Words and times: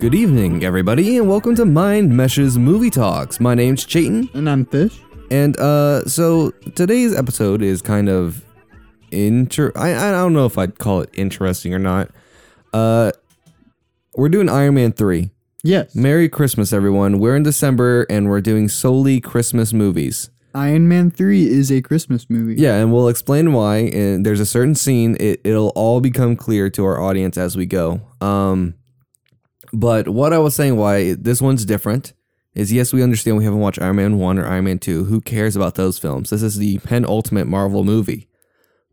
Good 0.00 0.14
evening, 0.16 0.64
everybody, 0.64 1.16
and 1.16 1.28
welcome 1.28 1.54
to 1.54 1.64
Mind 1.64 2.16
Meshes 2.16 2.58
Movie 2.58 2.90
Talks. 2.90 3.38
My 3.38 3.54
name's 3.54 3.84
Chayton, 3.84 4.28
And 4.34 4.50
I'm 4.50 4.64
Fish. 4.66 5.00
and 5.30 5.56
uh, 5.60 6.04
so 6.06 6.50
today's 6.74 7.14
episode 7.16 7.62
is 7.62 7.80
kind 7.82 8.08
of 8.08 8.44
inter. 9.12 9.70
I 9.76 9.94
I 9.94 10.10
don't 10.10 10.32
know 10.32 10.44
if 10.44 10.58
I'd 10.58 10.76
call 10.80 11.02
it 11.02 11.10
interesting 11.12 11.72
or 11.72 11.78
not. 11.78 12.10
Uh, 12.72 13.12
we're 14.16 14.28
doing 14.28 14.48
Iron 14.48 14.74
Man 14.74 14.90
three. 14.90 15.30
Yes. 15.62 15.94
Merry 15.94 16.28
Christmas, 16.28 16.72
everyone. 16.72 17.20
We're 17.20 17.36
in 17.36 17.44
December, 17.44 18.06
and 18.10 18.28
we're 18.28 18.40
doing 18.40 18.68
solely 18.68 19.20
Christmas 19.20 19.72
movies. 19.72 20.30
Iron 20.54 20.88
Man 20.88 21.10
3 21.10 21.46
is 21.46 21.70
a 21.70 21.80
Christmas 21.82 22.28
movie. 22.28 22.60
Yeah, 22.60 22.76
and 22.76 22.92
we'll 22.92 23.08
explain 23.08 23.52
why. 23.52 23.76
And 23.78 24.24
there's 24.24 24.40
a 24.40 24.46
certain 24.46 24.74
scene. 24.74 25.16
It, 25.20 25.40
it'll 25.44 25.70
all 25.70 26.00
become 26.00 26.36
clear 26.36 26.70
to 26.70 26.84
our 26.84 27.00
audience 27.00 27.36
as 27.36 27.56
we 27.56 27.66
go. 27.66 28.00
Um, 28.20 28.74
but 29.72 30.08
what 30.08 30.32
I 30.32 30.38
was 30.38 30.54
saying, 30.54 30.76
why 30.76 31.14
this 31.14 31.40
one's 31.40 31.64
different, 31.64 32.12
is 32.54 32.72
yes, 32.72 32.92
we 32.92 33.02
understand 33.02 33.36
we 33.36 33.44
haven't 33.44 33.60
watched 33.60 33.80
Iron 33.80 33.96
Man 33.96 34.18
one 34.18 34.38
or 34.38 34.46
Iron 34.46 34.64
Man 34.64 34.78
two. 34.78 35.04
Who 35.04 35.20
cares 35.20 35.54
about 35.54 35.76
those 35.76 35.98
films? 35.98 36.30
This 36.30 36.42
is 36.42 36.56
the 36.56 36.78
penultimate 36.78 37.46
Marvel 37.46 37.84
movie. 37.84 38.28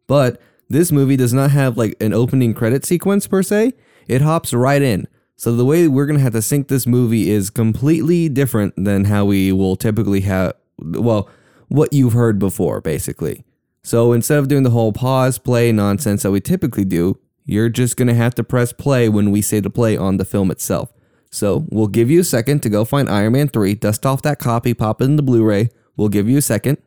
But 0.06 0.40
this 0.70 0.92
movie 0.92 1.16
does 1.18 1.34
not 1.34 1.52
have 1.52 1.78
like 1.78 1.96
an 2.02 2.14
opening 2.14 2.54
credit 2.54 2.86
sequence 2.86 3.28
per 3.28 3.42
se. 3.42 3.74
It 4.08 4.22
hops 4.22 4.54
right 4.54 4.82
in. 4.82 5.08
So 5.36 5.56
the 5.56 5.66
way 5.66 5.88
we're 5.88 6.06
gonna 6.06 6.20
have 6.20 6.34
to 6.34 6.42
sync 6.42 6.68
this 6.68 6.88
movie 6.88 7.30
is 7.30 7.50
completely 7.50 8.30
different 8.30 8.74
than 8.76 9.06
how 9.06 9.26
we 9.26 9.52
will 9.52 9.76
typically 9.76 10.22
have. 10.22 10.54
Well, 10.80 11.30
what 11.68 11.94
you've 11.94 12.14
heard 12.14 12.40
before, 12.40 12.82
basically. 12.82 13.44
So 13.84 14.14
instead 14.14 14.40
of 14.40 14.48
doing 14.48 14.64
the 14.64 14.72
whole 14.72 14.92
pause 14.92 15.38
play 15.38 15.72
nonsense 15.72 16.24
that 16.24 16.32
we 16.32 16.42
typically 16.42 16.86
do, 16.86 17.20
you're 17.46 17.70
just 17.70 17.96
gonna 17.96 18.14
have 18.14 18.36
to 18.36 18.44
press 18.44 18.74
play 18.74 19.08
when 19.08 19.32
we 19.32 19.42
say 19.42 19.62
to 19.62 19.70
play 19.70 19.96
on 19.96 20.18
the 20.18 20.26
film 20.26 20.52
itself. 20.52 20.92
So 21.32 21.66
we'll 21.70 21.88
give 21.88 22.10
you 22.10 22.22
a 22.22 22.26
second 22.26 22.62
to 22.64 22.70
go 22.70 22.86
find 22.86 23.10
Iron 23.10 23.34
Man 23.34 23.48
3, 23.48 23.76
dust 23.76 24.06
off 24.06 24.22
that 24.24 24.40
copy, 24.40 24.74
pop 24.74 25.02
it 25.02 25.06
in 25.06 25.16
the 25.16 25.24
Blu 25.24 25.44
ray. 25.44 25.70
We'll 25.96 26.10
give 26.10 26.30
you 26.30 26.38
a 26.38 26.42
second. 26.42 26.78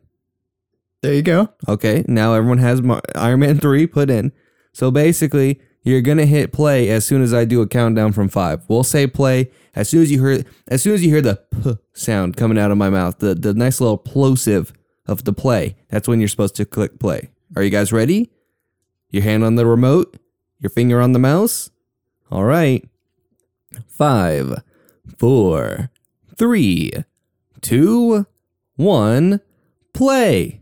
There 1.01 1.13
you 1.13 1.21
go. 1.21 1.49
Okay, 1.67 2.03
now 2.07 2.33
everyone 2.33 2.59
has 2.59 2.81
Mar- 2.81 3.01
Iron 3.15 3.39
Man 3.39 3.59
3 3.59 3.87
put 3.87 4.09
in. 4.09 4.31
So 4.71 4.91
basically, 4.91 5.59
you're 5.83 6.01
going 6.01 6.19
to 6.19 6.25
hit 6.25 6.53
play 6.53 6.89
as 6.89 7.05
soon 7.05 7.21
as 7.21 7.33
I 7.33 7.43
do 7.45 7.61
a 7.61 7.67
countdown 7.67 8.11
from 8.13 8.29
5. 8.29 8.65
We'll 8.67 8.83
say 8.83 9.07
play 9.07 9.51
as 9.75 9.89
soon 9.89 10.03
as 10.03 10.11
you 10.11 10.23
hear 10.23 10.43
as 10.67 10.81
soon 10.81 10.93
as 10.93 11.03
you 11.03 11.09
hear 11.09 11.21
the 11.21 11.35
p 11.63 11.77
sound 11.93 12.35
coming 12.35 12.57
out 12.57 12.71
of 12.71 12.77
my 12.77 12.89
mouth, 12.89 13.19
the 13.19 13.33
the 13.33 13.53
nice 13.53 13.79
little 13.79 13.97
plosive 13.97 14.73
of 15.07 15.23
the 15.23 15.33
play. 15.33 15.75
That's 15.89 16.07
when 16.07 16.19
you're 16.19 16.27
supposed 16.27 16.55
to 16.55 16.65
click 16.65 16.99
play. 16.99 17.29
Are 17.55 17.63
you 17.63 17.69
guys 17.69 17.91
ready? 17.91 18.29
Your 19.09 19.23
hand 19.23 19.43
on 19.43 19.55
the 19.55 19.65
remote, 19.65 20.17
your 20.59 20.69
finger 20.69 21.01
on 21.01 21.11
the 21.11 21.19
mouse? 21.19 21.69
All 22.31 22.45
right. 22.45 22.87
Five, 23.87 24.63
four, 25.17 25.89
three, 26.37 26.91
two, 27.61 28.25
one, 28.75 29.41
play. 29.93 30.61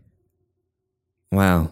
Wow. 1.30 1.70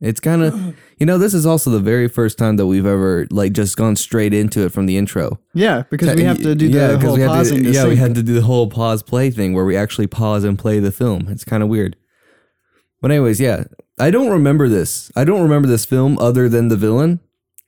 It's 0.00 0.20
kind 0.20 0.42
of, 0.42 0.76
you 0.98 1.06
know, 1.06 1.16
this 1.18 1.32
is 1.34 1.46
also 1.46 1.70
the 1.70 1.80
very 1.80 2.08
first 2.08 2.36
time 2.36 2.56
that 2.56 2.66
we've 2.66 2.84
ever 2.86 3.26
like 3.30 3.52
just 3.52 3.76
gone 3.76 3.96
straight 3.96 4.34
into 4.34 4.64
it 4.66 4.72
from 4.72 4.86
the 4.86 4.96
intro. 4.96 5.38
Yeah, 5.54 5.84
because 5.90 6.14
we 6.14 6.24
have 6.24 6.38
to 6.42 6.54
do 6.54 6.68
the 6.68 6.78
Yeah, 6.78 6.98
whole 7.00 7.14
we 7.14 7.20
to- 7.20 7.26
pausing. 7.26 7.62
to 7.64 7.70
yeah, 7.70 7.86
we 7.86 7.96
had 7.96 8.14
to 8.16 8.22
do 8.22 8.34
the 8.34 8.42
whole 8.42 8.68
pause 8.68 9.02
play 9.02 9.30
thing 9.30 9.54
where 9.54 9.64
we 9.64 9.76
actually 9.76 10.06
pause 10.06 10.44
and 10.44 10.58
play 10.58 10.78
the 10.80 10.92
film. 10.92 11.28
It's 11.28 11.44
kind 11.44 11.62
of 11.62 11.68
weird. 11.68 11.96
But 13.00 13.10
anyways, 13.12 13.40
yeah, 13.40 13.64
I 13.98 14.10
don't 14.10 14.30
remember 14.30 14.68
this. 14.68 15.10
I 15.16 15.24
don't 15.24 15.42
remember 15.42 15.68
this 15.68 15.84
film 15.84 16.18
other 16.18 16.48
than 16.48 16.68
the 16.68 16.76
villain. 16.76 17.20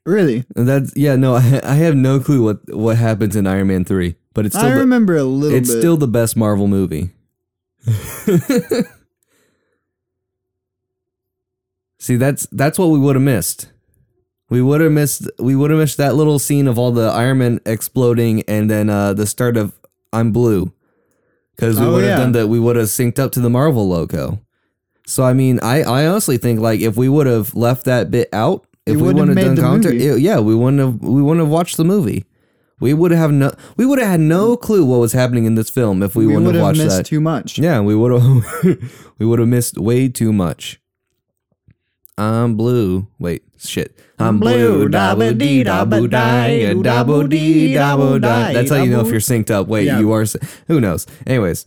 Really? 0.04 0.44
And 0.54 0.68
that's 0.68 0.92
yeah, 0.96 1.16
no, 1.16 1.34
I, 1.34 1.60
I 1.64 1.74
have 1.76 1.94
no 1.96 2.20
clue 2.20 2.42
what 2.44 2.58
what 2.74 2.96
happens 2.96 3.34
in 3.36 3.46
Iron 3.46 3.68
Man 3.68 3.84
three, 3.84 4.16
but 4.34 4.46
it's 4.46 4.54
still 4.56 4.68
I 4.68 4.74
the, 4.74 4.80
remember 4.80 5.16
a 5.16 5.24
little 5.24 5.56
it's 5.56 5.70
bit. 5.72 5.80
still 5.80 5.96
the 5.96 6.06
best 6.08 6.36
Marvel 6.36 6.68
movie. 6.68 7.10
See, 11.98 12.16
that's 12.16 12.46
that's 12.52 12.78
what 12.78 12.90
we 12.90 12.98
would 12.98 13.16
have 13.16 13.22
missed. 13.22 13.70
We 14.50 14.62
would 14.62 14.80
have 14.80 14.92
missed 14.92 15.28
we 15.38 15.56
would 15.56 15.70
have 15.70 15.80
missed 15.80 15.96
that 15.96 16.14
little 16.14 16.38
scene 16.38 16.68
of 16.68 16.78
all 16.78 16.92
the 16.92 17.08
Iron 17.08 17.38
Man 17.38 17.60
exploding 17.66 18.42
and 18.42 18.70
then 18.70 18.88
uh 18.90 19.12
the 19.12 19.26
start 19.26 19.56
of 19.56 19.72
I'm 20.12 20.30
blue. 20.30 20.72
Cuz 21.58 21.80
we 21.80 21.86
Oh, 21.86 21.92
would 21.94 22.04
have 22.04 22.10
yeah. 22.10 22.16
done 22.24 22.32
that 22.32 22.48
we 22.48 22.58
would 22.60 22.76
have 22.76 22.86
synced 22.86 23.18
up 23.18 23.32
to 23.32 23.40
the 23.40 23.50
Marvel 23.50 23.88
logo. 23.88 24.40
So 25.06 25.24
I 25.24 25.32
mean, 25.32 25.58
I 25.62 25.82
I 25.82 26.06
honestly 26.06 26.36
think 26.36 26.60
like 26.60 26.80
if 26.80 26.96
we 26.96 27.08
would 27.08 27.26
have 27.26 27.54
left 27.54 27.84
that 27.86 28.10
bit 28.10 28.28
out, 28.32 28.66
if 28.84 28.96
we 28.96 29.02
wouldn't 29.02 29.28
have 29.28 29.38
have 29.38 29.56
done 29.56 29.64
commentary, 29.64 29.98
movie. 29.98 30.22
yeah, 30.22 30.38
we 30.38 30.54
wouldn't 30.54 30.80
have 30.80 31.00
we 31.00 31.22
wouldn't 31.22 31.40
have 31.44 31.50
watched 31.52 31.76
the 31.76 31.84
movie. 31.84 32.24
We 32.78 32.92
would 32.92 33.10
have 33.10 33.32
no 33.32 33.52
we 33.78 33.86
would 33.86 33.98
have 33.98 34.08
had 34.08 34.20
no 34.20 34.56
clue 34.56 34.84
what 34.84 34.98
was 34.98 35.12
happening 35.12 35.46
in 35.46 35.54
this 35.54 35.70
film 35.70 36.02
if 36.02 36.14
we, 36.14 36.26
we 36.26 36.34
wouldn't 36.34 36.46
would 36.46 36.54
have 36.56 36.60
have 36.62 36.68
watched 36.76 36.84
missed 36.84 36.96
that. 36.98 37.06
too 37.06 37.20
much. 37.20 37.58
Yeah, 37.58 37.80
we 37.80 37.94
would 37.96 38.12
have 38.12 38.78
we 39.18 39.24
would 39.26 39.38
have 39.38 39.48
missed 39.48 39.78
way 39.78 40.08
too 40.08 40.32
much. 40.32 40.78
I'm 42.18 42.56
blue. 42.56 43.06
Wait, 43.18 43.42
shit. 43.58 43.98
I'm 44.18 44.38
blue. 44.40 44.88
Dabba 44.88 45.36
dee 45.36 45.62
dabba 45.64 46.08
die. 46.08 46.72
Dabba 46.74 47.28
dee 47.28 47.74
dabba 47.74 48.20
die. 48.20 48.52
That's 48.54 48.70
how 48.70 48.82
you 48.82 48.90
know 48.90 49.00
if 49.00 49.08
you're 49.08 49.20
synced 49.20 49.50
up. 49.50 49.66
Wait, 49.68 49.84
Yeah. 49.86 49.98
you 50.00 50.10
are. 50.12 50.24
Who 50.68 50.80
knows? 50.80 51.06
Anyways, 51.26 51.66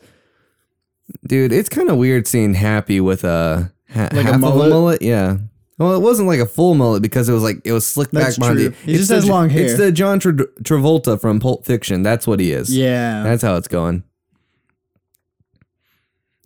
dude, 1.28 1.52
it's 1.54 1.70
kind 1.70 1.90
of 1.90 1.98
weird 1.98 2.28
seeing 2.28 2.56
Happy 2.56 3.00
with 3.00 3.24
a 3.24 3.72
ha- 3.94 4.10
Like 4.12 4.14
a 4.14 4.24
half 4.24 4.36
of 4.36 4.40
mullet? 4.42 4.68
a 4.68 4.70
mullet. 4.74 5.02
Yeah. 5.04 5.38
Well, 5.78 5.96
it 5.96 6.00
wasn't 6.02 6.28
like 6.28 6.40
a 6.42 6.46
full 6.46 6.74
mullet 6.74 7.02
because 7.02 7.30
it 7.30 7.34
was 7.34 7.44
like 7.44 7.62
it 7.64 7.72
was 7.72 7.86
slicked 7.86 8.12
That's 8.12 8.36
back 8.38 8.40
behind 8.40 8.58
true. 8.60 8.70
the. 8.70 8.92
He 8.92 8.98
just 8.98 9.12
has 9.12 9.30
long 9.30 9.50
hair. 9.50 9.66
It's 9.66 9.78
the 9.78 9.92
John 9.92 10.20
Tra- 10.20 10.34
Travolta 10.64 11.22
from 11.22 11.40
Pulp 11.40 11.66
Fiction. 11.66 12.02
That's 12.04 12.26
what 12.28 12.40
he 12.40 12.52
is. 12.52 12.76
Yeah. 12.76 13.24
That's 13.24 13.44
how 13.44 13.56
it's 13.56 13.68
going. 13.70 14.04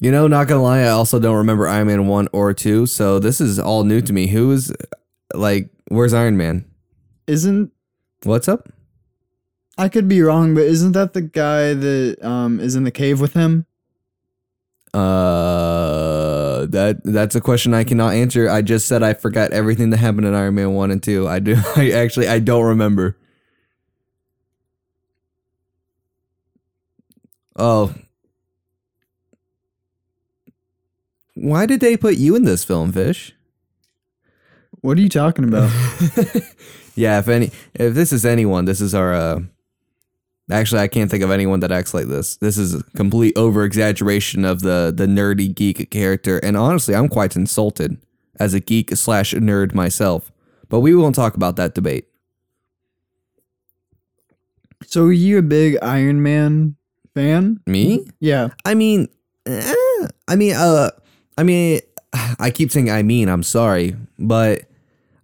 You 0.03 0.11
know, 0.11 0.27
not 0.27 0.49
gonna 0.49 0.61
lie, 0.61 0.81
I 0.81 0.89
also 0.89 1.17
don't 1.17 1.37
remember 1.37 1.65
Iron 1.65 1.87
Man 1.87 2.07
one 2.07 2.27
or 2.33 2.53
two, 2.53 2.85
so 2.87 3.19
this 3.19 3.39
is 3.39 3.57
all 3.57 3.85
new 3.85 4.01
to 4.01 4.11
me. 4.11 4.27
Who 4.27 4.51
is 4.51 4.69
like, 5.33 5.69
where's 5.87 6.13
Iron 6.13 6.35
Man? 6.35 6.65
isn't 7.25 7.71
What's 8.23 8.49
up? 8.49 8.67
I 9.77 9.87
could 9.87 10.09
be 10.09 10.21
wrong, 10.21 10.55
but 10.55 10.65
isn't 10.65 10.91
that 10.91 11.13
the 11.13 11.21
guy 11.21 11.73
that 11.73 12.17
um 12.21 12.59
is 12.59 12.75
in 12.75 12.83
the 12.83 12.91
cave 12.91 13.21
with 13.21 13.33
him? 13.33 13.65
Uh, 14.93 16.65
that 16.65 16.99
that's 17.05 17.35
a 17.35 17.41
question 17.41 17.73
I 17.73 17.85
cannot 17.85 18.13
answer. 18.13 18.49
I 18.49 18.61
just 18.61 18.87
said 18.87 19.03
I 19.03 19.13
forgot 19.13 19.53
everything 19.53 19.91
that 19.91 19.99
happened 19.99 20.27
in 20.27 20.33
Iron 20.33 20.55
Man 20.55 20.73
one 20.73 20.91
and 20.91 21.01
two. 21.01 21.29
I 21.29 21.39
do. 21.39 21.55
I 21.77 21.91
actually 21.91 22.27
I 22.27 22.39
don't 22.39 22.65
remember. 22.65 23.17
Oh. 27.55 27.95
Why 31.35 31.65
did 31.65 31.79
they 31.79 31.97
put 31.97 32.15
you 32.17 32.35
in 32.35 32.43
this 32.43 32.63
film, 32.63 32.91
Fish? 32.91 33.33
What 34.81 34.97
are 34.97 35.01
you 35.01 35.09
talking 35.09 35.45
about? 35.45 35.71
yeah, 36.95 37.19
if 37.19 37.27
any 37.27 37.51
if 37.73 37.93
this 37.93 38.11
is 38.11 38.25
anyone, 38.25 38.65
this 38.65 38.81
is 38.81 38.93
our 38.93 39.13
uh 39.13 39.39
actually 40.51 40.81
I 40.81 40.87
can't 40.87 41.09
think 41.09 41.23
of 41.23 41.31
anyone 41.31 41.61
that 41.61 41.71
acts 41.71 41.93
like 41.93 42.07
this. 42.07 42.35
This 42.37 42.57
is 42.57 42.75
a 42.75 42.83
complete 42.95 43.37
over 43.37 43.63
exaggeration 43.63 44.45
of 44.45 44.61
the 44.61 44.93
the 44.95 45.05
nerdy 45.05 45.53
geek 45.53 45.89
character, 45.89 46.37
and 46.39 46.57
honestly 46.57 46.95
I'm 46.95 47.07
quite 47.07 47.35
insulted 47.35 47.97
as 48.39 48.53
a 48.53 48.59
geek 48.59 48.95
slash 48.95 49.33
nerd 49.33 49.73
myself. 49.73 50.31
But 50.69 50.81
we 50.81 50.95
won't 50.95 51.15
talk 51.15 51.35
about 51.35 51.55
that 51.55 51.75
debate. 51.75 52.07
so 54.85 55.05
are 55.05 55.11
you 55.11 55.37
a 55.37 55.41
big 55.41 55.77
Iron 55.81 56.21
Man 56.21 56.75
fan? 57.13 57.61
Me? 57.65 58.05
Yeah. 58.19 58.49
I 58.65 58.73
mean 58.73 59.07
eh, 59.45 60.07
I 60.27 60.35
mean 60.35 60.55
uh 60.55 60.91
I 61.37 61.43
mean 61.43 61.81
I 62.39 62.51
keep 62.51 62.71
saying 62.71 62.89
I 62.89 63.03
mean, 63.03 63.29
I'm 63.29 63.43
sorry, 63.43 63.95
but 64.19 64.63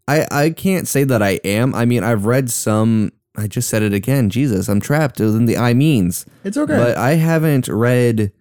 I 0.08 0.26
I 0.32 0.50
can't 0.52 0.88
say 0.88 1.04
that 1.04 1.22
I 1.22 1.40
am. 1.44 1.74
I 1.76 1.86
mean, 1.86 2.04
I've 2.04 2.26
read 2.26 2.50
some 2.50 3.12
I 3.38 3.48
just 3.48 3.70
said 3.70 3.84
it 3.84 3.94
again. 3.94 4.30
Jesus, 4.30 4.68
I'm 4.68 4.82
trapped 4.82 5.20
within 5.20 5.46
the 5.46 5.58
I 5.58 5.74
means. 5.74 6.26
It's 6.44 6.58
okay. 6.58 6.76
But 6.76 6.98
I 6.98 7.12
haven't 7.12 7.68
read 7.68 8.32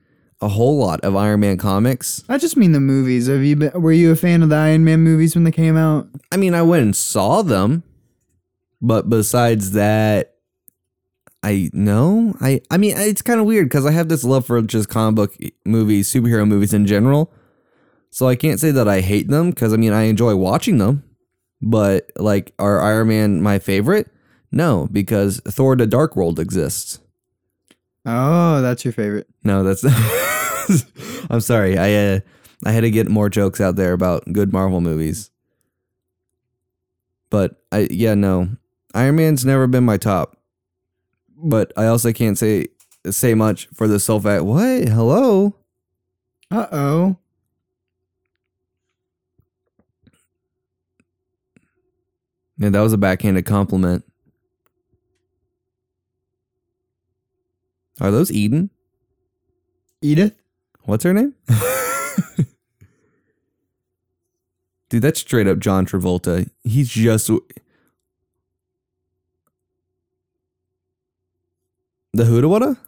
a 0.40 0.48
whole 0.48 0.78
lot 0.78 1.00
of 1.00 1.16
Iron 1.16 1.40
Man 1.40 1.56
comics. 1.56 2.24
I 2.28 2.38
just 2.38 2.56
mean 2.56 2.72
the 2.72 2.80
movies. 2.80 3.26
Have 3.28 3.42
you 3.42 3.56
been, 3.56 3.80
were 3.80 3.92
you 3.92 4.10
a 4.10 4.16
fan 4.16 4.42
of 4.42 4.48
the 4.48 4.56
Iron 4.56 4.84
Man 4.84 5.00
movies 5.00 5.34
when 5.34 5.44
they 5.44 5.52
came 5.52 5.76
out? 5.76 6.08
I 6.32 6.36
mean, 6.36 6.54
I 6.54 6.62
went 6.62 6.82
and 6.82 6.96
saw 6.96 7.42
them, 7.42 7.82
but 8.80 9.08
besides 9.08 9.72
that, 9.72 10.34
I 11.42 11.70
no. 11.72 12.34
I 12.40 12.60
I 12.70 12.76
mean, 12.78 12.96
it's 12.96 13.22
kind 13.22 13.40
of 13.40 13.46
weird 13.46 13.68
because 13.68 13.86
I 13.86 13.92
have 13.92 14.08
this 14.08 14.24
love 14.24 14.46
for 14.46 14.60
just 14.62 14.88
comic 14.88 15.14
book 15.16 15.36
movies, 15.64 16.12
superhero 16.12 16.46
movies 16.46 16.74
in 16.74 16.86
general. 16.86 17.32
So 18.10 18.26
I 18.26 18.36
can't 18.36 18.60
say 18.60 18.70
that 18.70 18.88
I 18.88 19.00
hate 19.00 19.28
them 19.28 19.50
because 19.50 19.72
I 19.72 19.76
mean 19.76 19.92
I 19.92 20.02
enjoy 20.04 20.34
watching 20.36 20.78
them, 20.78 21.04
but 21.60 22.10
like 22.16 22.54
are 22.58 22.80
Iron 22.80 23.08
Man 23.08 23.42
my 23.42 23.58
favorite? 23.58 24.10
No, 24.50 24.88
because 24.90 25.40
Thor: 25.46 25.76
The 25.76 25.86
Dark 25.86 26.16
World 26.16 26.40
exists. 26.40 27.00
Oh, 28.06 28.62
that's 28.62 28.84
your 28.84 28.92
favorite. 28.92 29.28
No, 29.44 29.62
that's. 29.62 29.84
I'm 31.30 31.40
sorry. 31.40 31.76
I 31.76 31.94
uh, 31.94 32.20
I 32.64 32.72
had 32.72 32.80
to 32.80 32.90
get 32.90 33.08
more 33.08 33.28
jokes 33.28 33.60
out 33.60 33.76
there 33.76 33.92
about 33.92 34.32
good 34.32 34.52
Marvel 34.52 34.80
movies. 34.80 35.30
But 37.30 37.62
I 37.70 37.88
yeah 37.90 38.14
no, 38.14 38.48
Iron 38.94 39.16
Man's 39.16 39.44
never 39.44 39.66
been 39.66 39.84
my 39.84 39.98
top. 39.98 40.36
But 41.36 41.72
I 41.76 41.86
also 41.86 42.12
can't 42.12 42.38
say 42.38 42.68
say 43.10 43.34
much 43.34 43.68
for 43.74 43.86
the 43.86 43.96
Sulfat. 43.96 44.44
What? 44.44 44.88
Hello. 44.88 45.54
Uh 46.50 46.66
oh. 46.72 47.16
Yeah, 52.58 52.70
that 52.70 52.80
was 52.80 52.92
a 52.92 52.98
backhanded 52.98 53.46
compliment. 53.46 54.04
Are 58.00 58.10
those 58.10 58.32
Eden? 58.32 58.70
Edith? 60.02 60.34
What's 60.84 61.04
her 61.04 61.12
name? 61.12 61.34
Dude, 64.88 65.02
that's 65.02 65.20
straight 65.20 65.46
up 65.46 65.58
John 65.58 65.84
Travolta. 65.86 66.48
He's 66.64 66.88
just 66.88 67.26
the 67.26 67.42
Hoodawada? 72.24 72.78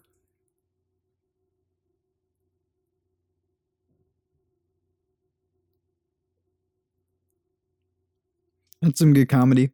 That's 8.83 8.99
some 8.99 9.13
good 9.13 9.29
comedy. 9.29 9.71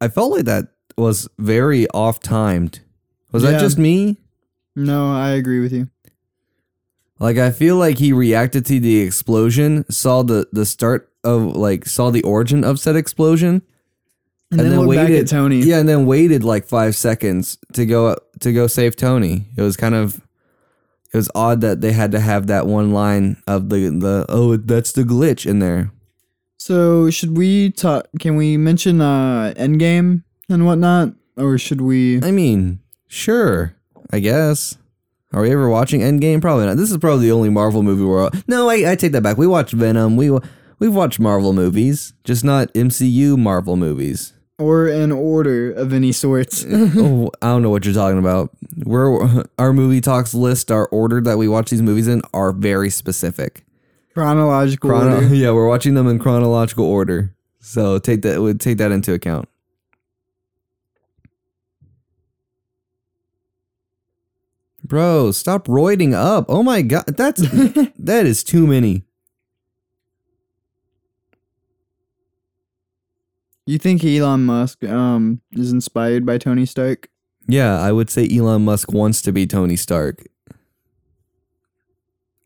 I 0.00 0.08
felt 0.08 0.32
like 0.32 0.44
that 0.44 0.68
was 0.96 1.28
very 1.38 1.88
off 1.90 2.20
timed. 2.20 2.80
Was 3.32 3.42
Yeah. 3.42 3.52
that 3.52 3.60
just 3.60 3.78
me? 3.78 4.16
No, 4.76 5.10
I 5.12 5.30
agree 5.30 5.60
with 5.60 5.72
you. 5.72 5.88
Like 7.18 7.36
I 7.36 7.50
feel 7.50 7.76
like 7.76 7.98
he 7.98 8.12
reacted 8.12 8.64
to 8.66 8.78
the 8.78 9.00
explosion, 9.00 9.84
saw 9.90 10.22
the 10.22 10.46
the 10.52 10.64
start 10.64 11.10
of 11.24 11.56
like 11.56 11.84
saw 11.86 12.10
the 12.10 12.22
origin 12.22 12.62
of 12.62 12.78
said 12.78 12.94
explosion, 12.94 13.62
And, 14.52 14.60
then, 14.60 14.80
look 14.80 14.94
back 14.94 15.10
at 15.10 15.26
Tony. 15.26 15.58
Yeah, 15.60 15.78
and 15.80 15.88
then 15.88 16.06
waited 16.06 16.44
like 16.44 16.64
five 16.66 16.94
seconds 16.94 17.58
to 17.72 17.84
go 17.84 18.16
to 18.40 18.52
go 18.52 18.68
save 18.68 18.94
Tony. 18.94 19.46
It 19.56 19.62
was 19.62 19.76
kind 19.76 19.96
of 19.96 20.20
it 21.12 21.16
was 21.16 21.28
odd 21.34 21.60
that 21.62 21.80
they 21.80 21.90
had 21.92 22.12
to 22.12 22.20
have 22.20 22.46
that 22.46 22.66
one 22.68 22.92
line 22.92 23.42
of 23.48 23.68
the 23.68 23.90
the 23.90 24.24
oh 24.28 24.56
that's 24.56 24.92
the 24.92 25.02
glitch 25.02 25.44
in 25.44 25.58
there. 25.58 25.90
So 26.58 27.08
should 27.10 27.36
we 27.36 27.70
talk? 27.70 28.06
Can 28.18 28.36
we 28.36 28.56
mention 28.56 29.00
uh 29.00 29.54
Endgame 29.56 30.24
and 30.48 30.66
whatnot, 30.66 31.12
or 31.36 31.56
should 31.58 31.80
we? 31.80 32.20
I 32.22 32.30
mean, 32.30 32.80
sure, 33.06 33.74
I 34.10 34.18
guess. 34.20 34.76
Are 35.32 35.42
we 35.42 35.50
ever 35.52 35.68
watching 35.68 36.00
Endgame? 36.00 36.40
Probably 36.40 36.64
not. 36.66 36.76
This 36.78 36.90
is 36.90 36.96
probably 36.96 37.26
the 37.26 37.32
only 37.32 37.50
Marvel 37.50 37.82
movie 37.82 38.02
we're. 38.02 38.24
All- 38.24 38.30
No, 38.46 38.68
I, 38.70 38.92
I 38.92 38.96
take 38.96 39.12
that 39.12 39.22
back. 39.22 39.36
We 39.36 39.46
watched 39.46 39.74
Venom. 39.74 40.16
We 40.16 40.30
we've 40.78 40.94
watched 40.94 41.20
Marvel 41.20 41.52
movies, 41.52 42.12
just 42.24 42.44
not 42.44 42.72
MCU 42.74 43.36
Marvel 43.38 43.76
movies. 43.76 44.32
Or 44.58 44.88
in 44.88 45.12
order 45.12 45.70
of 45.70 45.92
any 45.92 46.10
sorts. 46.10 46.64
oh, 46.68 47.30
I 47.40 47.46
don't 47.46 47.62
know 47.62 47.70
what 47.70 47.84
you're 47.84 47.94
talking 47.94 48.18
about. 48.18 48.50
We're 48.78 49.44
our 49.58 49.72
movie 49.72 50.00
talks 50.00 50.34
list, 50.34 50.72
our 50.72 50.86
order 50.88 51.20
that 51.20 51.38
we 51.38 51.46
watch 51.46 51.70
these 51.70 51.82
movies 51.82 52.08
in 52.08 52.22
are 52.34 52.52
very 52.52 52.90
specific. 52.90 53.64
Chronological 54.14 54.90
Chrono- 54.90 55.16
order. 55.16 55.26
yeah, 55.34 55.50
we're 55.52 55.68
watching 55.68 55.94
them 55.94 56.06
in 56.08 56.18
chronological 56.18 56.84
order. 56.84 57.34
So 57.60 57.98
take 57.98 58.22
that 58.22 58.40
would 58.40 58.60
take 58.60 58.78
that 58.78 58.92
into 58.92 59.12
account. 59.12 59.48
Bro, 64.84 65.32
stop 65.32 65.66
roiding 65.66 66.14
up. 66.14 66.46
Oh 66.48 66.62
my 66.62 66.82
god, 66.82 67.04
that's 67.16 67.40
that 67.98 68.26
is 68.26 68.42
too 68.42 68.66
many. 68.66 69.04
You 73.66 73.76
think 73.76 74.02
Elon 74.02 74.46
Musk 74.46 74.82
um 74.84 75.42
is 75.52 75.72
inspired 75.72 76.24
by 76.24 76.38
Tony 76.38 76.64
Stark? 76.64 77.08
Yeah, 77.46 77.78
I 77.80 77.92
would 77.92 78.08
say 78.08 78.28
Elon 78.30 78.64
Musk 78.64 78.92
wants 78.92 79.20
to 79.22 79.32
be 79.32 79.46
Tony 79.46 79.76
Stark. 79.76 80.24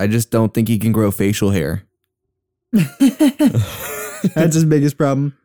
I 0.02 0.08
just 0.08 0.32
don't 0.32 0.52
think 0.52 0.66
he 0.66 0.80
can 0.80 0.90
grow 0.90 1.12
facial 1.12 1.50
hair. 1.50 1.84
That's 2.72 4.56
his 4.56 4.64
biggest 4.64 4.98
problem. 4.98 5.36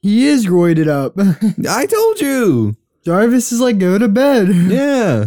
He 0.00 0.26
is 0.26 0.46
roided 0.46 0.88
up. 0.88 1.18
I 1.68 1.84
told 1.84 2.20
you. 2.22 2.76
Jarvis 3.04 3.52
is 3.52 3.60
like, 3.60 3.76
go 3.76 3.98
to 3.98 4.08
bed. 4.08 4.48
Yeah. 4.48 5.26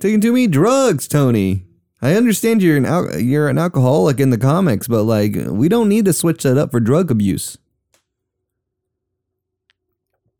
Taking 0.00 0.22
too 0.22 0.32
many 0.32 0.46
drugs, 0.46 1.06
Tony. 1.06 1.66
I 2.06 2.14
understand 2.14 2.62
you're 2.62 2.76
an 2.76 2.86
al- 2.86 3.18
you're 3.18 3.48
an 3.48 3.58
alcoholic 3.58 4.20
in 4.20 4.30
the 4.30 4.38
comics, 4.38 4.86
but 4.86 5.02
like 5.02 5.34
we 5.48 5.68
don't 5.68 5.88
need 5.88 6.04
to 6.04 6.12
switch 6.12 6.44
that 6.44 6.56
up 6.56 6.70
for 6.70 6.78
drug 6.78 7.10
abuse. 7.10 7.58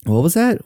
What 0.05 0.23
was 0.23 0.35
that? 0.35 0.61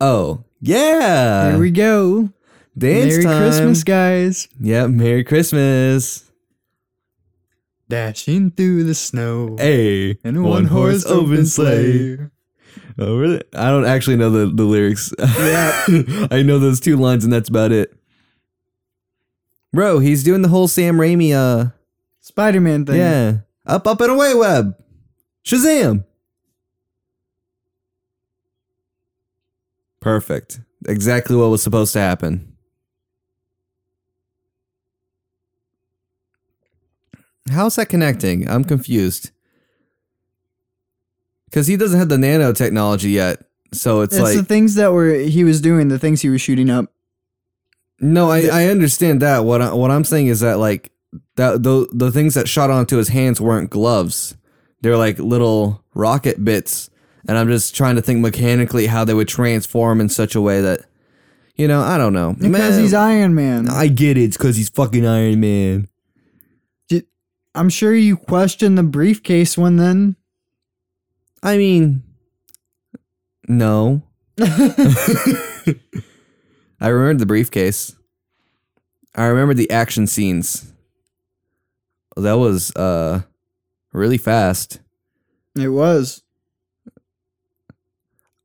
Oh, 0.00 0.44
yeah. 0.60 1.50
Here 1.50 1.60
we 1.60 1.70
go. 1.70 2.30
Dance 2.76 3.12
Merry 3.12 3.24
time. 3.24 3.42
Christmas, 3.42 3.84
guys. 3.84 4.48
Yep, 4.58 4.88
Merry 4.90 5.22
Christmas. 5.24 6.30
Dashing 7.90 8.52
through 8.52 8.84
the 8.84 8.94
snow. 8.94 9.56
Hey, 9.58 10.16
And 10.24 10.38
a 10.38 10.42
one 10.42 10.64
horse 10.64 11.04
open 11.04 11.44
sleigh. 11.44 12.18
Oh, 12.98 13.16
really? 13.16 13.42
I 13.54 13.68
don't 13.70 13.86
actually 13.86 14.16
know 14.16 14.30
the, 14.30 14.46
the 14.46 14.64
lyrics. 14.64 15.12
Yeah. 15.18 16.26
I 16.30 16.42
know 16.42 16.58
those 16.58 16.80
two 16.80 16.96
lines 16.96 17.24
and 17.24 17.32
that's 17.32 17.48
about 17.48 17.72
it. 17.72 17.94
Bro, 19.72 20.00
he's 20.00 20.22
doing 20.22 20.42
the 20.42 20.48
whole 20.48 20.68
Sam 20.68 20.96
Raimi, 20.96 21.32
uh, 21.32 21.70
Spider 22.20 22.60
Man 22.60 22.84
thing. 22.84 22.96
yeah. 22.96 23.38
Up, 23.64 23.86
up, 23.86 24.00
and 24.00 24.10
away 24.10 24.34
web. 24.34 24.76
Shazam. 25.44 26.04
Perfect. 30.00 30.60
Exactly 30.86 31.36
what 31.36 31.50
was 31.50 31.62
supposed 31.62 31.92
to 31.92 32.00
happen. 32.00 32.56
How's 37.50 37.76
that 37.76 37.88
connecting? 37.88 38.48
I'm 38.48 38.64
confused. 38.64 39.30
Because 41.52 41.66
he 41.66 41.76
doesn't 41.76 41.98
have 41.98 42.08
the 42.08 42.16
nanotechnology 42.16 43.12
yet. 43.12 43.44
So 43.74 44.00
it's, 44.00 44.14
It's 44.14 44.22
like. 44.22 44.36
the 44.38 44.42
things 44.42 44.76
that 44.76 44.90
were 44.94 45.12
he 45.12 45.44
was 45.44 45.60
doing, 45.60 45.88
the 45.88 45.98
things 45.98 46.22
he 46.22 46.30
was 46.30 46.40
shooting 46.40 46.70
up. 46.70 46.90
No, 48.00 48.30
I, 48.30 48.48
I 48.50 48.64
understand 48.66 49.20
that. 49.20 49.44
What 49.44 49.60
I, 49.60 49.74
what 49.74 49.90
I'm 49.90 50.04
saying 50.04 50.28
is 50.28 50.40
that 50.40 50.58
like 50.58 50.90
that 51.36 51.62
the 51.62 51.86
the 51.92 52.10
things 52.10 52.34
that 52.34 52.48
shot 52.48 52.70
onto 52.70 52.96
his 52.96 53.08
hands 53.08 53.38
weren't 53.38 53.68
gloves. 53.68 54.34
They're 54.80 54.96
like 54.96 55.18
little 55.18 55.84
rocket 55.94 56.42
bits, 56.42 56.88
and 57.28 57.36
I'm 57.36 57.48
just 57.48 57.76
trying 57.76 57.96
to 57.96 58.02
think 58.02 58.20
mechanically 58.20 58.86
how 58.86 59.04
they 59.04 59.14
would 59.14 59.28
transform 59.28 60.00
in 60.00 60.08
such 60.08 60.34
a 60.34 60.40
way 60.40 60.62
that 60.62 60.80
you 61.54 61.68
know 61.68 61.82
I 61.82 61.98
don't 61.98 62.14
know. 62.14 62.32
Because 62.32 62.50
Man, 62.50 62.80
he's 62.80 62.94
Iron 62.94 63.34
Man. 63.34 63.68
I 63.68 63.88
get 63.88 64.16
it. 64.16 64.22
It's 64.22 64.38
because 64.38 64.56
he's 64.56 64.70
fucking 64.70 65.06
Iron 65.06 65.38
Man. 65.38 65.88
I'm 67.54 67.68
sure 67.68 67.94
you 67.94 68.16
question 68.16 68.76
the 68.76 68.82
briefcase 68.82 69.58
one 69.58 69.76
then. 69.76 70.16
I 71.42 71.56
mean, 71.56 72.02
no. 73.48 74.02
I 74.40 75.76
remember 76.88 77.20
the 77.20 77.26
briefcase. 77.26 77.96
I 79.14 79.26
remember 79.26 79.54
the 79.54 79.70
action 79.70 80.06
scenes. 80.06 80.72
That 82.16 82.34
was 82.34 82.74
uh 82.76 83.22
really 83.92 84.18
fast. 84.18 84.80
It 85.54 85.68
was. 85.68 86.22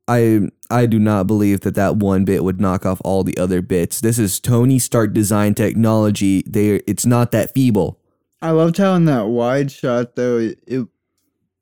I 0.06 0.48
I 0.70 0.86
do 0.86 0.98
not 0.98 1.26
believe 1.26 1.60
that 1.60 1.74
that 1.74 1.96
one 1.96 2.24
bit 2.24 2.44
would 2.44 2.60
knock 2.60 2.86
off 2.86 3.00
all 3.04 3.24
the 3.24 3.36
other 3.38 3.62
bits. 3.62 4.00
This 4.00 4.18
is 4.18 4.40
Tony 4.40 4.78
Stark 4.78 5.12
design 5.12 5.54
technology. 5.54 6.42
They 6.46 6.76
it's 6.86 7.06
not 7.06 7.32
that 7.32 7.54
feeble. 7.54 8.00
I 8.40 8.50
loved 8.50 8.78
how 8.78 8.94
in 8.94 9.04
that 9.06 9.26
wide 9.26 9.70
shot 9.70 10.16
though 10.16 10.38
it, 10.38 10.58
it 10.66 10.86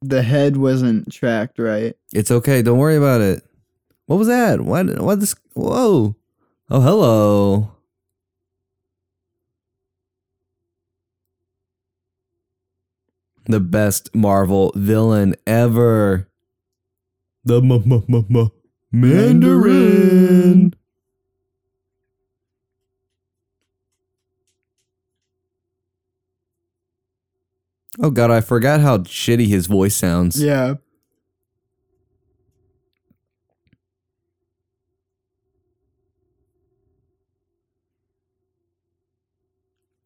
the 0.03 0.23
head 0.23 0.57
wasn't 0.57 1.13
tracked 1.13 1.59
right. 1.59 1.95
It's 2.13 2.31
okay. 2.31 2.63
Don't 2.63 2.79
worry 2.79 2.97
about 2.97 3.21
it. 3.21 3.43
What 4.07 4.17
was 4.17 4.29
that? 4.29 4.61
What 4.61 5.01
what 5.01 5.21
this 5.21 5.35
Whoa. 5.55 6.15
Oh, 6.71 6.81
hello. 6.81 7.73
The 13.47 13.61
best 13.61 14.15
Marvel 14.15 14.73
villain 14.75 15.37
ever. 15.47 16.29
The 17.45 17.61
m- 17.61 17.71
m- 17.73 18.27
m- 18.35 18.51
Mandarin. 18.91 20.75
Oh 28.01 28.11
god, 28.11 28.31
I 28.31 28.41
forgot 28.41 28.81
how 28.81 28.99
shitty 28.99 29.47
his 29.49 29.67
voice 29.67 29.95
sounds. 29.95 30.43
Yeah. 30.43 30.75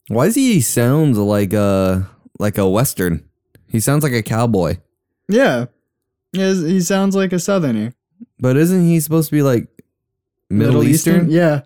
Why 0.09 0.27
does 0.27 0.35
he 0.35 0.61
sound 0.61 1.17
like 1.17 1.53
a 1.53 2.09
like 2.39 2.59
a 2.59 2.69
western? 2.69 3.29
He 3.69 3.79
sounds 3.79 4.03
like 4.03 4.13
a 4.13 4.23
cowboy. 4.23 4.79
Yeah. 5.29 5.67
He 6.33 6.81
sounds 6.81 7.15
like 7.15 7.33
a 7.33 7.39
southerner. 7.39 7.95
But 8.41 8.57
isn't 8.57 8.87
he 8.87 8.99
supposed 9.01 9.29
to 9.31 9.37
be 9.37 9.43
like 9.43 9.69
Middle, 10.49 10.83
Eastern? 10.83 11.31
Yeah. 11.31 11.63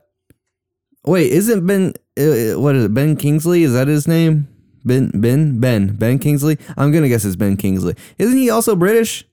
Wait, 1.06 1.32
isn't 1.32 1.66
Ben 1.66 1.94
uh, 2.18 2.60
what 2.60 2.76
is 2.76 2.84
it? 2.84 2.94
Ben 2.94 3.16
Kingsley? 3.16 3.62
Is 3.62 3.72
that 3.72 3.88
his 3.88 4.06
name? 4.06 4.48
Ben 4.84 5.10
Ben 5.14 5.60
Ben 5.60 5.96
Ben 5.96 6.18
Kingsley? 6.18 6.58
I'm 6.76 6.92
gonna 6.92 7.08
guess 7.08 7.24
it's 7.24 7.36
Ben 7.36 7.56
Kingsley. 7.56 7.94
Isn't 8.18 8.36
he 8.36 8.50
also 8.50 8.76
British? 8.76 9.26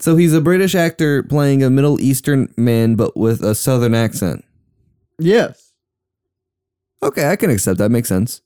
So 0.00 0.16
he's 0.16 0.32
a 0.32 0.40
British 0.40 0.74
actor 0.74 1.22
playing 1.24 1.62
a 1.62 1.70
Middle 1.70 2.00
Eastern 2.00 2.52
man, 2.56 2.94
but 2.94 3.16
with 3.16 3.42
a 3.42 3.54
Southern 3.54 3.94
accent. 3.94 4.44
Yes. 5.18 5.72
Okay, 7.02 7.28
I 7.28 7.36
can 7.36 7.50
accept 7.50 7.78
that. 7.78 7.90
Makes 7.90 8.08
sense. 8.08 8.42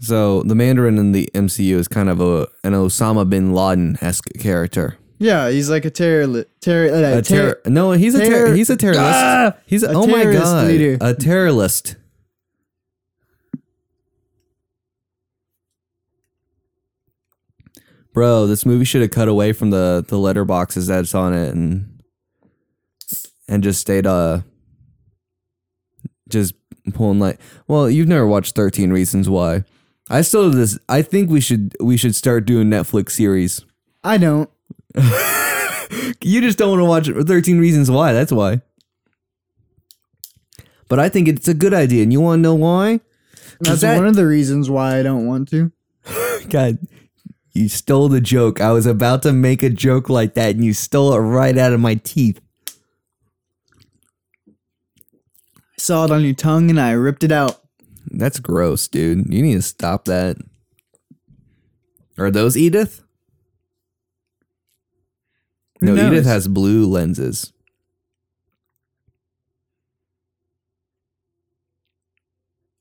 So 0.00 0.42
the 0.42 0.54
Mandarin 0.54 0.96
in 0.98 1.12
the 1.12 1.28
MCU 1.34 1.76
is 1.76 1.86
kind 1.86 2.08
of 2.08 2.20
a 2.20 2.48
an 2.64 2.72
Osama 2.72 3.28
bin 3.28 3.52
Laden 3.54 3.98
esque 4.00 4.28
character. 4.38 4.96
Yeah, 5.18 5.50
he's 5.50 5.68
like 5.68 5.84
a 5.84 5.90
terror 5.90 6.44
terror 6.62 6.88
uh, 6.90 7.18
A 7.18 7.22
terror- 7.22 7.22
terror? 7.22 7.60
No, 7.66 7.92
he's 7.92 8.14
a 8.14 8.20
terror. 8.26 8.54
He's 8.54 8.70
a 8.70 8.76
terrorist. 8.76 9.02
Ah! 9.02 9.52
he's 9.66 9.82
a, 9.82 9.90
A 9.90 9.92
oh 9.94 10.06
my 10.06 10.22
terrorist 10.22 10.42
god, 10.42 10.66
leader. 10.68 10.96
a 11.02 11.14
terrorist. 11.14 11.96
Bro, 18.12 18.48
this 18.48 18.66
movie 18.66 18.84
should 18.84 19.02
have 19.02 19.10
cut 19.12 19.28
away 19.28 19.52
from 19.52 19.70
the 19.70 20.04
the 20.06 20.16
letterboxes 20.16 20.88
that's 20.88 21.14
on 21.14 21.32
it 21.32 21.54
and 21.54 22.02
and 23.48 23.62
just 23.62 23.80
stayed 23.80 24.06
uh 24.06 24.40
just 26.28 26.54
pulling 26.94 27.18
like 27.20 27.38
well 27.68 27.88
you've 27.90 28.08
never 28.08 28.26
watched 28.26 28.54
13 28.54 28.90
reasons 28.90 29.28
why 29.28 29.64
i 30.10 30.20
still 30.20 30.44
have 30.44 30.54
this 30.54 30.78
i 30.88 31.00
think 31.02 31.30
we 31.30 31.40
should 31.40 31.74
we 31.80 31.96
should 31.96 32.14
start 32.14 32.44
doing 32.44 32.68
netflix 32.68 33.10
series 33.12 33.64
I 34.02 34.16
don't. 34.16 34.48
you 36.22 36.40
just 36.40 36.56
don't 36.58 36.78
want 36.80 37.04
to 37.06 37.12
watch 37.14 37.26
13 37.26 37.58
reasons 37.58 37.90
why 37.90 38.12
that's 38.12 38.32
why 38.32 38.60
but 40.88 40.98
i 40.98 41.08
think 41.08 41.28
it's 41.28 41.48
a 41.48 41.54
good 41.54 41.72
idea 41.74 42.02
and 42.02 42.12
you 42.12 42.20
want 42.20 42.38
to 42.38 42.42
know 42.42 42.54
why 42.54 43.00
That's 43.60 43.82
that- 43.82 43.96
one 43.96 44.06
of 44.06 44.16
the 44.16 44.26
reasons 44.26 44.68
why 44.70 44.98
I 44.98 45.02
don't 45.02 45.26
want 45.26 45.48
to. 45.50 45.70
god 46.48 46.78
you 47.52 47.68
stole 47.68 48.08
the 48.08 48.20
joke 48.20 48.60
i 48.60 48.72
was 48.72 48.86
about 48.86 49.22
to 49.22 49.32
make 49.32 49.62
a 49.62 49.70
joke 49.70 50.08
like 50.08 50.34
that 50.34 50.54
and 50.54 50.64
you 50.64 50.72
stole 50.72 51.12
it 51.14 51.18
right 51.18 51.56
out 51.58 51.72
of 51.72 51.80
my 51.80 51.94
teeth 51.96 52.40
I 55.56 55.82
saw 55.82 56.04
it 56.04 56.10
on 56.10 56.22
your 56.24 56.34
tongue 56.34 56.68
and 56.68 56.78
I 56.78 56.90
ripped 56.92 57.24
it 57.24 57.32
out. 57.32 57.62
That's 58.10 58.40
gross 58.40 58.88
dude 58.88 59.32
you 59.32 59.42
need 59.42 59.54
to 59.54 59.62
stop 59.62 60.04
that 60.04 60.36
are 62.18 62.30
those 62.30 62.56
edith 62.56 63.02
no 65.80 65.94
edith 65.94 66.24
has 66.24 66.48
blue 66.48 66.86
lenses 66.86 67.52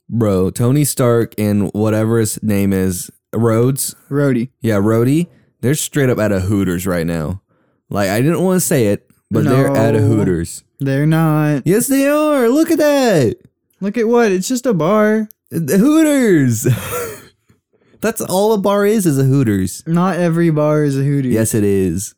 bro 0.09 0.49
tony 0.49 0.83
stark 0.83 1.33
and 1.37 1.71
whatever 1.73 2.19
his 2.19 2.41
name 2.41 2.73
is 2.73 3.11
rhodes 3.33 3.95
Rhodey. 4.09 4.49
Yeah, 4.61 4.75
Rhodey, 4.75 5.27
they're 5.61 5.75
straight 5.75 6.09
up 6.09 6.19
at 6.19 6.31
a 6.31 6.39
Hooters 6.39 6.87
right 6.87 7.05
now. 7.05 7.41
Like 7.89 8.09
I 8.09 8.21
didn't 8.21 8.41
want 8.43 8.57
to 8.57 8.65
say 8.65 8.87
it, 8.87 9.09
but 9.31 9.43
they're 9.43 9.75
at 9.75 9.95
a 9.95 9.99
Hooters. 9.99 10.63
They're 10.79 11.05
not. 11.05 11.63
Yes, 11.65 11.87
they 11.87 12.07
are. 12.07 12.47
Look 12.49 12.71
at 12.71 12.77
that. 12.77 13.37
Look 13.81 13.97
at 13.97 14.07
what? 14.07 14.31
It's 14.31 14.47
just 14.47 14.65
a 14.65 14.73
bar. 14.73 15.29
The 15.49 15.77
Hooters. 15.77 16.67
That's 18.01 18.21
all 18.21 18.53
a 18.53 18.57
bar 18.57 18.85
is 18.85 19.05
is 19.05 19.17
a 19.17 19.23
Hooters. 19.23 19.83
Not 19.87 20.17
every 20.17 20.49
bar 20.49 20.83
is 20.83 20.97
a 20.97 21.03
Hooters. 21.03 21.33
Yes, 21.33 21.53
it 21.53 21.63
is. 21.63 22.15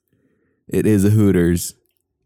It 0.67 0.85
is 0.85 1.05
a 1.05 1.09
Hooters. 1.09 1.75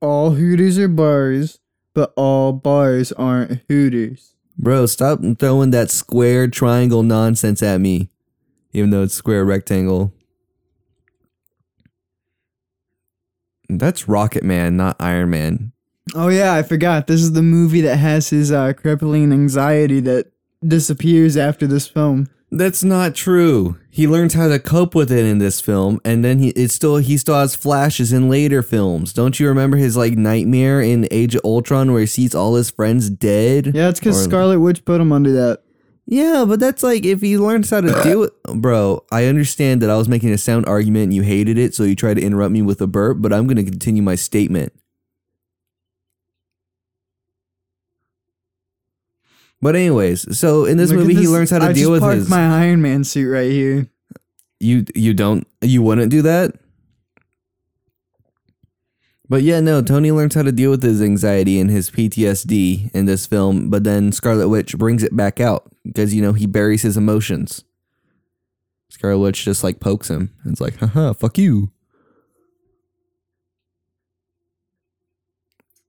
All 0.01 0.32
Hooters 0.32 0.77
are 0.77 0.88
bars, 0.88 1.60
but 1.94 2.13
all 2.15 2.54
bars 2.54 3.12
aren't 3.13 3.62
Hooters. 3.70 4.36
Bro, 4.58 4.86
stop 4.88 5.20
throwing 5.39 5.72
that 5.72 5.89
square 5.89 6.48
triangle 6.48 7.04
nonsense 7.04 7.62
at 7.63 7.82
me. 7.82 8.10
Even 8.74 8.89
though 8.89 9.04
it's 9.04 9.13
square 9.13 9.46
rectangle. 9.46 10.13
That's 13.68 14.08
Rocket 14.08 14.44
Man, 14.44 14.77
not 14.77 14.96
Iron 15.00 15.30
Man. 15.30 15.72
Oh 16.14 16.28
yeah, 16.28 16.54
I 16.54 16.62
forgot. 16.64 17.08
This 17.08 17.22
is 17.22 17.34
the 17.34 17.42
movie 17.42 17.82
that 17.82 17.98
has 17.98 18.30
his 18.30 18.52
uh, 18.52 18.74
crippling 18.74 19.32
anxiety 19.32 20.00
that 20.02 20.32
disappears 20.66 21.36
after 21.36 21.66
this 21.66 21.88
film. 21.88 22.28
That's 22.52 22.84
not 22.84 23.16
true. 23.16 23.78
He 23.90 24.08
learns 24.08 24.34
how 24.34 24.48
to 24.48 24.60
cope 24.60 24.94
with 24.94 25.12
it 25.12 25.26
in 25.26 25.40
this 25.40 25.60
film, 25.60 26.00
and 26.06 26.24
then 26.24 26.40
he 26.40 26.50
it's 26.50 26.76
still 26.76 26.98
he 26.98 27.18
still 27.18 27.36
has 27.36 27.56
flashes 27.56 28.14
in 28.14 28.30
later 28.30 28.62
films. 28.62 29.14
Don't 29.14 29.40
you 29.40 29.48
remember 29.48 29.78
his 29.78 29.98
like 29.98 30.14
nightmare 30.14 30.80
in 30.80 31.08
Age 31.12 31.36
of 31.36 31.42
Ultron 31.44 31.92
where 31.92 32.02
he 32.02 32.08
sees 32.08 32.36
all 32.36 32.56
his 32.56 32.70
friends 32.70 33.10
dead? 33.10 33.72
Yeah, 33.74 33.90
it's 33.90 34.00
because 34.00 34.22
Or- 34.22 34.30
Scarlet 34.30 34.60
Witch 34.60 34.86
put 34.86 35.02
him 35.02 35.12
under 35.12 35.32
that. 35.34 35.64
Yeah, 36.06 36.46
but 36.48 36.60
that's 36.60 36.84
like 36.84 37.04
if 37.04 37.22
he 37.22 37.38
learns 37.38 37.72
how 37.72 37.82
to 37.82 38.04
deal 38.04 38.20
with 38.20 38.32
bro, 38.56 39.04
I 39.12 39.26
understand 39.26 39.82
that 39.82 39.90
I 39.90 39.98
was 39.98 40.08
making 40.08 40.30
a 40.32 40.38
sound 40.38 40.68
argument 40.68 41.06
and 41.06 41.14
you 41.16 41.24
hated 41.24 41.58
it, 41.58 41.74
so 41.74 41.84
you 41.84 41.96
tried 41.96 42.14
to 42.16 42.22
interrupt 42.22 42.52
me 42.52 42.62
with 42.62 42.80
a 42.80 42.88
burp, 42.88 43.18
but 43.22 43.34
I'm 43.34 43.48
gonna 43.48 43.64
continue 43.64 44.04
my 44.04 44.16
statement. 44.16 44.72
But 49.66 49.76
anyways, 49.76 50.38
so 50.38 50.66
in 50.66 50.78
this 50.78 50.92
Look 50.92 51.00
at 51.00 51.02
movie 51.02 51.16
he 51.16 51.22
this- 51.22 51.30
learns 51.32 51.50
how 51.50 51.58
to 51.58 51.66
I 51.66 51.74
deal 51.74 51.90
just 51.90 51.92
with 51.94 52.02
parked 52.02 52.18
his 52.20 52.30
my 52.30 52.62
Iron 52.66 52.84
Man 52.84 53.04
suit 53.04 53.28
right 53.32 53.50
here. 53.50 53.88
You 54.60 54.86
you 54.94 55.16
don't 55.16 55.48
you 55.62 55.82
wouldn't 55.82 56.12
do 56.12 56.22
that? 56.22 56.54
But 59.28 59.42
yeah, 59.42 59.60
no, 59.62 59.82
Tony 59.82 60.12
learns 60.12 60.36
how 60.36 60.44
to 60.44 60.52
deal 60.52 60.70
with 60.70 60.84
his 60.84 61.02
anxiety 61.02 61.60
and 61.60 61.72
his 61.72 61.90
PTSD 61.90 62.92
in 62.94 63.06
this 63.06 63.26
film, 63.26 63.72
but 63.72 63.84
then 63.84 64.12
Scarlet 64.12 64.50
Witch 64.50 64.78
brings 64.78 65.02
it 65.02 65.16
back 65.18 65.40
out 65.40 65.72
because 65.84 66.14
you 66.14 66.22
know 66.22 66.34
he 66.34 66.46
buries 66.46 66.84
his 66.84 66.96
emotions. 66.96 67.64
Scarlet 68.90 69.18
Witch 69.20 69.44
just 69.44 69.64
like 69.64 69.80
pokes 69.80 70.10
him. 70.12 70.32
and 70.44 70.52
It's 70.54 70.62
like, 70.62 70.78
haha, 70.78 71.14
fuck 71.14 71.40
you. 71.40 71.72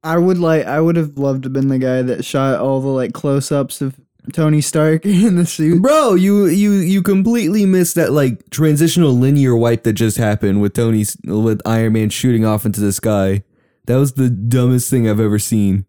I 0.07 0.19
would 0.19 0.39
like. 0.39 0.67
I 0.67 0.81
would 0.81 0.95
have 0.95 1.19
loved 1.19 1.43
to 1.43 1.47
have 1.49 1.53
been 1.53 1.67
the 1.67 1.81
guy 1.81 2.01
that 2.01 2.25
shot 2.25 2.61
all 2.61 2.81
the 2.81 2.89
like 2.89 3.13
close-ups 3.13 3.81
of 3.81 3.99
Tony 4.33 4.61
Stark 4.61 5.05
in 5.07 5.35
the 5.35 5.45
suit. 5.45 5.83
Bro, 5.83 6.15
you 6.15 6.47
you 6.47 6.75
you 6.75 7.03
completely 7.03 7.67
missed 7.67 7.97
that 7.97 8.13
like 8.13 8.49
transitional 8.51 9.13
linear 9.13 9.57
wipe 9.57 9.83
that 9.83 9.95
just 9.95 10.17
happened 10.17 10.63
with 10.63 10.75
Tony's 10.75 11.17
with 11.25 11.61
Iron 11.67 11.95
Man 11.95 12.11
shooting 12.11 12.45
off 12.45 12.65
into 12.65 12.81
the 12.81 12.93
sky. 12.93 13.43
That 13.87 13.97
was 13.97 14.13
the 14.13 14.31
dumbest 14.31 14.91
thing 14.91 15.09
I've 15.09 15.21
ever 15.21 15.41
seen. 15.41 15.87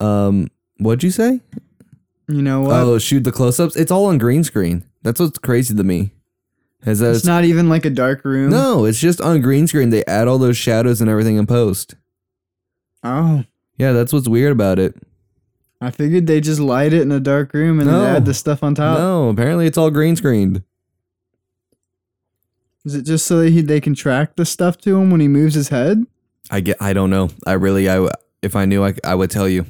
Um, 0.00 0.48
what'd 0.78 1.02
you 1.02 1.10
say? 1.10 1.40
You 2.26 2.40
know 2.40 2.62
what? 2.62 2.72
Oh, 2.74 2.98
shoot 2.98 3.24
the 3.24 3.32
close-ups. 3.32 3.76
It's 3.76 3.90
all 3.90 4.06
on 4.06 4.16
green 4.16 4.44
screen. 4.44 4.84
That's 5.02 5.20
what's 5.20 5.38
crazy 5.38 5.74
to 5.74 5.84
me. 5.84 6.12
Is 6.86 7.00
that 7.00 7.10
it's 7.10 7.18
it's, 7.18 7.26
not 7.26 7.44
even 7.44 7.68
like 7.68 7.84
a 7.84 7.90
dark 7.90 8.24
room. 8.24 8.50
no, 8.50 8.86
it's 8.86 8.98
just 8.98 9.20
on 9.20 9.42
green 9.42 9.66
screen. 9.66 9.90
They 9.90 10.04
add 10.06 10.26
all 10.26 10.38
those 10.38 10.56
shadows 10.56 11.02
and 11.02 11.10
everything 11.10 11.36
in 11.36 11.46
post. 11.46 11.96
Oh, 13.02 13.44
Yeah, 13.78 13.92
that's 13.92 14.12
what's 14.12 14.28
weird 14.28 14.52
about 14.52 14.78
it. 14.78 14.94
I 15.80 15.90
figured 15.90 16.26
they 16.26 16.40
just 16.42 16.60
light 16.60 16.92
it 16.92 17.00
in 17.02 17.10
a 17.12 17.20
dark 17.20 17.54
room 17.54 17.78
and 17.80 17.88
No. 17.90 18.02
then 18.02 18.16
add 18.16 18.24
the 18.26 18.34
stuff 18.34 18.62
on 18.62 18.74
top. 18.74 18.98
no, 18.98 19.30
apparently 19.30 19.66
it's 19.66 19.78
all 19.78 19.90
green 19.90 20.14
screened. 20.16 20.62
Is 22.84 22.94
it 22.94 23.02
just 23.02 23.26
so 23.26 23.38
that 23.38 23.50
he, 23.50 23.60
they 23.62 23.80
can 23.80 23.94
track 23.94 24.36
the 24.36 24.44
stuff 24.44 24.76
to 24.78 24.96
him 24.98 25.10
when 25.10 25.20
he 25.20 25.28
moves 25.28 25.54
his 25.54 25.68
head? 25.68 26.04
I 26.50 26.60
get. 26.60 26.76
I 26.80 26.92
don't 26.92 27.10
know. 27.10 27.30
I 27.46 27.52
really. 27.52 27.88
I 27.88 28.08
if 28.42 28.56
I 28.56 28.64
knew, 28.64 28.84
I, 28.84 28.94
I 29.04 29.14
would 29.14 29.30
tell 29.30 29.48
you. 29.48 29.66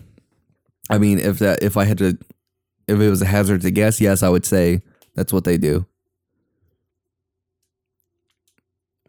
I 0.89 0.99
mean, 0.99 1.19
if 1.19 1.39
that 1.41 1.63
if 1.63 1.77
I 1.77 1.85
had 1.85 1.99
to, 1.99 2.17
if 2.89 2.99
it 3.01 3.11
was 3.11 3.21
a 3.23 3.27
hazard 3.27 3.63
to 3.63 3.71
guess, 3.71 4.01
yes, 4.01 4.23
I 4.23 4.29
would 4.29 4.45
say 4.47 4.81
that's 5.15 5.33
what 5.33 5.45
they 5.45 5.59
do. 5.59 5.87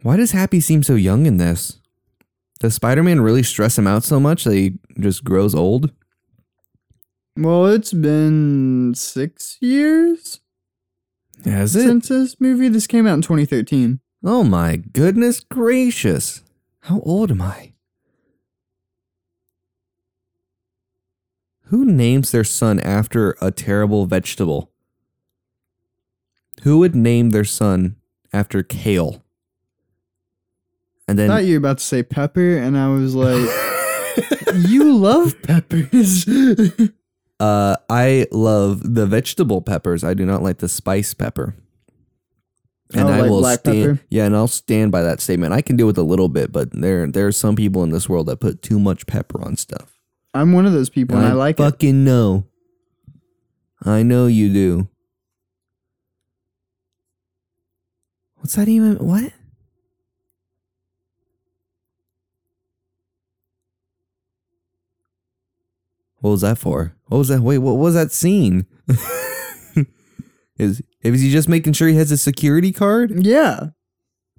Why 0.02 0.18
does 0.18 0.32
Happy 0.32 0.60
seem 0.60 0.82
so 0.84 0.96
young 0.96 1.26
in 1.28 1.38
this? 1.38 1.78
Does 2.62 2.76
Spider 2.76 3.02
Man 3.02 3.22
really 3.22 3.42
stress 3.42 3.76
him 3.76 3.88
out 3.88 4.04
so 4.04 4.20
much 4.20 4.44
that 4.44 4.54
he 4.54 4.78
just 5.00 5.24
grows 5.24 5.56
old? 5.56 5.92
Well, 7.36 7.66
it's 7.66 7.92
been 7.92 8.94
six 8.96 9.58
years. 9.62 10.42
Has 11.44 11.76
it? 11.76 11.88
since 11.88 12.10
this 12.10 12.40
movie. 12.40 12.68
This 12.68 12.86
came 12.86 13.08
out 13.08 13.16
in 13.16 13.22
2013. 13.24 14.00
Oh 14.24 14.44
my 14.44 14.76
goodness 14.76 15.40
gracious. 15.40 16.44
How 16.82 17.00
old 17.00 17.32
am 17.32 17.42
I? 17.42 17.74
Who 21.70 21.84
names 21.84 22.30
their 22.30 22.44
son 22.44 22.80
after 22.82 23.36
a 23.42 23.50
terrible 23.50 24.06
vegetable? 24.06 24.70
Who 26.62 26.78
would 26.78 26.94
name 26.94 27.32
their 27.32 27.44
son 27.44 27.96
after 28.32 28.62
kale? 28.62 29.21
And 31.12 31.22
I 31.22 31.28
thought 31.28 31.46
you 31.46 31.54
were 31.54 31.58
about 31.60 31.78
to 31.80 31.84
say 31.84 32.04
pepper, 32.04 32.58
and 32.58 32.78
I 32.78 32.90
was 32.90 33.16
like, 33.16 33.50
"You 34.68 34.96
love 34.96 35.42
peppers." 35.44 36.28
uh 37.40 37.76
I 37.90 38.28
love 38.32 38.94
the 38.96 39.06
vegetable 39.06 39.62
peppers. 39.62 40.04
I 40.04 40.14
do 40.14 40.26
not 40.26 40.44
like 40.44 40.60
the 40.60 40.70
spice 40.70 41.14
pepper. 41.14 41.56
And 42.94 43.08
Oh, 43.08 43.12
I 43.12 43.22
like 43.22 43.30
will 43.30 43.44
stand 43.44 43.64
pepper? 43.98 44.06
Yeah, 44.10 44.26
and 44.26 44.36
I'll 44.36 44.48
stand 44.50 44.92
by 44.92 45.02
that 45.02 45.22
statement. 45.22 45.54
I 45.54 45.62
can 45.62 45.78
deal 45.78 45.88
with 45.88 45.98
a 45.98 46.04
little 46.04 46.28
bit, 46.30 46.52
but 46.52 46.72
there 46.72 47.08
there 47.08 47.26
are 47.28 47.32
some 47.32 47.56
people 47.56 47.84
in 47.84 47.90
this 47.92 48.10
world 48.10 48.28
that 48.28 48.38
put 48.42 48.62
too 48.62 48.80
much 48.80 49.08
pepper 49.08 49.42
on 49.42 49.56
stuff. 49.56 49.98
I'm 50.34 50.52
one 50.54 50.66
of 50.66 50.74
those 50.74 50.90
people, 50.90 51.18
and 51.18 51.26
I 51.26 51.34
like 51.34 51.60
it. 51.60 51.64
fucking 51.64 52.04
know. 52.04 52.46
I 53.84 54.04
know 54.04 54.28
you 54.28 54.52
do. 54.54 54.88
What's 58.36 58.56
that 58.56 58.68
even? 58.68 58.96
What? 58.98 59.32
What 66.22 66.32
was 66.32 66.42
that 66.42 66.58
for? 66.58 66.96
What 67.08 67.18
was 67.18 67.28
that? 67.28 67.42
Wait, 67.42 67.58
what 67.58 67.74
was 67.78 67.94
that 67.96 68.12
scene? 68.12 68.66
is 70.58 70.82
is 71.02 71.22
he 71.22 71.32
just 71.32 71.50
making 71.50 71.74
sure 71.74 71.88
he 71.88 71.96
has 71.96 72.12
a 72.12 72.18
security 72.18 72.72
card? 72.72 73.26
Yeah, 73.26 73.70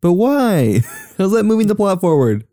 But 0.00 0.12
why? 0.14 0.80
How's 1.18 1.32
that 1.32 1.44
moving 1.44 1.66
the 1.66 1.74
plot 1.74 2.00
forward? 2.00 2.46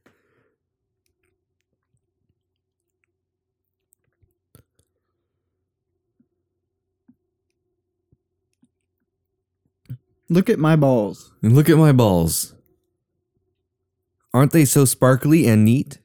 look 10.29 10.49
at 10.49 10.59
my 10.59 10.75
balls. 10.75 11.31
And 11.41 11.55
look 11.55 11.69
at 11.69 11.77
my 11.77 11.91
balls. 11.91 12.53
Aren't 14.33 14.51
they 14.51 14.65
so 14.65 14.85
sparkly 14.85 15.47
and 15.47 15.65
neat? 15.65 15.99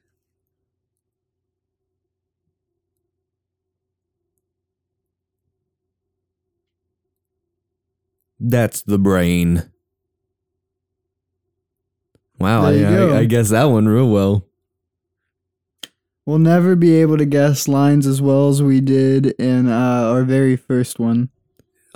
That's 8.39 8.81
the 8.81 8.97
brain. 8.99 9.63
Wow, 12.39 12.65
I, 12.65 12.71
There 12.73 12.91
you 12.91 12.97
go. 13.09 13.13
I, 13.15 13.19
I 13.19 13.25
guess 13.25 13.49
that 13.49 13.65
one 13.65 13.87
real 13.87 14.09
well. 14.09 14.45
We'll 16.25 16.39
never 16.39 16.75
be 16.75 16.95
able 16.95 17.17
to 17.17 17.25
guess 17.25 17.67
lines 17.67 18.07
as 18.07 18.21
well 18.21 18.49
as 18.49 18.61
we 18.61 18.81
did 18.81 19.27
in 19.39 19.69
uh, 19.69 20.09
our 20.11 20.23
very 20.23 20.55
first 20.55 20.99
one, 20.99 21.29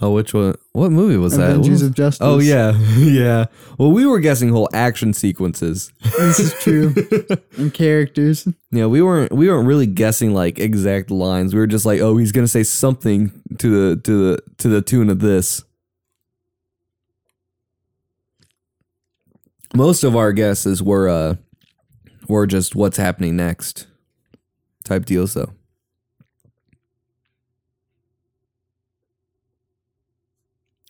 Oh, 0.01 0.11
which 0.11 0.33
one? 0.33 0.55
What 0.71 0.91
movie 0.93 1.17
was 1.17 1.35
that? 1.35 1.49
Avengers 1.49 1.69
was- 1.71 1.81
of 1.81 1.93
Justice. 1.93 2.25
Oh 2.25 2.39
yeah, 2.39 2.71
yeah. 2.97 3.47
Well, 3.77 3.91
we 3.91 4.05
were 4.05 4.21
guessing 4.21 4.47
whole 4.47 4.69
action 4.73 5.13
sequences. 5.13 5.91
this 6.17 6.39
is 6.39 6.53
true. 6.63 6.95
and 7.57 7.73
characters. 7.73 8.47
Yeah, 8.71 8.85
we 8.85 9.01
weren't 9.01 9.33
we 9.33 9.49
weren't 9.49 9.67
really 9.67 9.87
guessing 9.87 10.33
like 10.33 10.57
exact 10.57 11.11
lines. 11.11 11.53
We 11.53 11.59
were 11.59 11.67
just 11.67 11.85
like, 11.85 11.99
oh, 11.99 12.15
he's 12.15 12.31
gonna 12.31 12.47
say 12.47 12.63
something 12.63 13.29
to 13.57 13.95
the 13.95 14.01
to 14.03 14.11
the 14.31 14.41
to 14.59 14.69
the 14.69 14.81
tune 14.81 15.09
of 15.09 15.19
this. 15.19 15.65
Most 19.75 20.03
of 20.03 20.15
our 20.15 20.33
guesses 20.33 20.81
were 20.81 21.07
uh 21.07 21.35
were 22.27 22.47
just 22.47 22.75
what's 22.75 22.97
happening 22.97 23.35
next 23.35 23.87
type 24.83 25.05
deals 25.05 25.33
though. 25.33 25.53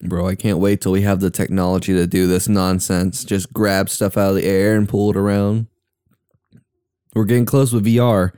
Bro, 0.02 0.28
I 0.28 0.36
can't 0.36 0.60
wait 0.60 0.80
till 0.80 0.94
we 0.94 1.02
have 1.02 1.20
the 1.20 1.30
technology 1.30 1.94
to 1.94 2.08
do 2.08 2.26
this 2.26 2.48
nonsense. 2.48 3.26
Just 3.26 3.52
grab 3.52 3.89
stuff 3.89 4.15
out 4.15 4.30
of 4.30 4.36
the 4.36 4.46
air 4.46 4.78
and 4.78 4.88
pull 4.88 5.10
it 5.10 5.18
around. 5.18 5.68
We're 7.13 7.26
getting 7.26 7.46
close 7.46 7.74
with 7.74 7.86
VR, 7.86 8.32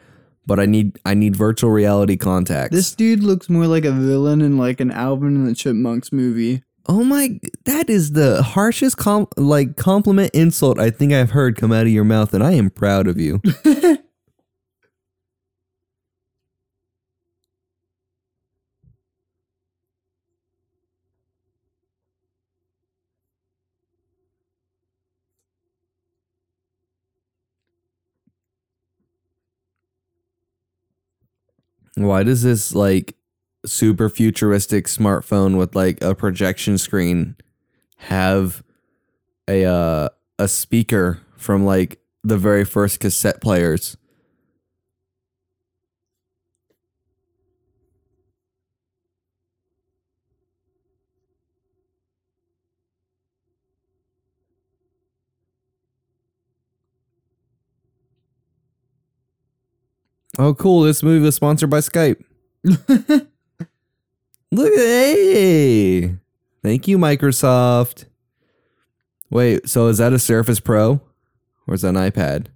but 0.48 0.60
I 0.60 0.66
need 0.66 0.98
I 1.06 1.14
need 1.14 1.36
virtual 1.36 1.70
reality 1.70 2.18
contacts. 2.18 2.76
This 2.76 2.96
dude 2.96 3.24
looks 3.24 3.48
more 3.48 3.68
like 3.68 3.86
a 3.86 3.92
villain 3.92 4.42
in 4.42 4.58
like 4.58 4.80
an 4.80 4.90
Alvin 4.90 5.36
and 5.36 5.48
the 5.48 5.54
Chipmunks 5.54 6.12
movie. 6.12 6.64
Oh 6.88 7.04
my, 7.04 7.40
that 7.66 7.90
is 7.90 8.12
the 8.14 8.42
harshest 8.44 8.98
com- 8.98 9.28
like 9.38 9.76
compliment 9.78 10.32
insult 10.34 10.80
I 10.80 10.90
think 10.90 11.14
I've 11.14 11.32
heard 11.32 11.58
come 11.58 11.72
out 11.72 11.84
of 11.84 11.92
your 11.92 12.04
mouth, 12.04 12.34
and 12.34 12.44
I 12.44 12.54
am 12.54 12.70
proud 12.70 13.08
of 13.08 13.18
you. 13.20 13.42
Why 31.96 32.24
does 32.24 32.42
this 32.44 32.74
like 32.74 33.16
super 33.66 34.10
futuristic 34.10 34.86
smartphone 34.86 35.58
with 35.58 35.76
like 35.76 36.02
a 36.04 36.16
projection 36.16 36.78
screen 36.78 37.36
have 37.98 38.64
a 39.48 39.66
uh, 39.66 40.10
a 40.40 40.48
speaker 40.48 41.20
from 41.38 41.66
like 41.66 42.00
the 42.24 42.38
very 42.38 42.66
first 42.66 43.00
cassette 43.00 43.42
players? 43.42 43.98
Oh, 60.40 60.54
cool! 60.54 60.82
This 60.82 61.04
movie 61.04 61.24
was 61.24 61.36
sponsored 61.36 61.70
by 61.70 61.80
Skype. 61.80 62.24
Look 64.52 64.74
at 64.74 64.80
hey, 64.80 66.16
thank 66.62 66.88
you, 66.88 66.98
Microsoft. 66.98 68.06
Wait, 69.30 69.70
so 69.70 69.88
is 69.88 69.98
that 70.00 70.12
a 70.12 70.20
Surface 70.20 70.60
Pro, 70.60 71.00
or 71.68 71.74
is 71.74 71.84
that 71.84 71.96
an 71.96 72.12
iPad? 72.12 72.48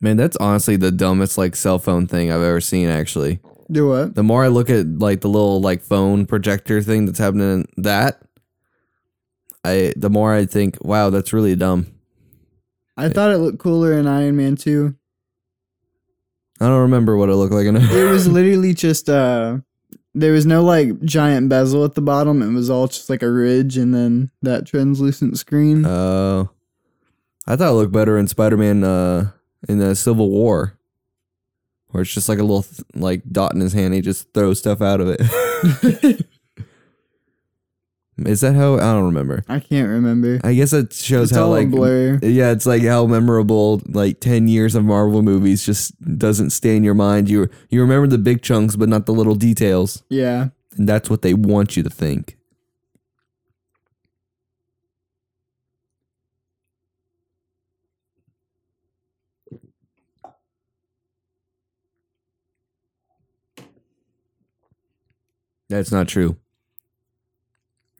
Man, 0.00 0.16
that's 0.16 0.36
honestly 0.36 0.76
the 0.76 0.92
dumbest 0.92 1.36
like 1.38 1.56
cell 1.56 1.78
phone 1.78 2.06
thing 2.06 2.30
I've 2.30 2.40
ever 2.40 2.60
seen. 2.60 2.88
Actually, 2.88 3.40
Do 3.70 3.88
what? 3.88 4.14
the 4.14 4.22
more 4.22 4.44
I 4.44 4.48
look 4.48 4.70
at 4.70 4.86
like 4.98 5.20
the 5.22 5.28
little 5.28 5.60
like 5.60 5.82
phone 5.82 6.24
projector 6.24 6.82
thing 6.82 7.06
that's 7.06 7.18
happening 7.18 7.64
in 7.76 7.82
that, 7.82 8.22
I 9.64 9.92
the 9.96 10.08
more 10.10 10.32
I 10.34 10.46
think, 10.46 10.78
wow, 10.82 11.10
that's 11.10 11.32
really 11.32 11.56
dumb. 11.56 11.88
I 12.98 13.08
thought 13.08 13.30
it 13.30 13.38
looked 13.38 13.58
cooler 13.60 13.92
in 13.96 14.06
Iron 14.06 14.36
Man 14.36 14.56
2. 14.56 14.94
I 16.60 16.66
don't 16.66 16.80
remember 16.80 17.16
what 17.16 17.28
it 17.28 17.36
looked 17.36 17.54
like. 17.54 17.66
In 17.66 17.76
It 17.76 17.90
it 17.92 18.10
was 18.10 18.26
literally 18.28 18.74
just 18.74 19.08
uh 19.08 19.58
there 20.14 20.32
was 20.32 20.44
no 20.46 20.64
like 20.64 21.00
giant 21.02 21.48
bezel 21.48 21.84
at 21.84 21.94
the 21.94 22.00
bottom. 22.00 22.42
It 22.42 22.52
was 22.52 22.68
all 22.68 22.88
just 22.88 23.08
like 23.08 23.22
a 23.22 23.30
ridge 23.30 23.76
and 23.76 23.94
then 23.94 24.30
that 24.42 24.66
translucent 24.66 25.38
screen. 25.38 25.86
Oh, 25.86 26.50
I 27.46 27.54
thought 27.54 27.70
it 27.70 27.74
looked 27.74 27.92
better 27.92 28.18
in 28.18 28.26
Spider-Man 28.26 28.82
uh, 28.82 29.30
in 29.68 29.78
the 29.78 29.94
Civil 29.94 30.28
War, 30.28 30.76
where 31.88 32.02
it's 32.02 32.12
just 32.12 32.28
like 32.28 32.40
a 32.40 32.42
little 32.42 32.64
th- 32.64 32.82
like 32.94 33.22
dot 33.30 33.54
in 33.54 33.60
his 33.60 33.72
hand. 33.72 33.94
He 33.94 34.00
just 34.00 34.32
throws 34.34 34.58
stuff 34.58 34.82
out 34.82 35.00
of 35.00 35.08
it. 35.08 36.26
Is 38.26 38.40
that 38.40 38.54
how? 38.54 38.74
I 38.74 38.92
don't 38.92 39.04
remember. 39.04 39.44
I 39.48 39.60
can't 39.60 39.88
remember. 39.88 40.40
I 40.42 40.54
guess 40.54 40.72
it 40.72 40.92
shows 40.92 41.30
It's 41.30 41.36
how 41.38 41.48
like 41.48 41.70
blur. 41.70 42.18
yeah, 42.22 42.50
it's 42.50 42.66
like 42.66 42.82
how 42.82 43.06
memorable 43.06 43.80
like 43.86 44.20
ten 44.20 44.48
years 44.48 44.74
of 44.74 44.84
Marvel 44.84 45.22
movies 45.22 45.64
just 45.64 45.92
doesn't 46.18 46.50
stay 46.50 46.76
in 46.76 46.82
your 46.82 46.94
mind. 46.94 47.28
You 47.30 47.48
you 47.70 47.80
remember 47.80 48.08
the 48.08 48.18
big 48.18 48.42
chunks, 48.42 48.74
but 48.74 48.88
not 48.88 49.06
the 49.06 49.12
little 49.12 49.36
details, 49.36 50.02
Yeah. 50.08 50.48
and 50.76 50.88
that's 50.88 51.08
what 51.08 51.22
they 51.22 51.32
want 51.34 51.76
you 51.76 51.82
to 51.84 51.90
think. 51.90 52.36
That's 65.68 65.92
not 65.92 66.08
true. 66.08 66.36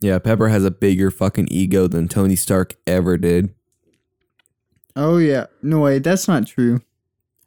Yeah, 0.01 0.19
Pepper 0.19 0.47
has 0.49 0.63
a 0.63 0.71
bigger 0.71 1.11
fucking 1.11 1.47
ego 1.51 1.87
than 1.87 2.07
Tony 2.07 2.35
Stark 2.35 2.75
ever 2.87 3.17
did. 3.17 3.53
Oh 4.95 5.17
yeah. 5.17 5.45
No 5.61 5.79
wait, 5.81 6.03
that's 6.03 6.27
not 6.27 6.47
true. 6.47 6.81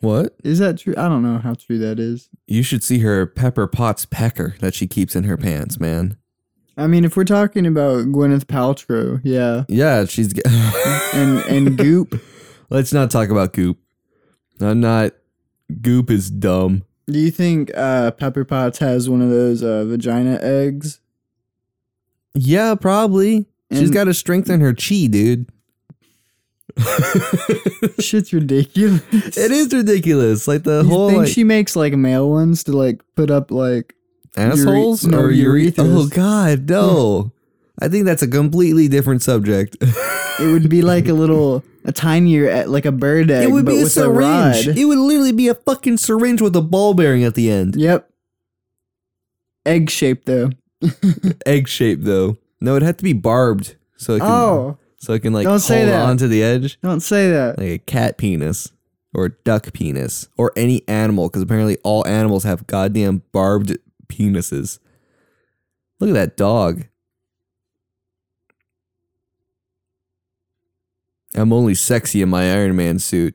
What? 0.01 0.35
Is 0.43 0.59
that 0.59 0.79
true? 0.79 0.95
I 0.97 1.09
don't 1.09 1.23
know 1.23 1.39
how 1.39 1.55
true 1.55 1.79
that 1.79 1.99
is. 2.01 2.29
You 2.47 2.63
should 2.63 2.83
see 2.83 2.99
her 3.01 3.25
Pepper 3.27 3.67
Potts 3.67 4.05
pecker 4.05 4.57
that 4.61 4.75
she 4.75 4.87
keeps 4.87 5.15
in 5.15 5.25
her 5.25 5.37
pants, 5.37 5.79
man. 5.79 6.17
I 6.77 6.87
mean, 6.87 7.05
if 7.05 7.17
we're 7.17 7.25
talking 7.25 7.67
about 7.67 8.07
Gwyneth 8.07 8.47
Paltrow, 8.47 9.21
yeah, 9.23 9.65
Yeah, 9.69 10.07
she's. 10.07 10.33
g- 10.33 10.43
and 11.15 11.39
and 11.41 11.77
Goop. 11.79 12.21
Let's 12.71 12.93
not 12.93 13.11
talk 13.11 13.29
about 13.29 13.53
Goop. 13.53 13.79
I'm 14.61 14.81
not. 14.81 15.13
Goop 15.83 16.11
is 16.11 16.31
dumb. 16.31 16.85
Do 17.07 17.19
you 17.19 17.31
think 17.31 17.71
uh, 17.77 18.11
Pepper 18.13 18.45
Potts 18.45 18.79
has 18.79 19.09
one 19.09 19.21
of 19.23 19.29
those 19.31 19.63
uh, 19.63 19.85
vagina 19.85 20.39
eggs? 20.43 21.01
Yeah, 22.35 22.75
probably. 22.75 23.47
She's 23.73 23.91
got 23.91 24.05
to 24.05 24.15
strengthen 24.15 24.61
her 24.61 24.75
chi, 24.75 25.07
dude. 25.07 25.49
Shit's 27.99 28.33
ridiculous. 28.33 29.03
It 29.37 29.51
is 29.51 29.73
ridiculous. 29.73 30.49
Like 30.49 30.63
the 30.63 30.83
You 30.83 30.89
whole 30.89 31.09
think 31.09 31.23
like, 31.23 31.29
she 31.29 31.45
makes 31.45 31.77
like 31.77 31.95
male 31.95 32.31
ones 32.31 32.65
to 32.65 32.73
like 32.73 33.03
put 33.15 33.31
up 33.31 33.51
like 33.51 33.95
assholes 34.37 35.07
no, 35.07 35.19
or 35.19 35.31
ure- 35.31 35.55
urethras. 35.55 35.75
Oh 35.79 36.09
God, 36.09 36.69
no! 36.69 37.33
I 37.81 37.89
think 37.89 38.05
that's 38.07 38.23
a 38.23 38.29
completely 38.29 38.89
different 38.89 39.23
subject. 39.23 39.77
it 39.81 40.53
would 40.53 40.69
be 40.71 40.83
like 40.83 41.09
a 41.09 41.15
little 41.15 41.63
a 41.85 41.93
tinier 41.93 42.49
eh, 42.49 42.65
like 42.67 42.87
a 42.87 42.93
bird 42.93 43.31
egg, 43.31 43.49
it 43.49 43.53
would 43.53 43.65
but 43.65 43.73
be 43.73 43.79
a 43.79 43.83
with 43.85 43.89
a 43.89 43.91
syringe. 43.91 44.69
It 44.69 44.85
would 44.85 44.99
literally 44.99 45.33
be 45.33 45.49
a 45.49 45.55
fucking 45.55 45.99
syringe 45.99 46.41
with 46.41 46.57
a 46.57 46.63
ball 46.63 46.95
bearing 46.95 47.25
at 47.25 47.35
the 47.35 47.51
end. 47.51 47.77
Yep. 47.77 48.09
Egg 49.67 49.91
shaped 49.91 50.27
though. 50.27 50.51
Egg 51.47 51.69
shaped 51.69 52.05
though. 52.05 52.39
No, 52.61 52.77
it 52.77 52.83
had 52.83 52.99
to 52.99 53.05
be 53.05 53.13
barbed 53.13 53.77
so 53.97 54.15
it 54.15 54.21
can 54.21 54.29
Oh, 54.31 54.79
so 54.97 55.13
it 55.13 55.21
can 55.21 55.33
like 55.33 55.45
Don't 55.45 55.53
hold 55.53 55.63
say 55.63 55.85
that. 55.85 56.07
on 56.09 56.17
to 56.19 56.29
the 56.29 56.43
edge 56.43 56.79
don't 56.81 57.01
say 57.01 57.31
that. 57.31 57.59
like 57.59 57.69
a 57.69 57.79
cat 57.79 58.19
penis 58.19 58.73
or 59.15 59.27
a 59.27 59.31
duck 59.45 59.73
penis 59.73 60.29
or 60.37 60.53
any 60.57 60.87
animal 60.89 61.29
because 61.29 61.43
apparently 61.43 61.77
all 61.85 62.07
animals 62.07 62.45
have 62.45 62.67
goddamn 62.67 63.23
barbed 63.33 63.77
penises. 64.09 64.79
Look 66.01 66.11
at 66.11 66.15
that 66.15 66.37
dog. 66.37 66.85
I'm 71.35 71.53
only 71.53 71.75
sexy 71.75 72.21
in 72.23 72.29
my 72.29 72.53
Iron 72.53 72.77
Man 72.77 72.99
suit. 72.99 73.35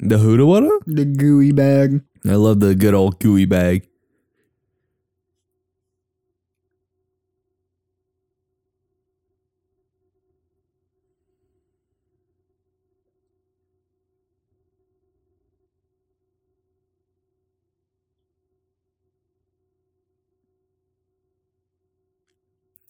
The 0.00 0.16
Hoodawada? 0.16 0.70
The 0.86 1.04
gooey 1.04 1.52
bag. 1.52 2.02
I 2.26 2.34
love 2.34 2.60
the 2.60 2.74
good 2.74 2.94
old 2.94 3.18
gooey 3.20 3.44
bag. 3.44 3.86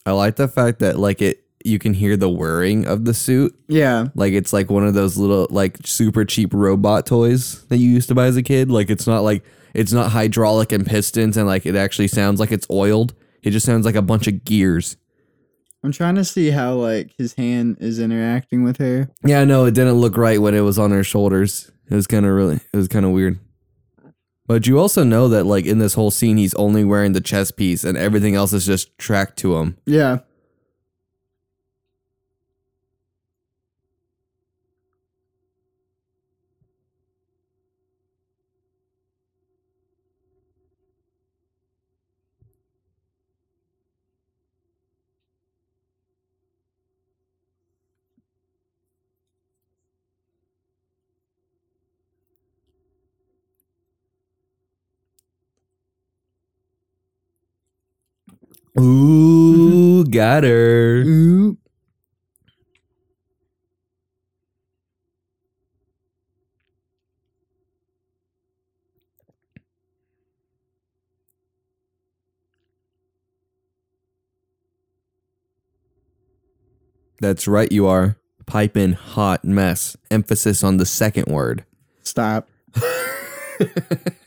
I 0.06 0.12
like 0.12 0.36
the 0.36 0.48
fact 0.48 0.78
that 0.80 0.98
like 0.98 1.22
it 1.22 1.44
you 1.64 1.78
can 1.78 1.94
hear 1.94 2.16
the 2.16 2.28
whirring 2.30 2.86
of 2.86 3.04
the 3.04 3.12
suit 3.14 3.54
Yeah. 3.68 4.06
like 4.14 4.32
it's 4.32 4.52
like 4.52 4.70
one 4.70 4.86
of 4.86 4.94
those 4.94 5.16
little 5.18 5.46
like 5.50 5.76
super 5.84 6.24
cheap 6.24 6.54
robot 6.54 7.04
toys 7.06 7.64
that 7.68 7.76
you 7.78 7.90
used 7.90 8.08
to 8.08 8.14
buy 8.14 8.26
as 8.26 8.36
a 8.36 8.42
kid. 8.42 8.70
Like 8.70 8.88
it's 8.90 9.06
not 9.06 9.20
like 9.20 9.44
it's 9.74 9.92
not 9.92 10.10
hydraulic 10.12 10.72
and 10.72 10.86
pistons 10.86 11.36
and 11.36 11.46
like 11.46 11.66
it 11.66 11.76
actually 11.76 12.08
sounds 12.08 12.40
like 12.40 12.50
it's 12.50 12.66
oiled. 12.70 13.14
It 13.42 13.50
just 13.50 13.66
sounds 13.66 13.84
like 13.86 13.94
a 13.94 14.02
bunch 14.02 14.26
of 14.26 14.44
gears. 14.44 14.96
I'm 15.82 15.92
trying 15.92 16.16
to 16.16 16.24
see 16.24 16.50
how 16.50 16.74
like 16.74 17.12
his 17.16 17.34
hand 17.34 17.78
is 17.80 17.98
interacting 18.00 18.64
with 18.64 18.76
her. 18.78 19.08
Yeah, 19.24 19.44
no, 19.44 19.64
it 19.64 19.74
didn't 19.74 19.94
look 19.94 20.16
right 20.16 20.40
when 20.40 20.54
it 20.54 20.60
was 20.60 20.78
on 20.78 20.90
her 20.90 21.04
shoulders. 21.04 21.70
It 21.90 21.94
was 21.94 22.06
kind 22.06 22.26
of 22.26 22.32
really 22.32 22.56
it 22.72 22.76
was 22.76 22.88
kind 22.88 23.04
of 23.06 23.12
weird. 23.12 23.38
But 24.46 24.66
you 24.66 24.78
also 24.78 25.04
know 25.04 25.28
that 25.28 25.44
like 25.44 25.64
in 25.66 25.78
this 25.78 25.94
whole 25.94 26.10
scene 26.10 26.36
he's 26.36 26.54
only 26.54 26.84
wearing 26.84 27.12
the 27.12 27.20
chest 27.20 27.56
piece 27.56 27.84
and 27.84 27.96
everything 27.96 28.34
else 28.34 28.52
is 28.52 28.66
just 28.66 28.96
tracked 28.98 29.38
to 29.38 29.56
him. 29.56 29.76
Yeah. 29.86 30.18
Ooh, 58.80 60.04
mm-hmm. 60.04 60.10
got 60.10 60.44
her. 60.44 61.02
Ooh. 61.06 61.58
That's 77.20 77.46
right, 77.46 77.70
you 77.70 77.86
are. 77.86 78.16
Piping 78.46 78.94
hot 78.94 79.44
mess. 79.44 79.96
Emphasis 80.10 80.64
on 80.64 80.78
the 80.78 80.86
second 80.86 81.26
word. 81.26 81.64
Stop. 82.02 82.48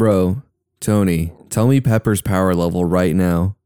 Bro, 0.00 0.42
Tony, 0.80 1.34
tell 1.50 1.68
me 1.68 1.78
Pepper's 1.78 2.22
power 2.22 2.54
level 2.54 2.86
right 2.86 3.14
now. 3.14 3.56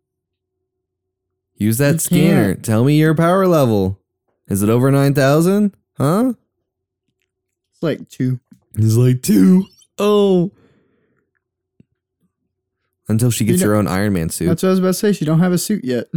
Use 1.55 1.79
that 1.79 2.01
scanner. 2.01 2.57
Tell 2.57 2.83
me 2.83 2.99
your 2.99 3.15
power 3.15 3.47
level. 3.47 4.01
Is 4.49 4.61
it 4.61 4.69
over 4.69 4.91
9,000? 4.91 5.77
Huh? 5.97 6.33
It's 7.71 7.83
like 7.85 8.09
two. 8.09 8.41
He's 8.77 8.97
like, 8.97 9.23
two. 9.23 9.67
Oh. 9.97 10.51
Until 13.07 13.31
she 13.31 13.45
gets 13.45 13.63
her 13.63 13.77
own 13.77 13.87
Iron 13.87 14.15
Man 14.15 14.29
suit. 14.29 14.47
That's 14.49 14.65
what 14.65 14.71
I 14.71 14.73
was 14.73 14.79
about 14.81 14.89
to 14.89 14.95
say. 14.95 15.13
She 15.13 15.25
don't 15.25 15.39
have 15.39 15.53
a 15.53 15.59
suit 15.59 15.85
yet. 15.85 16.09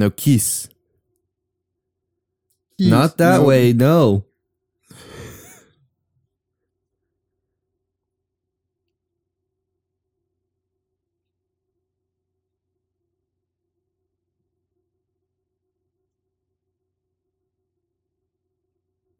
No 0.00 0.10
kiss. 0.10 0.68
He's- 2.78 2.90
Not 2.90 3.16
that 3.18 3.40
no. 3.40 3.44
way. 3.46 3.72
No. 3.72 4.24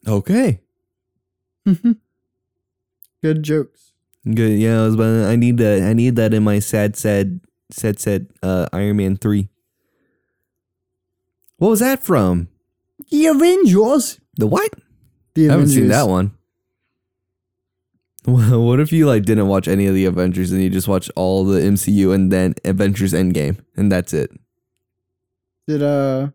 Okay. 0.07 0.61
Good 3.23 3.43
jokes. 3.43 3.93
Good. 4.25 4.59
Yeah, 4.59 4.81
I 4.81 4.85
was 4.87 4.95
about 4.95 5.27
I 5.29 5.37
need 5.37 5.59
that. 5.59 5.83
I 5.83 5.93
need 5.93 6.17
that 6.17 6.33
in 6.35 6.43
my 6.43 6.59
sad, 6.59 6.97
sad, 6.97 7.41
sad, 7.71 7.99
sad. 7.99 8.27
Uh, 8.43 8.67
Iron 8.73 8.97
Man 8.97 9.17
three. 9.17 9.50
What 11.61 11.69
was 11.69 11.81
that 11.81 12.03
from? 12.03 12.49
The 13.11 13.27
Avengers. 13.27 14.19
The 14.39 14.47
what? 14.47 14.73
The 15.35 15.51
I 15.51 15.53
haven't 15.53 15.69
seen 15.69 15.89
that 15.89 16.09
one. 16.09 16.33
Well, 18.27 18.63
what 18.67 18.81
if 18.81 18.93
you 18.93 19.07
like 19.07 19.25
didn't 19.25 19.49
watch 19.49 19.67
any 19.67 19.87
of 19.87 19.95
the 19.95 20.05
Avengers 20.05 20.53
and 20.53 20.63
you 20.63 20.69
just 20.69 20.87
watched 20.87 21.11
all 21.17 21.43
the 21.43 21.59
MCU 21.61 22.15
and 22.15 22.31
then 22.31 22.55
Avengers 22.67 23.15
Endgame 23.15 23.65
and 23.77 23.91
that's 23.91 24.13
it? 24.13 24.31
Did 25.67 25.83
uh 25.83 26.29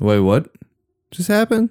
Wait, 0.00 0.18
what? 0.18 0.50
Just 1.12 1.28
happened? 1.28 1.70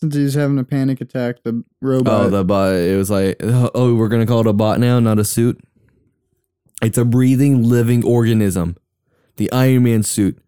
Since 0.00 0.14
he's 0.14 0.34
having 0.34 0.58
a 0.58 0.64
panic 0.64 1.00
attack, 1.00 1.42
the 1.42 1.62
robot. 1.82 2.26
Oh, 2.26 2.30
the 2.30 2.44
bot. 2.44 2.74
It 2.74 2.96
was 2.96 3.10
like, 3.10 3.36
oh, 3.42 3.94
we're 3.94 4.08
gonna 4.08 4.26
call 4.26 4.40
it 4.40 4.46
a 4.46 4.52
bot 4.52 4.80
now, 4.80 4.98
not 4.98 5.18
a 5.18 5.24
suit. 5.24 5.60
It's 6.82 6.96
a 6.96 7.04
breathing, 7.04 7.62
living 7.62 8.04
organism. 8.04 8.76
The 9.36 9.52
Iron 9.52 9.82
Man 9.82 10.02
suit. 10.02 10.38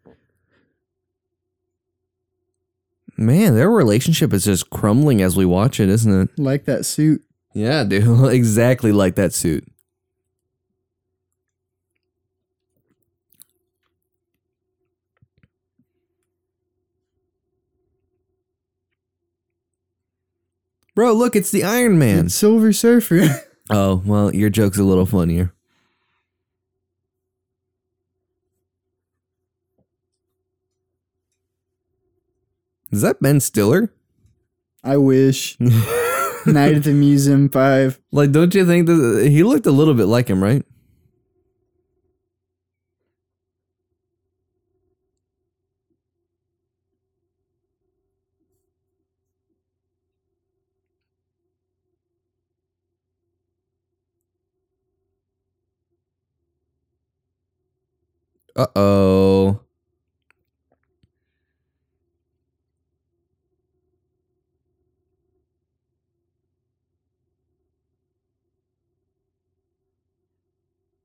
Man, 3.19 3.55
their 3.55 3.71
relationship 3.71 4.33
is 4.33 4.45
just 4.45 4.71
crumbling 4.71 5.21
as 5.21 5.37
we 5.37 5.45
watch 5.45 5.79
it, 5.81 5.91
isn't 5.91 6.23
it? 6.23 6.39
like 6.39 6.65
that 6.65 6.87
suit. 6.87 7.23
Yeah, 7.55 7.85
dude. 7.85 8.25
exactly 8.33 8.91
like 8.91 9.17
that 9.17 9.35
suit. 9.35 9.69
Bro, 20.95 21.15
look, 21.15 21.35
it's 21.35 21.51
the 21.51 21.65
Iron 21.65 21.99
Man. 21.99 22.27
It's 22.27 22.35
Silver 22.35 22.73
Surfer. 22.73 23.43
Oh, 23.71 24.03
well, 24.05 24.35
your 24.35 24.51
joke's 24.51 24.77
a 24.77 24.83
little 24.83 25.07
funnier. 25.07 25.55
Is 32.91 33.01
that 33.03 33.21
Ben 33.23 33.41
Stiller? 33.41 33.93
I 34.85 34.97
wish. 34.99 35.59
Night 35.61 36.75
at 36.75 36.85
the 36.85 36.93
Museum 36.93 37.49
5. 37.49 38.01
Like, 38.11 38.33
don't 38.33 38.55
you 38.55 38.67
think 38.67 38.87
that 38.89 39.29
he 39.31 39.43
looked 39.43 39.65
a 39.67 39.71
little 39.71 39.95
bit 39.95 40.07
like 40.07 40.29
him, 40.29 40.43
right? 40.43 40.65
Uh 58.55 58.67
oh. 58.77 59.61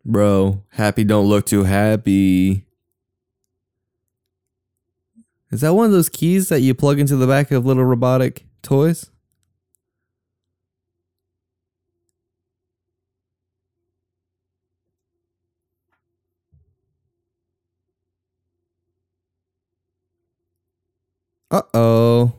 Bro, 0.04 0.64
happy 0.70 1.04
don't 1.04 1.28
look 1.28 1.46
too 1.46 1.64
happy. 1.64 2.66
Is 5.52 5.62
that 5.62 5.74
one 5.74 5.86
of 5.86 5.92
those 5.92 6.10
keys 6.10 6.50
that 6.50 6.62
you 6.62 6.74
plug 6.74 7.00
into 7.00 7.16
the 7.16 7.28
back 7.28 7.52
of 7.52 7.66
little 7.66 7.84
robotic 7.84 8.46
toys? 8.62 9.10
Uh 21.50 21.62
oh. 21.74 22.34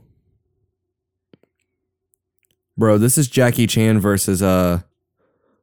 Bro, 2.77 2.99
this 2.99 3.19
is 3.19 3.29
Jackie 3.29 3.67
Chan 3.67 4.01
versus 4.01 4.43
uh 4.43 4.83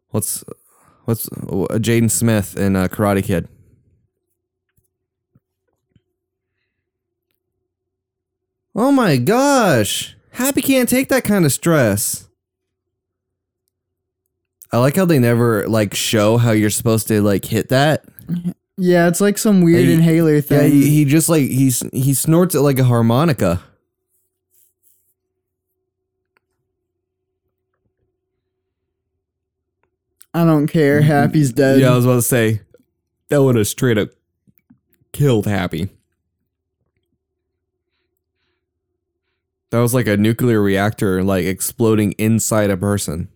what's 0.09 0.43
what's 1.05 1.27
uh, 1.29 1.77
Jaden 1.77 2.11
Smith 2.11 2.57
in 2.57 2.75
uh, 2.75 2.87
Karate 2.87 3.23
Kid. 3.23 3.47
Oh 8.75 8.91
my 8.91 9.17
gosh. 9.17 10.17
Happy 10.31 10.61
can't 10.61 10.89
take 10.89 11.07
that 11.07 11.23
kind 11.23 11.45
of 11.45 11.53
stress. 11.53 12.27
I 14.71 14.79
like 14.79 14.97
how 14.97 15.05
they 15.05 15.19
never 15.19 15.65
like 15.69 15.93
show 15.95 16.37
how 16.37 16.51
you're 16.51 16.69
supposed 16.69 17.07
to 17.07 17.21
like 17.21 17.45
hit 17.45 17.69
that. 17.69 18.03
Yeah, 18.77 19.07
it's 19.07 19.21
like 19.21 19.37
some 19.37 19.61
weird 19.61 19.85
Hey, 19.85 19.93
inhaler 19.93 20.35
Yeah, 20.35 20.41
thing. 20.41 20.71
he, 20.71 20.89
he 20.89 21.05
just 21.05 21.29
like 21.29 21.43
he's 21.43 21.81
he 21.93 22.13
snorts 22.13 22.55
it 22.55 22.59
like 22.61 22.77
a 22.79 22.83
harmonica. 22.83 23.61
I 30.33 30.43
don't 30.43 30.67
care. 30.67 30.99
Mm-hmm. 30.99 31.07
Happy's 31.07 31.53
dead. 31.53 31.79
Yeah, 31.79 31.93
I 31.93 31.95
was 31.95 32.05
about 32.05 32.15
to 32.15 32.21
say 32.21 32.61
that 33.29 33.41
would 33.41 33.55
have 33.55 33.67
straight 33.67 33.97
up 33.97 34.09
killed 35.13 35.45
Happy. 35.45 35.89
That 39.71 39.79
was 39.79 39.93
like 39.93 40.07
a 40.07 40.17
nuclear 40.17 40.61
reactor 40.61 41.23
like 41.23 41.45
exploding 41.45 42.11
inside 42.13 42.69
a 42.69 42.77
person. 42.77 43.29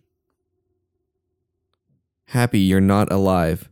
Happy, 2.26 2.60
you're 2.60 2.80
not 2.80 3.10
alive. 3.10 3.69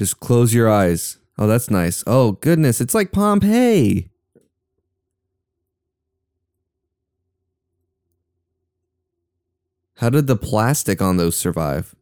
Just 0.00 0.18
close 0.18 0.54
your 0.54 0.66
eyes. 0.66 1.18
Oh, 1.36 1.46
that's 1.46 1.70
nice. 1.70 2.02
Oh, 2.06 2.32
goodness, 2.32 2.80
it's 2.80 2.94
like 2.94 3.12
Pompeii. 3.12 4.08
How 9.96 10.08
did 10.08 10.26
the 10.26 10.36
plastic 10.36 11.02
on 11.02 11.18
those 11.18 11.36
survive? 11.36 11.94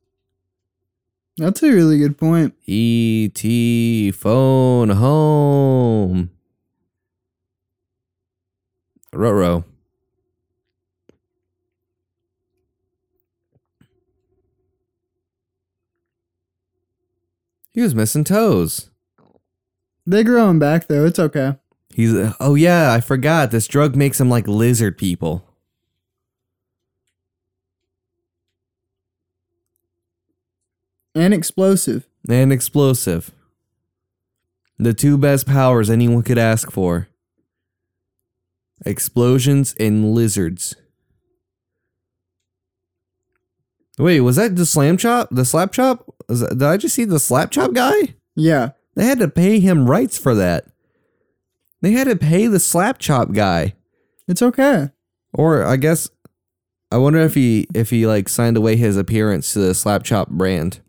That's 1.38 1.60
a 1.64 1.72
really 1.72 1.98
good 1.98 2.16
point. 2.16 2.54
E.T. 2.66 4.12
phone 4.12 4.90
home. 4.90 6.30
Roro. 9.12 9.64
He 17.78 17.82
was 17.82 17.94
missing 17.94 18.24
toes. 18.24 18.90
They 20.04 20.24
grow 20.24 20.50
him 20.50 20.58
back 20.58 20.88
though. 20.88 21.06
It's 21.06 21.20
okay. 21.20 21.58
He's 21.94 22.12
oh 22.40 22.56
yeah, 22.56 22.92
I 22.92 23.00
forgot. 23.00 23.52
This 23.52 23.68
drug 23.68 23.94
makes 23.94 24.20
him 24.20 24.28
like 24.28 24.48
lizard 24.48 24.98
people. 24.98 25.44
And 31.14 31.32
explosive. 31.32 32.08
And 32.28 32.52
explosive. 32.52 33.30
The 34.76 34.92
two 34.92 35.16
best 35.16 35.46
powers 35.46 35.88
anyone 35.88 36.24
could 36.24 36.36
ask 36.36 36.72
for. 36.72 37.06
Explosions 38.84 39.76
and 39.78 40.12
lizards. 40.16 40.74
Wait, 43.98 44.20
was 44.20 44.36
that 44.36 44.56
the 44.56 44.66
slam 44.66 44.96
chop? 44.96 45.28
The 45.30 45.44
slap 45.44 45.72
chop? 45.72 46.06
That- 46.28 46.50
did 46.50 46.62
I 46.62 46.76
just 46.76 46.94
see 46.94 47.04
the 47.04 47.18
slap 47.18 47.50
chop 47.50 47.72
guy? 47.72 48.14
Yeah. 48.36 48.70
They 48.94 49.04
had 49.06 49.18
to 49.18 49.28
pay 49.28 49.60
him 49.60 49.88
rights 49.90 50.18
for 50.18 50.34
that. 50.34 50.66
They 51.80 51.92
had 51.92 52.08
to 52.08 52.16
pay 52.16 52.46
the 52.46 52.60
slap 52.60 52.98
chop 52.98 53.32
guy. 53.32 53.74
It's 54.26 54.42
okay. 54.42 54.90
Or 55.32 55.64
I 55.64 55.76
guess 55.76 56.08
I 56.90 56.98
wonder 56.98 57.20
if 57.20 57.34
he 57.34 57.66
if 57.74 57.90
he 57.90 58.06
like 58.06 58.28
signed 58.28 58.56
away 58.56 58.76
his 58.76 58.96
appearance 58.96 59.52
to 59.52 59.60
the 59.60 59.74
slap 59.74 60.02
chop 60.02 60.28
brand. 60.28 60.80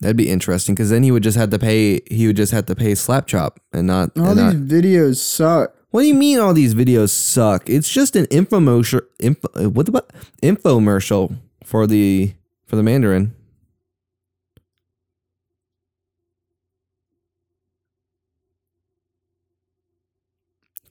That'd 0.00 0.16
be 0.16 0.28
interesting 0.28 0.74
because 0.74 0.90
then 0.90 1.02
he 1.02 1.10
would 1.10 1.22
just 1.22 1.36
have 1.36 1.50
to 1.50 1.58
pay. 1.58 2.00
He 2.10 2.26
would 2.26 2.36
just 2.36 2.52
have 2.52 2.66
to 2.66 2.74
pay 2.74 2.94
slap 2.94 3.26
chop 3.26 3.60
and 3.72 3.86
not. 3.86 4.10
All 4.18 4.26
and 4.26 4.38
these 4.38 4.54
not 4.54 4.82
videos 4.84 5.16
suck. 5.16 5.74
What 5.94 6.00
do 6.00 6.08
you 6.08 6.14
mean 6.14 6.40
all 6.40 6.52
these 6.52 6.74
videos 6.74 7.10
suck? 7.10 7.70
It's 7.70 7.88
just 7.88 8.16
an 8.16 8.26
infomercial. 8.26 9.02
Info, 9.20 9.48
uh, 9.54 9.70
what 9.70 9.86
the 9.86 10.04
infomercial 10.42 11.36
for 11.62 11.86
the 11.86 12.34
for 12.66 12.74
the 12.74 12.82
Mandarin. 12.82 13.32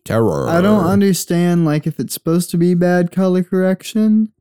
Terror. 0.06 0.48
I 0.48 0.62
don't 0.62 0.86
understand 0.86 1.66
like 1.66 1.86
if 1.86 2.00
it's 2.00 2.14
supposed 2.14 2.50
to 2.52 2.58
be 2.58 2.74
bad 2.74 3.12
color 3.12 3.44
correction. 3.44 4.32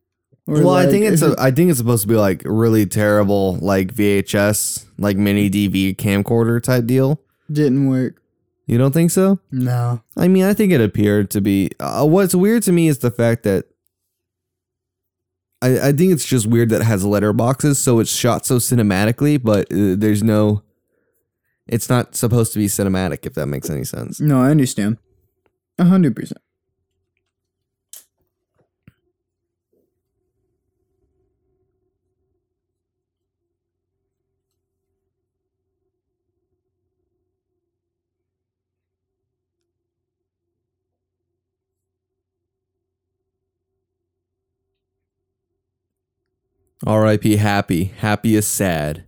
Or 0.47 0.63
well, 0.63 0.77
I 0.77 0.87
think 0.87 1.07
it's 1.07 1.23
a, 1.23 1.35
I 1.41 1.51
think 1.51 1.71
it's 1.71 1.79
supposed 1.81 2.03
to 2.03 2.09
be 2.09 2.15
like 2.15 2.43
really 2.45 2.87
terrible, 2.87 3.57
like 3.57 3.93
VHS, 3.93 4.87
like 4.97 5.17
mini 5.17 5.51
DV 5.51 5.97
camcorder 5.97 6.63
type 6.63 6.87
deal. 6.87 7.21
didn't 7.51 7.89
work. 7.89 8.22
You 8.73 8.79
don't 8.79 8.93
think 8.93 9.11
so? 9.11 9.39
No. 9.51 10.03
I 10.17 10.29
mean, 10.29 10.45
I 10.45 10.55
think 10.55 10.73
it 10.73 10.81
appeared 10.81 11.31
to 11.33 11.43
be. 11.43 11.73
Uh, 11.79 12.07
what's 12.07 12.35
weird 12.35 12.63
to 12.63 12.73
me 12.73 12.89
is 12.89 13.01
the 13.01 13.11
fact 13.11 13.43
that 13.43 13.67
I, 15.61 15.89
I 15.89 15.93
think 15.93 16.11
it's 16.11 16.25
just 16.25 16.47
weird 16.47 16.71
that 16.71 16.81
it 16.81 16.85
has 16.85 17.05
letterboxes, 17.05 17.77
so 17.77 18.01
it's 18.01 18.11
shot 18.11 18.47
so 18.47 18.57
cinematically, 18.57 19.43
but 19.43 19.71
uh, 19.71 19.97
there's 19.99 20.23
no. 20.23 20.63
It's 21.67 21.91
not 21.91 22.15
supposed 22.17 22.55
to 22.55 22.59
be 22.59 22.65
cinematic, 22.65 23.27
if 23.27 23.35
that 23.35 23.45
makes 23.45 23.69
any 23.69 23.85
sense. 23.85 24.23
No, 24.23 24.41
I 24.41 24.49
understand. 24.49 24.97
A 25.79 25.85
hundred 25.85 26.17
percent. 26.17 26.41
R.I.P. 46.85 47.37
Happy. 47.37 47.85
Happy 47.99 48.35
is 48.35 48.47
sad. 48.47 49.05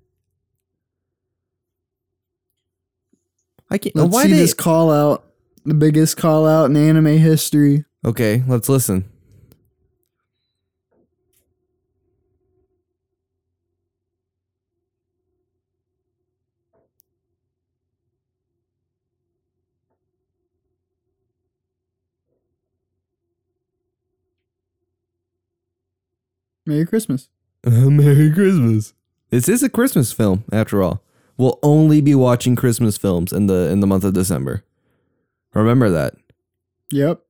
I 3.70 3.78
can't. 3.78 3.96
Let's 3.96 4.12
why 4.12 4.24
see 4.24 4.32
they? 4.32 4.38
this 4.38 4.54
call 4.54 4.90
out. 4.90 5.24
The 5.64 5.74
biggest 5.74 6.16
call 6.16 6.46
out 6.46 6.66
in 6.66 6.76
anime 6.76 7.18
history. 7.18 7.84
Okay, 8.04 8.42
let's 8.46 8.68
listen. 8.68 9.10
Merry 26.66 26.86
Christmas. 26.86 27.28
Merry 27.66 28.30
Christmas. 28.30 28.92
This 29.30 29.48
is 29.48 29.62
a 29.62 29.70
Christmas 29.70 30.12
film, 30.12 30.44
after 30.52 30.82
all. 30.82 31.02
We'll 31.38 31.58
only 31.62 32.02
be 32.02 32.14
watching 32.14 32.56
Christmas 32.56 32.98
films 32.98 33.32
in 33.32 33.46
the 33.46 33.70
in 33.70 33.80
the 33.80 33.86
month 33.86 34.04
of 34.04 34.12
December. 34.12 34.64
Remember 35.54 35.88
that. 35.88 36.14
Yep. 36.90 37.23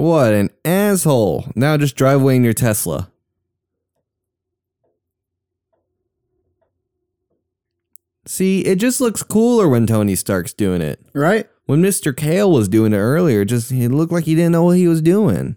What 0.00 0.32
an 0.32 0.48
asshole. 0.64 1.52
Now 1.54 1.76
just 1.76 1.94
drive 1.94 2.22
away 2.22 2.34
in 2.34 2.42
your 2.42 2.54
Tesla. 2.54 3.10
See, 8.24 8.60
it 8.60 8.76
just 8.76 9.02
looks 9.02 9.22
cooler 9.22 9.68
when 9.68 9.86
Tony 9.86 10.14
Stark's 10.14 10.54
doing 10.54 10.80
it. 10.80 11.04
Right? 11.12 11.50
When 11.66 11.82
Mr. 11.82 12.16
Kale 12.16 12.50
was 12.50 12.66
doing 12.66 12.94
it 12.94 12.96
earlier, 12.98 13.44
just 13.44 13.70
he 13.70 13.88
looked 13.88 14.10
like 14.10 14.24
he 14.24 14.34
didn't 14.34 14.52
know 14.52 14.64
what 14.64 14.78
he 14.78 14.88
was 14.88 15.02
doing. 15.02 15.56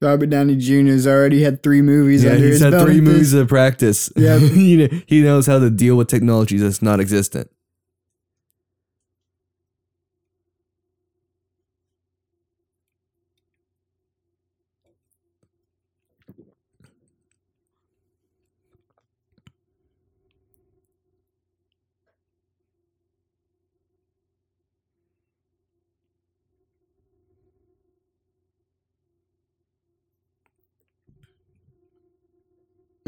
Robert 0.00 0.30
Downey 0.30 0.56
Jr.'s 0.56 1.06
already 1.06 1.42
had 1.42 1.62
three 1.62 1.82
movies 1.82 2.24
Yeah, 2.24 2.30
under 2.30 2.44
he's 2.44 2.54
his 2.54 2.62
had 2.62 2.70
belt. 2.70 2.86
three 2.86 3.02
movies 3.02 3.34
of 3.34 3.48
practice. 3.48 4.10
Yeah. 4.16 4.38
he, 5.06 5.20
knows 5.22 5.46
how 5.46 5.58
to 5.58 5.68
deal 5.68 5.96
with 5.96 6.08
technology 6.08 6.56
that's 6.56 6.80
not 6.80 7.00
existent. 7.00 7.50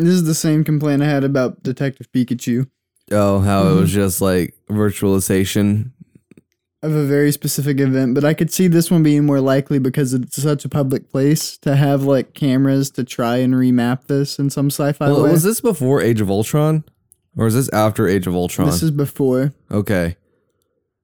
This 0.04 0.14
is 0.14 0.24
the 0.24 0.34
same 0.34 0.64
complaint 0.64 1.02
I 1.02 1.06
had 1.06 1.24
about 1.24 1.62
Detective 1.62 2.10
Pikachu 2.12 2.68
Oh, 3.12 3.40
how 3.40 3.62
it 3.62 3.66
Mm-hmm. 3.66 3.80
was 3.80 3.92
just 3.92 4.20
like 4.20 4.54
virtualization. 4.70 5.90
of 6.82 6.94
a 6.94 7.04
very 7.04 7.30
specific 7.32 7.78
event, 7.80 8.14
but 8.14 8.24
I 8.24 8.32
could 8.32 8.50
see 8.50 8.66
this 8.68 8.90
one 8.90 9.02
being 9.02 9.26
more 9.26 9.40
likely 9.40 9.78
because 9.78 10.14
it's 10.14 10.40
such 10.42 10.64
a 10.64 10.68
public 10.68 11.10
place 11.10 11.58
to 11.58 11.76
have 11.76 12.04
like 12.04 12.32
cameras 12.34 12.90
to 12.92 13.04
try 13.04 13.36
and 13.38 13.52
remap 13.54 14.06
this 14.06 14.38
in 14.38 14.48
some 14.48 14.68
sci-fi 14.70 15.08
Well, 15.10 15.24
way. 15.24 15.32
was 15.32 15.42
this 15.42 15.60
before 15.60 16.00
Age 16.00 16.20
of 16.22 16.30
Ultron? 16.30 16.84
Or 17.36 17.46
is 17.46 17.54
this 17.54 17.68
after 17.72 18.08
Age 18.08 18.26
of 18.26 18.34
Ultron? 18.34 18.66
This 18.68 18.82
is 18.82 18.90
before. 18.90 19.52
Okay. 19.70 20.16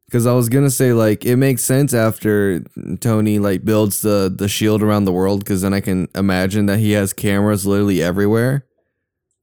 Because 0.07 0.27
I 0.27 0.33
was 0.33 0.49
gonna 0.49 0.71
say 0.71 0.93
like 0.93 1.25
it 1.27 1.37
makes 1.37 1.63
sense 1.63 1.93
after 1.93 2.61
Tony 3.01 3.39
like 3.41 3.65
builds 3.65 4.03
the 4.03 4.33
the 4.35 4.49
shield 4.49 4.83
around 4.83 5.05
the 5.05 5.13
world. 5.13 5.41
Because 5.41 5.63
then 5.63 5.75
I 5.75 5.81
can 5.81 6.09
imagine 6.15 6.67
that 6.67 6.79
he 6.79 6.93
has 6.93 7.13
cameras 7.13 7.67
literally 7.67 8.01
everywhere. 8.03 8.65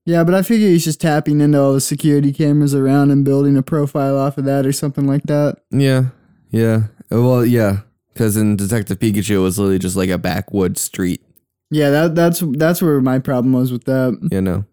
Yeah, 0.05 0.23
but 0.23 0.33
I 0.33 0.41
figure 0.41 0.67
he's 0.67 0.83
just 0.83 0.99
tapping 0.99 1.39
into 1.39 1.61
all 1.61 1.73
the 1.73 1.81
security 1.81 2.33
cameras 2.33 2.75
around 2.75 3.11
and 3.11 3.23
building 3.23 3.55
a 3.55 3.63
profile 3.63 4.17
off 4.17 4.37
of 4.37 4.45
that 4.45 4.65
or 4.65 4.73
something 4.73 5.07
like 5.07 5.23
that. 5.23 5.59
Yeah, 5.71 6.07
yeah. 6.49 6.83
Well, 7.09 7.45
yeah. 7.45 7.81
Because 8.13 8.37
in 8.37 8.57
Detective 8.57 8.99
Pikachu, 8.99 9.35
it 9.35 9.39
was 9.39 9.57
literally 9.57 9.79
just 9.79 9.95
like 9.95 10.09
a 10.09 10.17
backwood 10.17 10.77
street. 10.77 11.23
Yeah, 11.71 11.89
that 11.89 12.15
that's 12.15 12.43
that's 12.57 12.81
where 12.81 13.01
my 13.01 13.17
problem 13.19 13.53
was 13.53 13.71
with 13.71 13.85
that. 13.85 14.17
You 14.31 14.41
know. 14.41 14.65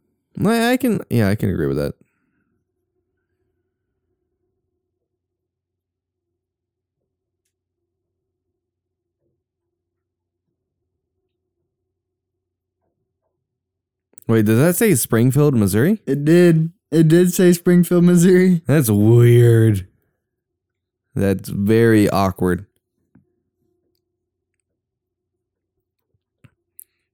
I, 0.45 0.73
I 0.73 0.77
can. 0.77 1.01
Yeah, 1.09 1.29
I 1.29 1.37
can 1.37 1.49
agree 1.49 1.67
with 1.67 1.79
that. 1.79 1.95
Wait, 14.27 14.45
does 14.45 14.59
that 14.59 14.77
say 14.77 14.95
Springfield, 14.95 15.55
Missouri? 15.55 16.01
It 16.07 16.25
did. 16.25 16.73
It 16.91 17.09
did 17.09 17.33
say 17.33 17.53
Springfield, 17.53 18.05
Missouri. 18.05 18.63
That's 18.67 18.91
weird. 18.91 19.87
That's 21.15 21.49
very 21.49 22.09
awkward. 22.09 22.67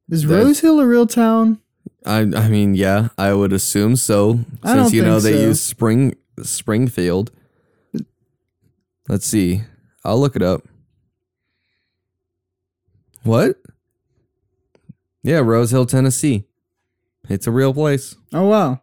Is 0.09 0.27
Rose 0.27 0.61
Hill 0.61 0.79
a 0.81 0.87
real 0.87 1.07
town? 1.07 1.61
I 2.05 2.21
I 2.21 2.49
mean, 2.49 2.75
yeah, 2.75 3.09
I 3.19 3.33
would 3.33 3.53
assume 3.53 3.97
so. 3.97 4.41
Since 4.65 4.93
you 4.93 5.03
know 5.03 5.19
they 5.19 5.33
so. 5.33 5.41
use 5.49 5.61
Spring 5.61 6.15
Springfield. 6.43 7.33
Let's 9.09 9.27
see. 9.27 9.63
I'll 10.05 10.21
look 10.21 10.37
it 10.37 10.43
up. 10.43 10.63
What? 13.25 13.57
Yeah, 15.23 15.39
Rose 15.39 15.73
Hill, 15.73 15.87
Tennessee. 15.87 16.46
It's 17.29 17.47
a 17.47 17.51
real 17.51 17.75
place. 17.75 18.15
Oh 18.33 18.47
wow. 18.47 18.81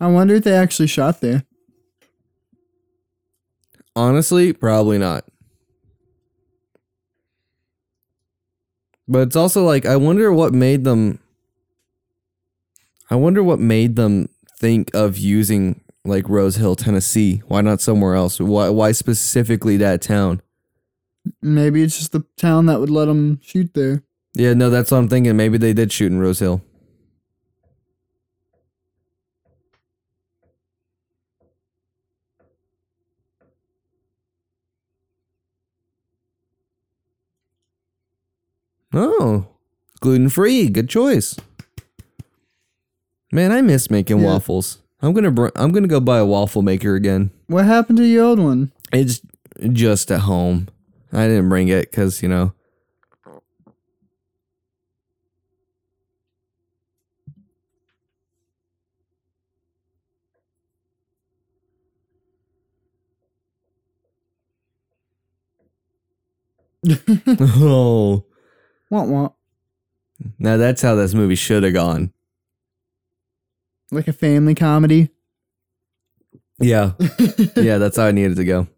I 0.00 0.08
wonder 0.08 0.34
if 0.34 0.44
they 0.44 0.54
actually 0.54 0.88
shot 0.88 1.20
there. 1.20 1.44
Honestly, 3.96 4.52
probably 4.52 4.98
not. 4.98 5.24
But 9.06 9.28
it's 9.28 9.36
also 9.36 9.64
like 9.64 9.86
I 9.86 9.96
wonder 9.96 10.32
what 10.32 10.52
made 10.52 10.84
them 10.84 11.20
I 13.10 13.16
wonder 13.16 13.42
what 13.42 13.60
made 13.60 13.96
them 13.96 14.28
think 14.58 14.90
of 14.94 15.18
using 15.18 15.80
like 16.04 16.28
Rose 16.28 16.56
Hill, 16.56 16.76
Tennessee. 16.76 17.42
Why 17.48 17.60
not 17.60 17.80
somewhere 17.80 18.14
else? 18.14 18.40
Why 18.40 18.68
why 18.70 18.92
specifically 18.92 19.76
that 19.78 20.02
town? 20.02 20.40
Maybe 21.40 21.82
it's 21.82 21.98
just 21.98 22.12
the 22.12 22.24
town 22.36 22.66
that 22.66 22.80
would 22.80 22.90
let 22.90 23.06
them 23.06 23.40
shoot 23.42 23.72
there. 23.74 24.02
Yeah, 24.34 24.54
no, 24.54 24.70
that's 24.70 24.90
what 24.90 24.98
I'm 24.98 25.08
thinking. 25.08 25.36
Maybe 25.36 25.58
they 25.58 25.72
did 25.72 25.92
shoot 25.92 26.10
in 26.10 26.18
Rose 26.18 26.40
Hill. 26.40 26.60
Oh, 38.92 39.46
gluten 40.00 40.28
free. 40.28 40.68
Good 40.68 40.88
choice. 40.88 41.36
Man, 43.32 43.50
I 43.50 43.60
miss 43.62 43.90
making 43.90 44.18
Yeah. 44.20 44.26
waffles. 44.26 44.78
I'm 45.02 45.12
gonna 45.12 45.30
br- 45.32 45.48
I'm 45.56 45.72
gonna 45.72 45.88
go 45.88 46.00
buy 46.00 46.18
a 46.18 46.24
waffle 46.26 46.62
maker 46.62 46.94
again. 46.94 47.30
What 47.48 47.64
happened 47.64 47.98
to 47.98 48.06
your 48.06 48.24
old 48.24 48.38
one? 48.38 48.70
It's 48.92 49.20
just 49.72 50.10
at 50.10 50.20
home. 50.20 50.68
I 51.12 51.26
didn't 51.26 51.48
bring 51.48 51.68
it 51.68 51.90
because 51.90 52.22
you 52.22 52.28
know. 52.28 52.52
Oh, 67.40 68.24
Want 68.90 69.10
want 69.10 69.32
now 70.38 70.56
that's 70.56 70.82
how 70.82 70.94
this 70.94 71.14
movie 71.14 71.34
should 71.34 71.62
have 71.64 71.72
gone. 71.74 72.12
like 73.90 74.08
a 74.08 74.12
family 74.12 74.54
comedy. 74.54 75.10
Yeah, 76.58 76.92
yeah, 77.56 77.78
that's 77.78 77.96
how 77.96 78.06
I 78.06 78.12
needed 78.12 78.36
to 78.36 78.44
go. 78.44 78.68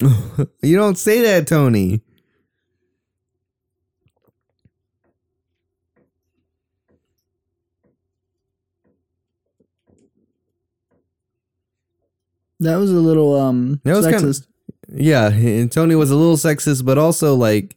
you 0.62 0.76
don't 0.76 0.98
say 0.98 1.22
that, 1.22 1.46
Tony. 1.46 2.02
That 12.60 12.76
was 12.76 12.90
a 12.90 12.94
little 13.00 13.34
um 13.38 13.80
That 13.84 13.96
was 13.96 14.06
kinda- 14.06 14.34
Yeah, 14.88 15.28
and 15.28 15.70
Tony 15.70 15.94
was 15.94 16.10
a 16.10 16.16
little 16.16 16.36
sexist, 16.36 16.84
but 16.84 16.96
also 16.98 17.34
like 17.34 17.76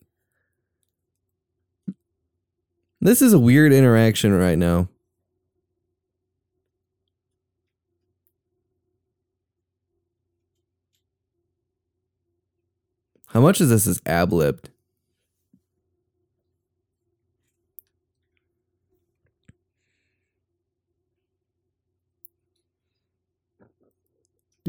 this 3.01 3.21
is 3.21 3.33
a 3.33 3.39
weird 3.39 3.73
interaction 3.73 4.33
right 4.33 4.57
now. 4.57 4.87
How 13.27 13.41
much 13.41 13.61
of 13.61 13.69
this 13.69 13.85
is 13.85 14.01
ab 14.05 14.31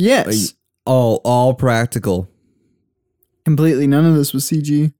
yes. 0.00 0.54
All 0.86 1.20
all 1.24 1.54
practical. 1.54 2.28
Completely 3.44 3.86
none 3.86 4.04
of 4.04 4.14
this 4.14 4.32
was 4.32 4.44
CG. 4.44 4.92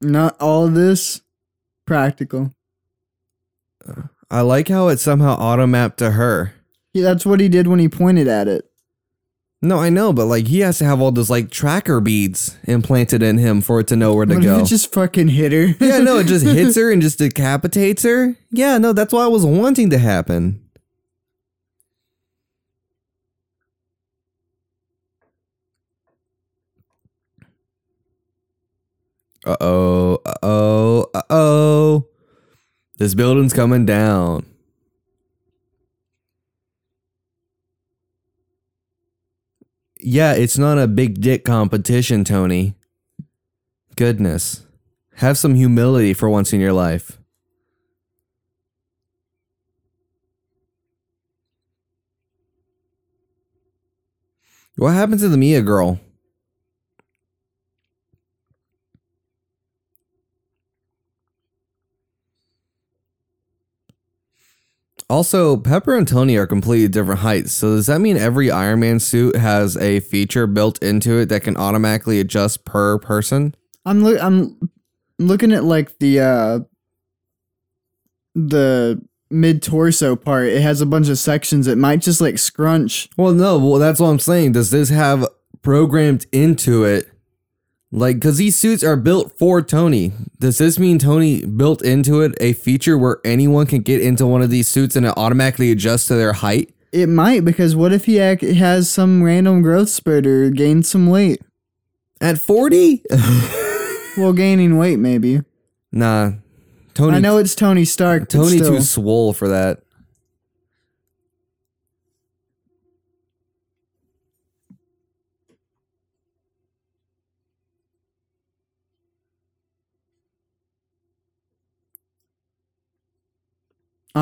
Not 0.00 0.36
all 0.40 0.66
of 0.66 0.74
this 0.74 1.20
practical. 1.86 2.54
Uh, 3.86 4.02
I 4.30 4.40
like 4.42 4.68
how 4.68 4.88
it 4.88 4.98
somehow 4.98 5.34
auto 5.34 5.66
mapped 5.66 5.98
to 5.98 6.12
her. 6.12 6.54
Yeah, 6.92 7.02
that's 7.04 7.26
what 7.26 7.40
he 7.40 7.48
did 7.48 7.66
when 7.66 7.78
he 7.78 7.88
pointed 7.88 8.26
at 8.28 8.48
it. 8.48 8.66
No, 9.62 9.78
I 9.78 9.90
know, 9.90 10.12
but 10.14 10.24
like 10.24 10.46
he 10.46 10.60
has 10.60 10.78
to 10.78 10.86
have 10.86 11.02
all 11.02 11.12
those 11.12 11.28
like 11.28 11.50
tracker 11.50 12.00
beads 12.00 12.56
implanted 12.64 13.22
in 13.22 13.36
him 13.36 13.60
for 13.60 13.80
it 13.80 13.88
to 13.88 13.96
know 13.96 14.14
where 14.14 14.24
to 14.24 14.34
What 14.36 14.42
go. 14.42 14.58
it 14.60 14.64
just 14.66 14.90
fucking 14.92 15.28
hit 15.28 15.52
her? 15.52 15.74
yeah, 15.84 15.98
no, 15.98 16.18
it 16.18 16.26
just 16.26 16.46
hits 16.46 16.76
her 16.76 16.90
and 16.90 17.02
just 17.02 17.18
decapitates 17.18 18.02
her. 18.04 18.36
Yeah, 18.50 18.78
no, 18.78 18.94
that's 18.94 19.12
what 19.12 19.22
I 19.22 19.26
was 19.28 19.44
wanting 19.44 19.90
to 19.90 19.98
happen. 19.98 20.64
Uh 29.44 29.56
oh, 29.60 30.18
uh 30.26 30.34
oh, 30.42 31.10
uh 31.14 31.22
oh. 31.30 32.06
This 32.98 33.14
building's 33.14 33.54
coming 33.54 33.86
down. 33.86 34.44
Yeah, 39.98 40.34
it's 40.34 40.58
not 40.58 40.78
a 40.78 40.86
big 40.86 41.20
dick 41.20 41.44
competition, 41.44 42.24
Tony. 42.24 42.74
Goodness. 43.96 44.64
Have 45.16 45.38
some 45.38 45.54
humility 45.54 46.14
for 46.14 46.28
once 46.28 46.52
in 46.52 46.60
your 46.60 46.72
life. 46.72 47.18
What 54.76 54.94
happened 54.94 55.20
to 55.20 55.28
the 55.28 55.36
Mia 55.36 55.60
girl? 55.60 56.00
Also, 65.10 65.56
Pepper 65.56 65.96
and 65.96 66.06
Tony 66.06 66.36
are 66.36 66.46
completely 66.46 66.86
different 66.86 67.20
heights. 67.20 67.52
So 67.52 67.74
does 67.74 67.86
that 67.86 68.00
mean 68.00 68.16
every 68.16 68.48
Iron 68.48 68.78
Man 68.78 69.00
suit 69.00 69.34
has 69.34 69.76
a 69.76 69.98
feature 69.98 70.46
built 70.46 70.80
into 70.82 71.18
it 71.18 71.26
that 71.26 71.42
can 71.42 71.56
automatically 71.56 72.20
adjust 72.20 72.64
per 72.64 72.96
person? 72.98 73.56
I'm 73.84 74.04
look 74.04 74.22
I'm 74.22 74.56
looking 75.18 75.50
at 75.50 75.64
like 75.64 75.98
the 75.98 76.20
uh 76.20 76.58
the 78.36 79.02
mid 79.30 79.64
torso 79.64 80.14
part. 80.14 80.46
It 80.46 80.62
has 80.62 80.80
a 80.80 80.86
bunch 80.86 81.08
of 81.08 81.18
sections. 81.18 81.66
It 81.66 81.76
might 81.76 82.02
just 82.02 82.20
like 82.20 82.38
scrunch. 82.38 83.08
Well, 83.16 83.32
no, 83.32 83.58
well 83.58 83.80
that's 83.80 83.98
what 83.98 84.08
I'm 84.08 84.20
saying. 84.20 84.52
Does 84.52 84.70
this 84.70 84.90
have 84.90 85.26
programmed 85.60 86.26
into 86.30 86.84
it? 86.84 87.10
Like, 87.92 88.16
because 88.16 88.36
these 88.38 88.56
suits 88.56 88.84
are 88.84 88.96
built 88.96 89.36
for 89.36 89.60
Tony. 89.62 90.12
Does 90.38 90.58
this 90.58 90.78
mean 90.78 90.98
Tony 91.00 91.44
built 91.44 91.82
into 91.82 92.20
it 92.20 92.34
a 92.40 92.52
feature 92.52 92.96
where 92.96 93.18
anyone 93.24 93.66
can 93.66 93.82
get 93.82 94.00
into 94.00 94.26
one 94.26 94.42
of 94.42 94.50
these 94.50 94.68
suits 94.68 94.94
and 94.94 95.06
it 95.06 95.14
automatically 95.16 95.72
adjusts 95.72 96.06
to 96.06 96.14
their 96.14 96.32
height? 96.34 96.72
It 96.92 97.08
might 97.08 97.44
because 97.44 97.74
what 97.74 97.92
if 97.92 98.04
he 98.04 98.18
ac- 98.18 98.54
has 98.54 98.88
some 98.90 99.22
random 99.24 99.62
growth 99.62 99.88
spurt 99.88 100.26
or 100.26 100.50
gained 100.50 100.86
some 100.86 101.08
weight? 101.08 101.40
At 102.20 102.38
40? 102.38 103.02
Well, 104.16 104.32
gaining 104.32 104.76
weight 104.76 104.98
maybe. 104.98 105.40
nah. 105.92 106.32
Tony, 106.94 107.16
I 107.16 107.20
know 107.20 107.38
it's 107.38 107.54
Tony 107.54 107.84
Stark. 107.84 108.28
Tony 108.28 108.58
still. 108.58 108.74
too 108.76 108.80
swole 108.82 109.32
for 109.32 109.48
that. 109.48 109.82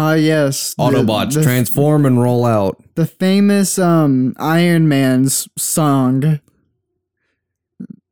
Ah, 0.01 0.15
yes. 0.15 0.75
Autobots 0.79 1.35
the, 1.35 1.43
transform 1.43 2.07
and 2.07 2.21
roll 2.23 2.45
out. 2.45 2.83
the 2.95 3.07
famous 3.07 3.79
um 3.79 4.35
Iron 4.39 4.89
Man's 4.89 5.49
song 5.57 6.41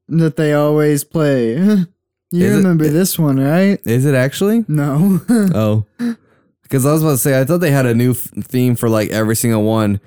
that 0.08 0.36
they 0.36 0.52
always 0.52 1.04
play. 1.04 1.56
You 2.32 2.44
Is 2.44 2.54
it- 2.54 2.56
remember 2.56 2.88
this 2.88 3.16
one, 3.20 3.38
right? 3.38 3.78
Is 3.86 4.04
it 4.04 4.14
actually? 4.16 4.64
No. 4.66 5.20
Oh, 5.54 5.86
because 6.64 6.84
I 6.84 6.90
was 6.92 7.02
about 7.02 7.12
to 7.12 7.18
say 7.18 7.40
I 7.40 7.44
thought 7.44 7.58
they 7.60 7.70
had 7.70 7.86
a 7.86 7.94
new 7.94 8.10
f- 8.10 8.28
theme 8.42 8.74
for 8.74 8.88
like 8.88 9.10
every 9.10 9.36
single 9.36 9.62
one. 9.62 10.00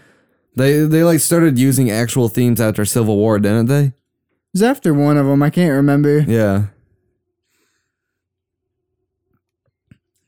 They 0.57 0.79
they 0.83 1.03
like 1.05 1.21
started 1.21 1.57
using 1.57 1.89
actual 1.89 2.27
themes 2.27 2.59
after 2.59 2.83
Civil 2.83 3.15
War, 3.15 3.39
didn't 3.39 3.67
they? 3.67 3.83
it 3.85 3.93
was 4.53 4.63
after 4.63 4.93
one 4.93 5.15
of 5.15 5.27
them. 5.27 5.41
I 5.41 5.49
can't 5.49 5.71
remember. 5.71 6.19
Yeah. 6.19 6.65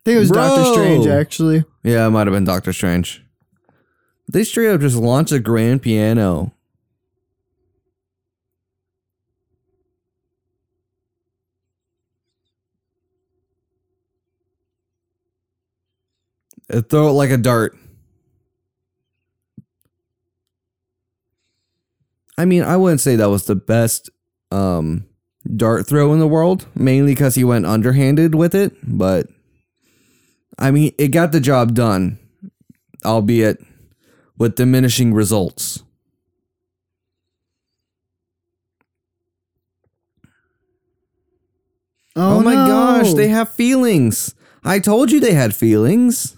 Think 0.06 0.16
it 0.16 0.20
was 0.20 0.32
Doctor 0.32 0.66
Strange, 0.74 1.08
actually. 1.08 1.64
Yeah, 1.84 2.08
it 2.08 2.10
might 2.12 2.28
have 2.28 2.34
been 2.34 2.44
Doctor 2.44 2.74
Strange. 2.74 3.24
They 4.32 4.44
straight 4.44 4.70
up 4.74 4.82
just 4.82 4.96
launched 4.96 5.32
a 5.32 5.40
grand 5.40 5.82
piano. 5.82 6.54
Uh, 16.72 16.82
Throw 16.82 17.10
it 17.10 17.14
like 17.14 17.30
a 17.32 17.38
dart. 17.38 17.78
I 22.38 22.46
mean, 22.46 22.64
I 22.64 22.78
wouldn't 22.78 23.02
say 23.02 23.16
that 23.18 23.30
was 23.30 23.46
the 23.46 23.56
best 23.56 24.10
um, 24.52 25.06
dart 25.56 25.88
throw 25.88 26.14
in 26.14 26.20
the 26.20 26.28
world, 26.28 26.66
mainly 26.76 27.12
because 27.12 27.36
he 27.36 27.44
went 27.44 27.66
underhanded 27.66 28.34
with 28.34 28.56
it, 28.56 28.74
but 28.84 29.28
I 30.62 30.70
mean, 30.72 30.94
it 30.98 31.08
got 31.10 31.32
the 31.32 31.40
job 31.40 31.74
done, 31.74 32.20
albeit 33.04 33.58
with 34.38 34.56
diminishing 34.56 35.14
results. 35.14 35.82
Oh, 42.16 42.38
Oh, 42.38 42.42
my 42.42 42.54
no. 42.54 42.68
gosh, 42.68 43.14
they 43.14 43.30
have 43.30 43.52
feelings. 43.54 44.36
I 44.64 44.80
told 44.80 45.12
you 45.12 45.20
they 45.20 45.34
had 45.34 45.56
feelings. 45.56 46.38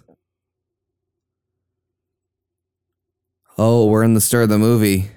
Oh, 3.57 3.87
we're 3.87 4.03
in 4.03 4.13
the 4.13 4.21
stir 4.21 4.43
of 4.43 4.49
the 4.49 4.57
movie. 4.59 5.09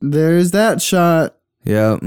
There's 0.00 0.52
that 0.52 0.80
shot. 0.80 1.36
Yeah. 1.64 1.98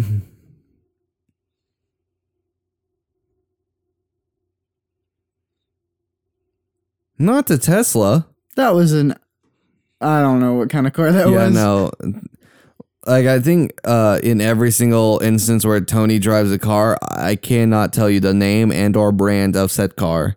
Not 7.23 7.47
the 7.47 7.57
Tesla. 7.57 8.27
That 8.57 8.71
was 8.75 8.91
an. 8.91 9.15
I 10.01 10.19
don't 10.21 10.39
know 10.41 10.55
what 10.55 10.69
kind 10.69 10.85
of 10.85 10.91
car 10.93 11.09
that 11.11 11.25
was. 11.27 11.33
yeah, 11.33 11.45
was. 11.45 11.53
no. 11.55 11.91
Like 13.05 13.25
I 13.25 13.39
think 13.39 13.73
uh 13.85 14.19
in 14.23 14.41
every 14.41 14.71
single 14.71 15.19
instance 15.23 15.65
where 15.65 15.79
Tony 15.81 16.19
drives 16.19 16.51
a 16.51 16.59
car, 16.59 16.97
I 17.01 17.35
cannot 17.35 17.93
tell 17.93 18.09
you 18.09 18.19
the 18.19 18.33
name 18.33 18.71
and 18.71 18.95
or 18.97 19.11
brand 19.13 19.55
of 19.55 19.71
said 19.71 19.95
car. 19.95 20.35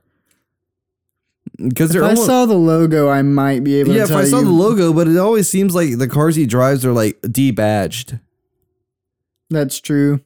Because 1.59 1.95
If 1.95 2.03
I 2.03 2.11
almost, 2.11 2.26
saw 2.26 2.45
the 2.47 2.55
logo, 2.55 3.09
I 3.09 3.22
might 3.22 3.64
be 3.64 3.76
able 3.80 3.95
yeah, 3.95 4.07
to 4.07 4.12
if 4.12 4.18
I 4.18 4.24
saw 4.24 4.39
you. 4.41 4.45
the 4.45 4.51
logo, 4.51 4.93
but 4.93 5.09
it 5.09 5.16
always 5.16 5.49
seems 5.49 5.74
like 5.74 5.97
the 5.99 6.07
cars 6.09 6.37
he 6.37 6.45
drives 6.47 6.84
are 6.84 6.93
like 6.93 7.20
debadged. 7.22 8.20
That's 9.51 9.80
true. 9.80 10.20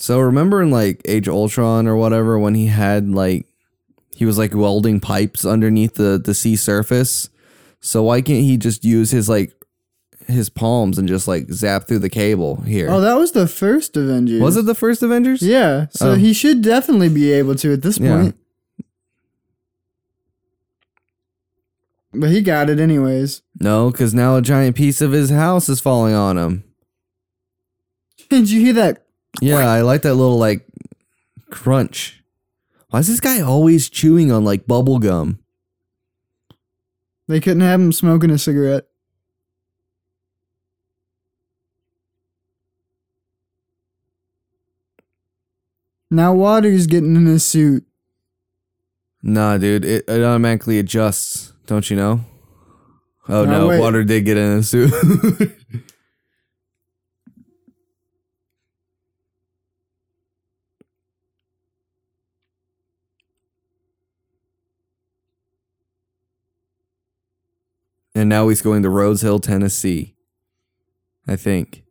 So 0.00 0.18
remember 0.18 0.62
in 0.62 0.70
like 0.70 1.02
Age 1.04 1.28
Ultron 1.28 1.86
or 1.86 1.94
whatever 1.94 2.38
when 2.38 2.54
he 2.54 2.66
had 2.68 3.10
like 3.10 3.44
he 4.16 4.24
was 4.24 4.38
like 4.38 4.54
welding 4.54 4.98
pipes 4.98 5.44
underneath 5.44 5.94
the 5.94 6.18
the 6.18 6.32
sea 6.34 6.56
surface. 6.56 7.28
So 7.80 8.02
why 8.04 8.22
can't 8.22 8.42
he 8.44 8.56
just 8.56 8.82
use 8.82 9.10
his 9.10 9.28
like 9.28 9.52
his 10.26 10.48
palms 10.48 10.96
and 10.98 11.06
just 11.06 11.28
like 11.28 11.50
zap 11.52 11.86
through 11.86 11.98
the 11.98 12.08
cable 12.08 12.62
here? 12.62 12.88
Oh, 12.90 13.00
that 13.02 13.14
was 13.18 13.32
the 13.32 13.46
first 13.46 13.94
Avengers. 13.94 14.40
was 14.40 14.56
it 14.56 14.64
the 14.64 14.74
first 14.74 15.02
Avengers? 15.02 15.42
Yeah. 15.42 15.86
So 15.90 16.12
Oh. 16.12 16.14
he 16.14 16.32
should 16.32 16.62
definitely 16.62 17.10
be 17.10 17.30
able 17.32 17.54
to 17.56 17.72
at 17.74 17.82
this 17.82 17.98
Yeah. 17.98 18.16
point. 18.22 18.36
But 22.12 22.30
he 22.30 22.40
got 22.40 22.70
it 22.70 22.80
anyways. 22.80 23.42
No, 23.60 23.90
because 23.90 24.12
now 24.14 24.36
a 24.36 24.42
giant 24.42 24.76
piece 24.76 25.00
of 25.00 25.12
his 25.12 25.30
house 25.30 25.68
is 25.68 25.80
falling 25.80 26.14
on 26.14 26.38
him. 26.38 26.64
Did 28.30 28.50
you 28.50 28.60
hear 28.60 28.72
that? 28.72 29.04
Yeah, 29.40 29.70
I 29.70 29.82
like 29.82 30.02
that 30.02 30.14
little 30.14 30.38
like 30.38 30.66
crunch. 31.50 32.22
Why 32.90 32.98
is 32.98 33.06
this 33.08 33.20
guy 33.20 33.40
always 33.40 33.88
chewing 33.88 34.32
on 34.32 34.44
like 34.44 34.66
bubble 34.66 34.98
gum? 34.98 35.38
They 37.28 37.40
couldn't 37.40 37.60
have 37.62 37.80
him 37.80 37.92
smoking 37.92 38.30
a 38.30 38.38
cigarette. 38.38 38.86
Now 46.10 46.34
Water's 46.34 46.86
getting 46.86 47.14
in 47.16 47.26
his 47.26 47.44
suit. 47.44 47.84
Nah, 49.22 49.58
dude, 49.58 49.84
it, 49.84 50.04
it 50.08 50.22
automatically 50.24 50.78
adjusts. 50.78 51.52
Don't 51.66 51.88
you 51.90 51.96
know? 51.96 52.20
Oh 53.28 53.44
No, 53.44 53.60
no, 53.60 53.68
wait. 53.68 53.78
water 53.80 54.02
did 54.02 54.24
get 54.24 54.36
in 54.36 54.56
his 54.56 54.68
suit. 54.70 54.92
and 68.20 68.28
now 68.28 68.48
he's 68.48 68.60
going 68.60 68.82
to 68.82 68.90
Rose 68.90 69.22
Hill, 69.22 69.38
Tennessee. 69.40 70.14
I 71.26 71.36
think. 71.36 71.84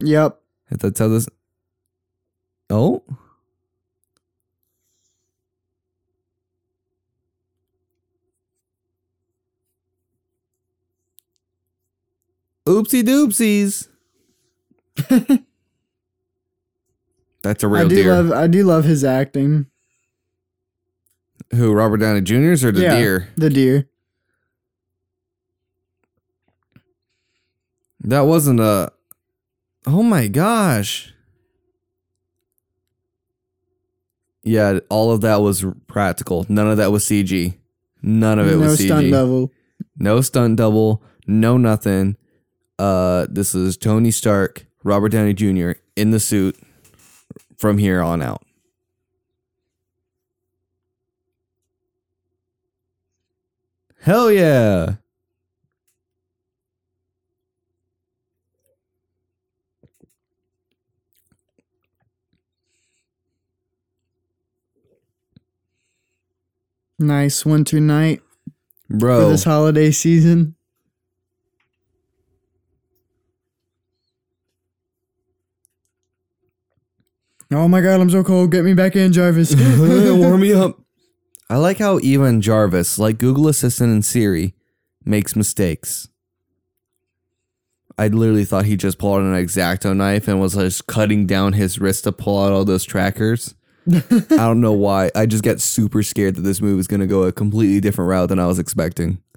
Yep. 0.00 0.40
That's 0.70 0.98
how 0.98 1.08
this. 1.08 1.28
Oh. 2.70 3.02
Oopsie 12.66 13.02
doopsies. 13.02 13.88
That's 17.42 17.62
a 17.62 17.68
real 17.68 17.86
I 17.86 17.88
do 17.88 17.94
deer. 17.94 18.12
love 18.14 18.32
I 18.32 18.46
do 18.46 18.64
love 18.64 18.84
his 18.84 19.04
acting. 19.04 19.66
Who, 21.54 21.72
Robert 21.72 21.98
Downey 21.98 22.20
Jr.'s 22.20 22.64
or 22.64 22.72
the 22.72 22.82
Yeah. 22.82 22.98
deer? 22.98 23.28
The 23.36 23.48
deer. 23.50 23.88
That 28.00 28.20
wasn't 28.20 28.60
a. 28.60 28.92
Oh 29.86 30.02
my 30.02 30.28
gosh. 30.28 31.12
Yeah, 34.44 34.78
all 34.88 35.10
of 35.10 35.20
that 35.22 35.40
was 35.42 35.64
practical. 35.86 36.46
None 36.48 36.68
of 36.68 36.78
that 36.78 36.90
was 36.90 37.04
CG. 37.04 37.54
None 38.02 38.38
of 38.38 38.46
it 38.46 38.56
no 38.56 38.60
was 38.60 38.80
CG. 38.80 38.80
No 38.80 38.86
stunt 38.86 39.10
double. 39.10 39.52
No 39.96 40.20
stunt 40.20 40.56
double. 40.56 41.02
No 41.26 41.56
nothing. 41.58 42.16
Uh, 42.78 43.26
this 43.28 43.54
is 43.54 43.76
Tony 43.76 44.10
Stark, 44.10 44.66
Robert 44.84 45.10
Downey 45.10 45.34
Jr. 45.34 45.72
in 45.96 46.10
the 46.12 46.20
suit 46.20 46.56
from 47.56 47.78
here 47.78 48.00
on 48.00 48.22
out. 48.22 48.42
Hell 54.00 54.30
yeah. 54.30 54.94
Nice 66.98 67.46
winter 67.46 67.80
night 67.80 68.22
bro 68.90 69.24
for 69.24 69.30
this 69.30 69.44
holiday 69.44 69.90
season. 69.90 70.54
Oh 77.50 77.66
my 77.66 77.80
god, 77.80 78.00
I'm 78.00 78.10
so 78.10 78.22
cold. 78.22 78.50
Get 78.50 78.64
me 78.64 78.74
back 78.74 78.94
in, 78.94 79.12
Jarvis. 79.12 79.54
Warm 79.78 80.40
me 80.40 80.52
up. 80.52 80.78
I 81.48 81.56
like 81.56 81.78
how 81.78 81.98
even 82.00 82.42
Jarvis, 82.42 82.98
like 82.98 83.16
Google 83.18 83.48
Assistant 83.48 83.90
and 83.90 84.04
Siri, 84.04 84.54
makes 85.04 85.34
mistakes. 85.34 86.08
I 87.96 88.08
literally 88.08 88.44
thought 88.44 88.66
he 88.66 88.76
just 88.76 88.98
pulled 88.98 89.20
out 89.20 89.22
an 89.22 89.32
exacto 89.32 89.96
knife 89.96 90.28
and 90.28 90.40
was 90.40 90.54
just 90.54 90.86
cutting 90.86 91.26
down 91.26 91.54
his 91.54 91.80
wrist 91.80 92.04
to 92.04 92.12
pull 92.12 92.42
out 92.42 92.52
all 92.52 92.64
those 92.64 92.84
trackers. 92.84 93.54
I 93.90 94.36
don't 94.36 94.60
know 94.60 94.72
why. 94.72 95.10
I 95.14 95.26
just 95.26 95.42
get 95.42 95.60
super 95.60 96.02
scared 96.02 96.34
that 96.36 96.42
this 96.42 96.60
movie 96.60 96.78
is 96.78 96.86
going 96.86 97.00
to 97.00 97.06
go 97.06 97.22
a 97.22 97.32
completely 97.32 97.80
different 97.80 98.08
route 98.10 98.28
than 98.28 98.38
I 98.38 98.46
was 98.46 98.58
expecting. 98.58 99.18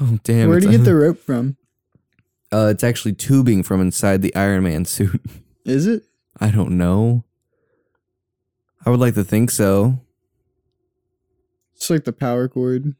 Oh 0.00 0.18
damn! 0.24 0.48
Where'd 0.48 0.64
you 0.64 0.72
get 0.72 0.78
the 0.84 0.94
rope 0.94 1.18
from? 1.18 1.56
Uh, 2.52 2.68
it's 2.70 2.82
actually 2.82 3.14
tubing 3.14 3.62
from 3.62 3.80
inside 3.80 4.22
the 4.22 4.34
Iron 4.34 4.64
Man 4.64 4.84
suit. 4.84 5.20
Is 5.64 5.86
it? 5.86 6.02
I 6.40 6.50
don't 6.50 6.76
know. 6.76 7.24
I 8.84 8.90
would 8.90 8.98
like 9.00 9.14
to 9.14 9.24
think 9.24 9.50
so. 9.50 10.00
It's 11.76 11.88
like 11.90 12.04
the 12.04 12.12
power 12.12 12.48
cord. 12.48 12.94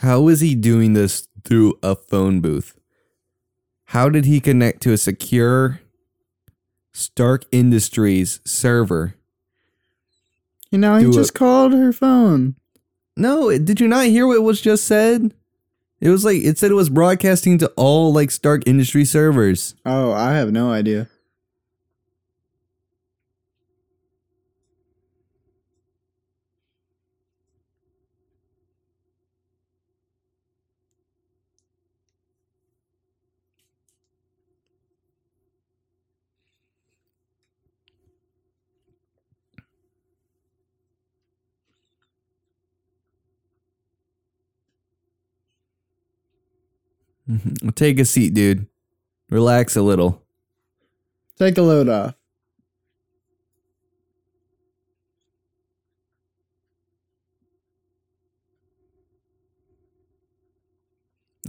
How 0.00 0.28
is 0.28 0.40
he 0.40 0.54
doing 0.54 0.92
this 0.92 1.26
through 1.44 1.78
a 1.82 1.94
phone 1.94 2.40
booth? 2.40 2.74
How 3.90 4.08
did 4.08 4.24
he 4.24 4.40
connect 4.40 4.82
to 4.82 4.92
a 4.92 4.98
secure 4.98 5.80
Stark 6.92 7.44
Industries 7.52 8.40
server? 8.44 9.14
You 10.70 10.78
know, 10.78 10.96
he 10.96 11.04
Do 11.04 11.12
just 11.12 11.30
it. 11.30 11.34
called 11.38 11.72
her 11.72 11.92
phone. 11.92 12.56
No, 13.16 13.48
it- 13.48 13.64
did 13.64 13.80
you 13.80 13.88
not 13.88 14.06
hear 14.06 14.26
what 14.26 14.42
was 14.42 14.60
just 14.60 14.84
said? 14.84 15.32
It 16.00 16.10
was 16.10 16.24
like 16.24 16.42
it 16.42 16.58
said 16.58 16.70
it 16.70 16.74
was 16.74 16.90
broadcasting 16.90 17.56
to 17.58 17.68
all 17.76 18.12
like 18.12 18.30
Stark 18.30 18.64
Industry 18.66 19.04
servers. 19.06 19.74
Oh, 19.86 20.12
I 20.12 20.34
have 20.34 20.52
no 20.52 20.70
idea. 20.70 21.08
Mm-hmm. 47.36 47.68
Take 47.70 47.98
a 47.98 48.04
seat, 48.04 48.34
dude. 48.34 48.66
Relax 49.30 49.76
a 49.76 49.82
little. 49.82 50.22
Take 51.38 51.58
a 51.58 51.62
load 51.62 51.88
off. 51.88 52.14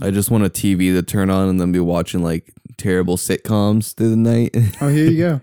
I 0.00 0.10
just 0.10 0.30
want 0.30 0.44
a 0.44 0.50
TV 0.50 0.92
to 0.94 1.02
turn 1.02 1.28
on 1.30 1.48
and 1.48 1.60
then 1.60 1.72
be 1.72 1.80
watching 1.80 2.22
like 2.22 2.52
terrible 2.76 3.16
sitcoms 3.16 3.94
through 3.94 4.10
the 4.10 4.16
night. 4.16 4.56
Oh, 4.80 4.88
here 4.88 5.10
you 5.10 5.18
go. 5.18 5.40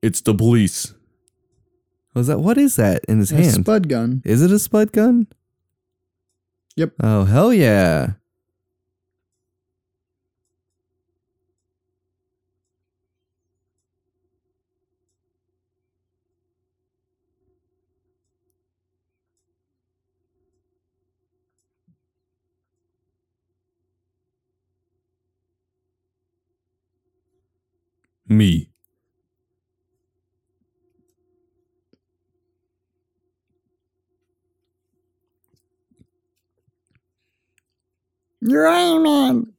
It's 0.00 0.20
the 0.20 0.34
police. 0.34 0.94
Was 2.14 2.26
that 2.26 2.38
what 2.40 2.58
is 2.58 2.76
that 2.76 3.04
in 3.08 3.18
his 3.18 3.32
A 3.32 3.36
hand? 3.36 3.64
spud 3.64 3.88
gun. 3.88 4.22
is 4.24 4.42
it 4.42 4.50
a 4.52 4.58
spud 4.58 4.92
gun? 4.92 5.26
Yep. 6.76 6.94
Oh, 7.02 7.24
hell 7.24 7.52
yeah. 7.52 8.14
Me. 28.28 28.71
You're 38.44 38.66
Iron 38.66 39.02
Man. 39.04 39.52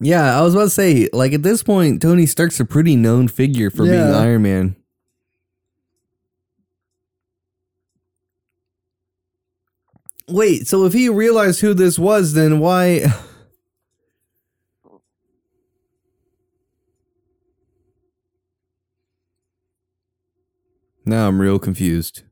Yeah, 0.00 0.36
I 0.36 0.42
was 0.42 0.54
about 0.54 0.64
to 0.64 0.70
say, 0.70 1.08
like 1.12 1.32
at 1.32 1.44
this 1.44 1.62
point, 1.62 2.02
Tony 2.02 2.26
Stark's 2.26 2.58
a 2.58 2.64
pretty 2.64 2.96
known 2.96 3.28
figure 3.28 3.70
for 3.70 3.84
being 3.84 3.94
Iron 4.14 4.42
Man. 4.42 4.76
Wait, 10.28 10.66
so 10.66 10.84
if 10.84 10.92
he 10.92 11.08
realized 11.08 11.60
who 11.60 11.72
this 11.72 11.98
was, 11.98 12.34
then 12.34 12.58
why? 12.58 13.06
Now 21.08 21.28
I'm 21.28 21.40
real 21.40 21.60
confused. 21.60 22.24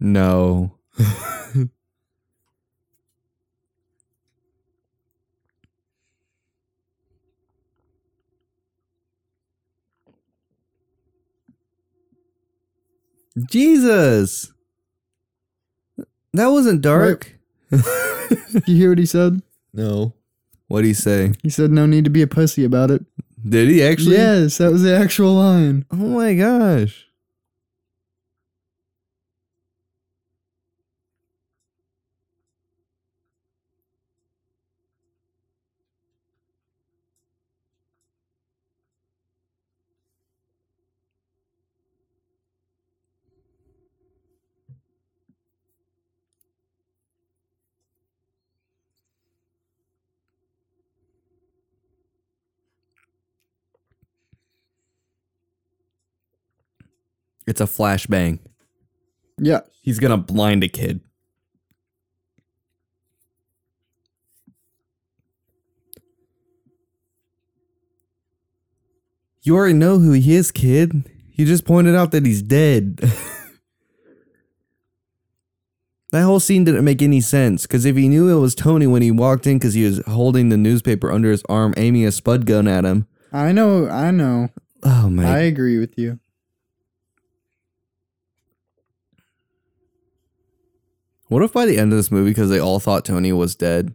No. 0.00 0.78
Jesus. 13.46 14.52
That 16.32 16.48
wasn't 16.48 16.82
dark. 16.82 17.38
Did 17.70 18.62
you 18.66 18.76
hear 18.76 18.90
what 18.90 18.98
he 18.98 19.06
said? 19.06 19.42
No. 19.72 20.14
What'd 20.68 20.86
he 20.86 20.94
say? 20.94 21.32
He 21.42 21.50
said, 21.50 21.70
"No 21.70 21.86
need 21.86 22.04
to 22.04 22.10
be 22.10 22.22
a 22.22 22.26
pussy 22.26 22.64
about 22.64 22.90
it." 22.90 23.04
Did 23.48 23.68
he 23.68 23.82
actually? 23.82 24.16
yes, 24.16 24.58
that 24.58 24.70
was 24.70 24.82
the 24.82 24.94
actual 24.94 25.34
line. 25.34 25.86
Oh 25.90 25.96
my 25.96 26.34
gosh. 26.34 27.07
It's 57.48 57.62
a 57.62 57.64
flashbang. 57.64 58.40
Yeah, 59.38 59.60
He's 59.80 59.98
gonna 59.98 60.18
blind 60.18 60.62
a 60.64 60.68
kid. 60.68 61.00
You 69.40 69.56
already 69.56 69.72
know 69.72 69.98
who 69.98 70.12
he 70.12 70.34
is, 70.34 70.50
kid. 70.50 71.10
You 71.32 71.46
just 71.46 71.64
pointed 71.64 71.94
out 71.94 72.10
that 72.10 72.26
he's 72.26 72.42
dead. 72.42 72.96
that 76.12 76.22
whole 76.22 76.40
scene 76.40 76.64
didn't 76.64 76.84
make 76.84 77.00
any 77.00 77.22
sense 77.22 77.62
because 77.62 77.86
if 77.86 77.96
he 77.96 78.08
knew 78.08 78.28
it 78.28 78.38
was 78.38 78.54
Tony 78.54 78.86
when 78.86 79.00
he 79.00 79.10
walked 79.10 79.46
in 79.46 79.56
because 79.56 79.72
he 79.72 79.86
was 79.86 80.02
holding 80.06 80.50
the 80.50 80.58
newspaper 80.58 81.10
under 81.10 81.30
his 81.30 81.42
arm, 81.48 81.72
aiming 81.78 82.04
a 82.04 82.12
spud 82.12 82.44
gun 82.44 82.68
at 82.68 82.84
him. 82.84 83.06
I 83.32 83.52
know, 83.52 83.88
I 83.88 84.10
know. 84.10 84.50
Oh 84.82 85.08
my! 85.08 85.24
I 85.24 85.38
agree 85.38 85.78
with 85.78 85.96
you. 85.96 86.20
What 91.28 91.42
if 91.42 91.52
by 91.52 91.66
the 91.66 91.78
end 91.78 91.92
of 91.92 91.98
this 91.98 92.10
movie, 92.10 92.30
because 92.30 92.50
they 92.50 92.58
all 92.58 92.80
thought 92.80 93.04
Tony 93.04 93.32
was 93.32 93.54
dead, 93.54 93.94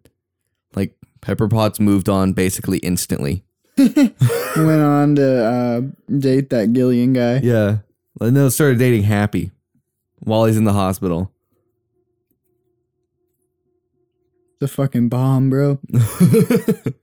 like 0.75 0.95
Pepper 1.21 1.47
Potts 1.47 1.79
moved 1.79 2.07
on 2.07 2.33
basically 2.33 2.77
instantly? 2.79 3.43
Went 3.77 4.09
on 4.57 5.15
to 5.15 5.45
uh, 5.45 5.81
date 6.15 6.51
that 6.51 6.71
Killian 6.73 7.13
guy. 7.13 7.37
Yeah. 7.37 7.77
And 8.21 8.37
then 8.37 8.51
started 8.51 8.77
dating 8.77 9.03
Happy 9.03 9.51
while 10.19 10.45
he's 10.45 10.57
in 10.57 10.63
the 10.63 10.73
hospital. 10.73 11.31
The 14.59 14.67
fucking 14.67 15.09
bomb, 15.09 15.49
bro. 15.49 15.79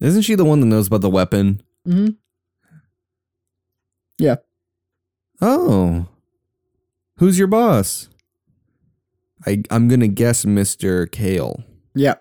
Isn't 0.00 0.22
she 0.22 0.34
the 0.34 0.44
one 0.44 0.60
that 0.60 0.66
knows 0.66 0.86
about 0.86 1.02
the 1.02 1.10
weapon? 1.10 1.62
hmm 1.84 2.08
Yeah. 4.18 4.36
Oh. 5.40 6.06
Who's 7.16 7.38
your 7.38 7.48
boss? 7.48 8.08
I 9.46 9.62
I'm 9.70 9.88
gonna 9.88 10.08
guess 10.08 10.44
Mr. 10.44 11.10
Kale. 11.10 11.62
Yeah. 11.94 12.14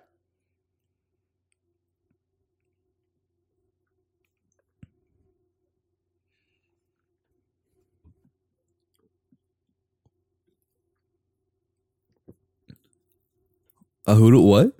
Uh, 14.08 14.16
who 14.16 14.42
what? 14.42 14.79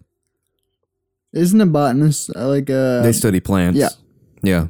Isn't 1.34 1.62
a 1.62 1.66
botanist 1.66 2.32
uh, 2.36 2.48
like 2.48 2.70
a 2.70 3.02
they 3.04 3.12
study 3.14 3.40
plants. 3.40 3.78
yeah. 3.80 3.90
Yeah. 4.42 4.68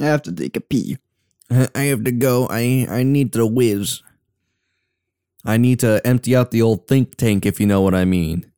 I 0.00 0.06
have 0.06 0.22
to 0.22 0.32
take 0.32 0.56
a 0.56 0.60
pee. 0.60 0.98
I 1.50 1.82
have 1.82 2.04
to 2.04 2.12
go. 2.12 2.48
I 2.50 2.86
I 2.90 3.02
need 3.02 3.32
to 3.34 3.46
whiz. 3.46 4.02
I 5.44 5.56
need 5.56 5.80
to 5.80 6.00
empty 6.04 6.34
out 6.36 6.50
the 6.50 6.62
old 6.62 6.86
think 6.86 7.16
tank 7.16 7.46
if 7.46 7.60
you 7.60 7.66
know 7.66 7.80
what 7.80 7.94
I 7.94 8.04
mean. 8.04 8.51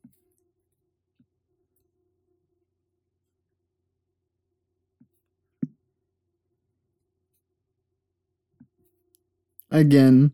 Again, 9.75 10.31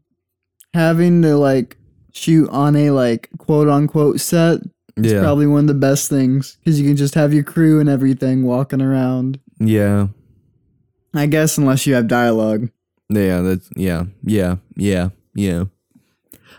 having 0.74 1.22
to 1.24 1.36
like 1.38 1.78
shoot 2.14 2.48
on 2.50 2.76
a 2.76 2.92
like 2.92 3.30
quote 3.38 3.68
unquote 3.68 4.20
set 4.20 4.60
is 4.98 5.12
Yeah. 5.14 5.22
probably 5.22 5.48
one 5.48 5.62
of 5.62 5.68
the 5.68 5.74
best 5.74 6.10
things 6.10 6.58
because 6.60 6.80
you 6.80 6.86
can 6.88 6.96
just 6.98 7.16
have 7.16 7.34
your 7.34 7.44
crew 7.44 7.80
and 7.80 7.90
everything 7.90 8.44
walking 8.44 8.82
around. 8.82 9.40
yeah. 9.60 10.08
I 11.14 11.26
guess 11.26 11.58
unless 11.58 11.86
you 11.86 11.94
have 11.96 12.08
dialogue. 12.08 12.70
Yeah, 13.10 13.42
that's 13.42 13.70
yeah, 13.76 14.06
yeah, 14.24 14.58
yeah, 14.78 15.10
yeah. 15.36 15.66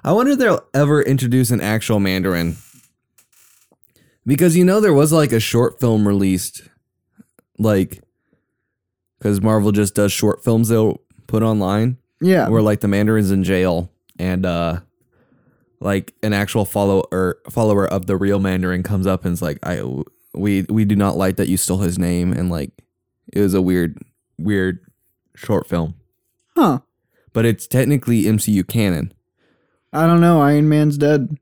I 0.05 0.12
wonder 0.12 0.33
if 0.33 0.39
they'll 0.39 0.64
ever 0.74 1.01
introduce 1.03 1.51
an 1.51 1.61
actual 1.62 2.01
Mandarin. 2.01 2.57
Because 4.26 4.57
you 4.57 4.64
know 4.64 4.80
there 4.80 4.93
was 4.93 5.11
like 5.12 5.33
a 5.33 5.41
short 5.41 5.80
film 5.80 6.07
released 6.07 6.62
like 7.59 8.03
cuz 9.22 9.41
Marvel 9.41 9.72
just 9.72 9.95
does 9.95 10.12
short 10.12 10.45
films 10.45 10.68
they'll 10.68 11.01
put 11.26 11.43
online 11.43 11.97
Yeah. 12.22 12.48
where 12.48 12.62
like 12.62 12.80
the 12.80 12.88
Mandarin's 12.88 13.30
in 13.30 13.42
jail 13.44 13.90
and 14.18 14.46
uh 14.46 14.80
like 15.80 16.14
an 16.22 16.32
actual 16.32 16.64
follower 16.64 17.38
follower 17.50 17.86
of 17.86 18.06
the 18.06 18.16
real 18.16 18.38
Mandarin 18.38 18.82
comes 18.82 19.06
up 19.06 19.24
and 19.24 19.32
is 19.32 19.42
like 19.42 19.58
I 19.64 19.82
we 20.34 20.62
we 20.68 20.84
do 20.84 20.94
not 20.96 21.16
like 21.16 21.36
that 21.36 21.48
you 21.48 21.56
stole 21.56 21.78
his 21.78 21.98
name 21.98 22.32
and 22.32 22.48
like 22.50 22.70
it 23.32 23.40
was 23.40 23.54
a 23.54 23.62
weird, 23.62 23.98
weird 24.38 24.78
short 25.34 25.66
film, 25.66 25.94
Huh. 26.56 26.80
but 27.32 27.44
it's 27.44 27.66
technically 27.66 28.24
MCU 28.24 28.66
canon. 28.66 29.12
I 29.92 30.06
don't 30.06 30.20
know. 30.20 30.40
Iron 30.42 30.68
Man's 30.68 30.98
dead. 30.98 31.36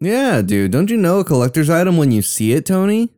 Yeah, 0.00 0.42
dude. 0.42 0.70
Don't 0.72 0.90
you 0.90 0.96
know 0.96 1.20
a 1.20 1.24
collector's 1.24 1.70
item 1.70 1.96
when 1.96 2.12
you 2.12 2.22
see 2.22 2.52
it, 2.52 2.66
Tony? 2.66 3.10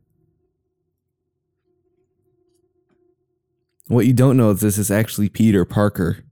What 3.88 4.06
you 4.06 4.12
don't 4.12 4.36
know 4.36 4.50
is 4.50 4.60
this 4.60 4.78
is 4.78 4.90
actually 4.90 5.28
Peter 5.28 5.64
Parker. 5.64 6.24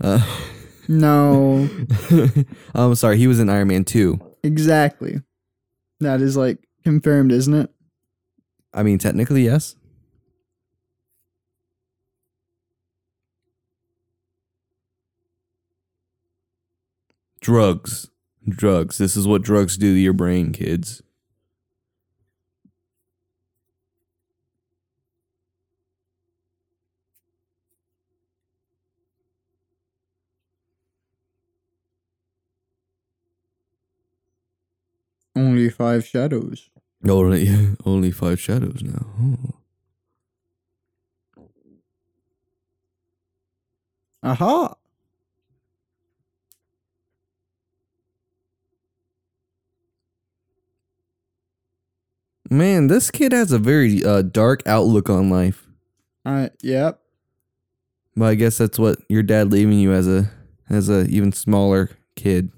Uh, 0.00 0.24
No. 0.88 1.68
I'm 2.74 2.94
sorry, 2.94 3.18
he 3.18 3.26
was 3.26 3.40
in 3.40 3.48
Iron 3.48 3.68
Man 3.68 3.84
2. 3.84 4.20
exactly. 4.42 5.20
That 6.00 6.20
is 6.20 6.36
like 6.36 6.58
confirmed, 6.84 7.30
isn't 7.32 7.54
it? 7.54 7.70
I 8.74 8.82
mean, 8.82 8.98
technically, 8.98 9.44
yes. 9.44 9.76
Drugs. 17.40 18.08
Drugs. 18.48 18.98
This 18.98 19.16
is 19.16 19.26
what 19.26 19.42
drugs 19.42 19.76
do 19.76 19.94
to 19.94 19.98
your 20.00 20.12
brain, 20.12 20.52
kids. 20.52 21.02
Only 35.34 35.70
five 35.70 36.06
shadows. 36.06 36.68
Only, 37.08 37.48
only 37.86 38.10
five 38.10 38.40
shadows 38.40 38.82
now. 38.82 39.06
Oh. 39.20 39.54
Aha. 44.22 44.76
Man, 52.50 52.88
this 52.88 53.10
kid 53.10 53.32
has 53.32 53.50
a 53.50 53.58
very 53.58 54.04
uh, 54.04 54.22
dark 54.22 54.62
outlook 54.66 55.08
on 55.08 55.30
life. 55.30 55.66
I 56.24 56.50
yep. 56.62 57.00
But 58.14 58.26
I 58.26 58.34
guess 58.34 58.58
that's 58.58 58.78
what 58.78 58.98
your 59.08 59.22
dad 59.22 59.50
leaving 59.50 59.78
you 59.78 59.92
as 59.92 60.06
a 60.06 60.30
as 60.68 60.88
a 60.88 61.06
even 61.06 61.32
smaller 61.32 61.90
kid 62.14 62.52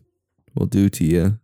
will 0.54 0.66
do 0.66 0.88
to 0.90 1.04
you. 1.04 1.38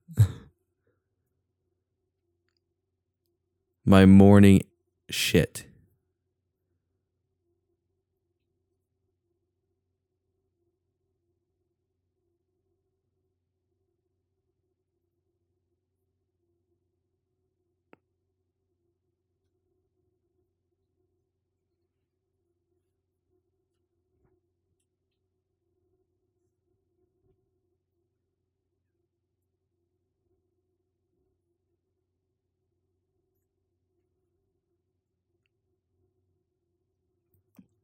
My 3.91 4.07
morning 4.07 4.63
shit. 5.11 5.65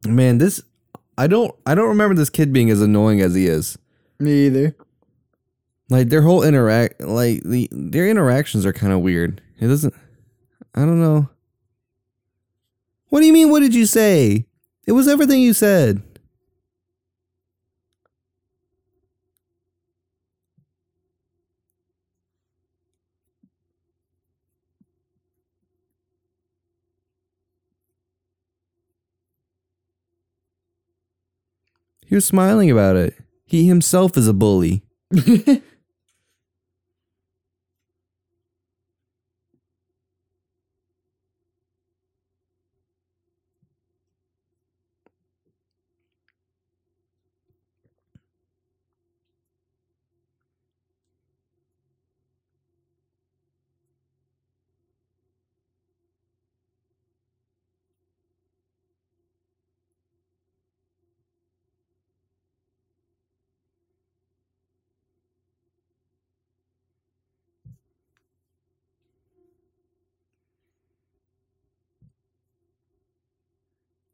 Man, 0.08 0.38
this 0.38 0.60
I 1.18 1.26
don't 1.26 1.54
I 1.64 1.74
don't 1.74 1.88
remember 1.88 2.14
this 2.14 2.30
kid 2.30 2.52
being 2.52 2.70
as 2.70 2.80
annoying 2.80 3.20
as 3.20 3.34
he 3.34 3.46
is. 3.46 3.78
Me 4.18 4.46
either. 4.46 4.76
Like 5.88 6.08
their 6.08 6.22
whole 6.22 6.42
interact 6.42 7.00
like 7.00 7.42
the 7.42 7.68
their 7.70 8.08
interactions 8.08 8.66
are 8.66 8.72
kind 8.72 8.92
of 8.92 9.00
weird. 9.00 9.40
It 9.58 9.68
doesn't 9.68 9.94
I 10.74 10.80
don't 10.80 11.00
know. 11.00 11.28
What 13.08 13.20
do 13.20 13.26
you 13.26 13.32
mean 13.32 13.50
what 13.50 13.60
did 13.60 13.74
you 13.74 13.86
say? 13.86 14.46
It 14.86 14.92
was 14.92 15.08
everything 15.08 15.40
you 15.40 15.52
said. 15.52 16.02
Was 32.16 32.24
smiling 32.24 32.70
about 32.70 32.96
it. 32.96 33.14
He 33.44 33.66
himself 33.68 34.16
is 34.16 34.26
a 34.26 34.32
bully. 34.32 34.82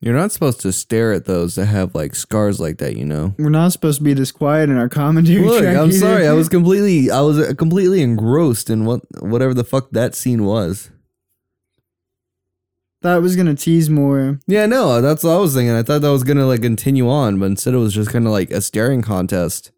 You're 0.03 0.17
not 0.17 0.33
supposed 0.33 0.61
to 0.63 0.73
stare 0.73 1.13
at 1.13 1.27
those 1.27 1.55
that 1.55 1.67
have 1.67 1.95
like 1.95 2.17
scars 2.17 2.59
like 2.59 2.79
that, 2.79 2.97
you 2.97 3.05
know. 3.05 3.37
We're 3.39 3.51
not 3.51 3.71
supposed 3.71 3.99
to 3.99 4.05
be 4.05 4.15
this 4.15 4.33
quiet 4.33 4.69
in 4.69 4.77
our 4.77 4.89
commentary 4.89 5.45
Look, 5.47 5.63
track 5.63 5.77
I'm 5.77 5.91
either. 5.91 5.99
sorry. 5.99 6.27
I 6.27 6.33
was 6.33 6.49
completely, 6.57 7.09
I 7.09 7.21
was 7.21 7.39
uh, 7.39 7.55
completely 7.57 8.03
engrossed 8.03 8.69
in 8.69 8.85
what, 8.85 9.03
whatever 9.23 9.55
the 9.55 9.63
fuck 9.63 9.91
that 9.93 10.17
scene 10.17 10.45
was. 10.45 10.91
Thought 13.01 13.19
it 13.19 13.23
was 13.23 13.37
gonna 13.37 13.55
tease 13.55 13.89
more. 13.89 14.41
Yeah, 14.49 14.67
no, 14.67 15.01
that's 15.01 15.23
what 15.23 15.31
I 15.33 15.39
was 15.39 15.55
thinking. 15.55 15.75
I 15.75 15.83
thought 15.85 16.03
that 16.03 16.11
was 16.11 16.25
gonna 16.25 16.47
like 16.47 16.63
continue 16.63 17.09
on, 17.09 17.39
but 17.39 17.47
instead 17.47 17.75
it 17.75 17.79
was 17.79 17.95
just 17.95 18.11
kind 18.11 18.27
of 18.27 18.33
like 18.33 18.51
a 18.51 18.61
staring 18.61 19.03
contest. 19.03 19.71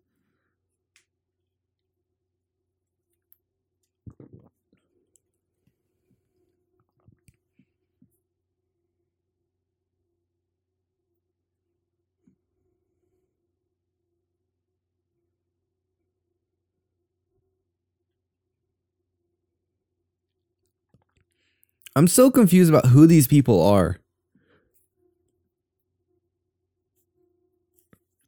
I'm 21.97 22.09
so 22.09 22.31
confused 22.31 22.71
about 22.71 22.87
who 22.87 23.07
these 23.07 23.27
people 23.27 23.63
are. 23.63 23.99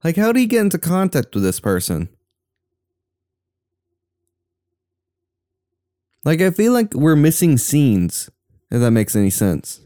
Like, 0.04 0.16
how 0.16 0.30
did 0.30 0.38
he 0.38 0.46
get 0.46 0.60
into 0.60 0.78
contact 0.78 1.34
with 1.34 1.42
this 1.42 1.58
person? 1.58 2.08
Like, 6.24 6.40
I 6.40 6.50
feel 6.50 6.72
like 6.72 6.94
we're 6.94 7.16
missing 7.16 7.58
scenes, 7.58 8.30
if 8.70 8.80
that 8.80 8.90
makes 8.92 9.16
any 9.16 9.30
sense. 9.30 9.80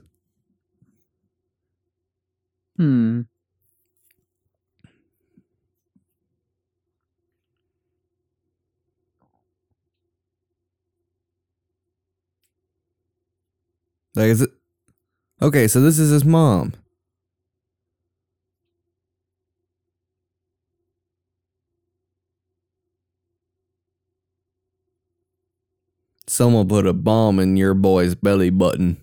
Hmm. 2.76 3.22
Like, 14.15 14.27
is 14.27 14.43
it. 14.43 14.51
Okay, 15.41 15.69
so 15.69 15.81
this 15.81 15.99
is 15.99 16.11
his 16.11 16.25
mom. 16.25 16.75
Someone 26.27 26.69
put 26.69 26.87
a 26.87 26.93
bomb 26.93 27.41
in 27.41 27.57
your 27.57 27.75
boy's 27.75 28.15
belly 28.15 28.51
button. 28.51 28.99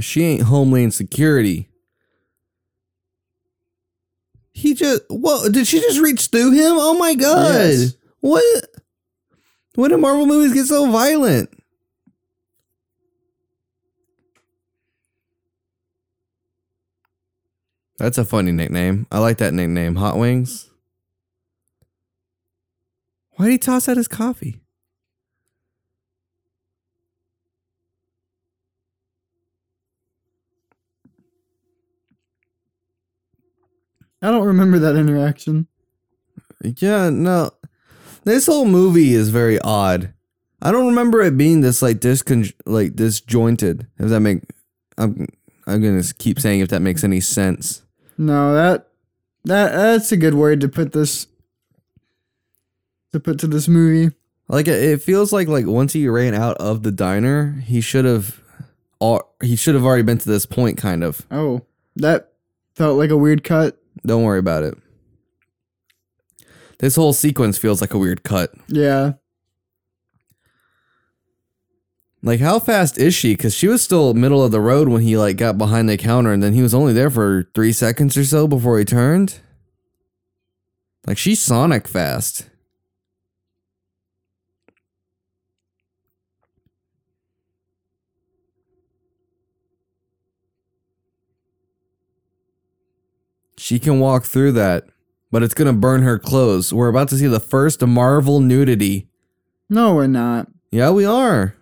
She 0.00 0.22
ain't 0.22 0.42
Homeland 0.42 0.94
Security. 0.94 1.68
He 4.52 4.74
just 4.74 5.02
what 5.08 5.52
did 5.52 5.66
she 5.66 5.80
just 5.80 6.00
reach 6.00 6.26
through 6.26 6.52
him? 6.52 6.76
Oh 6.78 6.96
my 6.98 7.14
god. 7.14 7.52
Yes. 7.52 7.94
What 8.20 8.44
when 9.74 9.90
do 9.90 9.98
Marvel 9.98 10.26
movies 10.26 10.54
get 10.54 10.66
so 10.66 10.90
violent? 10.90 11.50
That's 17.98 18.18
a 18.18 18.24
funny 18.24 18.52
nickname. 18.52 19.06
I 19.10 19.18
like 19.18 19.38
that 19.38 19.54
nickname. 19.54 19.96
Hot 19.96 20.18
Wings. 20.18 20.70
Why'd 23.32 23.50
he 23.50 23.58
toss 23.58 23.88
out 23.88 23.96
his 23.96 24.08
coffee? 24.08 24.60
I 34.26 34.32
don't 34.32 34.44
remember 34.44 34.80
that 34.80 34.96
interaction. 34.96 35.68
Yeah, 36.60 37.10
no. 37.10 37.52
This 38.24 38.46
whole 38.46 38.64
movie 38.64 39.14
is 39.14 39.28
very 39.28 39.60
odd. 39.60 40.12
I 40.60 40.72
don't 40.72 40.88
remember 40.88 41.22
it 41.22 41.38
being 41.38 41.60
this 41.60 41.80
like 41.80 41.98
discon 41.98 42.52
like 42.64 42.96
disjointed. 42.96 43.86
If 44.00 44.08
that 44.08 44.18
make 44.18 44.42
I'm 44.98 45.28
I'm 45.68 45.80
gonna 45.80 46.02
keep 46.18 46.40
saying 46.40 46.58
if 46.58 46.70
that 46.70 46.82
makes 46.82 47.04
any 47.04 47.20
sense. 47.20 47.82
No, 48.18 48.52
that 48.52 48.88
that 49.44 49.70
that's 49.70 50.10
a 50.10 50.16
good 50.16 50.34
word 50.34 50.60
to 50.62 50.68
put 50.68 50.90
this 50.90 51.28
to 53.12 53.20
put 53.20 53.38
to 53.38 53.46
this 53.46 53.68
movie. 53.68 54.12
Like 54.48 54.66
it, 54.66 54.82
it 54.82 55.02
feels 55.02 55.32
like 55.32 55.46
like 55.46 55.66
once 55.66 55.92
he 55.92 56.08
ran 56.08 56.34
out 56.34 56.56
of 56.56 56.82
the 56.82 56.90
diner, 56.90 57.62
he 57.64 57.80
should 57.80 58.04
have 58.04 58.40
he 59.40 59.54
should 59.54 59.76
have 59.76 59.84
already 59.84 60.02
been 60.02 60.18
to 60.18 60.28
this 60.28 60.46
point 60.46 60.78
kind 60.78 61.04
of. 61.04 61.24
Oh, 61.30 61.64
that 61.94 62.32
felt 62.74 62.98
like 62.98 63.10
a 63.10 63.16
weird 63.16 63.44
cut. 63.44 63.80
Don't 64.06 64.22
worry 64.22 64.38
about 64.38 64.62
it. 64.62 64.78
This 66.78 66.96
whole 66.96 67.12
sequence 67.12 67.58
feels 67.58 67.80
like 67.80 67.94
a 67.94 67.98
weird 67.98 68.22
cut. 68.22 68.52
Yeah. 68.68 69.14
Like 72.22 72.40
how 72.40 72.58
fast 72.58 72.98
is 72.98 73.14
she? 73.14 73.34
Because 73.34 73.54
she 73.54 73.68
was 73.68 73.82
still 73.82 74.12
middle 74.14 74.42
of 74.42 74.50
the 74.50 74.60
road 74.60 74.88
when 74.88 75.02
he 75.02 75.16
like 75.16 75.36
got 75.36 75.58
behind 75.58 75.88
the 75.88 75.96
counter, 75.96 76.32
and 76.32 76.42
then 76.42 76.54
he 76.54 76.62
was 76.62 76.74
only 76.74 76.92
there 76.92 77.10
for 77.10 77.48
three 77.54 77.72
seconds 77.72 78.16
or 78.16 78.24
so 78.24 78.48
before 78.48 78.78
he 78.78 78.84
turned. 78.84 79.40
Like 81.06 81.18
she's 81.18 81.40
Sonic 81.40 81.86
fast. 81.86 82.50
She 93.66 93.80
can 93.80 93.98
walk 93.98 94.22
through 94.22 94.52
that, 94.52 94.84
but 95.32 95.42
it's 95.42 95.52
gonna 95.52 95.72
burn 95.72 96.02
her 96.02 96.20
clothes. 96.20 96.72
We're 96.72 96.86
about 96.86 97.08
to 97.08 97.16
see 97.16 97.26
the 97.26 97.40
first 97.40 97.84
Marvel 97.84 98.38
nudity. 98.38 99.08
No, 99.68 99.92
we're 99.92 100.06
not. 100.06 100.46
Yeah, 100.70 100.90
we 100.90 101.04
are. 101.04 101.56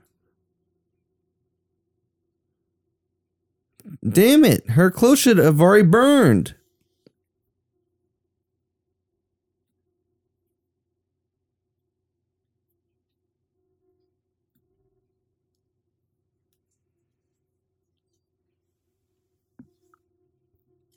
Damn 4.07 4.45
it. 4.45 4.69
Her 4.73 4.91
clothes 4.91 5.19
should 5.19 5.39
have 5.39 5.63
already 5.63 5.89
burned. 5.89 6.55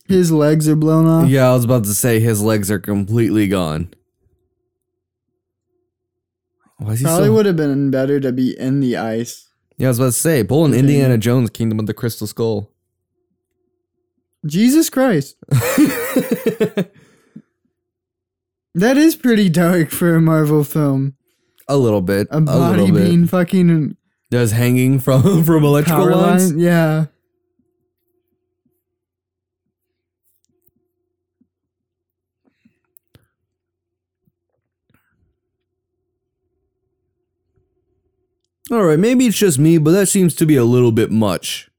His 0.08 0.32
legs 0.32 0.68
are 0.70 0.76
blown 0.76 1.06
off. 1.06 1.30
Yeah, 1.30 1.50
I 1.50 1.54
was 1.54 1.66
about 1.66 1.84
to 1.86 1.94
say 1.94 2.20
his 2.20 2.42
legs 2.42 2.72
are 2.72 2.80
completely 2.80 3.48
gone. 3.48 3.94
Why 6.78 6.94
is 6.94 7.00
he 7.00 7.06
Probably 7.06 7.26
so- 7.28 7.34
would 7.34 7.46
have 7.46 7.56
been 7.56 7.92
better 7.92 8.20
to 8.20 8.32
be 8.32 8.58
in 8.58 8.80
the 8.80 8.98
ice. 8.98 9.50
Yeah, 9.78 9.88
I 9.88 9.90
was 9.90 10.00
about 10.00 10.06
to 10.08 10.12
say, 10.14 10.44
pull 10.44 10.66
an. 10.66 10.74
Indiana 10.74 11.18
Jones 11.18 11.50
Kingdom 11.50 11.80
of 11.80 11.86
the 11.88 11.94
Crystal 11.94 12.26
Skull. 12.28 12.72
Jesus 14.46 14.90
Christ. 14.90 15.36
That 18.76 18.96
is 18.96 19.16
pretty 19.16 19.50
dark 19.50 19.90
for 19.90 20.14
a 20.16 20.22
Marvel 20.22 20.64
film. 20.64 21.16
a 21.68 21.78
little 21.78 22.02
bit. 22.02 22.28
A 22.30 22.38
A, 22.38 22.42
body 22.42 22.82
little 22.82 22.96
bit. 22.96 23.06
being 23.08 23.26
fucking 23.26 23.98
Does 24.30 24.52
hanging 24.52 25.00
from 25.00 25.44
from 25.46 25.64
electrical 25.64 26.04
power 26.06 26.16
lines? 26.16 26.52
line. 26.52 26.60
Yeah. 26.60 27.06
All 38.70 38.84
right, 38.84 39.00
maybe 39.00 39.26
it's 39.26 39.38
just 39.38 39.58
me, 39.58 39.78
but 39.78 39.92
that 39.92 40.08
seems 40.08 40.36
to 40.36 40.46
be 40.46 40.58
a 40.58 40.66
little 40.66 40.92
bit 40.92 41.10
much. 41.10 41.70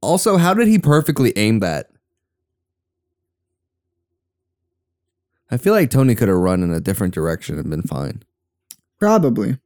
Also, 0.00 0.36
how 0.36 0.52
did 0.52 0.66
he 0.66 0.78
perfectly 0.78 1.32
aim 1.36 1.60
that? 1.60 1.90
I 5.48 5.56
feel 5.56 5.72
like 5.72 5.90
Tony 5.90 6.16
could 6.16 6.28
have 6.28 6.36
run 6.36 6.62
in 6.62 6.72
a 6.72 6.80
different 6.80 7.14
direction 7.14 7.56
and 7.58 7.70
been 7.70 7.82
fine. 7.82 8.24
Probably. 8.98 9.58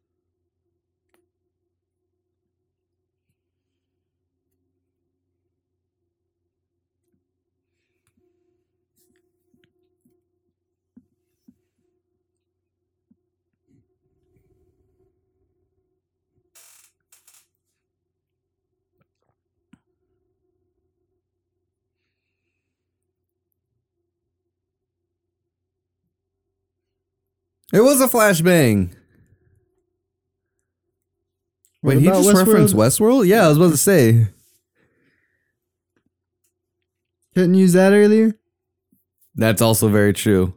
It 27.72 27.80
was 27.80 28.00
a 28.00 28.08
flashbang. 28.08 28.90
What 31.82 31.96
Wait, 31.96 32.00
he 32.00 32.06
just 32.06 32.32
referenced 32.34 32.74
Westworld? 32.74 33.26
Yeah, 33.26 33.46
I 33.46 33.48
was 33.48 33.56
about 33.56 33.70
to 33.70 33.76
say. 33.76 34.26
Couldn't 37.34 37.54
use 37.54 37.72
that 37.72 37.92
earlier? 37.92 38.34
That's 39.34 39.62
also 39.62 39.88
very 39.88 40.12
true. 40.12 40.54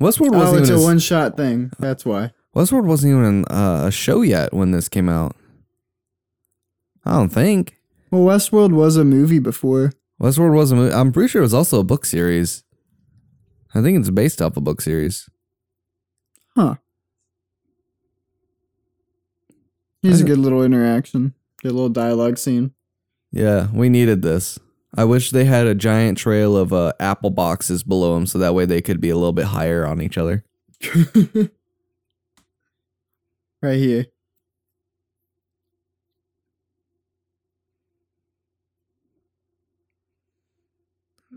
Westworld 0.00 0.34
Oh, 0.34 0.38
wasn't 0.38 0.60
it's 0.62 0.70
a 0.70 0.72
even 0.72 0.82
a, 0.82 0.86
one 0.86 0.98
shot 0.98 1.36
thing. 1.36 1.70
That's 1.78 2.04
why. 2.04 2.32
Westworld 2.54 2.84
wasn't 2.86 3.12
even 3.12 3.44
uh, 3.46 3.84
a 3.86 3.90
show 3.92 4.20
yet 4.22 4.52
when 4.52 4.72
this 4.72 4.88
came 4.88 5.08
out. 5.08 5.36
I 7.04 7.12
don't 7.12 7.30
think 7.30 7.78
Well, 8.10 8.22
Westworld 8.22 8.72
was 8.72 8.96
a 8.96 9.04
movie 9.04 9.38
before. 9.38 9.92
Westworld 10.20 10.54
was 10.54 10.72
a 10.72 10.76
movie. 10.76 10.94
I'm 10.94 11.12
pretty 11.12 11.28
sure 11.28 11.40
it 11.40 11.44
was 11.46 11.54
also 11.54 11.80
a 11.80 11.84
book 11.84 12.04
series. 12.04 12.64
I 13.74 13.80
think 13.80 13.98
it's 13.98 14.10
based 14.10 14.42
off 14.42 14.56
a 14.56 14.60
book 14.60 14.80
series. 14.80 15.28
Huh. 16.56 16.76
He's 20.02 20.20
a 20.20 20.24
good 20.24 20.38
little 20.38 20.62
interaction. 20.64 21.34
Good 21.62 21.72
little 21.72 21.88
dialogue 21.88 22.36
scene. 22.36 22.72
Yeah, 23.30 23.68
we 23.72 23.88
needed 23.88 24.22
this. 24.22 24.58
I 24.94 25.04
wish 25.04 25.30
they 25.30 25.44
had 25.46 25.66
a 25.66 25.74
giant 25.74 26.18
trail 26.18 26.56
of 26.56 26.72
uh, 26.72 26.92
apple 27.00 27.30
boxes 27.30 27.82
below 27.82 28.14
them 28.14 28.26
so 28.26 28.38
that 28.38 28.54
way 28.54 28.66
they 28.66 28.82
could 28.82 29.00
be 29.00 29.08
a 29.08 29.16
little 29.16 29.32
bit 29.32 29.46
higher 29.46 29.86
on 29.86 30.02
each 30.02 30.18
other. 30.18 30.44
right 33.62 33.78
here. 33.78 34.06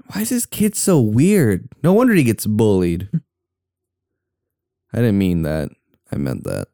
Why 0.08 0.22
is 0.22 0.30
this 0.30 0.46
kid 0.46 0.76
so 0.76 1.00
weird? 1.00 1.70
No 1.82 1.94
wonder 1.94 2.14
he 2.14 2.24
gets 2.24 2.46
bullied. 2.46 3.10
I 4.96 5.00
didn't 5.00 5.18
mean 5.18 5.42
that. 5.42 5.72
I 6.10 6.16
meant 6.16 6.46
that. 6.46 6.70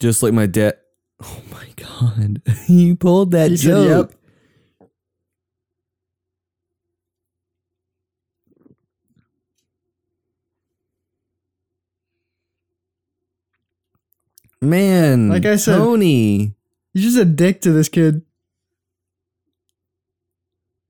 Just 0.00 0.22
like 0.22 0.32
my 0.32 0.46
dad. 0.46 0.74
Oh 1.24 1.40
my 1.52 1.68
god. 1.76 2.42
you 2.68 2.96
pulled 2.96 3.30
that 3.30 3.50
said, 3.50 3.58
joke. 3.60 4.10
"Yep." 4.10 4.21
Man, 14.62 15.28
Like 15.28 15.44
I 15.44 15.56
said- 15.56 15.76
Tony. 15.76 16.54
He's 16.94 17.02
just 17.04 17.16
a 17.18 17.24
dick 17.24 17.60
to 17.62 17.72
this 17.72 17.88
kid. 17.88 18.22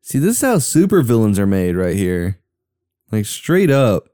See, 0.02 0.18
this 0.18 0.36
is 0.36 0.40
how 0.42 0.58
super 0.58 1.00
villains 1.02 1.38
are 1.38 1.46
made 1.46 1.76
right 1.76 1.96
here. 1.96 2.38
Like 3.10 3.24
straight 3.24 3.70
up. 3.70 4.08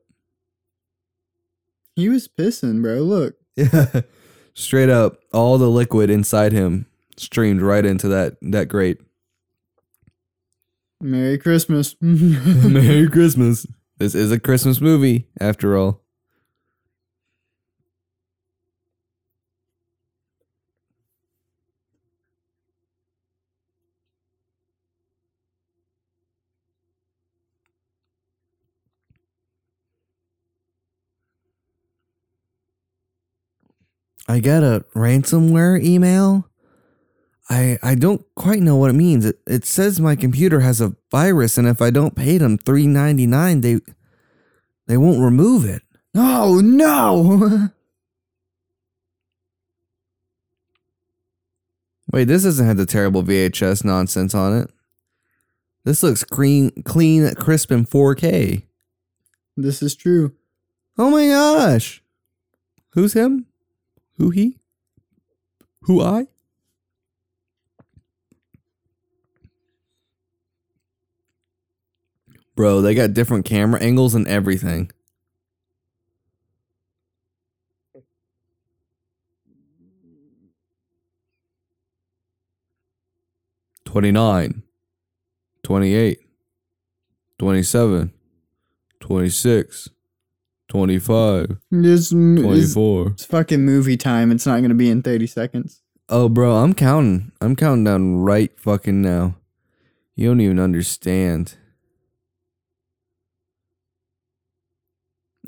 He 1.97 2.09
was 2.09 2.29
pissing, 2.29 2.83
bro. 2.83 2.97
Look. 3.01 3.37
Yeah. 3.57 4.03
straight 4.55 4.91
up. 4.91 5.19
All 5.33 5.57
the 5.59 5.69
liquid 5.71 6.11
inside 6.11 6.53
him 6.53 6.87
streamed 7.17 7.63
right 7.63 7.85
into 7.85 8.07
that 8.09 8.37
that 8.43 8.69
grate. 8.69 9.01
Merry 11.01 11.39
Christmas. 11.39 11.97
Merry 12.01 13.09
Christmas. 13.09 13.67
This 13.97 14.15
is 14.15 14.31
a 14.31 14.39
Christmas 14.39 14.81
movie, 14.81 15.27
after 15.41 15.77
all. 15.77 16.03
I 34.29 34.41
got 34.41 34.63
a 34.63 34.85
ransomware 34.95 35.83
email. 35.83 36.49
I 37.49 37.79
I 37.83 37.95
don't 37.95 38.23
quite 38.35 38.61
know 38.61 38.77
what 38.77 38.91
it 38.91 38.95
means. 38.95 39.25
It, 39.25 39.41
it 39.47 39.65
says 39.65 39.99
my 39.99 40.15
computer 40.15 40.61
has 40.61 40.83
a 40.83 40.95
virus, 41.11 41.57
and 41.57 41.67
if 41.67 41.81
I 41.81 41.91
don't 41.91 42.15
pay 42.15 42.37
them 42.37 42.59
three 42.59 42.87
ninety 42.87 43.27
nine, 43.27 43.63
they 43.63 43.81
they 44.87 44.99
won't 44.99 45.23
remove 45.23 45.65
it. 45.65 45.83
oh 46.15 46.61
no. 46.63 47.71
Wait, 52.13 52.25
this 52.25 52.45
doesn't 52.45 52.67
have 52.67 52.77
the 52.79 52.87
terrible 52.87 53.23
VHS 53.23 53.85
nonsense 53.85 54.35
on 54.35 54.57
it. 54.57 54.71
This 55.85 56.03
looks 56.03 56.25
clean, 56.25 56.71
clean, 56.83 57.35
crisp, 57.35 57.71
and 57.71 57.89
4K. 57.89 58.63
this 59.57 59.83
is 59.83 59.95
true. 59.95 60.33
Oh 60.97 61.11
my 61.11 61.27
gosh. 61.29 62.03
Who's 62.91 63.13
him? 63.13 63.48
Who 64.19 64.31
he? 64.31 64.59
Who 65.83 66.03
I? 66.03 66.27
Bro, 72.57 72.83
they 72.83 72.95
got 72.95 73.15
different 73.15 73.45
camera 73.45 73.81
angles 73.81 74.17
and 74.17 74.27
everything. 74.27 74.91
Twenty 83.85 84.11
nine, 84.11 84.65
twenty 85.63 85.95
eight, 85.95 86.19
twenty 87.39 87.63
seven, 87.63 88.13
twenty 89.01 89.31
six. 89.31 89.89
25, 90.69 91.57
24. 91.71 93.07
it's 93.09 93.25
fucking 93.25 93.65
movie 93.65 93.97
time. 93.97 94.31
It's 94.31 94.47
not 94.47 94.61
gonna 94.61 94.75
be 94.75 94.91
in 94.91 95.03
thirty 95.03 95.27
seconds. 95.27 95.83
Oh, 96.11 96.29
bro, 96.29 96.57
I'm 96.57 96.75
counting. 96.75 97.33
I'm 97.41 97.55
counting 97.57 97.85
down 97.85 98.17
right 98.17 98.51
fucking 98.59 99.03
now. 99.03 99.37
You 100.15 100.29
don't 100.29 100.41
even 100.41 100.59
understand. 100.59 101.57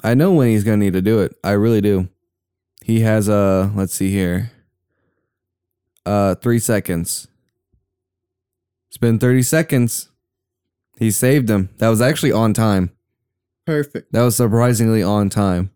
I 0.03 0.15
know 0.15 0.33
when 0.33 0.49
he's 0.49 0.65
gonna 0.65 0.79
need 0.79 0.93
to 0.95 1.03
do 1.03 1.21
it. 1.21 1.35
I 1.45 1.53
really 1.53 1.81
do. 1.81 2.09
He 2.85 3.01
has 3.01 3.29
uh 3.29 3.71
let's 3.75 3.95
see 3.95 4.11
here. 4.11 4.53
Uh 6.07 6.35
three 6.37 6.59
seconds. 6.59 7.29
It's 8.89 8.97
been 8.97 9.19
thirty 9.19 9.43
seconds. 9.43 10.09
He 10.99 11.11
saved 11.11 11.51
him. 11.51 11.71
That 11.79 11.89
was 11.89 12.01
actually 12.01 12.33
on 12.33 12.55
time. 12.55 12.93
Perfect. 13.71 14.13
That 14.13 14.23
was 14.23 14.37
surprisingly 14.37 15.01
on 15.01 15.29
time. 15.29 15.71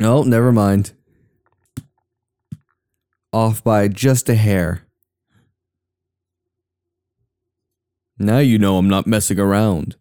Oh, 0.00 0.22
never 0.22 0.50
mind. 0.50 0.94
Off 3.34 3.62
by 3.62 3.88
just 3.88 4.30
a 4.30 4.34
hair. 4.34 4.86
Now 8.18 8.38
you 8.38 8.58
know 8.58 8.78
I'm 8.78 8.88
not 8.88 9.06
messing 9.06 9.38
around. 9.38 9.96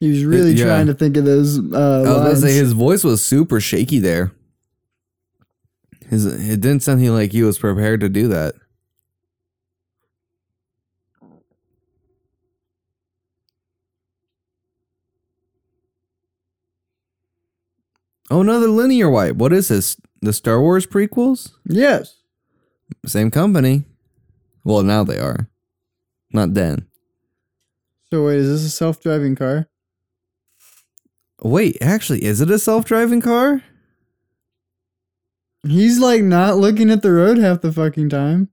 He 0.00 0.10
was 0.10 0.24
really 0.24 0.52
yeah. 0.52 0.64
trying 0.66 0.86
to 0.86 0.94
think 0.94 1.16
of 1.16 1.24
those 1.24 1.58
uh, 1.58 1.62
I 1.62 1.98
was 2.00 2.06
lines. 2.08 2.24
gonna 2.24 2.36
say 2.52 2.56
his 2.56 2.72
voice 2.72 3.02
was 3.02 3.22
super 3.24 3.60
shaky 3.60 3.98
there. 3.98 4.32
His 6.08 6.24
it 6.24 6.60
didn't 6.60 6.82
sound 6.82 7.04
like 7.12 7.32
he 7.32 7.42
was 7.42 7.58
prepared 7.58 8.00
to 8.00 8.08
do 8.08 8.28
that. 8.28 8.54
Oh, 18.30 18.40
another 18.42 18.68
linear 18.68 19.08
wipe. 19.08 19.36
What 19.36 19.52
is 19.52 19.68
this? 19.68 19.96
The 20.20 20.32
Star 20.32 20.60
Wars 20.60 20.86
prequels? 20.86 21.52
yes. 21.64 22.14
Same 23.06 23.30
company. 23.30 23.84
Well, 24.64 24.82
now 24.82 25.04
they 25.04 25.18
are. 25.18 25.48
Not 26.32 26.54
then. 26.54 26.86
So 28.10 28.26
wait, 28.26 28.38
is 28.38 28.48
this 28.48 28.64
a 28.72 28.74
self-driving 28.74 29.36
car? 29.36 29.67
Wait, 31.42 31.78
actually, 31.80 32.24
is 32.24 32.40
it 32.40 32.50
a 32.50 32.58
self-driving 32.58 33.20
car? 33.20 33.62
He's 35.66 35.98
like 35.98 36.22
not 36.22 36.56
looking 36.56 36.90
at 36.90 37.02
the 37.02 37.12
road 37.12 37.38
half 37.38 37.60
the 37.60 37.72
fucking 37.72 38.08
time. 38.08 38.48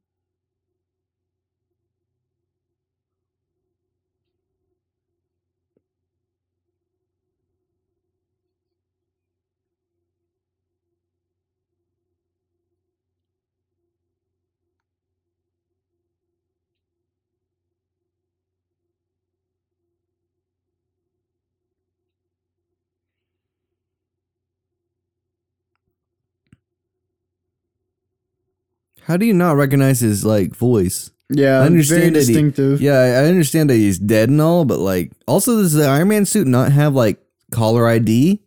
How 29.05 29.17
do 29.17 29.25
you 29.25 29.33
not 29.33 29.55
recognize 29.55 29.99
his 29.99 30.25
like 30.25 30.55
voice? 30.55 31.11
Yeah, 31.29 31.61
I 31.61 31.65
understand 31.65 32.13
very 32.13 32.23
that 32.25 32.77
he- 32.77 32.85
Yeah, 32.85 32.99
I 32.99 33.25
understand 33.25 33.69
that 33.71 33.75
he's 33.77 33.97
dead 33.97 34.29
and 34.29 34.39
all, 34.41 34.63
but 34.65 34.79
like, 34.79 35.11
also 35.27 35.57
does 35.57 35.73
the 35.73 35.85
Iron 35.87 36.07
Man 36.09 36.25
suit 36.25 36.45
not 36.47 36.71
have 36.71 36.93
like 36.93 37.19
caller 37.51 37.87
ID? 37.87 38.41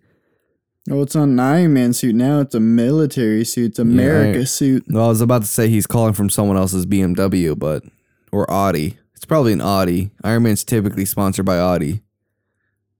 Oh, 0.91 1.03
it's 1.03 1.15
not 1.15 1.25
an 1.25 1.39
Iron 1.41 1.75
Man 1.75 1.93
suit 1.93 2.15
now. 2.15 2.41
It's 2.41 2.55
a 2.55 2.61
military 2.61 3.45
suit. 3.45 3.71
It's 3.73 3.79
America 3.79 4.41
I- 4.41 4.45
suit. 4.45 4.85
Well, 4.89 5.05
I 5.07 5.09
was 5.09 5.21
about 5.21 5.43
to 5.43 5.49
say 5.49 5.69
he's 5.69 5.87
calling 5.87 6.13
from 6.15 6.31
someone 6.31 6.57
else's 6.57 6.87
BMW, 6.87 7.59
but 7.59 7.85
or 8.33 8.51
Audi. 8.51 8.97
It's 9.15 9.25
probably 9.25 9.53
an 9.53 9.61
Audi. 9.61 10.11
Iron 10.23 10.45
Man's 10.45 10.65
typically 10.65 11.05
sponsored 11.05 11.45
by 11.45 11.59
Audi 11.59 12.03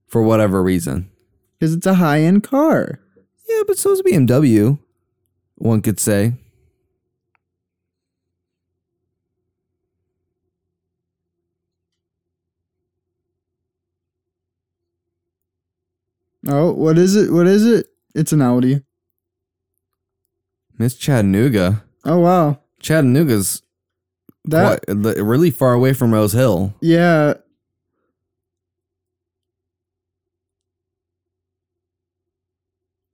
for 0.09 0.23
whatever 0.23 0.63
reason. 0.63 1.09
Because 1.59 1.73
it's 1.75 1.87
a 1.87 1.95
high 1.95 2.21
end 2.21 2.43
car. 2.43 2.99
Yeah, 3.49 3.63
but 3.67 3.79
so 3.79 3.93
is 3.93 4.03
BMW. 4.03 4.79
One 5.55 5.81
could 5.83 5.99
say. 6.01 6.35
Oh, 16.49 16.73
what 16.73 16.97
is 16.99 17.15
it? 17.15 17.31
What 17.31 17.47
is 17.47 17.67
it? 17.67 17.87
It's 18.15 18.33
an 18.33 18.41
Audi. 18.43 18.83
Miss 20.79 20.95
Chattanooga. 20.97 21.85
Oh 22.05 22.19
wow. 22.21 22.61
Chattanooga's 22.81 23.63
That 24.47 24.85
quite, 24.87 25.17
really 25.19 25.51
far 25.51 25.73
away 25.75 25.93
from 25.93 26.13
Rose 26.15 26.33
Hill. 26.33 26.75
yeah. 26.81 27.35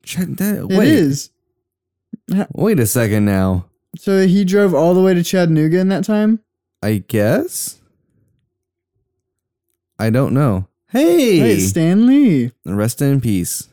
Chat, 0.05 0.37
that, 0.37 0.67
wait, 0.69 0.89
is. 0.89 1.31
wait 2.53 2.79
a 2.79 2.87
second 2.87 3.25
now. 3.25 3.67
So 3.97 4.27
he 4.27 4.45
drove 4.45 4.75
all 4.75 4.93
the 4.95 5.01
way 5.03 5.15
to 5.15 5.23
Chattanooga 5.23 5.79
in 5.79 5.89
that 5.89 6.05
time? 6.05 6.41
I 6.83 6.99
guess. 7.09 7.81
I 9.99 10.11
don't 10.11 10.35
know. 10.35 10.67
Hey, 10.95 11.39
Hey, 11.41 11.59
Stan 11.59 12.07
Lee. 12.07 12.53
rest 12.65 13.03
in 13.03 13.21
peace. 13.21 13.69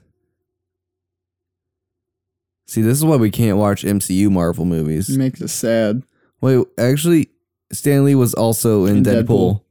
See, 2.66 2.82
this 2.82 2.98
is 2.98 3.06
why 3.06 3.18
we 3.18 3.30
can't 3.30 3.58
watch 3.60 3.84
MCU 3.84 4.32
Marvel 4.32 4.66
movies. 4.66 5.08
It 5.08 5.20
Makes 5.20 5.42
us 5.44 5.54
sad. 5.54 6.02
Wait, 6.42 6.66
actually, 6.80 7.30
Stan 7.72 8.06
Lee 8.06 8.16
was 8.16 8.34
also 8.34 8.86
in, 8.86 8.98
In 8.98 9.04
Deadpool. 9.04 9.26
Deadpool. 9.28 9.62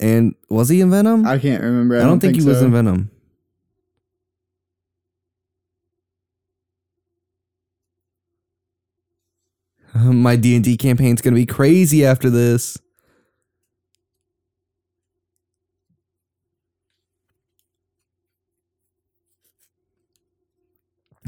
And 0.00 0.34
was 0.48 0.68
he 0.68 0.80
in 0.80 0.90
Venom? 0.92 1.26
I, 1.26 1.32
I 1.32 1.38
can't 1.40 1.62
remember. 1.64 1.96
I, 1.96 2.04
don't, 2.04 2.20
think, 2.20 2.36
he 2.36 2.44
was 2.44 2.62
in 2.62 2.70
Venom. 2.70 3.10
My 9.94 10.36
D 10.36 10.54
and 10.54 10.64
D 10.64 10.76
campaign's 10.76 11.20
gonna 11.20 11.34
be 11.36 11.46
crazy 11.46 12.04
after 12.04 12.30
this. 12.30 12.78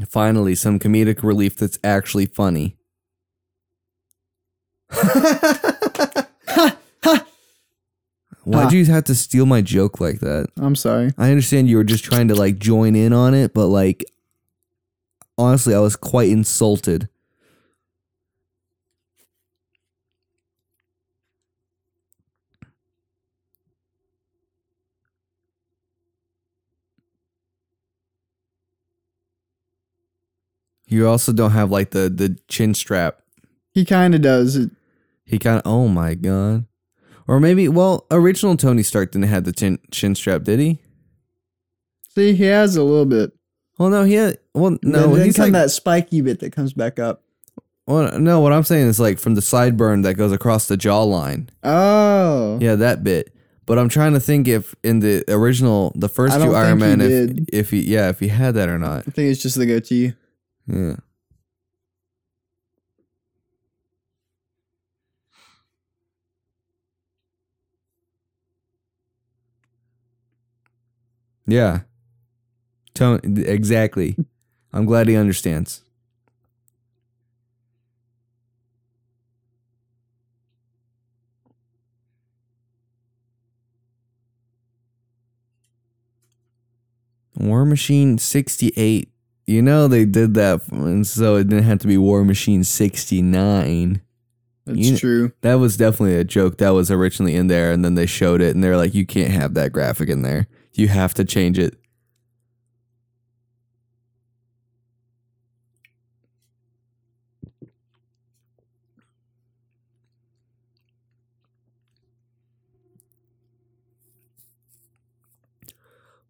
Finally, 0.09 0.55
some 0.55 0.79
comedic 0.79 1.23
relief 1.23 1.55
that's 1.55 1.79
actually 1.83 2.25
funny. 2.25 2.77
Why'd 8.43 8.73
you 8.73 8.85
have 8.85 9.03
to 9.05 9.15
steal 9.15 9.45
my 9.45 9.61
joke 9.61 9.99
like 10.01 10.19
that? 10.19 10.47
I'm 10.57 10.75
sorry. 10.75 11.11
I 11.17 11.29
understand 11.29 11.69
you 11.69 11.77
were 11.77 11.83
just 11.83 12.03
trying 12.03 12.27
to 12.29 12.35
like 12.35 12.57
join 12.57 12.95
in 12.95 13.13
on 13.13 13.33
it, 13.33 13.53
but 13.53 13.67
like 13.67 14.03
honestly, 15.37 15.75
I 15.75 15.79
was 15.79 15.95
quite 15.95 16.29
insulted. 16.29 17.07
You 30.91 31.07
also 31.07 31.31
don't 31.31 31.51
have 31.51 31.71
like 31.71 31.91
the 31.91 32.09
the 32.09 32.37
chin 32.49 32.73
strap. 32.73 33.21
He 33.73 33.85
kind 33.85 34.13
of 34.13 34.21
does. 34.21 34.67
He 35.23 35.39
kind 35.39 35.57
of 35.57 35.61
oh 35.65 35.87
my 35.87 36.15
god. 36.15 36.65
Or 37.27 37.39
maybe 37.39 37.69
well, 37.69 38.05
original 38.11 38.57
Tony 38.57 38.83
Stark 38.83 39.11
didn't 39.11 39.29
have 39.29 39.45
the 39.45 39.53
chin 39.53 39.79
chin 39.89 40.15
strap, 40.15 40.43
did 40.43 40.59
he? 40.59 40.79
See, 42.09 42.33
he 42.33 42.43
has 42.43 42.75
a 42.75 42.83
little 42.83 43.05
bit. 43.05 43.31
Well, 43.77 43.89
no, 43.89 44.03
he 44.03 44.15
had. 44.15 44.37
Well, 44.53 44.77
no, 44.83 45.15
then 45.15 45.25
he's 45.25 45.39
like. 45.39 45.53
that 45.53 45.71
spiky 45.71 46.19
bit 46.19 46.41
that 46.41 46.51
comes 46.51 46.73
back 46.73 46.99
up. 46.99 47.23
Well, 47.87 48.19
no, 48.19 48.41
what 48.41 48.51
I'm 48.51 48.63
saying 48.63 48.87
is 48.87 48.99
like 48.99 49.17
from 49.17 49.35
the 49.35 49.41
sideburn 49.41 50.03
that 50.03 50.15
goes 50.15 50.33
across 50.33 50.67
the 50.67 50.77
jawline. 50.77 51.47
Oh, 51.63 52.59
Yeah, 52.61 52.75
that 52.75 53.03
bit. 53.03 53.33
But 53.65 53.79
I'm 53.79 53.87
trying 53.87 54.11
to 54.13 54.19
think 54.19 54.49
if 54.49 54.75
in 54.83 54.99
the 54.99 55.23
original, 55.29 55.93
the 55.95 56.09
first 56.09 56.35
two 56.35 56.53
Iron 56.53 56.79
Man, 56.79 56.99
if 56.99 57.09
did. 57.09 57.49
if 57.53 57.69
he 57.69 57.81
yeah, 57.81 58.09
if 58.09 58.19
he 58.19 58.27
had 58.27 58.55
that 58.55 58.67
or 58.67 58.77
not. 58.77 59.07
I 59.07 59.11
think 59.11 59.31
it's 59.31 59.41
just 59.41 59.57
the 59.57 59.65
goatee. 59.65 60.13
Yeah. 60.67 60.95
Yeah. 71.47 71.81
Tony, 72.93 73.43
exactly. 73.43 74.15
I'm 74.73 74.85
glad 74.85 75.07
he 75.07 75.15
understands. 75.15 75.81
War 87.35 87.65
Machine 87.65 88.17
68. 88.17 89.10
You 89.47 89.61
know 89.61 89.87
they 89.87 90.05
did 90.05 90.33
that 90.35 90.61
and 90.71 91.05
so 91.05 91.35
it 91.35 91.47
didn't 91.49 91.65
have 91.65 91.79
to 91.79 91.87
be 91.87 91.97
War 91.97 92.23
Machine 92.23 92.63
69. 92.63 94.01
That's 94.65 94.77
You- 94.79 94.97
true. 94.97 95.31
That 95.41 95.55
was 95.55 95.75
definitely 95.77 96.15
a 96.15 96.23
joke 96.23 96.57
that 96.59 96.69
was 96.69 96.91
originally 96.91 97.35
in 97.35 97.47
there 97.47 97.71
and 97.71 97.83
then 97.83 97.95
they 97.95 98.05
showed 98.05 98.41
it 98.41 98.53
and 98.55 98.63
they're 98.63 98.77
like 98.77 98.93
you 98.93 99.05
can't 99.05 99.31
have 99.31 99.53
that 99.55 99.71
graphic 99.71 100.09
in 100.09 100.21
there. 100.21 100.47
You 100.73 100.87
have 100.87 101.13
to 101.15 101.25
change 101.25 101.59
it. 101.59 101.77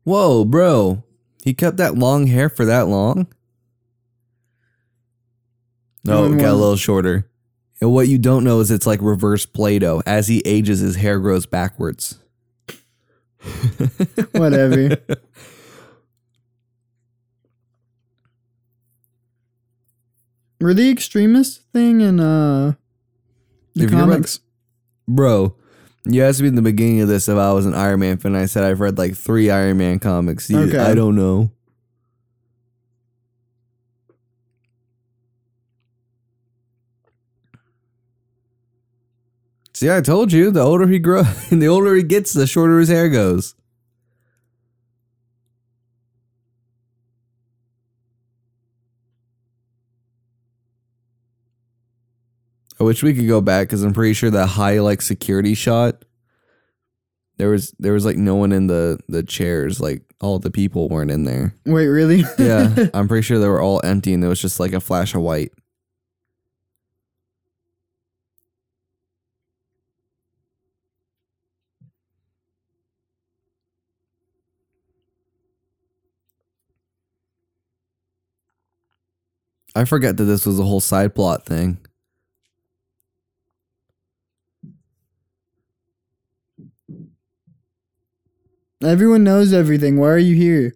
Whoa, 0.04 0.46
bro. 0.46 1.04
He 1.44 1.54
kept 1.54 1.78
that 1.78 1.96
long 1.96 2.28
hair 2.28 2.50
for 2.50 2.66
that 2.66 2.88
long? 2.88 3.28
No, 6.04 6.26
it 6.26 6.38
got 6.38 6.52
a 6.52 6.54
little 6.54 6.78
shorter. 6.78 7.30
And 7.80 7.92
what 7.92 8.08
you 8.08 8.18
don't 8.18 8.44
know 8.44 8.60
is 8.60 8.70
it's 8.70 8.86
like 8.88 9.02
reverse 9.02 9.46
Play 9.46 9.80
Doh. 9.80 10.04
As 10.06 10.28
he 10.28 10.42
ages, 10.46 10.80
his 10.80 10.96
hair 10.96 11.20
grows 11.20 11.46
backwards. 11.46 12.20
Whatever. 14.32 14.98
Were 20.60 20.76
the 20.76 20.92
Extremis 20.92 21.58
thing 21.74 22.02
in 22.02 22.20
uh 22.20 22.74
the 23.74 23.88
comics? 23.88 24.42
Bro, 25.08 25.56
you 26.06 26.24
asked 26.24 26.42
me 26.42 26.48
in 26.48 26.56
the 26.56 26.62
beginning 26.62 27.02
of 27.02 27.08
this 27.08 27.28
if 27.30 27.38
I 27.38 27.52
was 27.54 27.66
an 27.66 27.74
Iron 27.74 28.00
Man 28.00 28.18
fan. 28.18 28.36
I 28.36 28.46
said 28.46 28.64
I've 28.64 28.80
read 28.80 28.98
like 28.98 29.16
three 29.16 29.50
Iron 29.50 29.78
Man 29.78 30.00
comics. 30.00 30.50
You- 30.50 30.60
Okay. 30.60 30.78
I 30.78 30.94
don't 30.96 31.16
know. 31.16 31.52
See, 39.74 39.92
I 39.92 40.02
told 40.02 40.32
you. 40.32 40.52
The 40.52 40.62
older 40.62 40.88
he 40.88 41.00
grows, 41.00 41.26
the 41.50 41.68
older 41.68 41.96
he 41.96 42.04
gets, 42.04 42.34
the 42.34 42.48
shorter 42.48 42.80
his 42.80 42.90
hair 42.90 43.10
goes. 43.10 43.56
I 52.82 52.84
wish 52.84 53.04
we 53.04 53.14
could 53.14 53.28
go 53.28 53.42
back 53.42 53.68
because 53.68 53.84
I'm 53.84 53.94
pretty 53.94 54.16
sure 54.16 54.32
that 54.32 54.48
high 54.48 54.80
like 54.80 55.04
security 55.04 55.54
shot. 55.54 56.04
There 57.38 57.50
was 57.50 57.76
there 57.78 57.94
was 57.94 58.06
like 58.06 58.18
no 58.18 58.34
one 58.34 58.52
in 58.52 58.66
the 58.66 58.98
the 59.08 59.22
chairs. 59.22 59.80
Like 59.80 60.02
all 60.20 60.40
the 60.40 60.50
people 60.50 60.90
weren't 60.90 61.12
in 61.12 61.24
there. 61.24 61.54
Wait, 61.64 61.86
really? 61.86 62.24
Yeah, 62.40 62.88
I'm 62.96 63.08
pretty 63.08 63.22
sure 63.22 63.38
they 63.38 63.48
were 63.48 63.62
all 63.62 63.82
empty 63.84 64.16
and 64.16 64.24
there 64.24 64.32
was 64.32 64.42
just 64.42 64.60
like 64.60 64.74
a 64.74 64.80
flash 64.80 65.14
of 65.14 65.22
white. 65.22 65.52
I 79.76 79.86
forget 79.86 80.18
that 80.18 80.24
this 80.24 80.48
was 80.48 80.60
a 80.60 80.64
whole 80.64 80.82
side 80.82 81.14
plot 81.14 81.46
thing. 81.46 81.78
Everyone 88.84 89.24
knows 89.24 89.54
everything. 89.54 89.98
Why 89.98 90.08
are 90.10 90.18
you 90.18 90.36
here? 90.36 90.76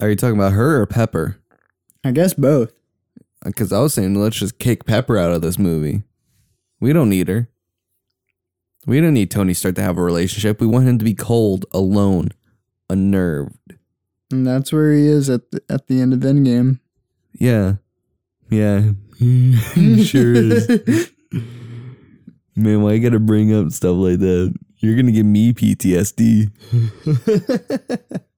Are 0.00 0.08
you 0.08 0.16
talking 0.16 0.36
about 0.36 0.52
her 0.52 0.80
or 0.80 0.86
Pepper? 0.86 1.38
I 2.04 2.10
guess 2.12 2.34
both. 2.34 2.72
Uh, 3.44 3.50
because 3.50 3.72
I 3.72 3.80
was 3.80 3.94
saying, 3.94 4.14
let's 4.14 4.36
just 4.36 4.58
kick 4.58 4.86
Pepper 4.86 5.18
out 5.18 5.32
of 5.32 5.42
this 5.42 5.58
movie. 5.58 6.02
We 6.80 6.92
don't 6.92 7.08
need 7.08 7.28
her. 7.28 7.48
We 8.86 9.00
don't 9.00 9.14
need 9.14 9.30
Tony 9.30 9.54
Stark 9.54 9.74
to 9.76 9.82
have 9.82 9.98
a 9.98 10.02
relationship. 10.02 10.60
We 10.60 10.66
want 10.66 10.86
him 10.88 10.98
to 10.98 11.04
be 11.04 11.14
cold, 11.14 11.66
alone, 11.72 12.30
unnerved. 12.88 13.74
And 14.30 14.46
that's 14.46 14.72
where 14.72 14.92
he 14.92 15.06
is 15.06 15.28
at 15.28 15.50
the, 15.50 15.62
at 15.68 15.86
the 15.88 16.00
end 16.00 16.12
of 16.12 16.20
Endgame. 16.20 16.80
Yeah. 17.32 17.74
Yeah. 18.50 18.92
he 19.18 20.04
sure 20.04 20.34
is. 20.34 21.10
Man, 22.56 22.82
why 22.82 22.92
you 22.94 23.00
gotta 23.00 23.20
bring 23.20 23.54
up 23.54 23.70
stuff 23.72 23.96
like 23.96 24.18
that? 24.20 24.54
You're 24.78 24.96
gonna 24.96 25.12
give 25.12 25.26
me 25.26 25.52
PTSD. 25.52 26.50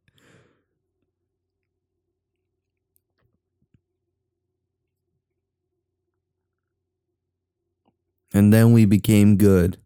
and 8.32 8.52
then 8.52 8.72
we 8.72 8.84
became 8.84 9.36
good. 9.36 9.76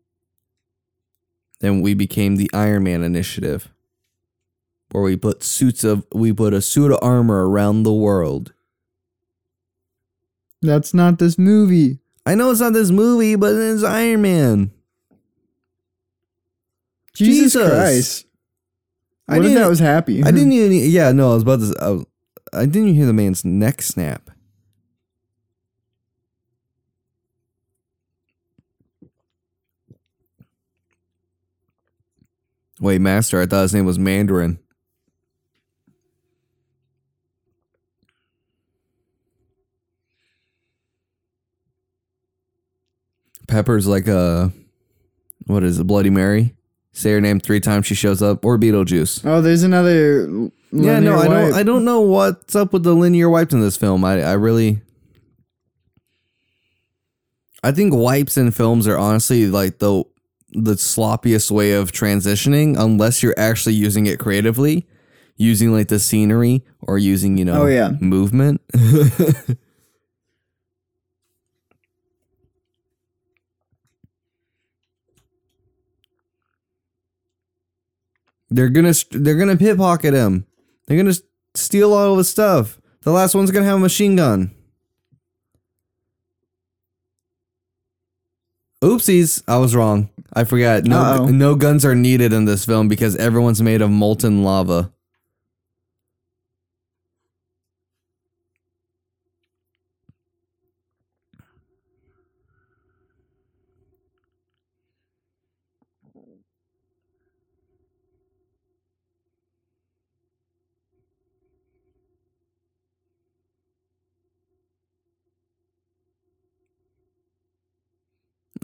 Then 1.60 1.80
we 1.80 1.94
became 1.94 2.36
the 2.36 2.50
Iron 2.52 2.84
Man 2.84 3.02
Initiative. 3.02 3.70
Where 4.90 5.02
we 5.02 5.16
put 5.16 5.42
suits 5.42 5.82
of 5.82 6.06
we 6.14 6.32
put 6.32 6.52
a 6.52 6.60
suit 6.60 6.92
of 6.92 6.98
armor 7.02 7.48
around 7.48 7.82
the 7.82 7.92
world. 7.92 8.52
That's 10.62 10.94
not 10.94 11.18
this 11.18 11.36
movie. 11.36 11.98
I 12.24 12.34
know 12.34 12.50
it's 12.50 12.60
not 12.60 12.74
this 12.74 12.90
movie, 12.90 13.34
but 13.34 13.54
it's 13.54 13.82
Iron 13.82 14.22
Man. 14.22 14.73
Jesus, 17.14 17.52
Jesus. 17.52 17.70
Christ. 17.70 18.26
I 19.28 19.38
what 19.38 19.46
if 19.46 19.54
that 19.54 19.68
was 19.68 19.78
happy? 19.78 20.22
I 20.22 20.30
didn't 20.30 20.52
even. 20.52 20.72
Yeah, 20.90 21.12
no, 21.12 21.30
I 21.30 21.34
was 21.34 21.42
about 21.42 21.60
to. 21.60 21.74
I, 21.80 21.90
was, 21.90 22.06
I 22.52 22.66
didn't 22.66 22.82
even 22.88 22.94
hear 22.94 23.06
the 23.06 23.12
man's 23.12 23.44
neck 23.44 23.80
snap. 23.82 24.30
Wait, 32.80 33.00
Master, 33.00 33.40
I 33.40 33.46
thought 33.46 33.62
his 33.62 33.74
name 33.74 33.86
was 33.86 33.98
Mandarin. 33.98 34.58
Pepper's 43.46 43.86
like 43.86 44.08
a 44.08 44.52
what 45.46 45.62
is 45.62 45.78
it, 45.78 45.86
Bloody 45.86 46.10
Mary? 46.10 46.54
Say 46.96 47.10
her 47.10 47.20
name 47.20 47.40
three 47.40 47.58
times, 47.58 47.86
she 47.86 47.94
shows 47.96 48.22
up. 48.22 48.44
Or 48.44 48.56
Beetlejuice. 48.56 49.26
Oh, 49.26 49.42
there's 49.42 49.64
another. 49.64 50.26
Yeah, 50.70 51.00
no, 51.00 51.18
I 51.18 51.26
don't. 51.28 51.52
I 51.54 51.62
don't 51.64 51.84
know 51.84 52.00
what's 52.00 52.54
up 52.54 52.72
with 52.72 52.84
the 52.84 52.94
linear 52.94 53.28
wipes 53.28 53.52
in 53.52 53.60
this 53.60 53.76
film. 53.76 54.04
I, 54.04 54.22
I 54.22 54.32
really. 54.34 54.80
I 57.62 57.72
think 57.72 57.94
wipes 57.94 58.36
in 58.36 58.50
films 58.52 58.86
are 58.86 58.96
honestly 58.98 59.46
like 59.48 59.78
the 59.78 60.04
the 60.52 60.74
sloppiest 60.74 61.50
way 61.50 61.72
of 61.72 61.90
transitioning, 61.90 62.78
unless 62.78 63.22
you're 63.24 63.34
actually 63.36 63.74
using 63.74 64.06
it 64.06 64.20
creatively, 64.20 64.86
using 65.36 65.72
like 65.72 65.88
the 65.88 65.98
scenery 65.98 66.62
or 66.80 66.96
using 66.98 67.36
you 67.38 67.44
know 67.44 67.62
Oh, 67.62 67.66
yeah. 67.66 67.90
movement. 68.00 68.60
they're 78.50 78.68
gonna 78.68 78.94
they're 79.10 79.36
gonna 79.36 79.56
pickpocket 79.56 80.14
him. 80.14 80.46
They're 80.86 80.96
gonna 80.96 81.14
steal 81.54 81.92
all 81.92 82.12
of 82.12 82.18
his 82.18 82.28
stuff. 82.28 82.78
The 83.02 83.10
last 83.12 83.34
one's 83.34 83.50
gonna 83.50 83.66
have 83.66 83.76
a 83.76 83.80
machine 83.80 84.16
gun. 84.16 84.50
Oopsies, 88.82 89.42
I 89.48 89.56
was 89.58 89.74
wrong. 89.74 90.10
I 90.32 90.44
forgot. 90.44 90.84
No, 90.84 90.98
Uh-oh. 91.00 91.26
no 91.28 91.54
guns 91.54 91.84
are 91.84 91.94
needed 91.94 92.32
in 92.32 92.44
this 92.44 92.64
film 92.66 92.88
because 92.88 93.16
everyone's 93.16 93.62
made 93.62 93.80
of 93.80 93.90
molten 93.90 94.42
lava. 94.42 94.92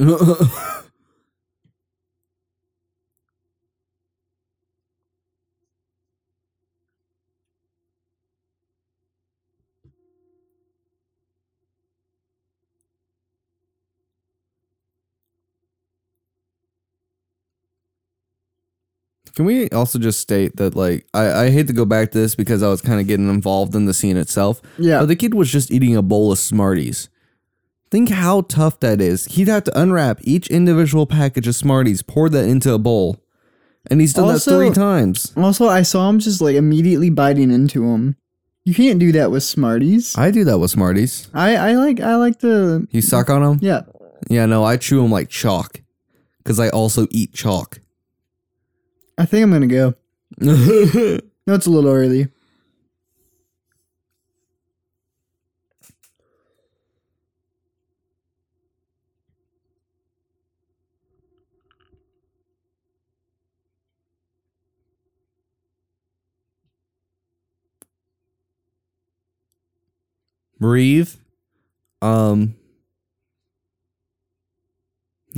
Can 19.36 19.44
we 19.44 19.68
also 19.70 19.98
just 19.98 20.20
state 20.20 20.56
that, 20.56 20.74
like, 20.74 21.06
I, 21.14 21.44
I 21.44 21.50
hate 21.50 21.66
to 21.68 21.72
go 21.72 21.84
back 21.84 22.10
to 22.10 22.18
this 22.18 22.34
because 22.34 22.62
I 22.62 22.68
was 22.68 22.82
kind 22.82 23.00
of 23.00 23.06
getting 23.06 23.28
involved 23.28 23.74
in 23.74 23.86
the 23.86 23.94
scene 23.94 24.16
itself. 24.16 24.60
Yeah. 24.78 25.00
But 25.00 25.06
the 25.06 25.16
kid 25.16 25.34
was 25.34 25.50
just 25.50 25.70
eating 25.70 25.96
a 25.96 26.02
bowl 26.02 26.32
of 26.32 26.38
Smarties. 26.38 27.08
Think 27.90 28.10
how 28.10 28.42
tough 28.42 28.78
that 28.80 29.00
is. 29.00 29.24
He'd 29.26 29.48
have 29.48 29.64
to 29.64 29.80
unwrap 29.80 30.20
each 30.22 30.46
individual 30.48 31.06
package 31.06 31.48
of 31.48 31.56
Smarties, 31.56 32.02
pour 32.02 32.28
that 32.28 32.44
into 32.48 32.72
a 32.72 32.78
bowl. 32.78 33.16
And 33.90 34.00
he's 34.00 34.12
done 34.12 34.24
Also- 34.30 34.50
that 34.50 34.56
three 34.56 34.70
times. 34.74 35.32
Also, 35.36 35.66
I 35.66 35.82
saw 35.82 36.08
him 36.08 36.18
just 36.20 36.40
like 36.40 36.54
immediately 36.54 37.10
biting 37.10 37.50
into 37.50 37.80
them. 37.80 38.16
You 38.64 38.74
can't 38.74 38.98
do 39.00 39.10
that 39.12 39.30
with 39.30 39.42
Smarties. 39.42 40.16
I 40.16 40.30
do 40.30 40.44
that 40.44 40.58
with 40.58 40.70
Smarties. 40.70 41.28
I, 41.34 41.56
I 41.56 41.72
like 41.74 41.98
I 42.00 42.16
like 42.16 42.38
to 42.40 42.86
You 42.90 43.00
suck 43.02 43.30
on 43.30 43.42
them? 43.42 43.58
yeah. 43.62 43.82
Yeah, 44.28 44.44
no, 44.46 44.62
I 44.64 44.76
chew 44.76 45.00
them 45.00 45.10
like 45.10 45.28
chalk. 45.30 45.80
Because 46.38 46.60
I 46.60 46.68
also 46.68 47.06
eat 47.10 47.32
chalk. 47.32 47.80
I 49.18 49.24
think 49.24 49.42
I'm 49.44 49.50
gonna 49.50 49.66
go. 49.66 49.94
No, 51.46 51.54
it's 51.54 51.66
a 51.66 51.70
little 51.70 51.90
early. 51.90 52.28
Breathe. 70.60 71.12
Um. 72.02 72.54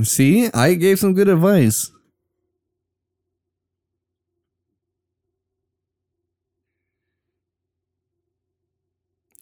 See, 0.03 0.51
I 0.53 0.75
gave 0.75 0.99
some 0.99 1.15
good 1.15 1.29
advice. 1.29 1.91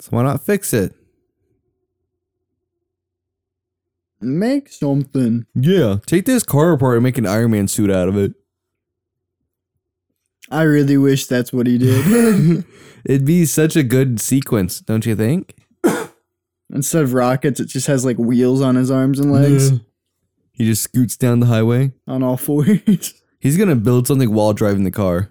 So 0.01 0.09
why 0.11 0.23
not 0.23 0.45
fix 0.45 0.73
it? 0.73 0.95
Make 4.21 4.69
something. 4.71 5.47
Yeah, 5.55 5.97
take 6.07 6.27
this 6.27 6.43
car 6.43 6.73
apart 6.73 6.97
and 6.97 7.03
make 7.03 7.19
an 7.19 7.27
Iron 7.27 7.53
Man 7.53 7.69
suit 7.69 7.91
out 7.91 8.09
of 8.09 8.17
it. 8.17 8.35
I 10.51 10.63
really 10.63 10.97
wish 10.97 11.27
that's 11.27 11.53
what 11.53 11.67
he 11.67 11.79
did. 11.79 12.65
It'd 13.05 13.25
be 13.25 13.45
such 13.47 13.77
a 13.77 13.83
good 13.83 14.21
sequence, 14.21 14.81
don't 14.81 15.07
you 15.07 15.15
think? 15.15 15.55
Instead 16.73 17.03
of 17.03 17.13
rockets, 17.15 17.59
it 17.61 17.67
just 17.67 17.87
has 17.89 18.05
like 18.05 18.17
wheels 18.19 18.61
on 18.61 18.77
his 18.77 18.91
arms 18.91 19.19
and 19.19 19.33
legs 19.33 19.73
He 20.53 20.65
just 20.65 20.83
scoots 20.83 21.17
down 21.17 21.41
the 21.41 21.47
highway. 21.47 21.93
on 22.07 22.23
all 22.23 22.37
fours. 22.39 23.15
He's 23.41 23.57
gonna 23.57 23.77
build 23.77 24.07
something 24.07 24.33
while 24.33 24.53
driving 24.53 24.85
the 24.85 24.91
car. 24.91 25.31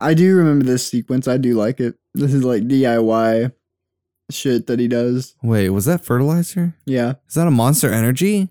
I 0.00 0.14
do 0.14 0.36
remember 0.36 0.64
this 0.64 0.86
sequence. 0.86 1.26
I 1.26 1.36
do 1.38 1.54
like 1.54 1.80
it. 1.80 1.94
This 2.14 2.34
is 2.34 2.44
like 2.44 2.64
DIY 2.64 3.52
shit 4.30 4.66
that 4.66 4.78
he 4.78 4.88
does. 4.88 5.34
Wait, 5.42 5.70
was 5.70 5.84
that 5.86 6.04
fertilizer? 6.04 6.74
Yeah. 6.84 7.14
Is 7.28 7.34
that 7.34 7.46
a 7.46 7.50
monster 7.50 7.90
energy? 7.92 8.48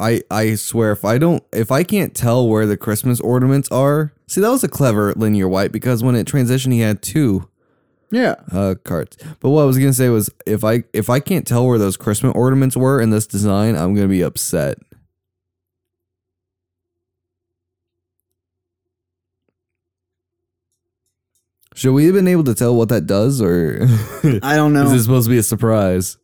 I 0.00 0.22
I 0.30 0.54
swear 0.54 0.92
if 0.92 1.04
I 1.04 1.18
don't 1.18 1.42
if 1.52 1.70
I 1.72 1.82
can't 1.82 2.14
tell 2.14 2.48
where 2.48 2.66
the 2.66 2.76
Christmas 2.76 3.20
ornaments 3.20 3.68
are. 3.70 4.12
See, 4.28 4.40
that 4.40 4.48
was 4.50 4.62
a 4.64 4.68
clever 4.68 5.12
linear 5.14 5.48
white 5.48 5.72
because 5.72 6.02
when 6.04 6.14
it 6.14 6.26
transitioned 6.26 6.72
he 6.72 6.80
had 6.80 7.02
two 7.02 7.48
Yeah. 8.10 8.36
uh 8.52 8.74
cards. 8.84 9.16
But 9.40 9.50
what 9.50 9.62
I 9.62 9.64
was 9.66 9.76
going 9.76 9.90
to 9.90 9.96
say 9.96 10.08
was 10.08 10.30
if 10.46 10.64
I 10.64 10.84
if 10.92 11.10
I 11.10 11.20
can't 11.20 11.46
tell 11.46 11.66
where 11.66 11.78
those 11.78 11.96
Christmas 11.96 12.32
ornaments 12.34 12.76
were 12.76 13.00
in 13.00 13.10
this 13.10 13.26
design, 13.26 13.76
I'm 13.76 13.94
going 13.94 14.08
to 14.08 14.12
be 14.12 14.22
upset. 14.22 14.78
Should 21.74 21.92
we 21.92 22.06
have 22.06 22.14
been 22.14 22.26
able 22.26 22.42
to 22.44 22.54
tell 22.56 22.74
what 22.74 22.88
that 22.88 23.06
does 23.06 23.40
or 23.40 23.86
I 24.42 24.56
don't 24.56 24.72
know. 24.72 24.86
is 24.86 24.92
it 24.92 25.02
supposed 25.04 25.26
to 25.26 25.30
be 25.30 25.38
a 25.38 25.44
surprise? 25.44 26.18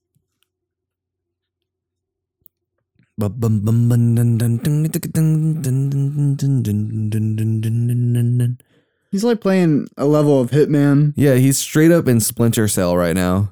He's 9.15 9.23
like 9.23 9.41
playing 9.41 9.87
a 9.97 10.07
level 10.07 10.41
of 10.41 10.51
Hitman. 10.51 11.13
Yeah, 11.15 11.35
he's 11.35 11.57
straight 11.57 11.93
up 11.93 12.09
in 12.09 12.19
Splinter 12.19 12.67
Cell 12.67 12.97
right 12.97 13.15
now. 13.15 13.51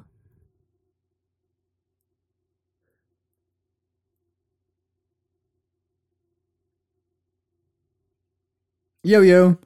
Yo 9.05 9.21
yo. 9.21 9.57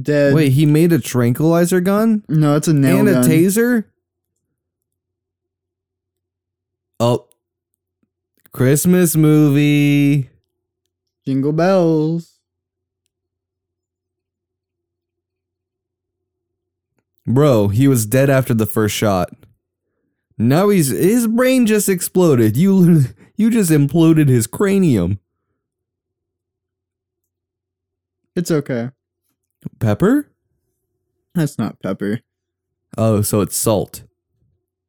Dead. 0.00 0.32
Wait, 0.32 0.52
he 0.52 0.64
made 0.64 0.94
a 0.94 0.98
tranquilizer 0.98 1.82
gun 1.82 2.24
No, 2.26 2.56
it's 2.56 2.68
a 2.68 2.72
nail 2.72 3.00
and 3.00 3.08
a 3.10 3.20
taser? 3.20 3.84
Oh. 6.98 7.28
Christmas 8.50 9.14
movie. 9.14 10.30
Jingle 11.26 11.52
bells. 11.52 12.37
Bro, 17.28 17.68
he 17.68 17.86
was 17.88 18.06
dead 18.06 18.30
after 18.30 18.54
the 18.54 18.64
first 18.64 18.94
shot. 18.94 19.30
Now 20.38 20.70
he's 20.70 20.88
his 20.88 21.26
brain 21.26 21.66
just 21.66 21.88
exploded. 21.88 22.56
You 22.56 23.04
you 23.36 23.50
just 23.50 23.70
imploded 23.70 24.28
his 24.28 24.46
cranium. 24.46 25.20
It's 28.34 28.50
okay. 28.50 28.90
Pepper? 29.78 30.30
That's 31.34 31.58
not 31.58 31.82
pepper. 31.82 32.20
Oh, 32.96 33.20
so 33.20 33.42
it's 33.42 33.56
salt. 33.56 34.04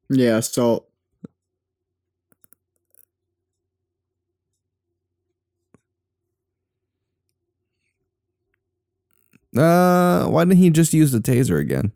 Yeah, 0.09 0.39
salt. 0.39 0.87
Uh, 9.57 10.27
why 10.27 10.45
didn't 10.45 10.59
he 10.59 10.69
just 10.69 10.93
use 10.93 11.11
the 11.11 11.19
taser 11.19 11.59
again? 11.59 11.91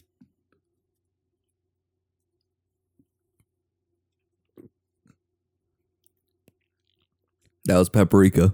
That 7.66 7.78
was 7.78 7.90
paprika. 7.90 8.54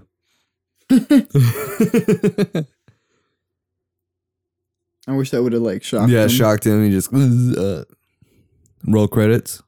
I 0.90 0.96
wish 5.12 5.30
that 5.30 5.42
would 5.42 5.52
have 5.52 5.62
like 5.62 5.82
shocked. 5.82 6.10
yeah, 6.10 6.24
him. 6.24 6.28
shocked 6.28 6.66
him. 6.66 6.84
He 6.84 6.90
just 6.90 7.12
uh, 7.12 7.84
roll 8.86 9.08
credits. 9.08 9.62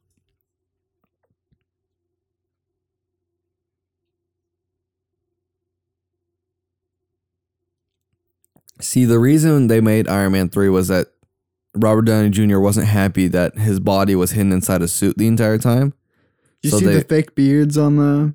See, 8.81 9.05
the 9.05 9.19
reason 9.19 9.69
they 9.69 9.81
made 9.81 10.09
Iron 10.09 10.33
Man 10.33 10.49
3 10.49 10.69
was 10.69 10.89
that 10.89 11.09
Robert 11.75 12.03
Downey 12.03 12.31
Jr. 12.31 12.59
wasn't 12.59 12.89
happy 12.89 13.29
that 13.29 13.57
his 13.57 13.81
body 13.81 14.15
was 14.15 14.33
hidden 14.33 14.53
inside 14.53 14.83
a 14.83 14.89
suit 14.89 15.17
the 15.19 15.27
entire 15.27 15.59
time. 15.59 15.95
You 16.63 16.71
So 16.71 16.79
see 16.79 16.87
they- 16.87 16.95
the 16.95 17.05
fake 17.05 17.35
beards 17.35 17.79
on 17.79 17.97
the 17.97 18.35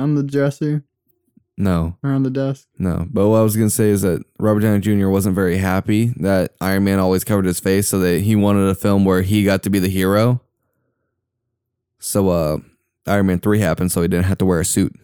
on 0.00 0.14
the 0.14 0.22
dresser 0.22 0.82
No, 1.58 1.96
or 2.02 2.10
on 2.10 2.22
the 2.22 2.30
desk? 2.30 2.66
no. 2.78 3.06
But 3.10 3.28
what 3.28 3.38
I 3.38 3.42
was 3.42 3.54
going 3.56 3.68
to 3.68 3.74
say 3.74 3.90
is 3.90 4.02
that 4.02 4.24
Robert 4.38 4.60
Downey 4.60 4.80
Jr. 4.80 5.08
wasn't 5.08 5.34
very 5.34 5.58
happy 5.58 6.06
that 6.16 6.54
Iron 6.60 6.84
Man 6.84 6.98
always 6.98 7.22
covered 7.24 7.44
his 7.44 7.60
face, 7.60 7.88
so 7.88 7.98
that 8.00 8.20
he 8.22 8.34
wanted 8.34 8.68
a 8.68 8.74
film 8.74 9.04
where 9.04 9.22
he 9.22 9.44
got 9.44 9.62
to 9.64 9.70
be 9.70 9.78
the 9.78 9.88
hero. 9.88 10.40
So, 11.98 12.30
uh, 12.30 12.58
Iron 13.06 13.26
Man 13.26 13.40
3 13.40 13.58
happened, 13.60 13.92
so 13.92 14.00
he 14.02 14.08
didn't 14.08 14.24
have 14.26 14.38
to 14.38 14.46
wear 14.46 14.60
a 14.60 14.64
suit. 14.64 14.94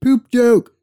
Poop 0.00 0.30
joke. 0.30 0.74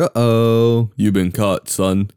Uh 0.00 0.08
oh, 0.14 0.90
you've 0.94 1.14
been 1.14 1.32
caught, 1.32 1.68
son. 1.68 2.10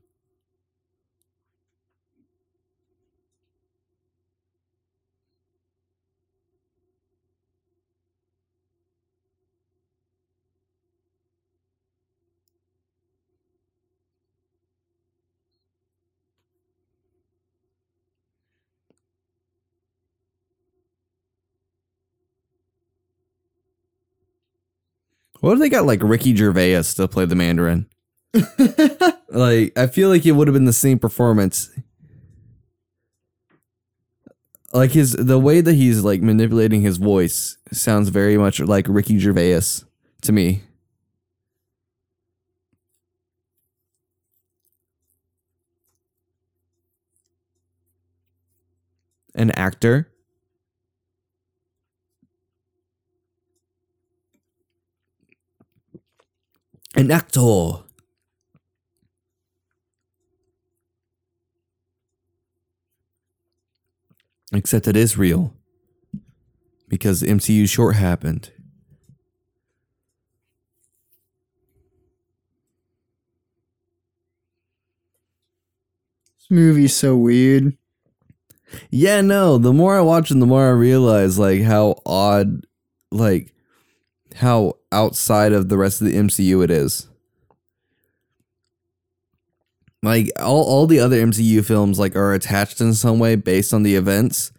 What 25.42 25.54
if 25.54 25.60
they 25.60 25.70
got 25.70 25.86
like 25.86 26.02
Ricky 26.04 26.36
Gervais 26.36 26.84
to 26.96 27.08
play 27.08 27.26
the 27.26 27.36
Mandarin? 27.36 27.88
like 29.30 29.78
I 29.78 29.88
feel 29.88 30.10
like 30.10 30.26
it 30.26 30.34
would 30.34 30.48
have 30.48 30.54
been 30.54 30.66
the 30.66 30.72
same 30.72 31.00
performance. 31.00 31.70
Like 34.72 34.92
his 34.92 35.14
the 35.14 35.40
way 35.40 35.62
that 35.62 35.74
he's 35.74 36.04
like 36.04 36.22
manipulating 36.22 36.82
his 36.82 36.98
voice 36.98 37.58
sounds 37.72 38.10
very 38.10 38.38
much 38.38 38.60
like 38.60 38.86
Ricky 38.88 39.18
Gervais 39.18 39.84
to 40.22 40.32
me. 40.32 40.62
An 49.34 49.50
actor. 49.52 50.08
An 56.96 57.10
actor. 57.10 57.84
Except 64.54 64.88
it 64.88 64.98
is 64.98 65.18
real. 65.18 65.54
Because 66.90 67.22
the 67.22 67.28
MCU 67.28 67.70
short 67.70 67.96
happened. 67.96 68.52
This 76.38 76.50
movie's 76.50 76.94
so 76.94 77.16
weird. 77.16 77.78
Yeah, 78.90 79.22
no, 79.22 79.58
the 79.58 79.72
more 79.72 79.98
I 79.98 80.02
watch 80.02 80.32
it, 80.32 80.40
the 80.40 80.46
more 80.46 80.68
I 80.68 80.72
realize 80.72 81.40
like 81.40 81.62
how 81.62 81.96
odd 82.06 82.66
like 83.12 83.54
how 84.36 84.76
outside 84.92 85.54
of 85.54 85.70
the 85.70 85.78
rest 85.78 86.02
of 86.02 86.08
the 86.08 86.16
MCU 86.16 86.64
it 86.64 86.72
is. 86.72 87.08
Like 90.04 90.32
all, 90.40 90.64
all 90.64 90.88
the 90.88 91.00
other 91.00 91.24
MCU 91.24 91.64
films 91.64 92.00
like 92.00 92.16
are 92.16 92.34
attached 92.34 92.82
in 92.82 92.94
some 92.94 93.20
way 93.20 93.36
based 93.36 93.74
on 93.74 93.84
the 93.84 93.96
events. 93.96 94.52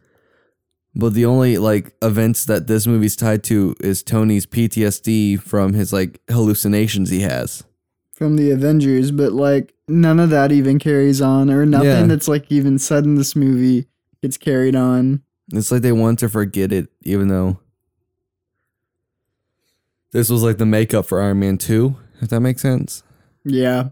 But 0.94 1.14
the 1.14 1.24
only 1.24 1.58
like 1.58 1.94
events 2.02 2.44
that 2.44 2.66
this 2.66 2.86
movie's 2.86 3.16
tied 3.16 3.42
to 3.44 3.74
is 3.80 4.02
Tony's 4.02 4.46
PTSD 4.46 5.40
from 5.40 5.72
his 5.72 5.92
like 5.92 6.20
hallucinations 6.30 7.10
he 7.10 7.20
has. 7.22 7.64
from 8.12 8.36
the 8.36 8.50
Avengers, 8.52 9.10
but 9.10 9.32
like 9.32 9.74
none 9.88 10.20
of 10.20 10.30
that 10.30 10.52
even 10.52 10.78
carries 10.78 11.20
on, 11.20 11.50
or 11.50 11.66
nothing 11.66 11.88
Yeah. 11.88 12.06
that's 12.06 12.28
like 12.28 12.52
even 12.52 12.78
said 12.78 13.04
in 13.04 13.16
this 13.16 13.34
movie 13.34 13.86
gets 14.22 14.36
carried 14.36 14.76
on. 14.76 15.22
It's 15.52 15.72
like 15.72 15.82
they 15.82 15.92
want 15.92 16.20
to 16.20 16.28
forget 16.28 16.70
it, 16.72 16.88
even 17.02 17.28
though 17.28 17.58
this 20.12 20.30
was 20.30 20.42
like 20.42 20.58
the 20.58 20.66
makeup 20.66 21.06
for 21.06 21.20
Iron 21.20 21.40
Man 21.40 21.58
2, 21.58 21.96
if 22.20 22.28
that 22.28 22.40
makes 22.40 22.62
sense. 22.62 23.02
Yeah. 23.44 23.88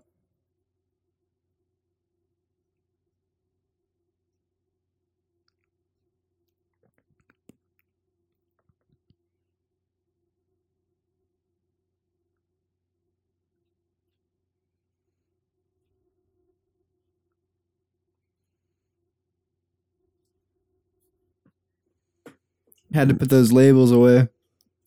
Had 22.93 23.09
to 23.09 23.15
put 23.15 23.31
those 23.31 23.53
labels 23.53 23.93
away. 23.93 24.29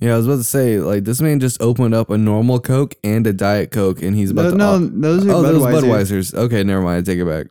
Yeah, 0.03 0.15
I 0.15 0.17
was 0.17 0.25
about 0.25 0.35
to 0.39 0.43
say, 0.43 0.79
like, 0.79 1.05
this 1.05 1.21
man 1.21 1.39
just 1.39 1.61
opened 1.61 1.95
up 1.95 2.09
a 2.09 2.17
normal 2.17 2.59
Coke 2.59 2.93
and 3.05 3.25
a 3.25 3.31
Diet 3.31 3.71
Coke, 3.71 4.01
and 4.01 4.13
he's 4.13 4.31
about 4.31 4.53
No, 4.53 4.77
to. 4.77 4.83
no, 4.83 4.87
those 4.99 5.25
are 5.25 5.31
oh, 5.31 5.41
those 5.41 5.61
Budweisers. 5.61 6.33
Okay, 6.35 6.61
never 6.61 6.81
mind. 6.81 6.97
I 6.97 7.01
take 7.09 7.19
it 7.19 7.25
back. 7.25 7.47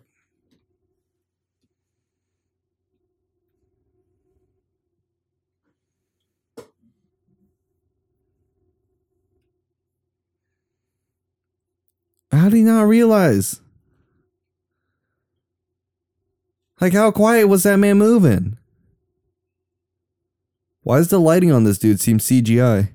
How 12.30 12.50
did 12.50 12.56
he 12.58 12.62
not 12.64 12.82
realize? 12.82 13.62
Like, 16.82 16.92
how 16.92 17.12
quiet 17.12 17.48
was 17.48 17.62
that 17.62 17.76
man 17.76 17.96
moving? 17.96 18.58
Why 20.82 20.98
does 20.98 21.08
the 21.08 21.20
lighting 21.20 21.52
on 21.52 21.64
this 21.64 21.78
dude 21.78 22.00
seem 22.00 22.18
CGI? 22.18 22.90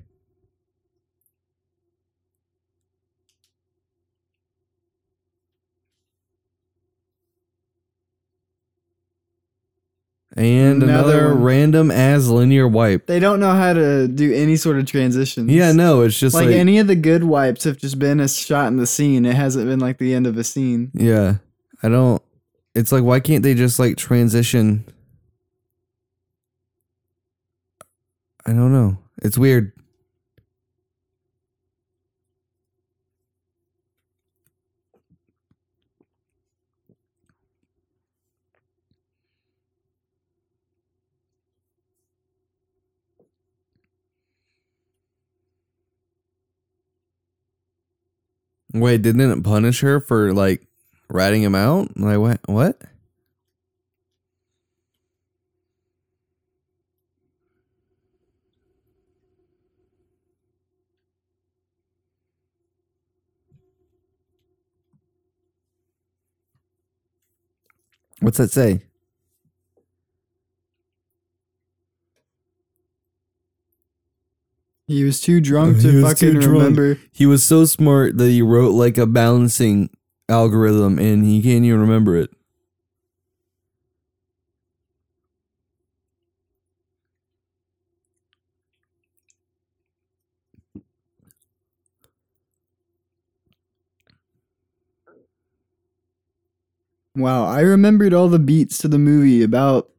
And 10.36 10.82
Another 10.82 11.18
another, 11.28 11.34
random 11.34 11.90
as 11.90 12.28
linear 12.28 12.68
wipe. 12.68 13.06
They 13.06 13.18
don't 13.18 13.40
know 13.40 13.52
how 13.52 13.72
to 13.72 14.06
do 14.06 14.32
any 14.32 14.56
sort 14.56 14.78
of 14.78 14.86
transitions. 14.86 15.50
Yeah, 15.50 15.72
no, 15.72 16.02
it's 16.02 16.18
just 16.18 16.34
like, 16.34 16.46
like, 16.46 16.54
any 16.54 16.78
of 16.78 16.86
the 16.86 16.94
good 16.94 17.24
wipes 17.24 17.64
have 17.64 17.78
just 17.78 17.98
been 17.98 18.20
a 18.20 18.28
shot 18.28 18.66
in 18.68 18.76
the 18.76 18.86
scene. 18.86 19.24
It 19.24 19.34
hasn't 19.34 19.66
been 19.66 19.78
like 19.80 19.98
the 19.98 20.14
end 20.14 20.26
of 20.26 20.36
a 20.36 20.44
scene. 20.44 20.90
yeah. 20.94 21.36
I 21.82 21.88
don't. 21.88 22.20
It's 22.74 22.90
like 22.90 23.04
why 23.04 23.20
can't 23.20 23.42
they 23.44 23.54
just 23.54 23.78
like 23.78 23.96
transition? 23.96 24.84
I 28.48 28.52
don't 28.52 28.72
know. 28.72 28.96
It's 29.20 29.36
weird. 29.36 29.72
Wait, 48.72 49.02
didn't 49.02 49.20
it 49.20 49.44
punish 49.44 49.80
her 49.80 50.00
for 50.00 50.32
like 50.32 50.66
writing 51.10 51.42
him 51.42 51.54
out? 51.54 51.94
Like 51.98 52.18
what? 52.18 52.40
What? 52.46 52.80
What's 68.20 68.38
that 68.38 68.50
say? 68.50 68.82
He 74.86 75.04
was 75.04 75.20
too 75.20 75.40
drunk 75.40 75.80
to 75.82 76.02
fucking 76.02 76.36
remember. 76.36 76.98
He 77.12 77.26
was 77.26 77.44
so 77.44 77.66
smart 77.66 78.16
that 78.16 78.28
he 78.28 78.40
wrote 78.40 78.70
like 78.70 78.96
a 78.96 79.06
balancing 79.06 79.90
algorithm 80.30 80.98
and 80.98 81.24
he 81.24 81.42
can't 81.42 81.64
even 81.64 81.80
remember 81.80 82.16
it. 82.16 82.30
Wow, 97.18 97.46
I 97.46 97.60
remembered 97.60 98.14
all 98.14 98.28
the 98.28 98.38
beats 98.38 98.78
to 98.78 98.88
the 98.88 98.98
movie 98.98 99.42
about 99.42 99.90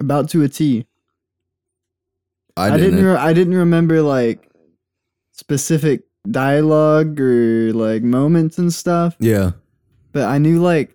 about 0.00 0.28
to 0.30 0.42
a 0.42 0.48
T. 0.48 0.86
I 2.56 2.70
didn't. 2.70 2.92
didn't. 2.96 3.04
Re- 3.04 3.16
I 3.16 3.32
didn't 3.32 3.54
remember 3.54 4.00
like 4.02 4.48
specific 5.32 6.02
dialogue 6.30 7.20
or 7.20 7.72
like 7.74 8.02
moments 8.02 8.58
and 8.58 8.72
stuff, 8.72 9.16
yeah. 9.18 9.52
but 10.12 10.24
I 10.24 10.38
knew 10.38 10.62
like 10.62 10.94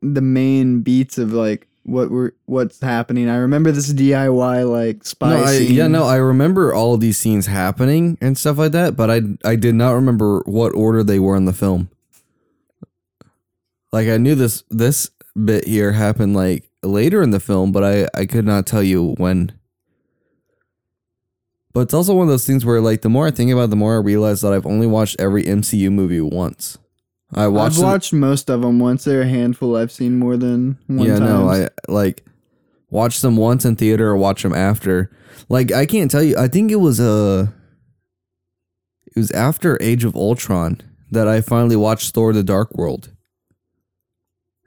the 0.00 0.20
main 0.22 0.80
beats 0.80 1.18
of 1.18 1.32
like 1.32 1.66
what 1.82 2.10
were 2.10 2.34
what's 2.46 2.80
happening. 2.80 3.28
I 3.28 3.36
remember 3.36 3.70
this 3.72 3.92
DIY 3.92 4.70
like 4.70 5.04
spy 5.04 5.30
No, 5.30 5.44
I, 5.44 5.58
scene. 5.58 5.72
yeah, 5.74 5.88
no, 5.88 6.04
I 6.04 6.16
remember 6.16 6.72
all 6.72 6.96
these 6.96 7.18
scenes 7.18 7.46
happening 7.46 8.16
and 8.20 8.38
stuff 8.38 8.56
like 8.56 8.72
that, 8.72 8.96
but 8.96 9.10
I 9.10 9.20
I 9.44 9.56
did 9.56 9.74
not 9.74 9.90
remember 9.92 10.40
what 10.46 10.74
order 10.74 11.02
they 11.02 11.18
were 11.18 11.36
in 11.36 11.44
the 11.44 11.52
film. 11.52 11.90
Like 13.94 14.08
I 14.08 14.16
knew 14.16 14.34
this 14.34 14.64
this 14.70 15.08
bit 15.44 15.68
here 15.68 15.92
happened 15.92 16.34
like 16.34 16.68
later 16.82 17.22
in 17.22 17.30
the 17.30 17.38
film, 17.38 17.70
but 17.70 17.84
I 17.84 18.08
I 18.12 18.26
could 18.26 18.44
not 18.44 18.66
tell 18.66 18.82
you 18.82 19.14
when. 19.18 19.52
But 21.72 21.82
it's 21.82 21.94
also 21.94 22.12
one 22.12 22.26
of 22.26 22.28
those 22.28 22.44
things 22.44 22.64
where 22.64 22.80
like 22.80 23.02
the 23.02 23.08
more 23.08 23.28
I 23.28 23.30
think 23.30 23.52
about 23.52 23.64
it, 23.64 23.70
the 23.70 23.76
more 23.76 23.94
I 23.94 24.00
realize 24.00 24.40
that 24.40 24.52
I've 24.52 24.66
only 24.66 24.88
watched 24.88 25.14
every 25.20 25.44
MCU 25.44 25.92
movie 25.92 26.20
once. 26.20 26.76
I 27.32 27.46
watched 27.46 27.74
I've 27.74 27.80
them- 27.82 27.84
watched 27.84 28.12
most 28.12 28.50
of 28.50 28.62
them 28.62 28.80
once. 28.80 29.04
There 29.04 29.20
are 29.20 29.22
a 29.22 29.28
handful 29.28 29.76
I've 29.76 29.92
seen 29.92 30.18
more 30.18 30.36
than 30.36 30.76
one 30.88 31.06
yeah, 31.06 31.20
time. 31.20 31.28
no, 31.28 31.48
I 31.48 31.68
like 31.86 32.24
watch 32.90 33.20
them 33.20 33.36
once 33.36 33.64
in 33.64 33.76
theater 33.76 34.08
or 34.08 34.16
watch 34.16 34.42
them 34.42 34.54
after. 34.54 35.08
Like 35.48 35.70
I 35.70 35.86
can't 35.86 36.10
tell 36.10 36.24
you. 36.24 36.36
I 36.36 36.48
think 36.48 36.72
it 36.72 36.80
was 36.80 36.98
uh 36.98 37.46
it 39.06 39.16
was 39.16 39.30
after 39.30 39.80
Age 39.80 40.02
of 40.02 40.16
Ultron 40.16 40.80
that 41.12 41.28
I 41.28 41.40
finally 41.40 41.76
watched 41.76 42.12
Thor: 42.12 42.32
The 42.32 42.42
Dark 42.42 42.74
World. 42.74 43.13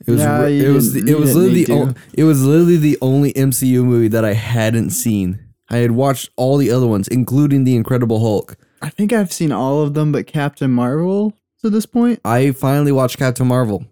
It 0.06 0.12
was 0.12 0.22
you 0.22 0.70
it 0.70 0.74
was 0.74 0.94
didn't- 0.94 1.10
it 1.10 1.18
was 1.20 1.36
literally 1.36 1.64
the 1.66 1.74
o- 1.74 1.94
it 2.14 2.24
was 2.24 2.44
literally 2.46 2.78
the 2.78 2.98
only 3.02 3.34
MCU 3.34 3.84
movie 3.84 4.08
that 4.10 4.24
I 4.24 4.34
hadn't 4.34 4.92
seen. 4.92 5.40
I 5.70 5.78
had 5.78 5.92
watched 5.92 6.30
all 6.38 6.58
the 6.58 6.72
other 6.72 6.88
ones, 6.88 7.08
including 7.08 7.64
the 7.66 7.76
Incredible 7.76 8.20
Hulk. 8.22 8.56
I 8.82 8.90
think 8.90 9.12
I've 9.12 9.34
seen 9.34 9.52
all 9.52 9.82
of 9.82 9.96
them, 9.96 10.12
but 10.12 10.28
Captain 10.28 10.72
Marvel 10.72 11.34
to 11.62 11.70
this 11.70 11.86
point. 11.86 12.20
I 12.24 12.52
finally 12.52 12.92
watched 12.92 13.18
Captain 13.18 13.48
Marvel. 13.48 13.86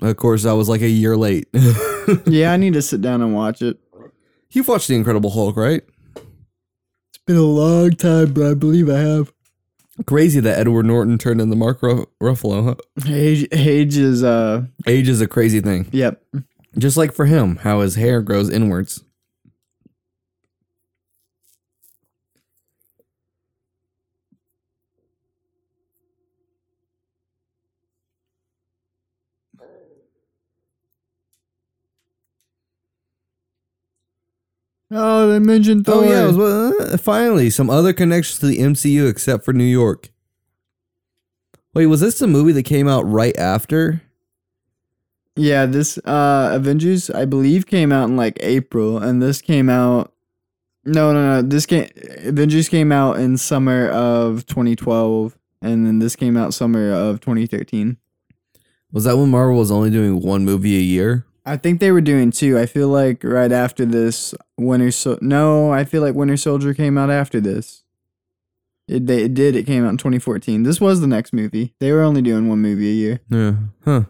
Of 0.00 0.16
course, 0.16 0.44
I 0.44 0.52
was 0.52 0.68
like 0.68 0.82
a 0.82 0.88
year 0.88 1.16
late. 1.16 1.48
yeah, 2.26 2.52
I 2.52 2.56
need 2.56 2.74
to 2.74 2.82
sit 2.82 3.00
down 3.00 3.22
and 3.22 3.34
watch 3.34 3.62
it. 3.62 3.78
You've 4.50 4.68
watched 4.68 4.88
the 4.88 4.94
Incredible 4.94 5.30
Hulk, 5.30 5.56
right? 5.56 5.82
It's 6.16 7.18
been 7.26 7.36
a 7.36 7.42
long 7.42 7.90
time, 7.92 8.32
but 8.32 8.46
I 8.50 8.54
believe 8.54 8.88
I 8.90 8.98
have. 8.98 9.32
Crazy 10.06 10.40
that 10.40 10.58
Edward 10.58 10.86
Norton 10.86 11.18
turned 11.18 11.40
into 11.40 11.56
Mark 11.56 11.82
Ru- 11.82 12.06
Ruffalo. 12.22 12.64
Huh? 12.64 13.10
Age, 13.12 13.46
age 13.52 13.96
is 13.96 14.22
uh, 14.22 14.64
Age 14.86 15.08
is 15.08 15.20
a 15.20 15.26
crazy 15.26 15.60
thing. 15.60 15.88
yep. 15.92 16.22
Just 16.76 16.96
like 16.96 17.12
for 17.12 17.26
him, 17.26 17.56
how 17.56 17.80
his 17.80 17.96
hair 17.96 18.20
grows 18.22 18.48
inwards. 18.50 19.02
Oh, 34.90 35.30
they 35.30 35.38
mentioned 35.38 35.84
Thor. 35.84 35.96
Oh 35.96 36.02
yeah, 36.02 36.28
it 36.28 36.32
was, 36.34 36.92
uh, 36.92 36.96
finally 36.98 37.50
some 37.50 37.68
other 37.68 37.92
connections 37.92 38.38
to 38.38 38.46
the 38.46 38.58
MCU 38.58 39.08
except 39.08 39.44
for 39.44 39.52
New 39.52 39.64
York. 39.64 40.10
Wait, 41.74 41.86
was 41.86 42.00
this 42.00 42.18
the 42.18 42.26
movie 42.26 42.52
that 42.52 42.62
came 42.64 42.88
out 42.88 43.02
right 43.02 43.36
after? 43.38 44.00
Yeah, 45.36 45.66
this 45.66 45.98
uh 45.98 46.50
Avengers 46.52 47.10
I 47.10 47.24
believe 47.26 47.66
came 47.66 47.92
out 47.92 48.08
in 48.08 48.16
like 48.16 48.38
April 48.40 48.98
and 48.98 49.22
this 49.22 49.40
came 49.40 49.68
out 49.68 50.12
No, 50.84 51.12
no, 51.12 51.34
no. 51.34 51.42
This 51.42 51.66
came 51.66 51.88
Avengers 52.24 52.68
came 52.68 52.90
out 52.90 53.20
in 53.20 53.36
summer 53.36 53.88
of 53.90 54.46
2012 54.46 55.38
and 55.62 55.86
then 55.86 55.98
this 56.00 56.16
came 56.16 56.36
out 56.36 56.54
summer 56.54 56.90
of 56.92 57.20
2013. 57.20 57.98
Was 58.90 59.04
that 59.04 59.16
when 59.18 59.30
Marvel 59.30 59.58
was 59.58 59.70
only 59.70 59.90
doing 59.90 60.20
one 60.22 60.44
movie 60.44 60.76
a 60.76 60.80
year? 60.80 61.24
I 61.52 61.56
think 61.56 61.80
they 61.80 61.90
were 61.90 62.00
doing 62.00 62.30
two. 62.30 62.58
I 62.58 62.66
feel 62.66 62.88
like 62.88 63.24
right 63.24 63.50
after 63.52 63.84
this 63.84 64.34
Winter 64.58 64.90
so 64.90 65.18
No, 65.22 65.72
I 65.72 65.84
feel 65.84 66.02
like 66.02 66.14
Winter 66.14 66.36
Soldier 66.36 66.74
came 66.74 66.96
out 66.98 67.10
after 67.10 67.40
this. 67.40 67.82
It 68.86 69.06
they 69.06 69.24
it 69.24 69.34
did. 69.34 69.54
It 69.56 69.66
came 69.66 69.84
out 69.84 69.90
in 69.90 69.96
2014. 69.98 70.62
This 70.62 70.80
was 70.80 71.00
the 71.00 71.06
next 71.06 71.32
movie. 71.32 71.74
They 71.80 71.92
were 71.92 72.02
only 72.02 72.22
doing 72.22 72.48
one 72.48 72.60
movie 72.60 72.88
a 72.88 72.92
year, 72.94 73.20
Yeah. 73.30 73.54
Huh. 73.84 74.02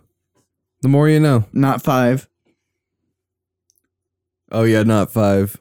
The 0.82 0.89
more 0.89 1.09
you 1.09 1.19
know. 1.20 1.44
not 1.52 1.82
five. 1.82 2.28
Oh 4.52 4.62
yeah, 4.62 4.82
not 4.82 5.10
five. 5.12 5.59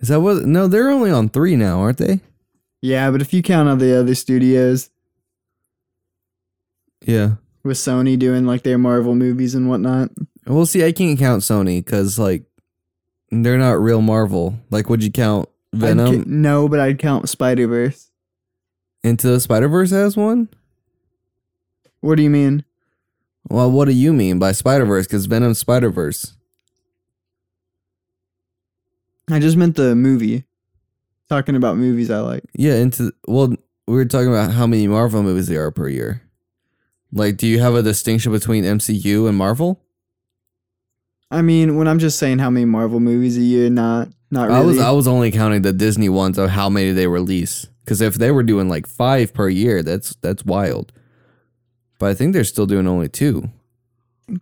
Is 0.00 0.08
that 0.08 0.20
what? 0.20 0.44
No, 0.44 0.66
they're 0.66 0.90
only 0.90 1.10
on 1.10 1.28
three 1.28 1.56
now, 1.56 1.80
aren't 1.80 1.98
they? 1.98 2.20
Yeah, 2.82 3.10
but 3.10 3.20
if 3.20 3.32
you 3.32 3.42
count 3.42 3.68
all 3.68 3.76
the 3.76 3.98
other 3.98 4.14
studios 4.14 4.90
Yeah. 7.06 7.34
with 7.62 7.76
Sony 7.76 8.18
doing 8.18 8.46
like 8.46 8.62
their 8.62 8.78
Marvel 8.78 9.14
movies 9.14 9.54
and 9.54 9.68
whatnot, 9.68 10.10
Well, 10.50 10.66
see, 10.66 10.84
I 10.84 10.90
can't 10.90 11.18
count 11.18 11.42
Sony 11.42 11.84
because 11.84 12.18
like 12.18 12.42
they're 13.30 13.58
not 13.58 13.80
real 13.80 14.02
Marvel. 14.02 14.58
Like, 14.70 14.88
would 14.88 15.04
you 15.04 15.12
count 15.12 15.48
Venom 15.72 16.24
ca- 16.24 16.28
no, 16.28 16.68
but 16.68 16.80
I'd 16.80 16.98
count 16.98 17.28
Spider 17.28 17.68
Verse. 17.68 18.10
into 19.04 19.28
the 19.28 19.40
Spider 19.40 19.68
Verse 19.68 19.92
as 19.92 20.16
one? 20.16 20.48
What 22.00 22.16
do 22.16 22.22
you 22.24 22.30
mean? 22.30 22.64
Well, 23.48 23.70
what 23.70 23.84
do 23.86 23.92
you 23.92 24.12
mean 24.12 24.38
by 24.40 24.52
Spider 24.52 24.84
Verse? 24.84 25.06
Because 25.06 25.26
Venom's 25.26 25.58
Spider 25.58 25.90
Verse. 25.90 26.34
I 29.30 29.38
just 29.38 29.56
meant 29.56 29.76
the 29.76 29.94
movie. 29.94 30.44
Talking 31.28 31.54
about 31.54 31.76
movies 31.76 32.10
I 32.10 32.18
like. 32.18 32.42
Yeah, 32.54 32.74
into 32.74 33.12
well, 33.28 33.54
we 33.86 33.94
were 33.94 34.04
talking 34.04 34.28
about 34.28 34.50
how 34.50 34.66
many 34.66 34.88
Marvel 34.88 35.22
movies 35.22 35.46
there 35.46 35.64
are 35.64 35.70
per 35.70 35.88
year. 35.88 36.22
Like, 37.12 37.36
do 37.36 37.46
you 37.46 37.60
have 37.60 37.74
a 37.76 37.82
distinction 37.82 38.32
between 38.32 38.64
MCU 38.64 39.28
and 39.28 39.38
Marvel? 39.38 39.80
I 41.30 41.42
mean, 41.42 41.76
when 41.76 41.86
I'm 41.86 41.98
just 41.98 42.18
saying 42.18 42.38
how 42.40 42.50
many 42.50 42.64
Marvel 42.66 42.98
movies 43.00 43.36
a 43.38 43.42
year, 43.42 43.70
not 43.70 44.08
not 44.30 44.48
really. 44.48 44.60
I 44.60 44.64
was 44.64 44.78
I 44.78 44.90
was 44.90 45.06
only 45.08 45.30
counting 45.30 45.62
the 45.62 45.72
Disney 45.72 46.08
ones 46.08 46.38
of 46.38 46.50
how 46.50 46.68
many 46.68 46.92
they 46.92 47.06
release. 47.06 47.66
Because 47.84 48.00
if 48.00 48.14
they 48.16 48.30
were 48.30 48.42
doing 48.42 48.68
like 48.68 48.86
five 48.86 49.32
per 49.34 49.48
year, 49.48 49.82
that's 49.82 50.14
that's 50.22 50.44
wild. 50.44 50.92
But 51.98 52.10
I 52.10 52.14
think 52.14 52.32
they're 52.32 52.44
still 52.44 52.66
doing 52.66 52.86
only 52.86 53.08
two. 53.08 53.50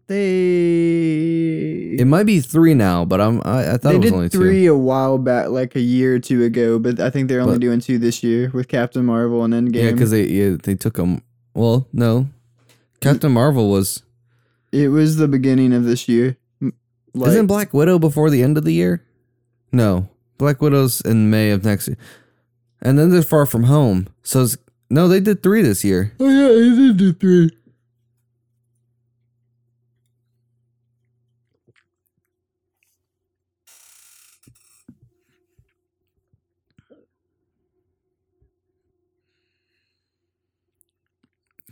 they 0.07 1.97
It 1.99 2.07
might 2.07 2.25
be 2.27 2.41
three 2.41 2.75
now, 2.75 3.05
but 3.05 3.21
I'm 3.21 3.41
I, 3.45 3.73
I 3.75 3.77
thought 3.77 3.91
they 3.91 3.95
it 3.97 3.99
was 3.99 4.05
did 4.11 4.15
only 4.15 4.29
three 4.29 4.65
two. 4.65 4.75
a 4.75 4.79
while 4.79 5.19
back, 5.19 5.49
like 5.49 5.75
a 5.77 5.81
year 5.81 6.15
or 6.17 6.19
two 6.19 6.43
ago. 6.45 6.79
But 6.79 7.01
I 7.01 7.11
think 7.11 7.29
they're 7.29 7.41
only 7.41 7.55
But- 7.55 7.61
doing 7.61 7.81
two 7.81 7.99
this 7.99 8.23
year 8.23 8.51
with 8.53 8.69
Captain 8.69 9.05
Marvel 9.05 9.45
and 9.45 9.53
Endgame. 9.55 9.83
Yeah, 9.85 9.93
because 9.93 10.11
they 10.11 10.27
yeah, 10.27 10.57
they 10.63 10.75
took 10.75 10.95
them. 10.95 11.23
Well, 11.55 11.87
no, 11.93 12.29
Captain 13.01 13.33
Marvel 13.33 13.71
was 13.71 14.03
it 14.73 14.89
was 14.89 15.17
the 15.17 15.29
beginning 15.29 15.73
of 15.73 15.85
this 15.85 16.09
year. 16.09 16.37
M- 17.15 17.21
Like, 17.21 17.31
isn't 17.31 17.47
Black 17.47 17.73
Widow 17.75 17.99
before 17.99 18.31
the 18.31 18.43
end 18.43 18.57
of 18.59 18.65
the 18.65 18.73
year? 18.73 19.05
No, 19.73 20.09
Black 20.39 20.61
Widow's 20.63 21.01
in 21.01 21.31
May 21.31 21.51
of 21.51 21.65
next 21.65 21.89
year, 21.89 21.97
and 22.81 22.99
then 22.99 23.11
there's 23.11 23.27
Far 23.29 23.47
From 23.47 23.65
Home. 23.65 24.09
So 24.23 24.43
it's, 24.43 24.57
no, 24.91 25.09
they 25.09 25.21
did 25.21 25.43
three 25.43 25.63
this 25.63 25.85
year. 25.85 26.13
oh 26.21 26.29
yeah, 26.29 26.49
they 26.49 26.77
did 26.89 26.97
do 26.97 27.13
three. 27.13 27.51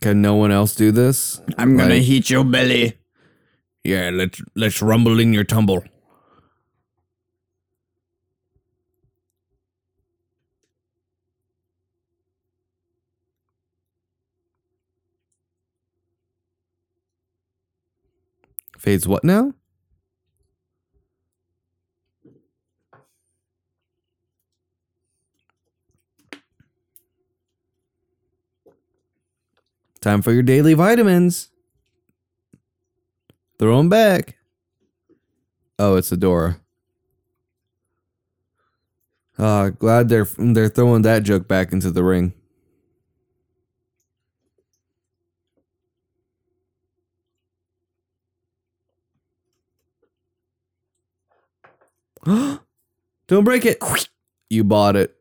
can 0.00 0.20
no 0.22 0.34
one 0.34 0.52
else 0.52 0.74
do 0.74 0.92
this? 0.92 1.40
I'm 1.58 1.76
gonna 1.76 1.94
Like- 1.94 2.02
heat 2.02 2.30
your 2.30 2.44
belly. 2.44 2.98
Yeah, 3.86 4.10
let's 4.12 4.42
let's 4.56 4.82
rumble 4.82 5.20
in 5.20 5.32
your 5.32 5.44
tumble. 5.44 5.84
Fades 18.76 19.06
what 19.06 19.22
now? 19.22 19.54
Time 30.00 30.22
for 30.22 30.32
your 30.32 30.42
daily 30.42 30.74
vitamins. 30.74 31.50
Throw 33.58 33.78
them 33.78 33.88
back. 33.88 34.36
Oh, 35.78 35.96
it's 35.96 36.10
Adora. 36.10 36.60
Uh, 39.38 39.68
glad 39.70 40.08
they're 40.08 40.26
they're 40.38 40.68
throwing 40.68 41.02
that 41.02 41.22
joke 41.22 41.46
back 41.46 41.72
into 41.72 41.90
the 41.90 42.02
ring. 42.02 42.32
Don't 52.26 53.44
break 53.44 53.64
it. 53.64 53.78
You 54.50 54.64
bought 54.64 54.96
it. 54.96 55.14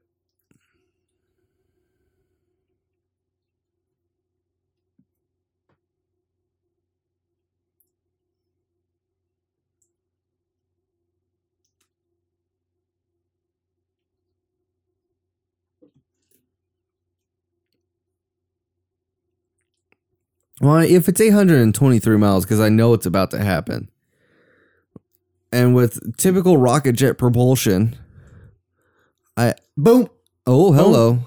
Well, 20.61 20.77
if 20.77 21.07
it's 21.10 21.19
823 21.19 22.18
miles, 22.18 22.45
because 22.45 22.60
I 22.60 22.69
know 22.69 22.94
it's 22.94 23.06
about 23.06 23.32
to 23.32 23.44
happen. 23.44 23.90
And 25.52 25.76
with 25.76 26.18
typical 26.18 26.57
rocket 26.57 26.94
jet 26.94 27.18
propulsion, 27.18 27.95
I. 29.38 29.53
Boom. 29.77 30.10
Oh, 30.48 30.72
hello. 30.73 31.19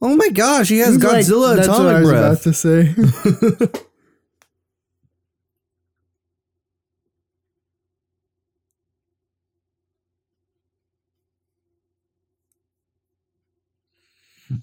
Oh 0.00 0.16
my 0.16 0.30
gosh, 0.30 0.68
he 0.68 0.78
has 0.78 0.94
He's 0.94 1.04
like- 1.04 1.24
Godzilla 1.26 1.56
that's 1.56 1.68
what 1.68 1.86
I 1.86 2.00
atomic 2.00 2.02
was 2.02 2.10
breath. 2.10 2.32
about 2.32 2.42
to 2.42 2.52
say. 3.72 3.80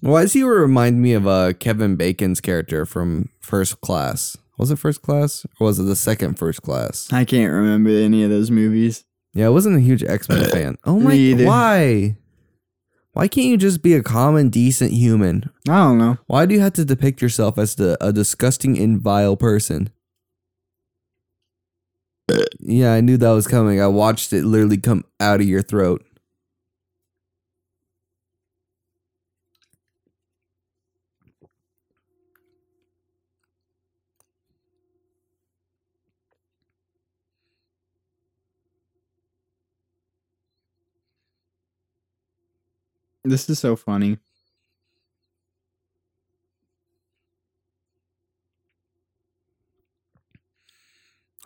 Why 0.00 0.22
does 0.22 0.32
he 0.32 0.42
remind 0.42 1.00
me 1.02 1.12
of 1.12 1.26
uh, 1.26 1.52
Kevin 1.54 1.96
Bacon's 1.96 2.40
character 2.40 2.86
from 2.86 3.28
First 3.40 3.80
Class? 3.80 4.36
Was 4.58 4.70
it 4.70 4.78
First 4.78 5.02
Class 5.02 5.46
or 5.58 5.66
was 5.66 5.78
it 5.78 5.84
the 5.84 5.96
second 5.96 6.38
First 6.38 6.62
Class? 6.62 7.12
I 7.12 7.24
can't 7.24 7.52
remember 7.52 7.90
any 7.90 8.22
of 8.24 8.30
those 8.30 8.50
movies. 8.50 9.04
Yeah, 9.32 9.46
I 9.46 9.50
wasn't 9.50 9.76
a 9.76 9.80
huge 9.80 10.02
X 10.02 10.28
Men 10.28 10.48
fan. 10.50 10.76
Oh 10.84 10.98
my! 11.00 11.14
Why? 11.44 12.16
Why 13.12 13.26
can't 13.28 13.48
you 13.48 13.56
just 13.56 13.82
be 13.82 13.94
a 13.94 14.02
common, 14.02 14.50
decent 14.50 14.92
human? 14.92 15.50
I 15.68 15.78
don't 15.78 15.98
know. 15.98 16.18
Why 16.26 16.46
do 16.46 16.54
you 16.54 16.60
have 16.60 16.74
to 16.74 16.84
depict 16.84 17.20
yourself 17.20 17.58
as 17.58 17.74
the, 17.74 17.96
a 18.00 18.12
disgusting 18.12 18.78
and 18.78 19.00
vile 19.00 19.36
person? 19.36 19.90
Yeah, 22.60 22.92
I 22.92 23.00
knew 23.00 23.16
that 23.16 23.30
was 23.30 23.48
coming. 23.48 23.80
I 23.80 23.88
watched 23.88 24.32
it 24.32 24.44
literally 24.44 24.76
come 24.76 25.04
out 25.18 25.40
of 25.40 25.48
your 25.48 25.62
throat. 25.62 26.04
This 43.24 43.50
is 43.50 43.58
so 43.58 43.76
funny. 43.76 44.18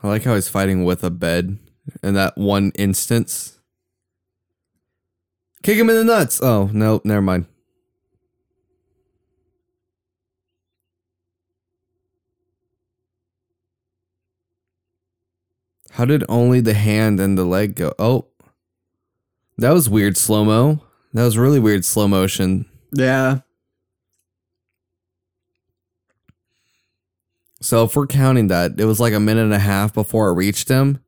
I 0.03 0.09
like 0.09 0.23
how 0.25 0.35
he's 0.35 0.49
fighting 0.49 0.85
with 0.85 1.03
a 1.03 1.11
bed 1.11 1.59
in 2.03 2.15
that 2.15 2.37
one 2.37 2.73
instance. 2.77 3.59
Kick 5.63 5.79
him 5.79 5.89
in 5.89 5.97
the 5.97 6.05
nuts. 6.05 6.41
Oh, 6.43 6.69
no, 6.73 7.01
never 7.05 7.23
mind. 7.23 7.47
How 15.93 16.05
did 16.05 16.25
only 16.29 16.61
the 16.61 16.75
hand 16.75 17.19
and 17.19 17.39
the 17.39 17.45
leg 17.45 17.77
go? 17.77 17.95
Oh, 17.99 18.27
that 19.57 19.71
was 19.71 19.89
weird 19.89 20.17
slow 20.17 20.45
mo. 20.45 20.83
That 21.15 21.23
was 21.25 21.39
really 21.39 21.61
weird 21.61 21.85
slow 21.85 22.09
motion. 22.09 22.67
Yeah. 22.93 23.39
So 27.61 27.85
if 27.85 27.97
we're 27.97 28.07
counting 28.07 28.49
that, 28.49 28.79
it 28.79 28.85
was 28.85 29.01
like 29.01 29.15
a 29.15 29.21
minute 29.21 29.45
and 29.45 29.55
a 29.55 29.59
half 29.59 29.95
before 29.95 30.29
it 30.29 30.35
reached 30.35 30.69
him. 30.69 30.99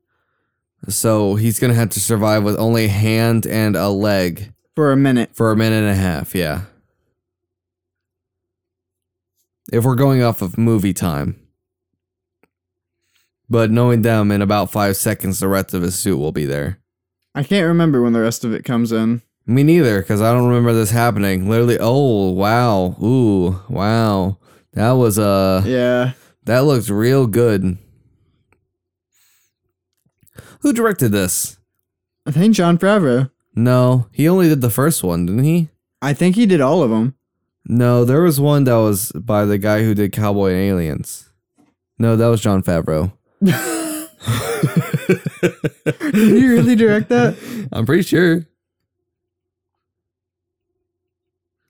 So 0.87 1.35
he's 1.35 1.59
gonna 1.59 1.73
have 1.73 1.89
to 1.91 1.99
survive 1.99 2.43
with 2.43 2.57
only 2.57 2.85
a 2.85 2.89
hand 2.89 3.45
and 3.45 3.75
a 3.75 3.89
leg 3.89 4.53
For 4.75 4.91
a 4.91 4.97
minute. 4.97 5.35
for 5.35 5.51
a 5.51 5.55
minute 5.57 5.83
and 5.83 5.89
a 5.91 5.95
half. 5.95 6.33
Yeah. 6.33 6.61
If 9.71 9.83
we're 9.83 9.95
going 9.95 10.23
off 10.23 10.41
of 10.41 10.57
movie 10.57 10.93
time. 10.93 11.35
But 13.49 13.71
knowing 13.71 14.01
them, 14.01 14.31
in 14.31 14.41
about 14.41 14.71
five 14.71 14.97
seconds, 14.97 15.39
the 15.39 15.47
rest 15.47 15.73
of 15.73 15.81
his 15.81 15.97
suit 15.97 16.17
will 16.17 16.31
be 16.33 16.45
there. 16.45 16.79
I 17.35 17.43
can't 17.43 17.67
remember 17.67 18.01
when 18.01 18.13
the 18.13 18.19
rest 18.21 18.43
of 18.43 18.53
it 18.53 18.65
comes 18.65 18.91
in. 18.91 19.21
Me 19.49 19.63
neither, 19.63 19.99
because 20.01 20.21
I 20.21 20.33
don't 20.33 20.47
remember 20.47 20.73
this 20.73 20.91
happening. 20.91 21.49
Literally, 21.49 21.77
oh 21.79 22.31
wow, 22.31 22.97
ooh, 23.01 23.61
wow, 23.69 24.37
that 24.73 24.91
was 24.91 25.17
uh, 25.17 25.63
Yeah. 25.65 26.11
that 26.45 26.65
looks 26.65 26.89
real 26.89 27.27
good. 27.27 27.77
Who 30.61 30.73
directed 30.73 31.13
this? 31.13 31.57
I 32.25 32.31
think 32.31 32.55
Jon 32.55 32.77
Favreau. 32.77 33.31
No, 33.55 34.07
he 34.11 34.27
only 34.27 34.49
did 34.49 34.59
the 34.61 34.69
first 34.69 35.01
one, 35.03 35.25
didn't 35.25 35.43
he? 35.45 35.69
I 36.01 36.13
think 36.13 36.35
he 36.35 36.45
did 36.45 36.59
all 36.61 36.83
of 36.83 36.89
them. 36.89 37.15
No, 37.65 38.03
there 38.05 38.21
was 38.21 38.39
one 38.39 38.65
that 38.65 38.75
was 38.75 39.11
by 39.13 39.45
the 39.45 39.57
guy 39.57 39.83
who 39.83 39.93
did 39.93 40.11
Cowboy 40.11 40.51
and 40.51 40.59
Aliens. 40.61 41.29
No, 41.99 42.15
that 42.15 42.27
was 42.27 42.41
Jon 42.41 42.61
Favreau. 42.63 43.11
Did 45.07 46.13
he 46.13 46.47
really 46.47 46.75
direct 46.75 47.09
that? 47.09 47.35
I'm 47.71 47.85
pretty 47.85 48.03
sure. 48.03 48.45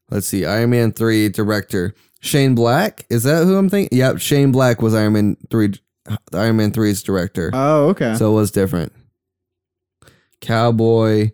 Let's 0.09 0.27
see. 0.27 0.45
Iron 0.45 0.69
Man 0.69 0.91
3 0.93 1.29
director. 1.29 1.93
Shane 2.21 2.55
Black? 2.55 3.05
Is 3.09 3.23
that 3.23 3.43
who 3.45 3.57
I'm 3.57 3.69
thinking? 3.69 3.97
Yep, 3.97 4.19
Shane 4.19 4.51
Black 4.51 4.81
was 4.81 4.93
Iron 4.95 5.13
Man 5.13 5.37
3 5.51 5.73
Iron 6.33 6.55
Man 6.57 6.71
3's 6.71 7.03
director. 7.03 7.51
Oh, 7.53 7.89
okay. 7.89 8.15
So 8.15 8.31
it 8.31 8.35
was 8.35 8.51
different. 8.51 8.93
Cowboy 10.41 11.31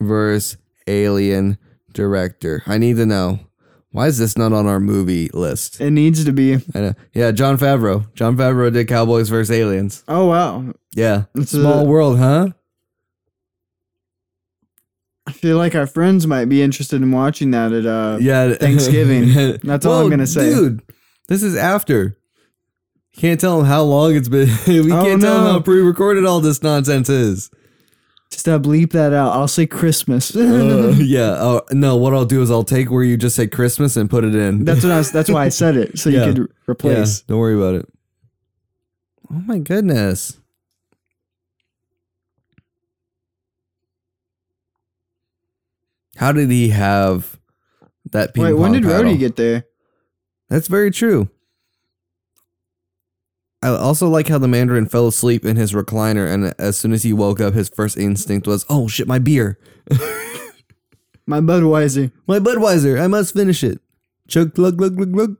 versus 0.00 0.56
Alien 0.86 1.58
director. 1.92 2.62
I 2.66 2.78
need 2.78 2.96
to 2.96 3.06
know. 3.06 3.40
Why 3.92 4.06
is 4.06 4.18
this 4.18 4.38
not 4.38 4.52
on 4.52 4.66
our 4.66 4.80
movie 4.80 5.28
list? 5.34 5.80
it 5.80 5.90
needs 5.90 6.24
to 6.24 6.32
be. 6.32 6.54
I 6.74 6.80
know. 6.80 6.94
Yeah, 7.12 7.30
Jon 7.30 7.58
Favreau. 7.58 8.12
Jon 8.14 8.36
Favreau 8.36 8.72
did 8.72 8.88
Cowboys 8.88 9.28
versus 9.28 9.50
Aliens. 9.54 10.02
Oh 10.08 10.26
wow. 10.26 10.72
Yeah. 10.94 11.24
It's 11.34 11.50
Small 11.52 11.80
a- 11.80 11.84
world, 11.84 12.18
huh? 12.18 12.48
I 15.32 15.34
feel 15.34 15.56
like 15.56 15.74
our 15.74 15.86
friends 15.86 16.26
might 16.26 16.44
be 16.46 16.60
interested 16.62 17.00
in 17.00 17.10
watching 17.10 17.52
that 17.52 17.72
at 17.72 17.86
uh 17.86 18.18
Yeah. 18.20 18.52
Thanksgiving. 18.54 19.58
That's 19.64 19.86
all 19.86 20.02
I'm 20.02 20.10
gonna 20.10 20.26
say. 20.26 20.50
Dude, 20.54 20.82
this 21.28 21.42
is 21.42 21.56
after. 21.56 22.16
Can't 23.16 23.40
tell 23.40 23.56
them 23.58 23.66
how 23.66 23.82
long 23.82 24.14
it's 24.14 24.28
been. 24.28 24.48
we 24.66 24.92
Oh, 24.92 25.02
can't 25.04 25.20
tell 25.22 25.42
them 25.44 25.52
how 25.54 25.60
pre-recorded 25.60 26.24
all 26.24 26.40
this 26.40 26.62
nonsense 26.62 27.08
is. 27.08 27.50
just 28.30 28.48
uh, 28.48 28.58
bleep 28.58 28.92
that 28.92 29.12
out. 29.12 29.32
I'll 29.32 29.48
say 29.48 29.66
Christmas. 29.66 30.34
Uh, 30.36 30.94
yeah. 30.98 31.36
Oh 31.38 31.62
no. 31.70 31.96
What 31.96 32.12
I'll 32.14 32.24
do 32.26 32.42
is 32.42 32.50
I'll 32.50 32.64
take 32.64 32.90
where 32.90 33.02
you 33.02 33.16
just 33.16 33.36
say 33.36 33.46
Christmas 33.46 33.96
and 33.96 34.08
put 34.10 34.24
it 34.24 34.34
in. 34.34 34.64
that's 34.64 34.82
what 34.82 34.92
I 34.92 34.98
was, 34.98 35.10
that's 35.12 35.30
why 35.30 35.44
I 35.46 35.48
said 35.48 35.76
it. 35.76 35.98
So 35.98 36.10
Yeah. 36.10 36.26
you 36.26 36.32
could 36.32 36.38
re- 36.40 36.46
yeah. 36.50 36.70
replace. 36.70 37.20
Don't 37.22 37.38
worry 37.38 37.54
about 37.54 37.74
it. 37.76 37.88
Oh 39.30 39.40
my 39.46 39.58
goodness. 39.58 40.38
How 46.16 46.32
did 46.32 46.50
he 46.50 46.68
have 46.70 47.38
that? 48.10 48.36
Wait, 48.36 48.48
ping 48.48 48.58
when 48.58 48.72
did 48.72 48.82
paddle? 48.84 49.12
Rhodey 49.12 49.18
get 49.18 49.36
there? 49.36 49.64
That's 50.48 50.68
very 50.68 50.90
true. 50.90 51.28
I 53.62 53.68
also 53.68 54.08
like 54.08 54.26
how 54.28 54.38
the 54.38 54.48
Mandarin 54.48 54.86
fell 54.86 55.06
asleep 55.06 55.44
in 55.44 55.56
his 55.56 55.72
recliner, 55.72 56.28
and 56.28 56.52
as 56.58 56.76
soon 56.76 56.92
as 56.92 57.04
he 57.04 57.12
woke 57.12 57.40
up, 57.40 57.54
his 57.54 57.68
first 57.68 57.96
instinct 57.96 58.46
was, 58.46 58.66
"Oh 58.68 58.88
shit, 58.88 59.06
my 59.06 59.18
beer, 59.20 59.58
My 61.26 61.40
Budweiser. 61.40 62.10
my 62.26 62.40
Budweiser, 62.40 63.00
I 63.00 63.06
must 63.06 63.34
finish 63.34 63.62
it." 63.62 63.80
Chug, 64.28 64.54
glug, 64.54 64.76
glug, 64.78 64.96
glug, 64.96 65.12
glug. 65.12 65.36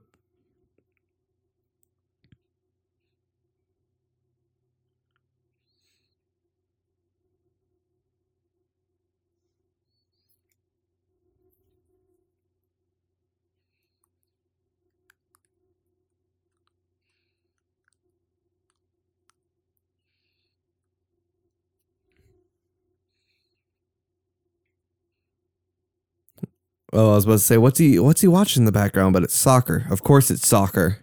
Oh, 26.93 27.13
I 27.13 27.15
was 27.15 27.25
about 27.25 27.33
to 27.33 27.39
say, 27.39 27.57
what's 27.57 27.79
he 27.79 27.97
what's 27.99 28.21
he 28.21 28.27
watching 28.27 28.61
in 28.61 28.65
the 28.65 28.71
background? 28.71 29.13
But 29.13 29.23
it's 29.23 29.35
soccer. 29.35 29.85
Of 29.89 30.03
course, 30.03 30.29
it's 30.29 30.47
soccer. 30.47 30.99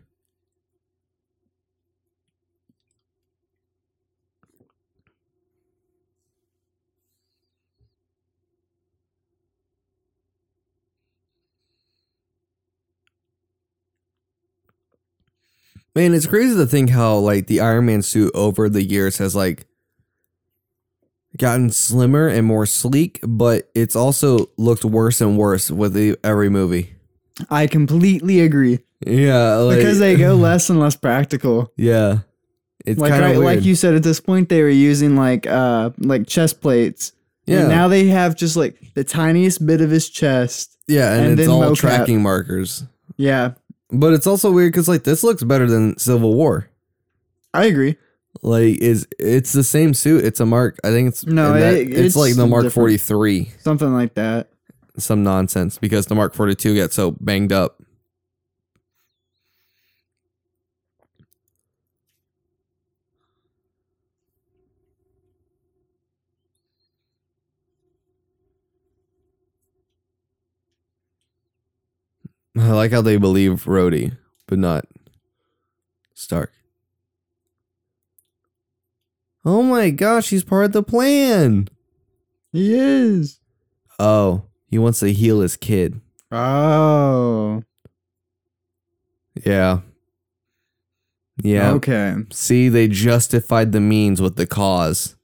Man, 15.94 16.14
it's 16.14 16.26
crazy 16.26 16.54
to 16.54 16.66
think 16.66 16.90
how 16.90 17.16
like 17.16 17.48
the 17.48 17.60
Iron 17.60 17.86
Man 17.86 18.02
suit 18.02 18.30
over 18.34 18.68
the 18.68 18.84
years 18.84 19.18
has 19.18 19.34
like 19.34 19.66
gotten 21.38 21.70
slimmer 21.70 22.28
and 22.28 22.46
more 22.46 22.66
sleek, 22.66 23.20
but 23.26 23.70
it's 23.74 23.94
also 23.96 24.50
looked 24.56 24.84
worse 24.84 25.20
and 25.20 25.38
worse 25.38 25.70
with 25.70 25.94
the, 25.94 26.16
every 26.24 26.48
movie. 26.48 26.94
I 27.48 27.66
completely 27.66 28.40
agree 28.40 28.80
Yeah, 29.06 29.54
like, 29.56 29.78
because 29.78 29.98
they 29.98 30.16
go 30.16 30.34
less 30.34 30.68
and 30.68 30.78
less 30.80 30.96
practical. 30.96 31.72
yeah, 31.76 32.18
it's 32.84 32.98
Like 33.00 33.12
right, 33.12 33.36
of 33.36 33.42
like 33.42 33.62
you 33.62 33.74
said, 33.74 33.94
at 33.94 34.02
this 34.02 34.20
point 34.20 34.48
they 34.48 34.62
were 34.62 34.68
using 34.68 35.16
like 35.16 35.46
uh 35.46 35.90
like 35.98 36.26
chest 36.26 36.60
plates. 36.60 37.12
Yeah, 37.46 37.60
And 37.60 37.68
now 37.70 37.88
they 37.88 38.06
have 38.08 38.36
just 38.36 38.56
like 38.56 38.76
the 38.94 39.02
tiniest 39.04 39.64
bit 39.66 39.80
of 39.80 39.90
his 39.90 40.08
chest. 40.08 40.76
yeah, 40.86 41.14
and, 41.14 41.24
and 41.30 41.32
it's 41.38 41.48
then 41.48 41.50
all 41.50 41.62
mocap. 41.62 41.76
tracking 41.76 42.22
markers. 42.22 42.84
Yeah, 43.16 43.52
But 43.90 44.12
it's 44.12 44.26
also 44.26 44.52
weird 44.52 44.72
because 44.72 44.88
like 44.88 45.04
this 45.04 45.22
looks 45.24 45.42
better 45.42 45.66
than 45.66 45.98
Civil 45.98 46.34
War. 46.34 46.68
I 47.54 47.64
agree. 47.66 47.96
Like 48.42 48.78
is 48.78 49.06
it's 49.18 49.52
the 49.52 49.64
same 49.64 49.92
suit? 49.92 50.24
It's 50.24 50.40
a 50.40 50.46
Mark. 50.46 50.78
I 50.84 50.90
think 50.90 51.08
it's 51.08 51.26
No, 51.26 51.52
that- 51.52 51.74
it- 51.74 51.88
it's, 51.90 51.98
it's 51.98 52.16
like 52.16 52.34
the 52.36 52.46
Mark. 52.46 52.70
Forty 52.70 52.96
Three. 52.96 53.52
Something 53.58 53.92
like 53.92 54.14
that. 54.14 54.48
Some 54.98 55.22
nonsense 55.22 55.78
because 55.78 56.06
the 56.06 56.14
Mark 56.14 56.34
Forty 56.34 56.54
Two 56.54 56.74
gets 56.74 56.94
so 56.94 57.12
banged 57.12 57.52
up. 57.52 57.80
I 72.56 72.70
like 72.72 72.90
how 72.92 73.02
they 73.02 73.16
believe 73.16 73.64
Rhodey, 73.64 74.16
but 74.46 74.58
not 74.58 74.84
Stark. 76.14 76.52
Oh 79.44 79.62
my 79.62 79.90
gosh, 79.90 80.30
he's 80.30 80.44
part 80.44 80.66
of 80.66 80.72
the 80.72 80.82
plan. 80.82 81.68
He 82.52 82.74
is. 82.74 83.40
Oh, 83.98 84.44
he 84.66 84.78
wants 84.78 85.00
to 85.00 85.12
heal 85.12 85.40
his 85.40 85.56
kid. 85.56 86.00
Oh. 86.30 87.62
Yeah. 89.44 89.80
Yeah. 91.42 91.72
Okay. 91.72 92.16
See, 92.30 92.68
they 92.68 92.86
justified 92.88 93.72
the 93.72 93.80
means 93.80 94.20
with 94.20 94.36
the 94.36 94.46
cause. 94.46 95.16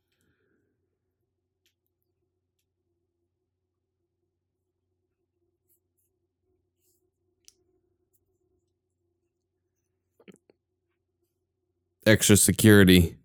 Extra 12.07 12.37
security. 12.37 13.17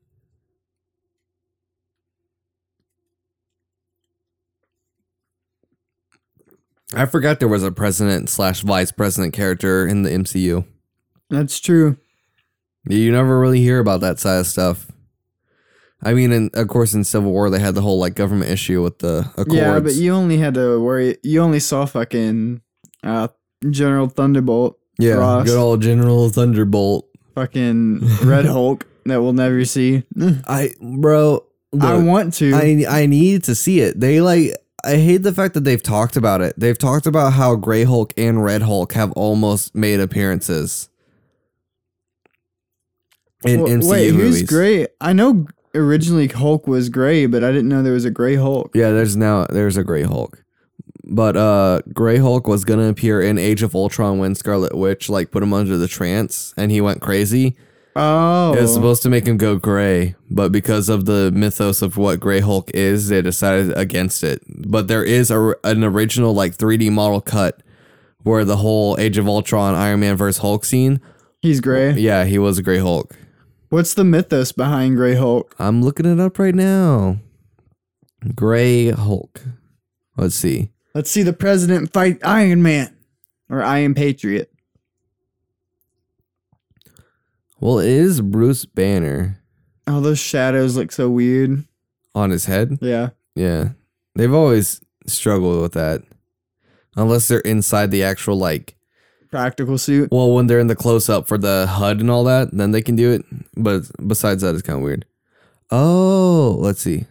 I 6.93 7.05
forgot 7.05 7.39
there 7.39 7.47
was 7.47 7.63
a 7.63 7.71
president 7.71 8.29
slash 8.29 8.61
vice 8.61 8.91
president 8.91 9.33
character 9.33 9.87
in 9.87 10.03
the 10.03 10.09
MCU. 10.09 10.65
That's 11.29 11.59
true. 11.59 11.97
You 12.87 13.11
never 13.11 13.39
really 13.39 13.61
hear 13.61 13.79
about 13.79 14.01
that 14.01 14.19
side 14.19 14.39
of 14.39 14.47
stuff. 14.47 14.91
I 16.03 16.13
mean, 16.13 16.31
and 16.31 16.49
of 16.55 16.67
course, 16.67 16.93
in 16.93 17.03
Civil 17.03 17.31
War, 17.31 17.49
they 17.49 17.59
had 17.59 17.75
the 17.75 17.81
whole 17.81 17.99
like 17.99 18.15
government 18.15 18.49
issue 18.49 18.81
with 18.81 18.99
the 18.99 19.29
Accords. 19.37 19.53
Yeah, 19.53 19.79
but 19.79 19.93
you 19.93 20.13
only 20.13 20.37
had 20.37 20.55
to 20.55 20.81
worry. 20.81 21.17
You 21.23 21.41
only 21.41 21.59
saw 21.59 21.85
fucking 21.85 22.61
uh, 23.03 23.27
General 23.69 24.07
Thunderbolt, 24.07 24.79
yeah, 24.97 25.13
Ross. 25.13 25.45
good 25.45 25.57
old 25.57 25.81
General 25.81 26.29
Thunderbolt. 26.29 27.07
fucking 27.35 27.99
Red 28.23 28.45
Hulk 28.45 28.87
that 29.05 29.21
we'll 29.21 29.33
never 29.33 29.63
see. 29.63 30.03
I, 30.19 30.73
bro, 30.81 31.45
I 31.79 31.97
want 31.97 32.33
to. 32.35 32.53
I, 32.53 32.85
I 32.89 33.05
need 33.05 33.43
to 33.43 33.55
see 33.55 33.81
it. 33.81 33.99
They 33.99 34.21
like, 34.21 34.55
I 34.83 34.97
hate 34.97 35.17
the 35.23 35.33
fact 35.33 35.53
that 35.53 35.63
they've 35.63 35.81
talked 35.81 36.15
about 36.15 36.41
it. 36.41 36.53
They've 36.57 36.77
talked 36.77 37.05
about 37.05 37.33
how 37.33 37.55
Gray 37.55 37.83
Hulk 37.83 38.13
and 38.17 38.43
Red 38.43 38.63
Hulk 38.63 38.93
have 38.93 39.11
almost 39.13 39.75
made 39.75 39.99
appearances 39.99 40.89
in 43.45 43.61
Well, 43.61 43.69
MCU 43.71 43.89
wait, 43.89 44.13
movies. 44.13 44.39
who's 44.41 44.49
gray? 44.49 44.87
I 44.99 45.13
know 45.13 45.45
originally 45.73 46.27
Hulk 46.27 46.67
was 46.67 46.89
gray, 46.89 47.25
but 47.25 47.43
I 47.43 47.51
didn't 47.51 47.69
know 47.69 47.81
there 47.83 47.93
was 47.93 48.05
a 48.05 48.11
gray 48.11 48.35
Hulk. 48.35 48.71
Yeah, 48.73 48.91
there's 48.91 49.15
now 49.15 49.45
there's 49.49 49.77
a 49.77 49.83
Gray 49.83 50.03
Hulk. 50.03 50.43
But 51.03 51.35
uh 51.35 51.81
Gray 51.93 52.17
Hulk 52.17 52.47
was 52.47 52.63
gonna 52.65 52.87
appear 52.87 53.21
in 53.21 53.37
Age 53.37 53.63
of 53.63 53.75
Ultron 53.75 54.19
when 54.19 54.35
Scarlet 54.35 54.75
Witch 54.77 55.09
like 55.09 55.31
put 55.31 55.43
him 55.43 55.53
under 55.53 55.77
the 55.77 55.87
trance 55.87 56.53
and 56.57 56.71
he 56.71 56.81
went 56.81 57.01
crazy. 57.01 57.55
Oh, 57.95 58.53
It 58.53 58.61
was 58.61 58.73
supposed 58.73 59.03
to 59.03 59.09
make 59.09 59.25
him 59.27 59.35
go 59.37 59.57
gray, 59.57 60.15
but 60.29 60.51
because 60.51 60.87
of 60.87 61.05
the 61.05 61.29
mythos 61.33 61.81
of 61.81 61.97
what 61.97 62.21
Gray 62.21 62.39
Hulk 62.39 62.71
is, 62.73 63.09
they 63.09 63.21
decided 63.21 63.77
against 63.77 64.23
it. 64.23 64.41
But 64.47 64.87
there 64.87 65.03
is 65.03 65.29
a, 65.29 65.53
an 65.65 65.83
original 65.83 66.33
like 66.33 66.55
3D 66.57 66.89
model 66.91 67.19
cut 67.19 67.61
where 68.23 68.45
the 68.45 68.57
whole 68.57 68.97
Age 68.99 69.17
of 69.17 69.27
Ultron 69.27 69.75
Iron 69.75 69.99
Man 69.99 70.15
vs 70.15 70.37
Hulk 70.41 70.63
scene. 70.63 71.01
he's 71.41 71.59
gray. 71.59 71.91
Yeah, 71.91 72.23
he 72.23 72.37
was 72.39 72.57
a 72.59 72.63
Gray 72.63 72.77
Hulk. 72.79 73.13
What's 73.69 73.93
the 73.93 74.03
mythos 74.05 74.51
behind 74.51 74.95
Gray 74.95 75.15
Hulk? 75.15 75.55
I'm 75.59 75.81
looking 75.81 76.05
it 76.05 76.19
up 76.19 76.39
right 76.39 76.55
now. 76.55 77.17
Gray 78.35 78.91
Hulk. 78.91 79.41
Let's 80.17 80.35
see. 80.35 80.69
Let's 80.93 81.09
see 81.09 81.23
the 81.23 81.33
president 81.33 81.91
fight 81.93 82.19
Iron 82.23 82.61
Man 82.61 82.95
or 83.49 83.63
Iron 83.63 83.93
Patriot. 83.95 84.50
Well, 87.61 87.79
it 87.79 87.87
is 87.89 88.19
Bruce 88.21 88.65
Banner 88.65 89.37
Oh, 89.87 90.01
those 90.01 90.19
shadows 90.19 90.75
look 90.75 90.91
so 90.91 91.09
weird. 91.09 91.63
on 92.13 92.29
his 92.31 92.45
head. 92.45 92.77
Yeah. 92.81 93.09
Yeah. 93.35 93.69
They've 94.15 94.33
always 94.33 94.81
struggled 95.07 95.61
with 95.61 95.73
that. 95.73 96.03
Unless 96.97 97.27
they're 97.29 97.39
inside 97.39 97.91
the 97.91 98.03
actual 98.03 98.35
like 98.37 98.75
Practical 99.29 99.77
suit. 99.77 100.09
well, 100.11 100.33
when 100.33 100.47
they're 100.47 100.59
in 100.59 100.67
the 100.67 100.75
close 100.75 101.07
up 101.07 101.25
for 101.27 101.37
the 101.37 101.65
HUD 101.67 102.01
and 102.01 102.11
all 102.11 102.25
that, 102.25 102.49
then 102.51 102.71
they 102.71 102.81
can 102.81 102.97
do 102.97 103.11
it. 103.11 103.23
But 103.55 103.83
besides 104.05 104.41
that, 104.41 104.53
it's 104.55 104.61
kind 104.61 104.77
of 104.77 104.83
weird. 104.83 105.05
Oh, 105.69 106.57
let's 106.59 106.81
see. 106.81 107.05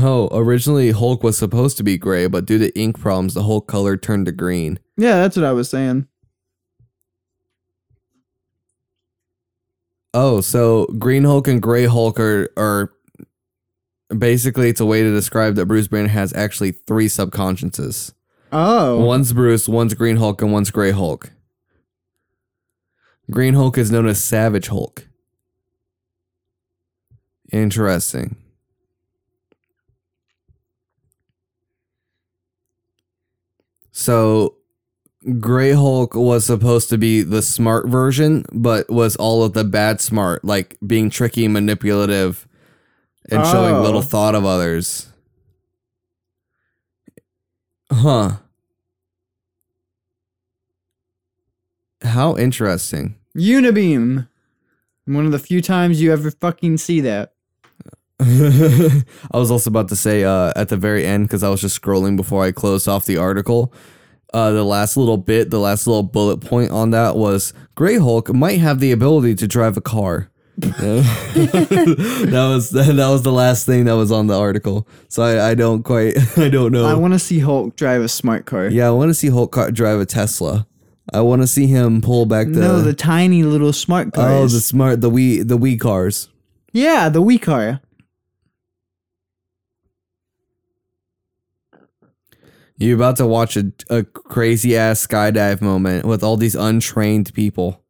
Oh, 0.00 0.28
originally 0.32 0.92
Hulk 0.92 1.22
was 1.24 1.36
supposed 1.36 1.76
to 1.78 1.82
be 1.82 1.96
gray, 1.98 2.26
but 2.26 2.46
due 2.46 2.58
to 2.58 2.78
ink 2.78 3.00
problems, 3.00 3.34
the 3.34 3.42
whole 3.42 3.60
color 3.60 3.96
turned 3.96 4.26
to 4.26 4.32
green. 4.32 4.78
Yeah, 4.96 5.16
that's 5.20 5.36
what 5.36 5.44
I 5.44 5.52
was 5.52 5.68
saying. 5.68 6.06
Oh, 10.14 10.40
so 10.40 10.86
Green 10.98 11.24
Hulk 11.24 11.48
and 11.48 11.60
Gray 11.60 11.86
Hulk 11.86 12.18
are 12.18 12.48
are 12.56 12.92
basically 14.16 14.68
it's 14.68 14.80
a 14.80 14.86
way 14.86 15.02
to 15.02 15.12
describe 15.12 15.54
that 15.56 15.66
Bruce 15.66 15.88
Banner 15.88 16.08
has 16.08 16.32
actually 16.34 16.72
three 16.72 17.08
subconsciences. 17.08 18.14
Oh. 18.50 19.04
One's 19.04 19.32
Bruce, 19.32 19.68
one's 19.68 19.94
Green 19.94 20.16
Hulk, 20.16 20.40
and 20.40 20.52
one's 20.52 20.70
Gray 20.70 20.92
Hulk. 20.92 21.30
Green 23.30 23.54
Hulk 23.54 23.76
is 23.76 23.90
known 23.90 24.06
as 24.06 24.22
Savage 24.22 24.68
Hulk. 24.68 25.06
Interesting. 27.52 28.36
So 33.98 34.54
Grey 35.40 35.72
Hulk 35.72 36.14
was 36.14 36.44
supposed 36.44 36.88
to 36.90 36.96
be 36.96 37.22
the 37.22 37.42
smart 37.42 37.88
version, 37.88 38.44
but 38.52 38.88
was 38.88 39.16
all 39.16 39.42
of 39.42 39.54
the 39.54 39.64
bad 39.64 40.00
smart, 40.00 40.44
like 40.44 40.76
being 40.86 41.10
tricky, 41.10 41.48
manipulative, 41.48 42.46
and 43.28 43.44
showing 43.44 43.74
Oh. 43.74 43.82
little 43.82 44.00
thought 44.02 44.36
of 44.36 44.44
others. 44.44 45.08
Huh. 47.90 48.36
How 52.02 52.36
interesting. 52.36 53.16
Unibeam. 53.36 54.28
One 55.06 55.26
of 55.26 55.32
the 55.32 55.40
few 55.40 55.60
times 55.60 56.00
you 56.00 56.12
ever 56.12 56.30
fucking 56.30 56.76
see 56.78 57.00
that. 57.00 57.32
I 58.20 59.36
was 59.38 59.50
also 59.50 59.70
about 59.70 59.88
to 59.90 59.96
say 59.96 60.24
uh, 60.24 60.52
at 60.56 60.68
the 60.70 60.76
very 60.76 61.06
end 61.06 61.26
because 61.28 61.42
I 61.42 61.48
was 61.48 61.60
just 61.60 61.80
scrolling 61.80 62.16
before 62.16 62.44
I 62.44 62.52
closed 62.52 62.88
off 62.88 63.06
the 63.06 63.16
article. 63.16 63.72
Uh, 64.34 64.50
the 64.50 64.64
last 64.64 64.96
little 64.96 65.16
bit, 65.16 65.50
the 65.50 65.58
last 65.60 65.86
little 65.86 66.02
bullet 66.02 66.38
point 66.38 66.70
on 66.70 66.90
that 66.90 67.16
was 67.16 67.54
Grey 67.76 67.96
Hulk 67.98 68.34
might 68.34 68.58
have 68.60 68.80
the 68.80 68.92
ability 68.92 69.34
to 69.36 69.46
drive 69.46 69.76
a 69.76 69.80
car. 69.80 70.30
that 70.58 72.48
was 72.52 72.70
that 72.70 72.96
was 73.08 73.22
the 73.22 73.30
last 73.30 73.64
thing 73.64 73.84
that 73.84 73.92
was 73.94 74.10
on 74.10 74.26
the 74.26 74.36
article. 74.36 74.88
So 75.08 75.22
I, 75.22 75.50
I 75.50 75.54
don't 75.54 75.84
quite 75.84 76.16
I 76.36 76.48
don't 76.48 76.72
know. 76.72 76.84
I 76.84 76.94
want 76.94 77.14
to 77.14 77.18
see 77.20 77.38
Hulk 77.38 77.76
drive 77.76 78.02
a 78.02 78.08
smart 78.08 78.44
car. 78.46 78.66
yeah, 78.68 78.88
I 78.88 78.90
want 78.90 79.10
to 79.10 79.14
see 79.14 79.28
Hulk 79.28 79.52
car- 79.52 79.70
drive 79.70 80.00
a 80.00 80.06
Tesla. 80.06 80.66
I 81.14 81.20
want 81.20 81.42
to 81.42 81.46
see 81.46 81.68
him 81.68 82.02
pull 82.02 82.26
back 82.26 82.48
the 82.48 82.60
no, 82.60 82.82
the 82.82 82.92
tiny 82.92 83.44
little 83.44 83.72
smart 83.72 84.12
cars. 84.12 84.52
oh 84.52 84.56
the 84.56 84.60
smart 84.60 85.00
the 85.00 85.10
Wii 85.10 85.46
the 85.46 85.56
Wii 85.56 85.78
cars. 85.78 86.28
yeah, 86.72 87.08
the 87.08 87.22
Wii 87.22 87.40
car. 87.40 87.80
You're 92.80 92.94
about 92.94 93.16
to 93.16 93.26
watch 93.26 93.56
a, 93.56 93.72
a 93.90 94.04
crazy 94.04 94.76
ass 94.76 95.04
skydive 95.04 95.60
moment 95.60 96.04
with 96.04 96.22
all 96.22 96.36
these 96.36 96.54
untrained 96.54 97.34
people. 97.34 97.82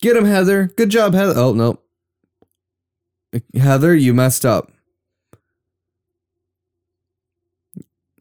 Get 0.00 0.16
him, 0.16 0.24
Heather. 0.24 0.66
Good 0.76 0.90
job, 0.90 1.14
Heather. 1.14 1.34
Oh, 1.36 1.52
no. 1.52 1.80
Heather, 3.54 3.94
you 3.94 4.12
messed 4.12 4.44
up. 4.44 4.71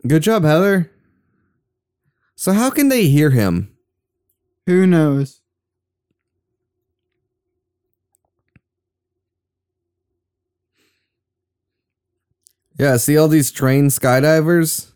Good 0.08 0.24
job, 0.24 0.44
Heather. 0.44 0.92
So 2.36 2.54
how 2.54 2.72
can 2.72 2.90
they 2.90 3.08
hear 3.08 3.30
him? 3.30 3.76
Who 4.66 4.88
knows? 4.88 5.42
Yeah, 12.80 12.98
see 12.98 13.16
all 13.16 13.28
these 13.28 13.52
trained 13.52 13.92
skydivers? 13.92 14.92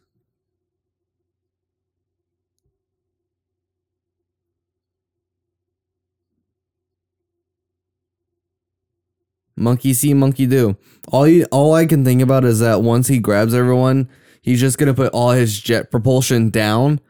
Monkey 9.56 9.94
see, 9.94 10.16
monkey 10.16 10.48
do. 10.48 10.78
All 11.12 11.24
he, 11.26 11.46
all 11.46 11.76
I 11.76 11.86
can 11.86 12.04
think 12.04 12.24
about 12.24 12.44
is 12.44 12.60
that 12.60 12.82
once 12.82 13.08
he 13.08 13.20
grabs 13.20 13.54
everyone, 13.54 14.10
he's 14.46 14.60
just 14.60 14.78
gonna 14.78 14.94
put 14.94 15.12
all 15.12 15.32
his 15.32 15.60
jet 15.60 15.90
propulsion 15.92 16.52
down, 16.52 17.02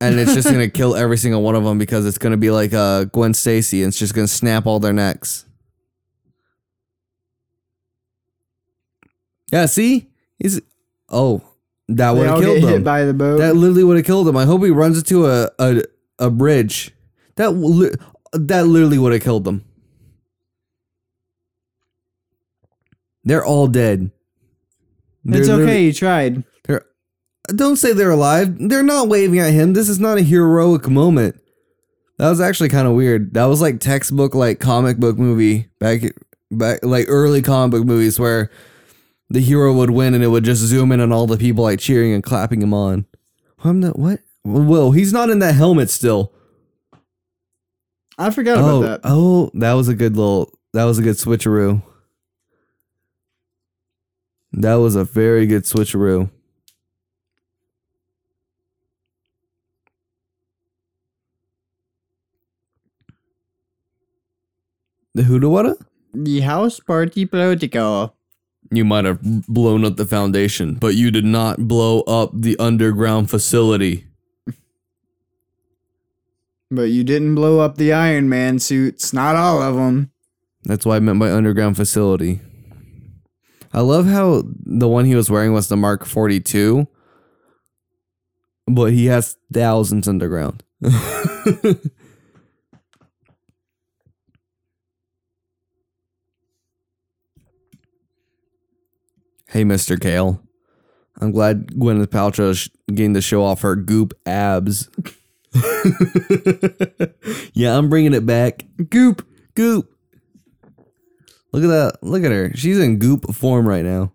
and 0.00 0.18
it's 0.18 0.34
just 0.34 0.48
gonna 0.48 0.68
kill 0.80 0.96
every 0.96 1.18
single 1.18 1.42
one 1.42 1.54
of 1.54 1.62
them 1.62 1.78
because 1.78 2.06
it's 2.06 2.18
gonna 2.18 2.38
be 2.38 2.50
like 2.50 2.72
uh, 2.72 3.04
Gwen 3.04 3.34
Stacy, 3.34 3.82
and 3.82 3.88
it's 3.88 3.98
just 3.98 4.14
gonna 4.14 4.26
snap 4.26 4.66
all 4.66 4.80
their 4.80 4.94
necks. 4.94 5.44
Yeah, 9.52 9.66
see, 9.66 10.08
he's 10.38 10.60
oh 11.10 11.42
that 11.88 12.12
would 12.12 12.26
have 12.26 12.40
killed 12.40 12.64
them. 12.64 12.82
by 12.82 13.04
the 13.04 13.14
boat. 13.14 13.38
That 13.38 13.54
literally 13.54 13.84
would 13.84 13.96
have 13.98 14.06
killed 14.06 14.26
him. 14.26 14.36
I 14.36 14.46
hope 14.46 14.64
he 14.64 14.70
runs 14.70 14.98
into 14.98 15.26
a 15.26 15.50
a, 15.58 15.82
a 16.18 16.30
bridge. 16.30 16.92
That 17.36 17.50
li- 17.50 17.94
that 18.32 18.66
literally 18.66 18.98
would 18.98 19.12
have 19.12 19.22
killed 19.22 19.44
them. 19.44 19.64
They're 23.22 23.44
all 23.44 23.66
dead. 23.68 24.10
it's 25.26 25.46
They're 25.46 25.60
okay. 25.60 25.84
You 25.84 25.92
tried. 25.92 26.42
Don't 27.48 27.76
say 27.76 27.92
they're 27.92 28.10
alive. 28.10 28.56
They're 28.58 28.82
not 28.82 29.08
waving 29.08 29.38
at 29.38 29.52
him. 29.52 29.74
This 29.74 29.88
is 29.88 30.00
not 30.00 30.18
a 30.18 30.22
heroic 30.22 30.88
moment. 30.88 31.40
That 32.18 32.30
was 32.30 32.40
actually 32.40 32.68
kind 32.68 32.86
of 32.86 32.94
weird. 32.94 33.34
That 33.34 33.46
was 33.46 33.60
like 33.60 33.80
textbook, 33.80 34.34
like 34.34 34.60
comic 34.60 34.98
book 34.98 35.18
movie 35.18 35.68
back, 35.78 36.00
back 36.50 36.84
like 36.84 37.06
early 37.08 37.42
comic 37.42 37.72
book 37.72 37.84
movies 37.84 38.18
where 38.18 38.50
the 39.28 39.40
hero 39.40 39.72
would 39.72 39.90
win 39.90 40.14
and 40.14 40.22
it 40.22 40.28
would 40.28 40.44
just 40.44 40.62
zoom 40.62 40.92
in 40.92 41.00
on 41.00 41.12
all 41.12 41.26
the 41.26 41.36
people 41.36 41.64
like 41.64 41.80
cheering 41.80 42.12
and 42.12 42.22
clapping 42.22 42.62
him 42.62 42.72
on. 42.72 43.06
I'm 43.62 43.80
not 43.80 43.98
what? 43.98 44.20
Whoa, 44.42 44.90
he's 44.90 45.12
not 45.12 45.30
in 45.30 45.38
that 45.40 45.54
helmet 45.54 45.90
still. 45.90 46.32
I 48.16 48.30
forgot 48.30 48.58
oh, 48.58 48.82
about 48.82 49.02
that. 49.02 49.08
oh, 49.10 49.50
that 49.54 49.72
was 49.72 49.88
a 49.88 49.94
good 49.94 50.16
little. 50.16 50.56
That 50.72 50.84
was 50.84 50.98
a 50.98 51.02
good 51.02 51.16
switcheroo. 51.16 51.82
That 54.52 54.74
was 54.74 54.94
a 54.94 55.04
very 55.04 55.46
good 55.46 55.64
switcheroo. 55.64 56.30
The 65.14 65.22
Hoodawada? 65.22 65.76
The 66.12 66.40
house 66.40 66.80
party 66.80 67.24
protocol. 67.24 68.16
You 68.70 68.84
might 68.84 69.04
have 69.04 69.20
blown 69.46 69.84
up 69.84 69.96
the 69.96 70.06
foundation, 70.06 70.74
but 70.74 70.94
you 70.96 71.10
did 71.10 71.24
not 71.24 71.68
blow 71.68 72.00
up 72.02 72.30
the 72.34 72.58
underground 72.58 73.30
facility. 73.30 74.06
But 76.70 76.90
you 76.90 77.04
didn't 77.04 77.36
blow 77.36 77.60
up 77.60 77.76
the 77.76 77.92
Iron 77.92 78.28
Man 78.28 78.58
suits. 78.58 79.12
Not 79.12 79.36
all 79.36 79.62
of 79.62 79.76
them. 79.76 80.10
That's 80.64 80.84
why 80.84 80.96
I 80.96 81.00
meant 81.00 81.20
by 81.20 81.30
underground 81.30 81.76
facility. 81.76 82.40
I 83.72 83.80
love 83.80 84.06
how 84.06 84.44
the 84.64 84.88
one 84.88 85.04
he 85.04 85.14
was 85.14 85.30
wearing 85.30 85.52
was 85.52 85.68
the 85.68 85.76
Mark 85.76 86.04
42, 86.04 86.88
but 88.66 88.92
he 88.92 89.06
has 89.06 89.36
thousands 89.52 90.08
underground. 90.08 90.64
hey, 99.54 99.64
Mr. 99.64 99.98
Kale. 99.98 100.42
I'm 101.20 101.30
glad 101.30 101.68
Gwyneth 101.68 102.08
Paltrow 102.08 102.50
is 102.50 102.68
getting 102.88 103.14
to 103.14 103.20
show 103.20 103.44
off 103.44 103.62
her 103.62 103.76
goop 103.76 104.12
abs. 104.26 104.88
yeah, 107.54 107.78
I'm 107.78 107.88
bringing 107.88 108.14
it 108.14 108.26
back. 108.26 108.64
Goop. 108.90 109.24
Goop. 109.54 109.88
Look 111.52 111.62
at 111.62 111.68
that. 111.68 111.98
Look 112.02 112.24
at 112.24 112.32
her. 112.32 112.50
She's 112.56 112.80
in 112.80 112.98
goop 112.98 113.32
form 113.32 113.68
right 113.68 113.84
now. 113.84 114.12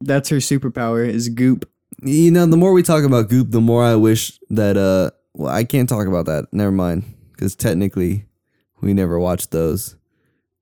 That's 0.00 0.28
her 0.28 0.36
superpower. 0.36 1.04
Is 1.04 1.28
goop. 1.28 1.68
You 2.00 2.30
know, 2.30 2.46
the 2.46 2.56
more 2.56 2.72
we 2.72 2.84
talk 2.84 3.02
about 3.02 3.28
goop, 3.28 3.50
the 3.50 3.60
more 3.60 3.82
I 3.82 3.96
wish 3.96 4.38
that 4.50 4.76
uh 4.76 5.10
well, 5.32 5.52
I 5.52 5.64
can't 5.64 5.88
talk 5.88 6.06
about 6.06 6.26
that. 6.26 6.46
Never 6.52 6.70
mind. 6.70 7.02
Cuz 7.38 7.56
technically 7.56 8.26
we 8.80 8.94
never 8.94 9.18
watched 9.18 9.50
those. 9.50 9.96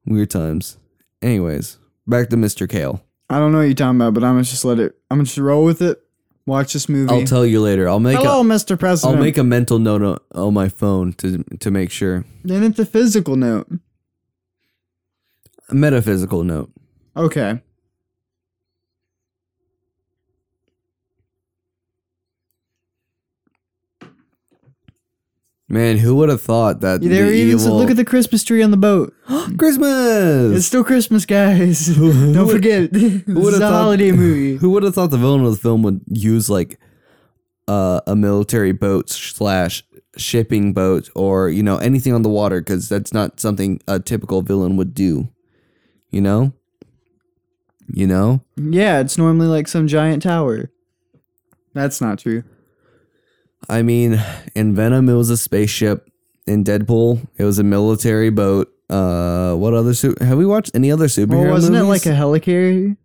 Weird 0.06 0.30
times. 0.30 0.78
Anyways, 1.20 1.76
back 2.06 2.30
to 2.30 2.36
Mr. 2.36 2.66
Kale. 2.66 3.04
I 3.32 3.38
don't 3.38 3.52
know 3.52 3.58
what 3.58 3.64
you're 3.64 3.74
talking 3.74 3.96
about, 3.96 4.14
but 4.14 4.24
I'm 4.24 4.34
gonna 4.34 4.44
just 4.44 4.64
let 4.64 4.78
it. 4.78 4.96
I'm 5.10 5.18
gonna 5.18 5.24
just 5.24 5.38
roll 5.38 5.64
with 5.64 5.82
it. 5.82 6.02
Watch 6.44 6.72
this 6.72 6.88
movie. 6.88 7.12
I'll 7.12 7.24
tell 7.24 7.46
you 7.46 7.60
later. 7.60 7.88
I'll 7.88 8.00
make 8.00 8.18
Hello, 8.18 8.40
a 8.40 8.44
Mr. 8.44 8.78
President. 8.78 9.16
I'll 9.16 9.22
make 9.22 9.38
a 9.38 9.44
mental 9.44 9.78
note 9.78 10.02
on, 10.02 10.18
on 10.34 10.54
my 10.54 10.68
phone 10.68 11.12
to 11.14 11.44
to 11.60 11.70
make 11.70 11.90
sure. 11.90 12.24
Then 12.44 12.62
it's 12.64 12.78
a 12.78 12.86
physical 12.86 13.36
note. 13.36 13.68
A 15.68 15.74
metaphysical 15.74 16.44
note. 16.44 16.70
Okay. 17.16 17.60
Man, 25.72 25.96
who 25.96 26.14
would 26.16 26.28
have 26.28 26.42
thought 26.42 26.80
that 26.82 27.00
There 27.00 27.08
the 27.30 27.32
even 27.32 27.58
said, 27.58 27.64
evil 27.66 27.78
look 27.78 27.90
at 27.90 27.96
the 27.96 28.04
Christmas 28.04 28.44
tree 28.44 28.62
on 28.62 28.70
the 28.72 28.76
boat. 28.76 29.14
Christmas? 29.56 30.54
It's 30.58 30.66
still 30.66 30.84
Christmas, 30.84 31.24
guys. 31.24 31.86
Don't 31.96 32.36
would- 32.46 32.50
forget. 32.50 32.92
this 32.92 33.02
is 33.26 33.54
a 33.56 33.58
thought- 33.58 33.72
holiday 33.72 34.12
movie. 34.24 34.56
Who 34.58 34.68
would 34.68 34.82
have 34.82 34.94
thought 34.94 35.10
the 35.10 35.16
villain 35.16 35.46
of 35.46 35.52
the 35.52 35.56
film 35.58 35.82
would 35.82 36.02
use 36.08 36.50
like 36.50 36.78
uh, 37.68 38.02
a 38.06 38.14
military 38.14 38.72
boat 38.72 39.08
slash 39.08 39.82
shipping 40.18 40.74
boat 40.74 41.08
or 41.14 41.48
you 41.48 41.62
know 41.62 41.78
anything 41.78 42.12
on 42.12 42.20
the 42.20 42.28
water 42.28 42.60
because 42.60 42.86
that's 42.90 43.14
not 43.14 43.40
something 43.40 43.80
a 43.88 43.98
typical 43.98 44.42
villain 44.42 44.76
would 44.76 44.92
do. 44.92 45.30
You 46.10 46.20
know, 46.20 46.52
you 47.90 48.06
know? 48.06 48.42
Yeah, 48.56 49.00
it's 49.00 49.16
normally 49.16 49.46
like 49.46 49.68
some 49.68 49.86
giant 49.86 50.22
tower. 50.22 50.70
That's 51.72 52.02
not 52.02 52.18
true. 52.18 52.44
I 53.68 53.82
mean, 53.82 54.22
in 54.54 54.74
Venom, 54.74 55.08
it 55.08 55.14
was 55.14 55.30
a 55.30 55.36
spaceship. 55.36 56.08
In 56.46 56.64
Deadpool, 56.64 57.26
it 57.36 57.44
was 57.44 57.58
a 57.60 57.64
military 57.64 58.30
boat. 58.30 58.68
Uh, 58.90 59.54
what 59.54 59.72
other 59.74 59.94
su- 59.94 60.16
have 60.20 60.36
we 60.36 60.44
watched 60.44 60.72
any 60.74 60.90
other 60.90 61.06
superhero 61.06 61.44
Well, 61.44 61.50
wasn't 61.52 61.74
movies? 61.76 62.04
it 62.04 62.08
like 62.10 62.16
a 62.16 62.18
helicarrier? 62.20 62.96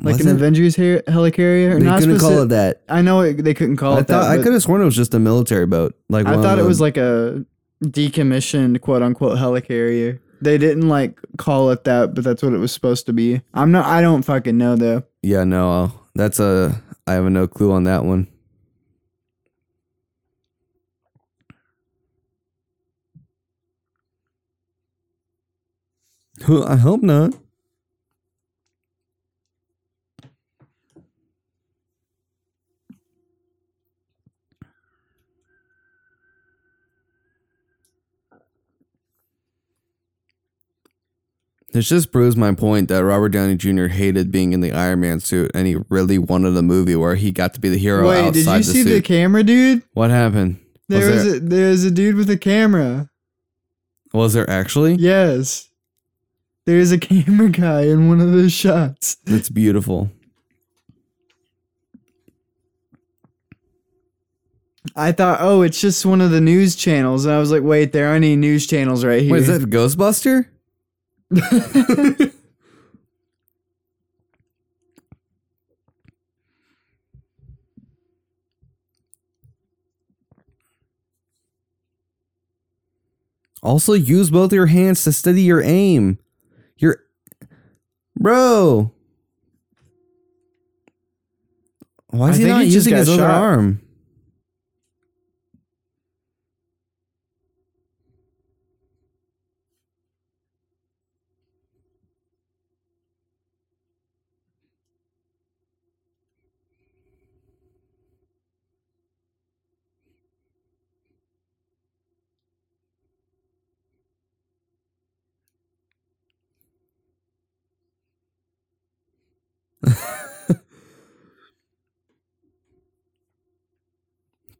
Like 0.00 0.20
an 0.20 0.28
it? 0.28 0.32
Avengers 0.32 0.76
her- 0.76 1.02
helicarrier? 1.08 1.78
They 1.78 1.84
Not 1.86 2.00
couldn't 2.00 2.18
call 2.18 2.42
it 2.42 2.46
that. 2.48 2.82
I 2.88 3.00
know 3.00 3.20
it, 3.20 3.42
they 3.44 3.54
couldn't 3.54 3.76
call 3.76 3.94
I 3.94 4.00
it 4.00 4.08
thought 4.08 4.28
that. 4.28 4.38
I 4.40 4.42
could 4.42 4.52
have 4.52 4.62
sworn 4.62 4.82
it 4.82 4.84
was 4.84 4.96
just 4.96 5.14
a 5.14 5.18
military 5.20 5.66
boat. 5.66 5.94
Like 6.10 6.26
I 6.26 6.34
thought 6.42 6.58
it 6.58 6.64
was 6.64 6.80
like 6.80 6.96
a 6.96 7.44
decommissioned 7.84 8.80
quote 8.80 9.02
unquote 9.02 9.38
helicarrier. 9.38 10.18
They 10.42 10.58
didn't 10.58 10.88
like 10.88 11.18
call 11.38 11.70
it 11.70 11.84
that, 11.84 12.14
but 12.14 12.24
that's 12.24 12.42
what 12.42 12.52
it 12.52 12.58
was 12.58 12.72
supposed 12.72 13.06
to 13.06 13.12
be. 13.12 13.40
I'm 13.54 13.70
not. 13.72 13.86
I 13.86 14.02
don't 14.02 14.22
fucking 14.22 14.58
know 14.58 14.76
though. 14.76 15.04
yeah, 15.22 15.44
no, 15.44 15.92
that's 16.14 16.40
a 16.40 16.82
I 17.06 17.14
have 17.14 17.24
no 17.24 17.46
clue 17.46 17.72
on 17.72 17.84
that 17.84 18.04
one. 18.04 18.26
I 26.48 26.76
hope 26.76 27.02
not. 27.02 27.34
This 41.72 41.88
just 41.88 42.10
proves 42.10 42.36
my 42.36 42.54
point 42.54 42.88
that 42.88 43.04
Robert 43.04 43.30
Downey 43.30 43.56
Jr. 43.56 43.86
hated 43.86 44.30
being 44.32 44.52
in 44.52 44.60
the 44.60 44.72
Iron 44.72 45.00
Man 45.00 45.20
suit, 45.20 45.50
and 45.52 45.66
he 45.66 45.76
really 45.90 46.16
wanted 46.16 46.56
a 46.56 46.62
movie 46.62 46.96
where 46.96 47.16
he 47.16 47.32
got 47.32 47.52
to 47.54 47.60
be 47.60 47.68
the 47.68 47.76
hero 47.76 48.08
Wait, 48.08 48.32
did 48.32 48.36
you 48.36 48.44
the 48.44 48.62
see 48.62 48.82
suit. 48.82 48.88
the 48.88 49.02
camera, 49.02 49.42
dude? 49.42 49.82
what 49.92 50.10
happened? 50.10 50.58
There 50.88 51.10
was 51.10 51.24
was, 51.24 51.24
there, 51.24 51.36
a, 51.36 51.40
there 51.40 51.70
was 51.70 51.84
a 51.84 51.90
dude 51.90 52.14
with 52.14 52.30
a 52.30 52.38
camera. 52.38 53.10
was 54.14 54.32
there 54.32 54.48
actually? 54.48 54.94
Yes, 54.94 55.68
there's 56.66 56.92
a 56.92 56.98
camera 56.98 57.48
guy 57.48 57.82
in 57.82 58.08
one 58.08 58.20
of 58.20 58.32
those 58.32 58.52
shots. 58.52 59.16
That's 59.24 59.48
beautiful. 59.48 60.10
I 64.94 65.12
thought, 65.12 65.38
oh, 65.40 65.62
it's 65.62 65.80
just 65.80 66.06
one 66.06 66.20
of 66.20 66.30
the 66.30 66.40
news 66.40 66.76
channels, 66.76 67.24
and 67.24 67.34
I 67.34 67.38
was 67.38 67.50
like, 67.50 67.62
wait, 67.62 67.92
there 67.92 68.08
aren't 68.08 68.24
any 68.24 68.36
news 68.36 68.66
channels 68.66 69.04
right 69.04 69.22
here. 69.22 69.32
Wait, 69.32 69.42
is 69.42 69.48
that 69.48 69.62
Ghostbuster? 69.70 70.46
Also, 83.62 83.94
use 83.94 84.30
both 84.30 84.52
your 84.52 84.66
hands 84.66 85.02
to 85.02 85.12
steady 85.12 85.42
your 85.42 85.60
aim. 85.60 86.20
Your 86.78 87.02
bro. 88.18 88.92
Why 92.08 92.30
is 92.30 92.36
I 92.36 92.42
he 92.42 92.48
not 92.48 92.66
using 92.66 92.94
his 92.94 93.08
other 93.08 93.18
shot. 93.18 93.30
arm? 93.30 93.80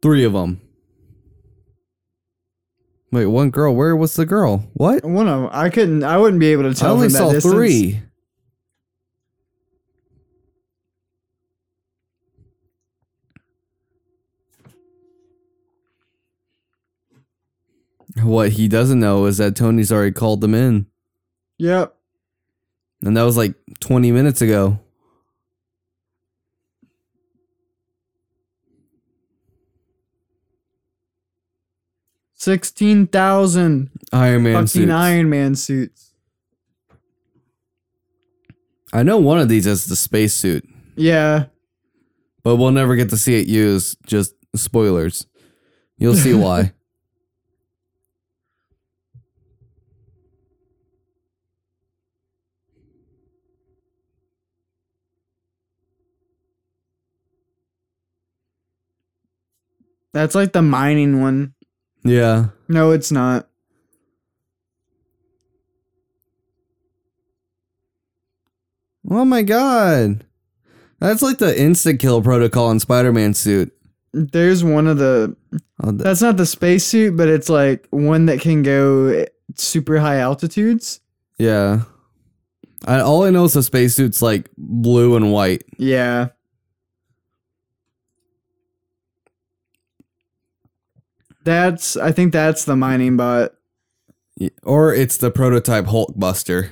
Three 0.07 0.23
of 0.23 0.31
them. 0.31 0.61
Wait, 3.11 3.25
one 3.25 3.49
girl. 3.49 3.75
Where 3.75 3.93
was 3.93 4.15
the 4.15 4.25
girl? 4.25 4.59
What? 4.71 5.03
one 5.03 5.27
of 5.27 5.41
them. 5.41 5.49
I 5.51 5.69
couldn't. 5.69 6.05
I 6.05 6.17
wouldn't 6.17 6.39
be 6.39 6.53
able 6.53 6.63
to 6.63 6.73
tell. 6.73 6.91
I 6.91 6.93
only 6.93 7.09
saw 7.09 7.29
distance. 7.29 7.53
three. 7.53 8.01
What 18.23 18.51
he 18.51 18.69
doesn't 18.69 19.01
know 19.01 19.25
is 19.25 19.39
that 19.39 19.57
Tony's 19.57 19.91
already 19.91 20.13
called 20.13 20.39
them 20.39 20.55
in. 20.55 20.85
Yep. 21.57 21.93
And 23.01 23.17
that 23.17 23.23
was 23.23 23.35
like 23.35 23.55
20 23.81 24.13
minutes 24.13 24.41
ago. 24.41 24.79
Sixteen 32.39 33.07
thousand 33.07 33.89
Iron 34.13 34.43
Man 34.43 34.53
fucking 34.53 34.67
suits. 34.67 34.91
Iron 34.91 35.29
Man 35.29 35.55
suits. 35.55 36.13
I 38.93 39.01
know 39.03 39.17
one 39.17 39.39
of 39.39 39.49
these 39.49 39.65
is 39.65 39.87
the 39.87 39.95
spacesuit, 39.95 40.63
Yeah. 40.95 41.45
but 42.43 42.55
we'll 42.57 42.71
never 42.71 42.95
get 42.95 43.09
to 43.09 43.17
see 43.17 43.39
it 43.39 43.47
used. 43.47 43.97
Just 44.05 44.33
spoilers. 44.55 45.25
You'll 45.97 46.15
see 46.15 46.33
why. 46.35 46.73
That's 60.13 60.35
like 60.35 60.53
the 60.53 60.61
mining 60.61 61.21
one. 61.21 61.53
Yeah. 62.03 62.47
No, 62.67 62.91
it's 62.91 63.11
not. 63.11 63.47
Oh 69.09 69.25
my 69.25 69.41
god. 69.41 70.25
That's 70.99 71.21
like 71.21 71.37
the 71.37 71.59
instant 71.59 71.99
kill 71.99 72.21
protocol 72.21 72.71
in 72.71 72.79
Spider 72.79 73.13
Man 73.13 73.33
suit. 73.33 73.71
There's 74.13 74.63
one 74.63 74.87
of 74.87 74.97
the. 74.97 75.35
Oh, 75.83 75.91
th- 75.91 76.01
That's 76.01 76.21
not 76.21 76.37
the 76.37 76.45
spacesuit, 76.45 77.15
but 77.15 77.27
it's 77.27 77.49
like 77.49 77.87
one 77.91 78.25
that 78.27 78.41
can 78.41 78.63
go 78.63 79.25
super 79.55 79.99
high 79.99 80.17
altitudes. 80.17 80.99
yeah. 81.37 81.83
I, 82.85 82.99
all 82.99 83.23
I 83.23 83.31
know 83.31 83.43
is 83.45 83.53
the 83.53 83.63
spacesuit's 83.63 84.21
like 84.21 84.49
blue 84.55 85.15
and 85.15 85.31
white. 85.33 85.63
Yeah. 85.77 86.27
That's. 91.47 91.95
I 91.95 92.11
think 92.11 92.33
that's 92.33 92.65
the 92.65 92.75
mining 92.75 93.15
bot. 93.15 93.53
Or 94.63 94.93
it's 94.93 95.15
the 95.15 95.31
prototype 95.31 95.85
Hulkbuster. 95.85 96.71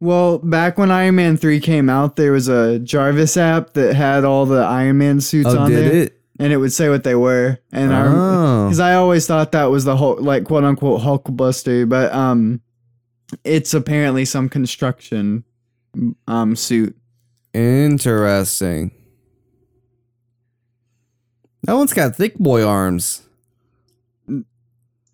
Well, 0.00 0.38
back 0.38 0.78
when 0.78 0.90
Iron 0.90 1.16
Man 1.16 1.36
3 1.36 1.60
came 1.60 1.90
out, 1.90 2.16
there 2.16 2.32
was 2.32 2.48
a 2.48 2.78
Jarvis 2.78 3.36
app 3.36 3.74
that 3.74 3.94
had 3.94 4.24
all 4.24 4.46
the 4.46 4.62
Iron 4.62 4.96
Man 4.98 5.20
suits 5.20 5.48
Oh, 5.50 5.58
on 5.58 5.70
did 5.70 5.84
there. 5.84 6.02
it? 6.04 6.20
And 6.38 6.52
it 6.54 6.56
would 6.56 6.72
say 6.72 6.88
what 6.88 7.04
they 7.04 7.14
were. 7.14 7.58
And 7.70 7.92
I 7.94 8.06
Oh. 8.06 8.64
because 8.66 8.80
I 8.80 8.94
always 8.94 9.26
thought 9.26 9.52
that 9.52 9.66
was 9.66 9.84
the 9.84 9.96
Hulk, 9.96 10.20
like 10.22 10.44
quote 10.44 10.64
unquote 10.64 11.02
Hulkbuster, 11.02 11.86
but 11.88 12.12
um, 12.14 12.60
it's 13.44 13.74
apparently 13.74 14.24
some 14.24 14.48
construction 14.48 15.44
um 16.26 16.56
suit. 16.56 16.96
Interesting. 17.54 18.90
That 21.66 21.74
one's 21.74 21.92
got 21.92 22.16
thick 22.16 22.36
boy 22.38 22.64
arms. 22.64 23.22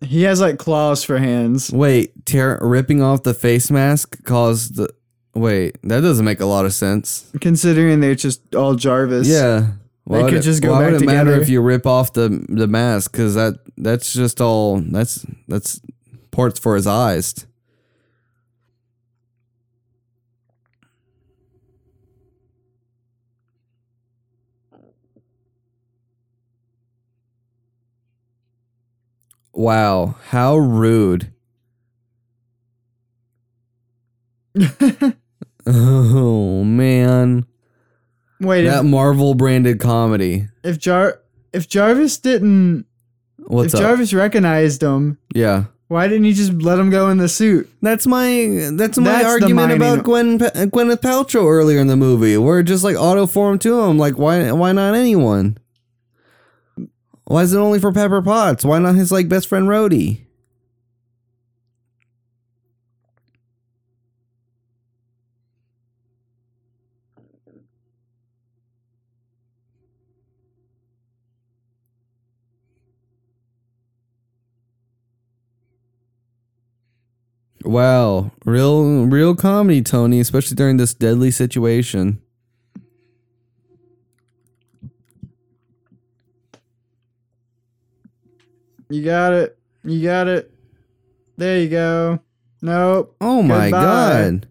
He 0.01 0.23
has 0.23 0.41
like 0.41 0.57
claws 0.59 1.03
for 1.03 1.17
hands. 1.17 1.71
Wait, 1.71 2.25
tear 2.25 2.59
ripping 2.61 3.01
off 3.01 3.23
the 3.23 3.33
face 3.33 3.71
mask 3.71 4.23
caused 4.23 4.75
the. 4.75 4.89
Wait, 5.33 5.77
that 5.83 6.01
doesn't 6.01 6.25
make 6.25 6.41
a 6.41 6.45
lot 6.45 6.65
of 6.65 6.73
sense. 6.73 7.31
Considering 7.41 8.01
they're 8.01 8.13
just 8.13 8.53
all 8.53 8.75
Jarvis. 8.75 9.27
Yeah, 9.27 9.71
They 10.07 10.21
would 10.21 10.29
could 10.29 10.39
it- 10.39 10.41
just 10.43 10.61
go 10.61 10.73
why 10.73 10.81
back 10.83 10.91
would 10.93 11.01
it 11.01 11.05
matter 11.05 11.25
together. 11.31 11.41
if 11.41 11.49
you 11.49 11.61
rip 11.61 11.87
off 11.87 12.13
the 12.13 12.45
the 12.49 12.67
mask? 12.67 13.13
Because 13.13 13.33
that 13.35 13.59
that's 13.77 14.13
just 14.13 14.41
all 14.41 14.79
that's 14.81 15.25
that's 15.47 15.81
ports 16.31 16.59
for 16.59 16.75
his 16.75 16.85
eyes. 16.85 17.33
Wow, 29.53 30.15
how 30.29 30.57
rude. 30.57 31.31
Oh 35.65 36.63
man, 36.65 37.45
Wait, 38.41 38.65
that 38.65 38.83
if, 38.83 38.85
Marvel 38.85 39.33
branded 39.33 39.79
comedy. 39.79 40.47
if 40.61 40.77
Jar 40.77 41.21
if 41.53 41.69
Jarvis 41.69 42.17
didn't 42.17 42.85
What's 43.37 43.73
if 43.73 43.79
up? 43.79 43.85
Jarvis 43.85 44.13
recognized 44.13 44.83
him, 44.83 45.17
yeah, 45.33 45.65
why 45.87 46.09
didn't 46.09 46.25
you 46.25 46.33
just 46.33 46.51
let 46.53 46.79
him 46.79 46.89
go 46.89 47.07
in 47.09 47.17
the 47.17 47.29
suit? 47.29 47.69
that's 47.81 48.05
my 48.05 48.71
that's 48.73 48.97
my 48.97 49.05
That's 49.05 49.25
argument 49.25 49.71
about 49.71 50.03
Gwen 50.03 50.39
Gwyneth 50.39 50.99
Paltrow 50.99 51.45
earlier 51.45 51.79
in 51.79 51.87
the 51.87 51.95
movie, 51.95 52.35
where 52.35 52.59
it 52.59 52.65
just 52.65 52.83
like 52.83 52.97
auto 52.97 53.25
formed 53.25 53.61
to 53.61 53.79
him. 53.83 53.97
Like 53.97 54.17
why 54.17 54.51
why 54.51 54.73
not 54.73 54.95
anyone? 54.95 55.57
Why 57.25 57.43
is 57.43 57.53
it 57.53 57.57
only 57.57 57.79
for 57.79 57.91
Pepper 57.91 58.21
Potts? 58.21 58.65
Why 58.65 58.79
not 58.79 58.95
his 58.95 59.11
like 59.11 59.29
best 59.29 59.47
friend 59.47 59.67
Rhodey? 59.67 60.25
Wow, 77.63 78.31
real 78.45 79.05
real 79.05 79.35
comedy, 79.35 79.81
Tony, 79.81 80.19
especially 80.19 80.55
during 80.55 80.77
this 80.77 80.93
deadly 80.93 81.31
situation. 81.31 82.22
You 88.93 89.01
got 89.03 89.33
it. 89.33 89.57
You 89.83 90.03
got 90.03 90.27
it. 90.27 90.51
There 91.35 91.57
you 91.59 91.67
go. 91.67 92.19
Nope. 92.61 93.15
Oh 93.19 93.41
my 93.41 93.71
Goodbye. 93.71 93.81
god. 93.81 94.47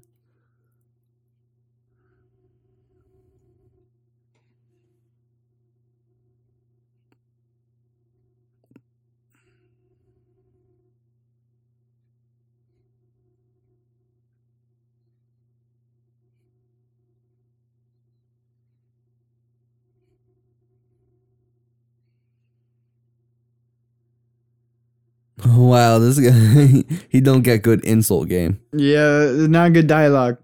Wow, 25.46 25.98
this 25.98 26.18
guy 26.20 26.84
he 27.08 27.20
don't 27.20 27.42
get 27.42 27.62
good 27.62 27.84
insult 27.84 28.28
game. 28.28 28.60
Yeah, 28.72 29.26
not 29.48 29.72
good 29.72 29.86
dialogue. 29.88 30.38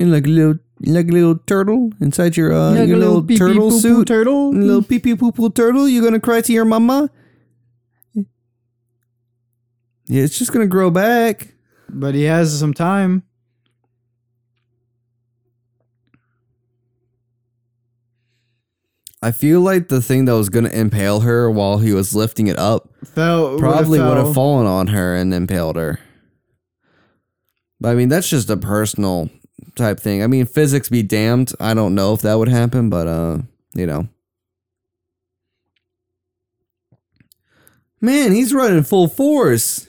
And 0.00 0.12
like 0.12 0.26
a 0.26 0.30
little 0.30 0.54
like 0.80 1.08
a 1.08 1.12
little 1.12 1.36
turtle 1.46 1.92
inside 2.00 2.36
your 2.36 2.52
uh 2.52 2.72
Like 2.72 2.88
your 2.88 2.96
a 2.96 3.00
little, 3.00 3.22
turtle 3.26 3.70
poo-poo 3.70 3.78
suit. 3.80 4.08
Turtle. 4.08 4.50
Little 4.52 4.82
pee 4.82 4.98
pee 4.98 5.14
poo 5.14 5.32
poo 5.32 5.50
turtle, 5.50 5.88
you 5.88 6.02
gonna 6.02 6.20
cry 6.20 6.40
to 6.40 6.52
your 6.52 6.64
mama? 6.64 7.10
Yeah, 10.06 10.22
it's 10.24 10.38
just 10.38 10.52
gonna 10.52 10.66
grow 10.66 10.90
back. 10.90 11.54
But 11.88 12.14
he 12.14 12.24
has 12.24 12.58
some 12.58 12.74
time. 12.74 13.22
I 19.20 19.32
feel 19.32 19.60
like 19.60 19.88
the 19.88 20.00
thing 20.00 20.26
that 20.26 20.36
was 20.36 20.48
gonna 20.48 20.68
impale 20.68 21.20
her 21.20 21.50
while 21.50 21.78
he 21.78 21.92
was 21.92 22.14
lifting 22.14 22.46
it 22.46 22.58
up 22.58 22.88
Fell 23.04 23.58
probably 23.58 23.98
would 23.98 24.16
have 24.16 24.34
fallen 24.34 24.66
on 24.66 24.88
her 24.88 25.14
and 25.14 25.34
impaled 25.34 25.76
her. 25.76 25.98
But 27.80 27.90
I 27.90 27.94
mean, 27.94 28.08
that's 28.08 28.28
just 28.28 28.50
a 28.50 28.56
personal 28.56 29.30
type 29.76 30.00
thing. 30.00 30.22
I 30.22 30.26
mean, 30.26 30.46
physics 30.46 30.88
be 30.88 31.02
damned. 31.02 31.52
I 31.60 31.74
don't 31.74 31.94
know 31.94 32.12
if 32.14 32.22
that 32.22 32.34
would 32.38 32.48
happen, 32.48 32.90
but 32.90 33.06
uh, 33.06 33.38
you 33.74 33.86
know. 33.86 34.08
Man, 38.00 38.32
he's 38.32 38.54
running 38.54 38.84
full 38.84 39.08
force. 39.08 39.87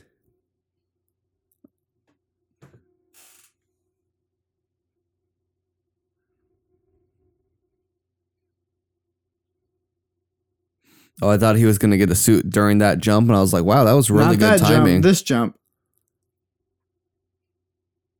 Oh, 11.21 11.29
I 11.29 11.37
thought 11.37 11.57
he 11.57 11.65
was 11.65 11.77
gonna 11.77 11.97
get 11.97 12.09
a 12.09 12.15
suit 12.15 12.49
during 12.49 12.77
that 12.79 12.99
jump, 12.99 13.27
and 13.27 13.35
I 13.37 13.41
was 13.41 13.51
like, 13.53 13.63
"Wow, 13.65 13.83
that 13.83 13.93
was 13.93 14.09
really 14.09 14.37
Not 14.37 14.39
good 14.39 14.39
that 14.39 14.59
timing." 14.59 14.95
jump. 14.95 15.03
This 15.03 15.21
jump. 15.21 15.57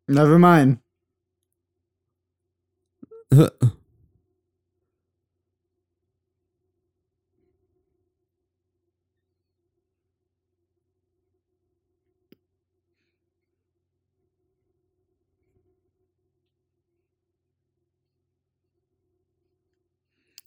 Never 0.08 0.38
mind. 0.40 0.80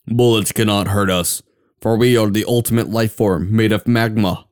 Bullets 0.07 0.51
cannot 0.51 0.87
hurt 0.89 1.09
us, 1.09 1.41
for 1.83 1.97
we 1.97 2.15
are 2.15 2.29
the 2.29 2.45
ultimate 2.47 2.89
life 2.89 3.11
form 3.11 3.53
made 3.53 3.73
of 3.73 3.85
magma. 3.85 4.47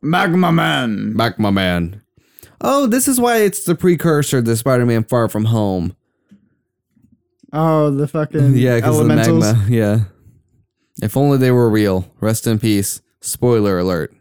Magma 0.00 0.50
Man. 0.50 1.14
Magma 1.14 1.52
Man. 1.52 2.00
Oh, 2.62 2.86
this 2.86 3.06
is 3.06 3.20
why 3.20 3.42
it's 3.42 3.64
the 3.64 3.74
precursor 3.74 4.40
to 4.40 4.56
Spider-Man 4.56 5.04
Far 5.04 5.28
From 5.28 5.44
Home. 5.44 5.94
Oh, 7.52 7.90
the 7.90 8.08
fucking 8.08 8.54
Yeah, 8.56 8.76
because 8.76 8.98
of 8.98 9.06
the 9.06 9.14
magma. 9.14 9.66
Yeah. 9.68 10.04
If 11.02 11.14
only 11.14 11.36
they 11.36 11.50
were 11.50 11.68
real. 11.68 12.10
Rest 12.20 12.46
in 12.46 12.58
peace. 12.58 13.02
Spoiler 13.20 13.78
alert. 13.78 14.14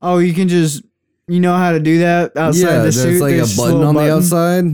Oh, 0.00 0.18
you 0.18 0.32
can 0.32 0.48
just 0.48 0.82
you 1.28 1.40
know 1.40 1.54
how 1.56 1.72
to 1.72 1.80
do 1.80 1.98
that 2.00 2.36
outside 2.36 2.60
yeah, 2.60 2.76
the 2.78 2.82
there's 2.82 2.96
suit. 3.00 3.20
like 3.22 3.30
There's 3.34 3.58
like 3.58 3.68
a 3.68 3.72
button 3.72 3.86
on 3.86 3.94
the 3.94 4.00
button. 4.00 4.16
outside. 4.16 4.64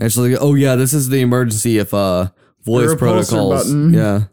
Actually, 0.00 0.36
oh 0.36 0.54
yeah, 0.54 0.76
this 0.76 0.92
is 0.94 1.08
the 1.08 1.20
emergency 1.20 1.78
if 1.78 1.92
uh 1.92 2.28
voice 2.64 2.94
protocols. 2.94 3.64
button. 3.64 3.92
Yeah. 3.94 4.24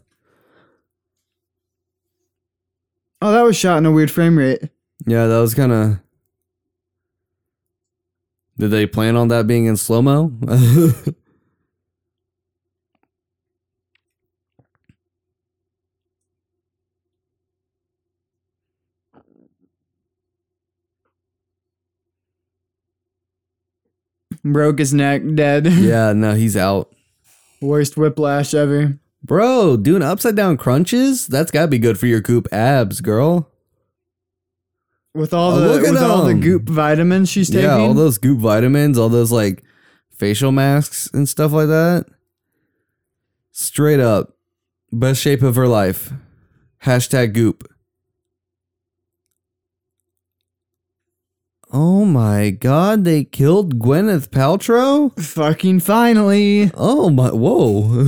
Oh, 3.22 3.32
that 3.32 3.42
was 3.42 3.56
shot 3.56 3.78
in 3.78 3.86
a 3.86 3.92
weird 3.92 4.10
frame 4.10 4.38
rate. 4.38 4.60
Yeah, 5.06 5.26
that 5.26 5.38
was 5.38 5.54
kind 5.54 5.72
of. 5.72 5.98
Did 8.58 8.70
they 8.70 8.86
plan 8.86 9.16
on 9.16 9.28
that 9.28 9.46
being 9.46 9.66
in 9.66 9.76
slow 9.76 10.00
mo? 10.02 10.32
Broke 24.52 24.78
his 24.78 24.94
neck, 24.94 25.22
dead. 25.34 25.66
yeah, 25.72 26.12
no, 26.12 26.34
he's 26.34 26.56
out. 26.56 26.92
Worst 27.60 27.96
whiplash 27.96 28.54
ever. 28.54 28.98
Bro, 29.22 29.78
doing 29.78 30.02
upside 30.02 30.36
down 30.36 30.56
crunches? 30.56 31.26
That's 31.26 31.50
gotta 31.50 31.66
be 31.68 31.78
good 31.78 31.98
for 31.98 32.06
your 32.06 32.20
goop 32.20 32.46
abs, 32.52 33.00
girl. 33.00 33.50
With 35.14 35.32
all 35.34 35.52
Oh, 35.54 35.60
the 35.78 35.80
with 35.90 36.00
all 36.00 36.24
the 36.26 36.34
goop 36.34 36.68
vitamins 36.68 37.28
she's 37.30 37.48
taking. 37.48 37.62
Yeah, 37.64 37.76
all 37.76 37.94
those 37.94 38.18
goop 38.18 38.38
vitamins, 38.38 38.98
all 38.98 39.08
those 39.08 39.32
like 39.32 39.64
facial 40.10 40.52
masks 40.52 41.10
and 41.12 41.28
stuff 41.28 41.52
like 41.52 41.68
that. 41.68 42.06
Straight 43.50 44.00
up, 44.00 44.36
best 44.92 45.20
shape 45.22 45.42
of 45.42 45.56
her 45.56 45.66
life. 45.66 46.12
Hashtag 46.84 47.32
goop. 47.32 47.66
Oh 51.72 52.04
my 52.04 52.50
god, 52.50 53.04
they 53.04 53.24
killed 53.24 53.78
Gwyneth 53.78 54.28
Paltrow? 54.28 55.12
Fucking 55.20 55.80
finally. 55.80 56.70
Oh 56.74 57.10
my, 57.10 57.30
whoa. 57.30 58.06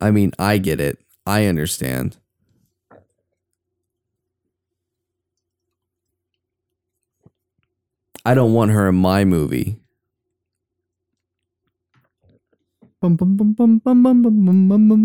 I 0.00 0.10
mean, 0.10 0.32
I 0.38 0.58
get 0.58 0.80
it. 0.80 0.98
I 1.26 1.46
understand. 1.46 2.16
I 8.24 8.34
don't 8.34 8.52
want 8.52 8.70
her 8.70 8.88
in 8.88 8.94
my 8.96 9.24
movie. 9.24 9.78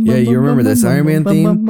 Yeah, 0.06 0.18
you 0.18 0.38
remember 0.38 0.64
this 0.64 0.84
Iron 0.84 1.06
Man 1.08 1.24
theme? 1.24 1.66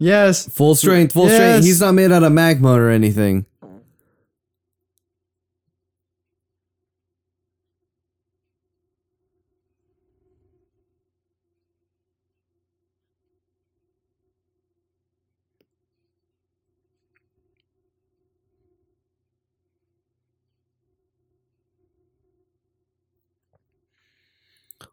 Yes. 0.00 0.48
Full 0.48 0.74
strength, 0.74 1.12
full 1.12 1.26
yes. 1.26 1.36
strength. 1.36 1.64
He's 1.66 1.80
not 1.82 1.92
made 1.92 2.10
out 2.10 2.22
of 2.22 2.32
magma 2.32 2.72
or 2.72 2.88
anything. 2.88 3.44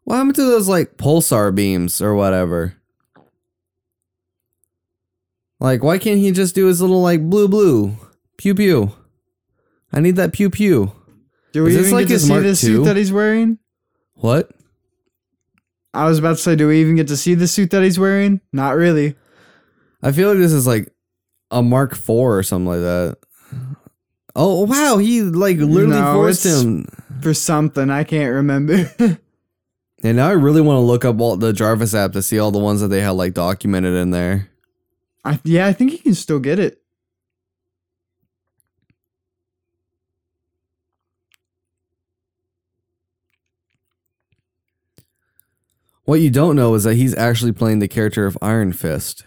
What 0.04 0.16
happened 0.16 0.36
to 0.36 0.44
those 0.44 0.68
like 0.68 0.96
pulsar 0.96 1.54
beams 1.54 2.00
or 2.00 2.14
whatever? 2.14 2.77
Like, 5.60 5.82
why 5.82 5.98
can't 5.98 6.18
he 6.20 6.30
just 6.30 6.54
do 6.54 6.66
his 6.66 6.80
little 6.80 7.02
like 7.02 7.28
blue 7.28 7.48
blue 7.48 7.96
pew 8.36 8.54
pew? 8.54 8.92
I 9.92 10.00
need 10.00 10.16
that 10.16 10.32
pew 10.32 10.50
pew. 10.50 10.92
Do 11.52 11.64
we 11.64 11.70
Is 11.70 11.76
this 11.76 11.86
even 11.88 11.94
like 11.98 12.04
get 12.04 12.08
to 12.08 12.14
his 12.14 12.22
see 12.24 12.28
Mark 12.28 12.42
the 12.44 12.56
suit 12.56 12.84
that 12.84 12.96
he's 12.96 13.12
wearing? 13.12 13.58
What? 14.14 14.50
I 15.94 16.04
was 16.04 16.18
about 16.18 16.36
to 16.36 16.42
say, 16.42 16.54
do 16.54 16.68
we 16.68 16.80
even 16.80 16.96
get 16.96 17.08
to 17.08 17.16
see 17.16 17.34
the 17.34 17.48
suit 17.48 17.70
that 17.70 17.82
he's 17.82 17.98
wearing? 17.98 18.40
Not 18.52 18.76
really. 18.76 19.16
I 20.02 20.12
feel 20.12 20.28
like 20.28 20.38
this 20.38 20.52
is 20.52 20.66
like 20.66 20.92
a 21.50 21.62
Mark 21.62 21.92
IV 21.92 22.10
or 22.10 22.42
something 22.42 22.66
like 22.68 22.80
that. 22.80 23.16
Oh 24.36 24.66
wow, 24.66 24.98
he 24.98 25.22
like 25.22 25.56
literally 25.56 26.00
No, 26.00 26.12
forced 26.14 26.46
it's- 26.46 26.62
him. 26.62 26.86
For 27.22 27.34
something, 27.34 27.90
I 27.90 28.04
can't 28.04 28.32
remember. 28.34 28.90
And 30.04 30.16
now 30.16 30.28
I 30.28 30.32
really 30.34 30.60
want 30.60 30.76
to 30.76 30.80
look 30.82 31.04
up 31.04 31.20
all 31.20 31.36
the 31.36 31.52
Jarvis 31.52 31.92
app 31.92 32.12
to 32.12 32.22
see 32.22 32.38
all 32.38 32.52
the 32.52 32.60
ones 32.60 32.80
that 32.82 32.86
they 32.86 33.00
had 33.00 33.10
like 33.16 33.34
documented 33.34 33.94
in 33.96 34.12
there. 34.12 34.48
I, 35.28 35.38
yeah, 35.44 35.66
I 35.66 35.74
think 35.74 35.90
he 35.90 35.98
can 35.98 36.14
still 36.14 36.38
get 36.38 36.58
it. 36.58 36.82
What 46.04 46.20
you 46.20 46.30
don't 46.30 46.56
know 46.56 46.74
is 46.74 46.84
that 46.84 46.94
he's 46.94 47.14
actually 47.14 47.52
playing 47.52 47.80
the 47.80 47.88
character 47.88 48.24
of 48.24 48.38
Iron 48.40 48.72
Fist. 48.72 49.26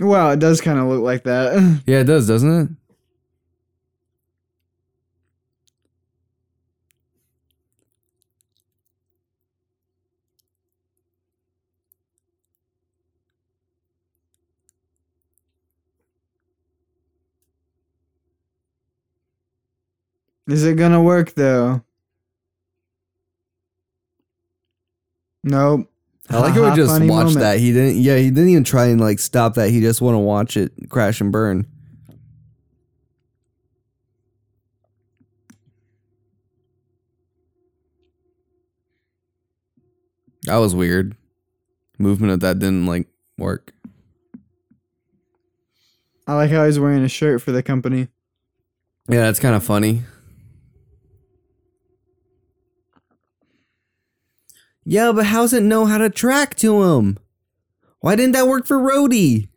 Well, 0.00 0.32
it 0.32 0.40
does 0.40 0.60
kind 0.60 0.80
of 0.80 0.88
look 0.88 1.02
like 1.02 1.22
that. 1.24 1.82
Yeah, 1.86 2.00
it 2.00 2.04
does, 2.04 2.26
doesn't 2.26 2.52
it? 2.52 2.68
Is 20.50 20.64
it 20.64 20.74
gonna 20.74 21.00
work 21.00 21.34
though? 21.34 21.82
Nope. 25.44 25.88
I 26.28 26.38
like 26.38 26.54
how 26.54 26.70
he 26.70 26.76
just 26.76 26.90
watched 26.92 27.08
moment. 27.08 27.38
that. 27.38 27.58
He 27.58 27.72
didn't. 27.72 27.96
Yeah, 28.00 28.16
he 28.16 28.30
didn't 28.30 28.50
even 28.50 28.64
try 28.64 28.86
and 28.86 29.00
like 29.00 29.20
stop 29.20 29.54
that. 29.54 29.70
He 29.70 29.80
just 29.80 30.00
want 30.00 30.14
to 30.16 30.18
watch 30.18 30.56
it 30.56 30.72
crash 30.88 31.20
and 31.20 31.30
burn. 31.30 31.66
That 40.44 40.56
was 40.56 40.74
weird. 40.74 41.16
Movement 41.98 42.32
of 42.32 42.40
that 42.40 42.58
didn't 42.58 42.86
like 42.86 43.06
work. 43.38 43.72
I 46.26 46.34
like 46.34 46.50
how 46.50 46.64
he's 46.64 46.78
wearing 46.78 47.04
a 47.04 47.08
shirt 47.08 47.40
for 47.40 47.52
the 47.52 47.62
company. 47.62 48.08
Yeah, 49.08 49.22
that's 49.22 49.38
kind 49.38 49.54
of 49.54 49.62
funny. 49.62 50.02
Yeah, 54.84 55.12
but 55.12 55.26
how's 55.26 55.52
it 55.52 55.62
know 55.62 55.86
how 55.86 55.98
to 55.98 56.10
track 56.10 56.54
to 56.56 56.82
him? 56.82 57.18
Why 58.00 58.16
didn't 58.16 58.32
that 58.32 58.48
work 58.48 58.66
for 58.66 58.78
Rhodey? 58.78 59.48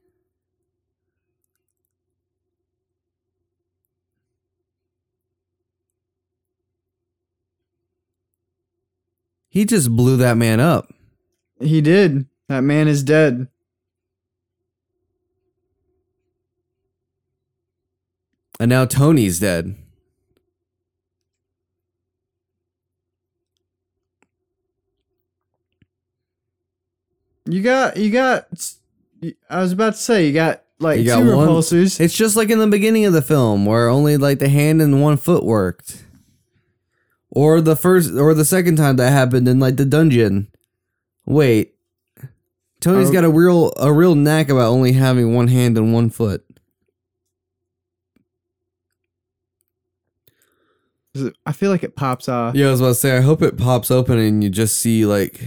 He 9.50 9.66
just 9.66 9.96
blew 9.96 10.18
that 10.18 10.36
man 10.36 10.60
up. 10.60 10.92
He 11.60 11.80
did. 11.80 12.26
That 12.50 12.62
man 12.62 12.88
is 12.88 13.04
dead. 13.04 13.48
And 18.60 18.70
now 18.70 18.86
Tony's 18.86 19.40
dead. 19.40 19.76
You 27.46 27.62
got, 27.62 27.98
you 27.98 28.10
got. 28.12 28.48
I 29.50 29.62
was 29.62 29.72
about 29.72 29.94
to 29.94 30.00
say 30.00 30.28
you 30.28 30.34
got 30.34 30.64
like 30.80 31.00
You 31.00 31.06
got 31.06 31.22
two 31.22 31.36
one- 31.36 31.48
repulsors. 31.48 32.00
It's 32.00 32.14
just 32.16 32.36
like 32.36 32.50
in 32.50 32.60
the 32.60 32.68
beginning 32.68 33.06
of 33.06 33.14
the 33.14 33.22
film 33.22 33.66
where 33.66 33.88
only 33.90 34.18
like 34.18 34.40
the 34.40 34.50
hand 34.50 34.82
and 34.82 35.02
one 35.02 35.18
foot 35.18 35.44
worked. 35.46 36.04
Or 37.30 37.62
the 37.62 37.76
first 37.76 38.12
or 38.14 38.34
the 38.34 38.46
second 38.46 38.76
time 38.78 38.98
that 38.98 39.12
happened 39.12 39.48
in 39.48 39.60
like 39.60 39.78
the 39.78 39.86
dungeon. 39.86 40.48
Wait. 41.26 41.74
Tony's 42.80 43.10
Oh. 43.10 43.14
got 43.14 43.24
a 43.24 43.30
real 43.30 43.72
a 43.78 43.92
real 43.94 44.14
knack 44.16 44.50
about 44.50 44.70
only 44.70 44.92
having 44.94 45.34
one 45.34 45.48
hand 45.48 45.78
and 45.78 45.94
one 45.94 46.10
foot. 46.10 46.46
I 51.46 51.52
feel 51.52 51.70
like 51.70 51.84
it 51.84 51.96
pops 51.96 52.28
off. 52.28 52.56
Yeah, 52.56 52.68
I 52.68 52.72
was 52.72 52.80
about 52.82 52.90
to 52.90 52.96
say 52.96 53.16
I 53.16 53.22
hope 53.22 53.42
it 53.44 53.56
pops 53.58 53.92
open 53.92 54.18
and 54.18 54.44
you 54.44 54.50
just 54.50 54.78
see 54.78 55.06
like 55.06 55.42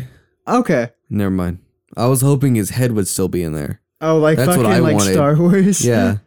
Okay. 0.46 0.90
never 1.10 1.30
mind. 1.30 1.58
I 1.96 2.06
was 2.06 2.20
hoping 2.20 2.54
his 2.54 2.70
head 2.70 2.92
would 2.92 3.08
still 3.08 3.28
be 3.28 3.42
in 3.42 3.52
there. 3.52 3.80
Oh, 4.00 4.18
like 4.18 4.36
That's 4.36 4.48
what 4.48 4.66
fucking 4.66 4.72
I 4.72 4.78
like 4.80 4.96
wanted. 4.96 5.14
Star 5.14 5.36
Wars. 5.36 5.84
Yeah. 5.84 6.18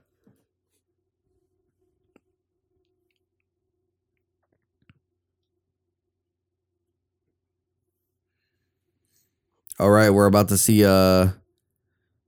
All 9.79 9.91
right, 9.91 10.09
we're 10.09 10.25
about 10.25 10.49
to 10.49 10.57
see 10.57 10.83
uh 10.83 11.29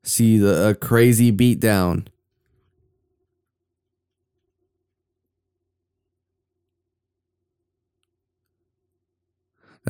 see 0.03 0.37
the 0.37 0.69
a 0.69 0.75
crazy 0.75 1.31
beatdown. 1.31 2.07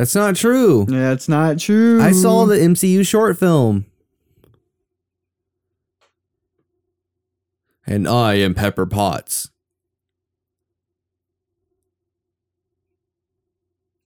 That's 0.02 0.15
not 0.15 0.36
true. 0.36 0.88
That's 0.90 1.30
not 1.30 1.60
true. 1.60 2.02
I 2.02 2.11
saw 2.11 2.45
the 2.48 2.56
MCU 2.56 3.06
short 3.06 3.38
film. 3.38 3.86
And 7.86 8.07
I 8.07 8.34
am 8.34 8.56
Pepper 8.56 8.88
Potts. 8.88 9.52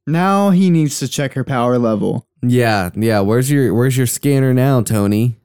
Now 0.06 0.50
he 0.50 0.70
needs 0.70 1.00
to 1.00 1.08
check 1.08 1.32
her 1.32 1.46
power 1.46 1.80
level. 1.80 2.28
Yeah, 2.42 2.90
yeah. 2.94 3.22
Where's 3.22 3.50
your 3.50 3.74
Where's 3.74 3.96
your 3.96 4.06
scanner 4.06 4.54
now, 4.54 4.82
Tony? 4.82 5.38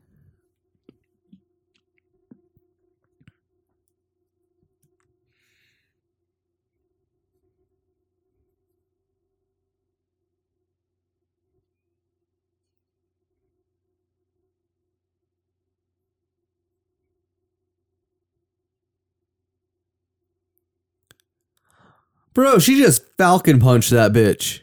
Bro, 22.33 22.59
she 22.59 22.77
just 22.77 23.03
falcon 23.17 23.59
punched 23.59 23.89
that 23.89 24.13
bitch. 24.13 24.61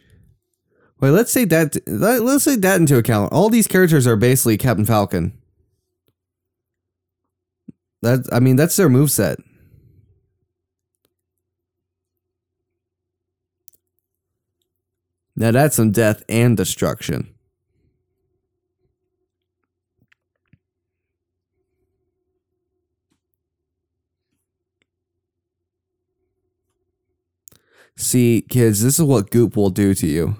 Wait, 1.01 1.11
let's 1.11 1.32
take 1.32 1.51
that. 1.51 1.77
Let, 1.86 2.23
let's 2.23 2.45
take 2.45 2.61
that 2.62 2.81
into 2.81 2.97
account. 2.97 3.32
All 3.32 3.51
these 3.51 3.69
characters 3.69 4.07
are 4.07 4.16
basically 4.16 4.57
Captain 4.57 4.85
Falcon. 4.85 5.39
That 8.03 8.27
I 8.32 8.40
mean, 8.40 8.57
that's 8.57 8.77
their 8.77 8.89
moveset. 8.89 9.36
Now 15.36 15.53
that's 15.53 15.77
some 15.77 15.93
death 15.93 16.24
and 16.28 16.57
destruction. 16.57 17.32
See, 27.99 28.45
kids, 28.49 28.83
this 28.83 28.99
is 28.99 29.05
what 29.05 29.31
goop 29.31 29.57
will 29.57 29.70
do 29.70 29.93
to 29.93 30.07
you. 30.07 30.37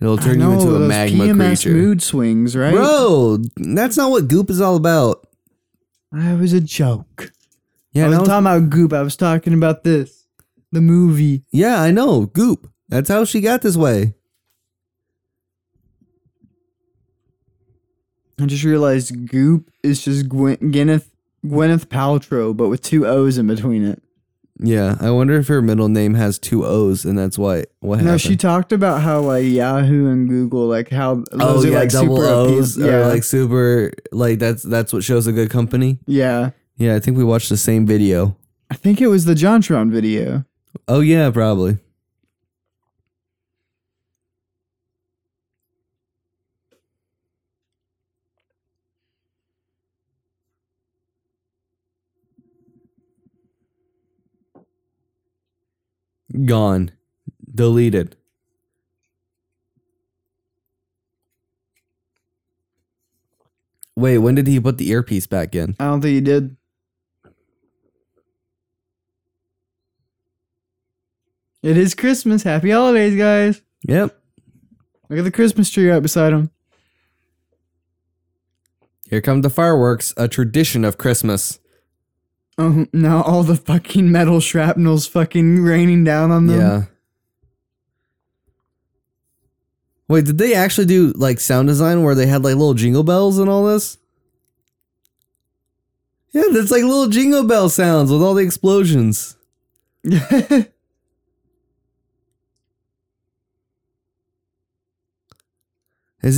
It'll 0.00 0.16
turn 0.16 0.40
you 0.40 0.52
into 0.52 0.74
a 0.76 0.78
magma 0.80 1.24
PMS 1.24 1.62
creature. 1.64 1.76
mood 1.76 2.02
swings, 2.02 2.56
right? 2.56 2.72
Bro, 2.74 3.38
that's 3.56 3.96
not 3.96 4.10
what 4.10 4.28
goop 4.28 4.48
is 4.48 4.60
all 4.60 4.76
about. 4.76 5.26
That 6.12 6.38
was 6.38 6.52
a 6.52 6.60
joke. 6.60 7.32
Yeah, 7.92 8.06
I 8.06 8.08
was 8.10 8.18
was- 8.20 8.28
talking 8.28 8.46
about 8.46 8.70
Goop. 8.70 8.92
I 8.92 9.02
was 9.02 9.16
talking 9.16 9.54
about 9.54 9.82
this, 9.84 10.26
the 10.70 10.80
movie. 10.80 11.42
yeah, 11.52 11.80
I 11.82 11.90
know. 11.90 12.26
Goop. 12.26 12.70
That's 12.88 13.08
how 13.08 13.24
she 13.24 13.40
got 13.40 13.62
this 13.62 13.76
way. 13.76 14.14
I 18.40 18.46
just 18.46 18.64
realized 18.64 19.28
Goop 19.28 19.70
is 19.82 20.02
just 20.04 20.28
Gwen- 20.28 20.56
Gwyneth 20.58 21.06
Gwyneth 21.44 21.86
Paltrow, 21.86 22.56
but 22.56 22.68
with 22.68 22.82
two 22.82 23.06
O's 23.06 23.38
in 23.38 23.46
between 23.46 23.84
it. 23.84 24.02
Yeah, 24.58 24.96
I 25.00 25.10
wonder 25.10 25.34
if 25.38 25.48
her 25.48 25.62
middle 25.62 25.88
name 25.88 26.14
has 26.14 26.38
two 26.38 26.64
O's, 26.64 27.04
and 27.04 27.18
that's 27.18 27.38
why 27.38 27.64
what 27.80 27.96
No, 27.96 28.04
happened. 28.04 28.06
No, 28.06 28.16
she 28.18 28.36
talked 28.36 28.72
about 28.72 29.00
how 29.00 29.20
like 29.20 29.44
Yahoo 29.46 30.08
and 30.10 30.28
Google, 30.28 30.66
like 30.66 30.90
how 30.90 31.24
oh 31.32 31.62
are 31.62 31.66
yeah, 31.66 31.78
like 31.78 31.88
double 31.88 32.16
super 32.18 32.28
O's 32.28 32.76
appeal- 32.76 32.90
Yeah, 32.92 33.06
like 33.06 33.24
super 33.24 33.92
like 34.12 34.38
that's 34.38 34.62
that's 34.62 34.92
what 34.92 35.02
shows 35.04 35.26
a 35.26 35.32
good 35.32 35.50
company. 35.50 35.98
yeah. 36.06 36.50
Yeah, 36.76 36.94
I 36.96 37.00
think 37.00 37.16
we 37.16 37.24
watched 37.24 37.48
the 37.50 37.56
same 37.56 37.86
video. 37.86 38.36
I 38.70 38.74
think 38.74 39.00
it 39.00 39.06
was 39.08 39.24
the 39.26 39.34
JonTron 39.34 39.90
video. 39.90 40.44
Oh 40.88 41.00
yeah, 41.00 41.30
probably. 41.30 41.78
Gone. 56.44 56.92
Deleted. 57.54 58.16
Wait, 63.94 64.18
when 64.18 64.34
did 64.34 64.46
he 64.46 64.58
put 64.58 64.78
the 64.78 64.90
earpiece 64.90 65.26
back 65.26 65.54
in? 65.54 65.76
I 65.78 65.84
don't 65.84 66.00
think 66.00 66.14
he 66.14 66.20
did. 66.20 66.56
It 71.62 71.76
is 71.76 71.94
Christmas. 71.94 72.42
Happy 72.42 72.70
holidays, 72.70 73.16
guys. 73.16 73.62
Yep. 73.86 74.18
Look 75.08 75.18
at 75.18 75.22
the 75.22 75.30
Christmas 75.30 75.70
tree 75.70 75.88
right 75.88 76.02
beside 76.02 76.32
him. 76.32 76.50
Here 79.08 79.20
come 79.20 79.42
the 79.42 79.50
fireworks, 79.50 80.14
a 80.16 80.26
tradition 80.26 80.84
of 80.84 80.96
Christmas. 80.96 81.60
Oh, 82.58 82.86
now 82.92 83.22
all 83.22 83.42
the 83.42 83.56
fucking 83.56 84.12
metal 84.12 84.40
shrapnel's 84.40 85.06
fucking 85.06 85.62
raining 85.62 86.04
down 86.04 86.30
on 86.30 86.46
them. 86.46 86.60
Yeah. 86.60 86.82
Wait, 90.08 90.26
did 90.26 90.36
they 90.36 90.54
actually 90.54 90.86
do 90.86 91.12
like 91.16 91.40
sound 91.40 91.68
design 91.68 92.02
where 92.02 92.14
they 92.14 92.26
had 92.26 92.44
like 92.44 92.56
little 92.56 92.74
jingle 92.74 93.02
bells 93.02 93.38
and 93.38 93.48
all 93.48 93.64
this? 93.64 93.96
Yeah, 96.32 96.44
that's 96.52 96.70
like 96.70 96.82
little 96.82 97.08
jingle 97.08 97.46
bell 97.46 97.68
sounds 97.68 98.10
with 98.10 98.22
all 98.22 98.34
the 98.34 98.44
explosions. 98.44 99.36
There's 100.04 100.66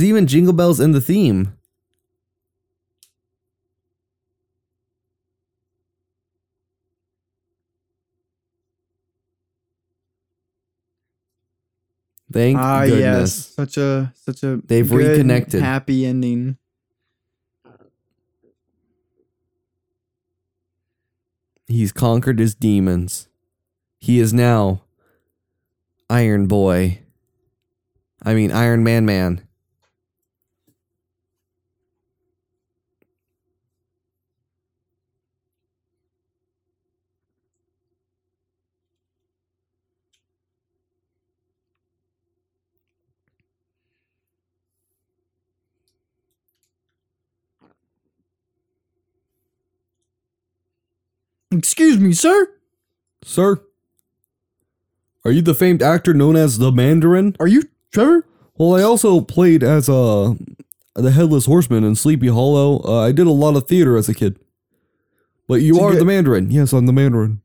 even 0.03 0.27
jingle 0.27 0.53
bells 0.53 0.79
in 0.79 0.91
the 0.91 1.01
theme. 1.01 1.54
Thank 12.35 12.57
ah, 12.59 12.83
yes. 12.83 12.91
goodness. 12.91 13.45
Such 13.45 13.77
a 13.77 14.13
such 14.13 14.43
a 14.43 14.57
They've 14.57 14.89
good, 14.89 15.07
reconnected. 15.07 15.61
Happy 15.61 16.05
ending. 16.05 16.57
He's 21.65 21.93
conquered 21.93 22.37
his 22.37 22.53
demons. 22.53 23.29
He 23.99 24.19
is 24.19 24.33
now 24.33 24.81
Iron 26.09 26.47
Boy. 26.47 26.99
I 28.21 28.33
mean, 28.33 28.51
Iron 28.51 28.83
Man 28.83 29.05
Man. 29.05 29.44
Excuse 51.57 51.99
me, 51.99 52.13
sir. 52.13 52.49
Sir? 53.23 53.61
Are 55.23 55.31
you 55.31 55.41
the 55.41 55.55
famed 55.55 55.81
actor 55.81 56.13
known 56.13 56.35
as 56.35 56.57
the 56.59 56.71
Mandarin? 56.71 57.35
Are 57.39 57.47
you 57.47 57.63
Trevor? 57.91 58.25
Well, 58.57 58.75
I 58.75 58.83
also 58.83 59.21
played 59.21 59.63
as 59.63 59.89
uh 59.89 60.35
the 60.95 61.11
Headless 61.11 61.45
Horseman 61.45 61.83
in 61.83 61.95
Sleepy 61.95 62.27
Hollow. 62.27 62.81
Uh, 62.85 63.01
I 63.01 63.11
did 63.11 63.27
a 63.27 63.31
lot 63.31 63.55
of 63.57 63.67
theater 63.67 63.97
as 63.97 64.07
a 64.07 64.13
kid. 64.13 64.39
But 65.47 65.55
you 65.61 65.79
are 65.79 65.91
good- 65.91 66.01
the 66.01 66.05
Mandarin. 66.05 66.51
Yes, 66.51 66.71
I'm 66.73 66.85
the 66.85 66.93
Mandarin. 66.93 67.41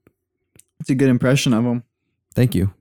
It's 0.78 0.90
a 0.90 0.94
good 0.94 1.08
impression 1.10 1.52
of 1.52 1.64
him. 1.64 1.82
Thank 2.34 2.54
you. 2.54 2.72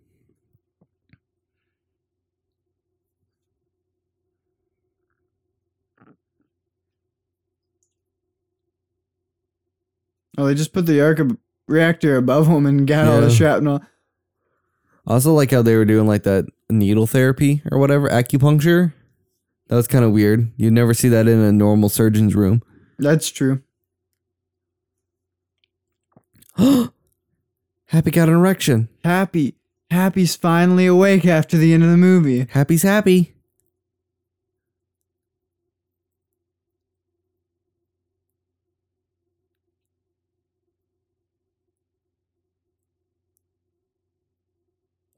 Oh, 10.39 10.45
they 10.45 10.53
just 10.55 10.71
put 10.71 10.85
the 10.85 11.01
arc 11.01 11.19
reactor 11.67 12.15
above 12.15 12.47
him 12.47 12.65
and 12.65 12.87
got 12.87 13.07
all 13.07 13.19
the 13.19 13.27
Yeah. 13.27 13.33
shrapnel. 13.33 13.81
I 15.05 15.13
also 15.13 15.33
like 15.33 15.51
how 15.51 15.61
they 15.61 15.75
were 15.75 15.83
doing 15.85 16.07
like 16.07 16.23
that 16.23 16.45
needle 16.69 17.05
therapy 17.07 17.61
or 17.71 17.77
whatever, 17.77 18.07
acupuncture. 18.07 18.93
That 19.67 19.75
was 19.75 19.87
kind 19.87 20.05
of 20.05 20.11
weird. 20.11 20.49
You'd 20.55 20.71
never 20.73 20.93
see 20.93 21.09
that 21.09 21.27
in 21.27 21.39
a 21.39 21.51
normal 21.51 21.89
surgeon's 21.89 22.35
room. 22.35 22.61
That's 22.97 23.29
true. 23.29 23.61
Happy 26.57 28.11
got 28.11 28.29
an 28.29 28.35
erection. 28.35 28.87
Happy. 29.03 29.55
Happy's 29.91 30.35
finally 30.35 30.85
awake 30.85 31.25
after 31.25 31.57
the 31.57 31.73
end 31.73 31.83
of 31.83 31.89
the 31.89 31.97
movie. 31.97 32.47
Happy's 32.51 32.83
happy. 32.83 33.33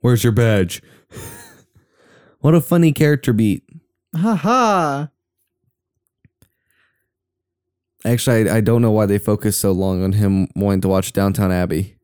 Where's 0.02 0.24
your 0.24 0.34
badge? 0.34 0.82
what 2.40 2.54
a 2.54 2.62
funny 2.62 2.92
character 2.92 3.34
beat. 3.34 3.64
Ha 4.16 4.36
ha. 4.36 5.10
Actually, 8.04 8.50
I, 8.50 8.58
I 8.58 8.62
don't 8.62 8.82
know 8.82 8.92
why 8.92 9.06
they 9.06 9.20
focus 9.20 9.58
so 9.58 9.72
long 9.72 10.04
on 10.04 10.14
him 10.14 10.48
wanting 10.56 10.82
to 10.82 10.88
watch 10.88 11.14
Downton 11.14 11.52
Abbey. 11.52 11.98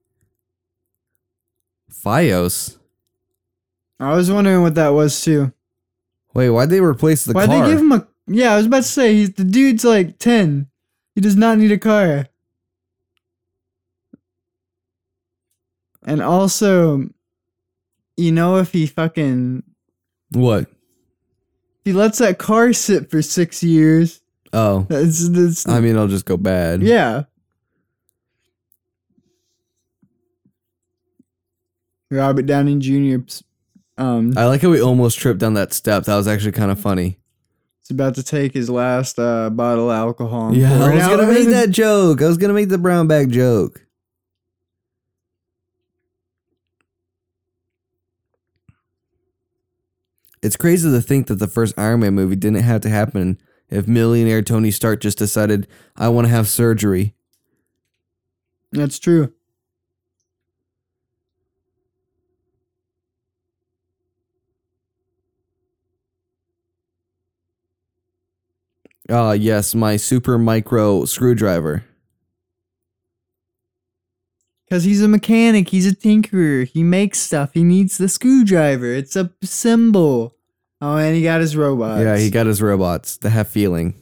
Fios? 1.91 2.77
I 3.99 4.13
was 4.13 4.31
wondering 4.31 4.61
what 4.61 4.75
that 4.75 4.89
was 4.89 5.19
too. 5.19 5.51
Wait, 6.35 6.51
why'd 6.51 6.69
they 6.69 6.79
replace 6.79 7.25
the 7.25 7.33
car? 7.33 7.47
Why'd 7.47 7.49
car? 7.49 7.65
they 7.65 7.71
give 7.71 7.79
him 7.79 7.91
a. 7.91 8.07
Yeah, 8.27 8.53
I 8.53 8.57
was 8.57 8.67
about 8.67 8.77
to 8.77 8.83
say, 8.83 9.15
he's, 9.15 9.33
the 9.33 9.43
dude's 9.43 9.83
like 9.83 10.19
10. 10.19 10.67
He 11.15 11.21
does 11.21 11.35
not 11.35 11.57
need 11.57 11.71
a 11.71 11.79
car. 11.79 12.27
And 16.05 16.21
also, 16.21 17.09
you 18.17 18.31
know, 18.31 18.57
if 18.57 18.73
he 18.73 18.85
fucking. 18.87 19.63
what? 20.31 20.61
If 20.63 20.69
he 21.85 21.93
lets 21.93 22.17
that 22.17 22.37
car 22.37 22.73
sit 22.73 23.09
for 23.09 23.21
six 23.21 23.63
years, 23.63 24.21
Oh, 24.53 24.85
that's. 24.89 25.29
that's 25.29 25.67
I 25.67 25.79
mean, 25.79 25.97
I'll 25.97 26.07
just 26.07 26.25
go 26.25 26.35
bad. 26.37 26.81
yeah. 26.81 27.23
Robert 32.09 32.45
Downey 32.45 32.77
Jr. 32.79 33.17
Um, 33.97 34.33
I 34.37 34.45
like 34.45 34.61
how 34.61 34.69
we 34.69 34.81
almost 34.81 35.19
tripped 35.19 35.39
down 35.39 35.55
that 35.55 35.73
step. 35.73 36.03
That 36.05 36.15
was 36.15 36.27
actually 36.27 36.53
kind 36.53 36.71
of 36.71 36.79
funny. 36.79 37.19
He's 37.81 37.91
about 37.91 38.15
to 38.15 38.23
take 38.23 38.53
his 38.53 38.69
last 38.69 39.17
uh, 39.19 39.49
bottle 39.49 39.89
of 39.89 39.95
alcohol. 39.97 40.53
Yeah, 40.55 40.73
I 40.85 40.95
was 40.95 41.07
gonna 41.07 41.27
make 41.27 41.47
that 41.49 41.69
joke. 41.69 42.21
I 42.21 42.27
was 42.27 42.37
gonna 42.37 42.53
make 42.53 42.69
the 42.69 42.77
brown 42.77 43.07
bag 43.07 43.31
joke. 43.31 43.85
It's 50.47 50.55
crazy 50.55 50.89
to 50.89 51.01
think 51.01 51.27
that 51.27 51.39
the 51.39 51.47
first 51.47 51.77
Iron 51.77 51.99
Man 51.99 52.13
movie 52.13 52.37
didn't 52.37 52.63
have 52.63 52.79
to 52.79 52.89
happen 52.89 53.37
if 53.67 53.85
millionaire 53.85 54.41
Tony 54.41 54.71
Stark 54.71 55.01
just 55.01 55.17
decided, 55.17 55.67
I 55.97 56.07
want 56.07 56.25
to 56.25 56.31
have 56.31 56.47
surgery. 56.47 57.15
That's 58.71 58.97
true. 58.97 59.33
Ah, 69.09 69.33
yes, 69.33 69.75
my 69.75 69.97
super 69.97 70.37
micro 70.37 71.03
screwdriver. 71.03 71.83
Because 74.63 74.85
he's 74.85 75.01
a 75.01 75.09
mechanic, 75.09 75.67
he's 75.67 75.91
a 75.91 75.93
tinkerer, 75.93 76.65
he 76.65 76.83
makes 76.83 77.19
stuff, 77.19 77.51
he 77.53 77.65
needs 77.65 77.97
the 77.97 78.07
screwdriver. 78.07 78.93
It's 78.93 79.17
a 79.17 79.33
symbol. 79.43 80.36
Oh, 80.79 80.97
and 80.97 81.15
he 81.15 81.23
got 81.23 81.41
his 81.41 81.55
robots. 81.55 82.03
Yeah, 82.03 82.17
he 82.17 82.29
got 82.29 82.45
his 82.45 82.61
robots 82.61 83.17
that 83.17 83.31
have 83.31 83.47
feeling. 83.47 83.95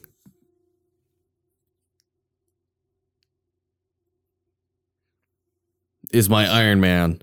is 6.11 6.29
my 6.29 6.47
Iron 6.47 6.79
Man. 6.79 7.21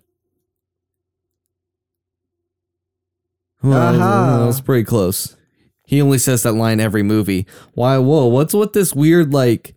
Well, 3.62 3.72
that 3.72 3.92
was- 3.92 4.00
Aha. 4.00 4.38
that 4.38 4.46
was 4.46 4.60
pretty 4.60 4.84
close. 4.84 5.36
He 5.84 6.00
only 6.00 6.18
says 6.18 6.42
that 6.42 6.52
line 6.52 6.80
every 6.80 7.02
movie. 7.02 7.46
Why? 7.74 7.98
Whoa! 7.98 8.26
What's 8.26 8.54
with 8.54 8.72
this 8.72 8.94
weird 8.94 9.32
like? 9.32 9.74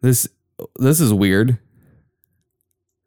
This 0.00 0.26
this 0.78 1.00
is 1.00 1.12
weird. 1.12 1.58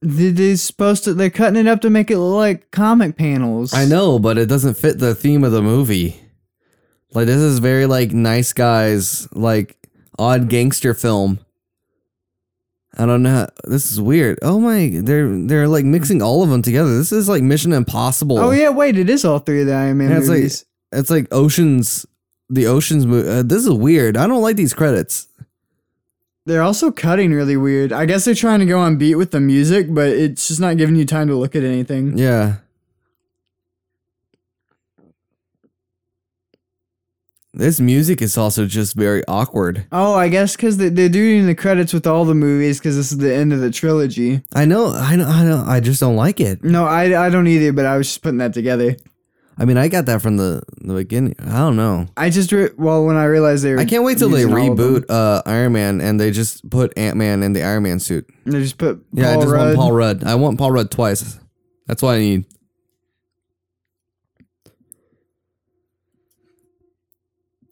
They- 0.04 0.32
They're 0.32 0.58
supposed 0.58 1.04
to. 1.06 1.14
They're 1.14 1.30
cutting 1.30 1.60
it 1.60 1.68
up 1.68 1.82
to 1.82 1.90
make 1.90 2.12
it 2.12 2.18
look 2.20 2.36
like 2.36 2.72
comic 2.72 3.18
panels. 3.18 3.74
I 3.74 3.86
know, 3.86 4.20
but 4.20 4.38
it 4.38 4.48
doesn't 4.48 4.76
fit 4.78 5.00
the 5.00 5.16
theme 5.16 5.44
of 5.44 5.52
the 5.52 5.62
movie. 5.62 6.20
Like 7.14 7.28
this 7.28 7.38
is 7.42 7.60
very 7.60 7.86
like 7.86 8.12
nice 8.12 8.54
guys, 8.54 9.28
like 9.34 9.78
odd 10.20 10.50
gangster 10.50 10.94
film. 10.94 11.40
I 12.98 13.06
don't 13.08 13.24
know. 13.24 13.48
This 13.64 13.92
is 13.92 14.00
weird. 14.00 14.38
Oh 14.44 14.60
my, 14.60 15.00
they're 15.02 15.28
they're 15.48 15.68
like 15.68 15.86
mixing 15.86 16.22
all 16.22 16.44
of 16.44 16.50
them 16.50 16.62
together. 16.62 16.96
This 16.96 17.12
is 17.12 17.28
like 17.28 17.42
Mission 17.42 17.74
Impossible. 17.74 18.38
Oh 18.38 18.52
yeah, 18.52 18.70
wait, 18.70 18.98
it 18.98 19.10
is 19.10 19.26
all 19.26 19.40
three 19.40 19.62
of 19.62 19.68
the 19.68 19.74
Iron 19.74 19.98
Man 19.98 20.12
Yeah, 20.12 20.18
it's 20.20 20.28
like- 20.28 20.38
movies. 20.38 20.66
it's 20.92 21.10
like 21.10 21.28
Oceans, 21.32 22.06
the 22.50 22.68
Oceans 22.68 23.06
movie. 23.08 23.28
Uh, 23.30 23.42
this 23.44 23.64
is 23.64 23.70
weird. 23.72 24.16
I 24.16 24.28
don't 24.28 24.42
like 24.44 24.58
these 24.58 24.74
credits. 24.76 25.28
They're 26.46 26.62
also 26.62 26.92
cutting 26.92 27.32
really 27.32 27.56
weird. 27.56 27.94
I 27.94 28.06
guess 28.06 28.26
they're 28.26 28.36
trying 28.36 28.60
to 28.60 28.66
go 28.66 28.80
on 28.80 28.98
beat 28.98 29.16
with 29.16 29.32
the 29.32 29.40
music, 29.40 29.94
but 29.94 30.10
it's 30.10 30.50
just 30.50 30.60
not 30.60 30.78
giving 30.78 30.96
you 30.96 31.06
time 31.06 31.28
to 31.30 31.36
look 31.36 31.56
at 31.56 31.64
anything. 31.64 32.18
Yeah. 32.18 32.56
This 37.56 37.80
music 37.80 38.22
is 38.22 38.36
also 38.36 38.66
just 38.66 38.96
very 38.96 39.24
awkward. 39.28 39.86
Oh, 39.92 40.16
I 40.16 40.28
guess 40.28 40.56
because 40.56 40.78
they, 40.78 40.90
they're 40.90 41.08
doing 41.08 41.46
the 41.46 41.54
credits 41.54 41.94
with 41.94 42.08
all 42.08 42.26
the 42.26 42.34
movies 42.34 42.80
because 42.80 42.96
this 42.96 43.12
is 43.12 43.20
the 43.20 43.34
end 43.34 43.54
of 43.54 43.60
the 43.60 43.70
trilogy. 43.70 44.42
I 44.54 44.66
know, 44.66 44.92
I 44.92 45.16
know, 45.16 45.28
I 45.28 45.44
know. 45.44 45.64
I 45.66 45.80
just 45.80 46.00
don't 46.00 46.16
like 46.16 46.40
it. 46.40 46.64
No, 46.64 46.86
I, 46.86 47.28
I 47.28 47.30
don't 47.30 47.46
either, 47.46 47.72
but 47.72 47.86
I 47.86 47.96
was 47.96 48.08
just 48.08 48.24
putting 48.24 48.40
that 48.40 48.56
together. 48.56 48.98
I 49.58 49.66
mean, 49.66 49.78
I 49.78 49.88
got 49.88 50.08
that 50.08 50.22
from 50.22 50.38
the 50.38 50.64
the 50.82 50.94
beginning. 50.96 51.36
I 51.40 51.58
don't 51.60 51.76
know. 51.76 52.08
I 52.18 52.30
just 52.30 52.52
re- 52.52 52.72
well 52.78 53.06
when 53.06 53.16
I 53.16 53.26
realized 53.26 53.64
they 53.64 53.74
were 53.74 53.80
I 53.80 53.86
can't 53.86 54.04
wait 54.04 54.18
till 54.18 54.30
they 54.30 54.42
using 54.42 54.54
all 54.56 54.72
of 54.72 54.78
them, 54.78 55.02
reboot 55.04 55.06
uh, 55.10 55.42
Iron 55.46 55.74
Man 55.74 56.02
and 56.02 56.20
they 56.20 56.32
just 56.32 56.68
put 56.70 56.92
Ant 56.98 57.18
Man 57.18 57.44
in 57.44 57.54
the 57.54 57.62
Iron 57.64 57.84
Man 57.84 58.00
suit. 58.00 58.28
They 58.46 58.60
just 58.62 58.78
put 58.78 59.06
Yeah, 59.14 59.30
I 59.32 59.34
Paul 59.34 59.42
just 59.44 59.54
Rudd. 59.54 59.66
want 59.66 59.76
Paul 59.78 59.92
Rudd. 59.92 60.24
I 60.24 60.36
want 60.36 60.58
Paul 60.58 60.72
Rudd 60.72 60.90
twice. 60.92 61.40
That's 61.88 62.02
what 62.02 62.16
I 62.16 62.20
need. 62.20 62.46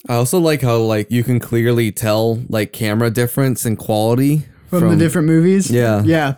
I 0.09 0.15
also 0.15 0.39
like 0.39 0.61
how 0.61 0.77
like 0.77 1.11
you 1.11 1.23
can 1.23 1.39
clearly 1.39 1.91
tell 1.91 2.35
like 2.49 2.73
camera 2.73 3.09
difference 3.11 3.65
and 3.65 3.77
quality 3.77 4.43
from, 4.67 4.89
the 4.89 4.95
different 4.95 5.27
movies. 5.27 5.69
Yeah. 5.69 6.01
yeah. 6.03 6.35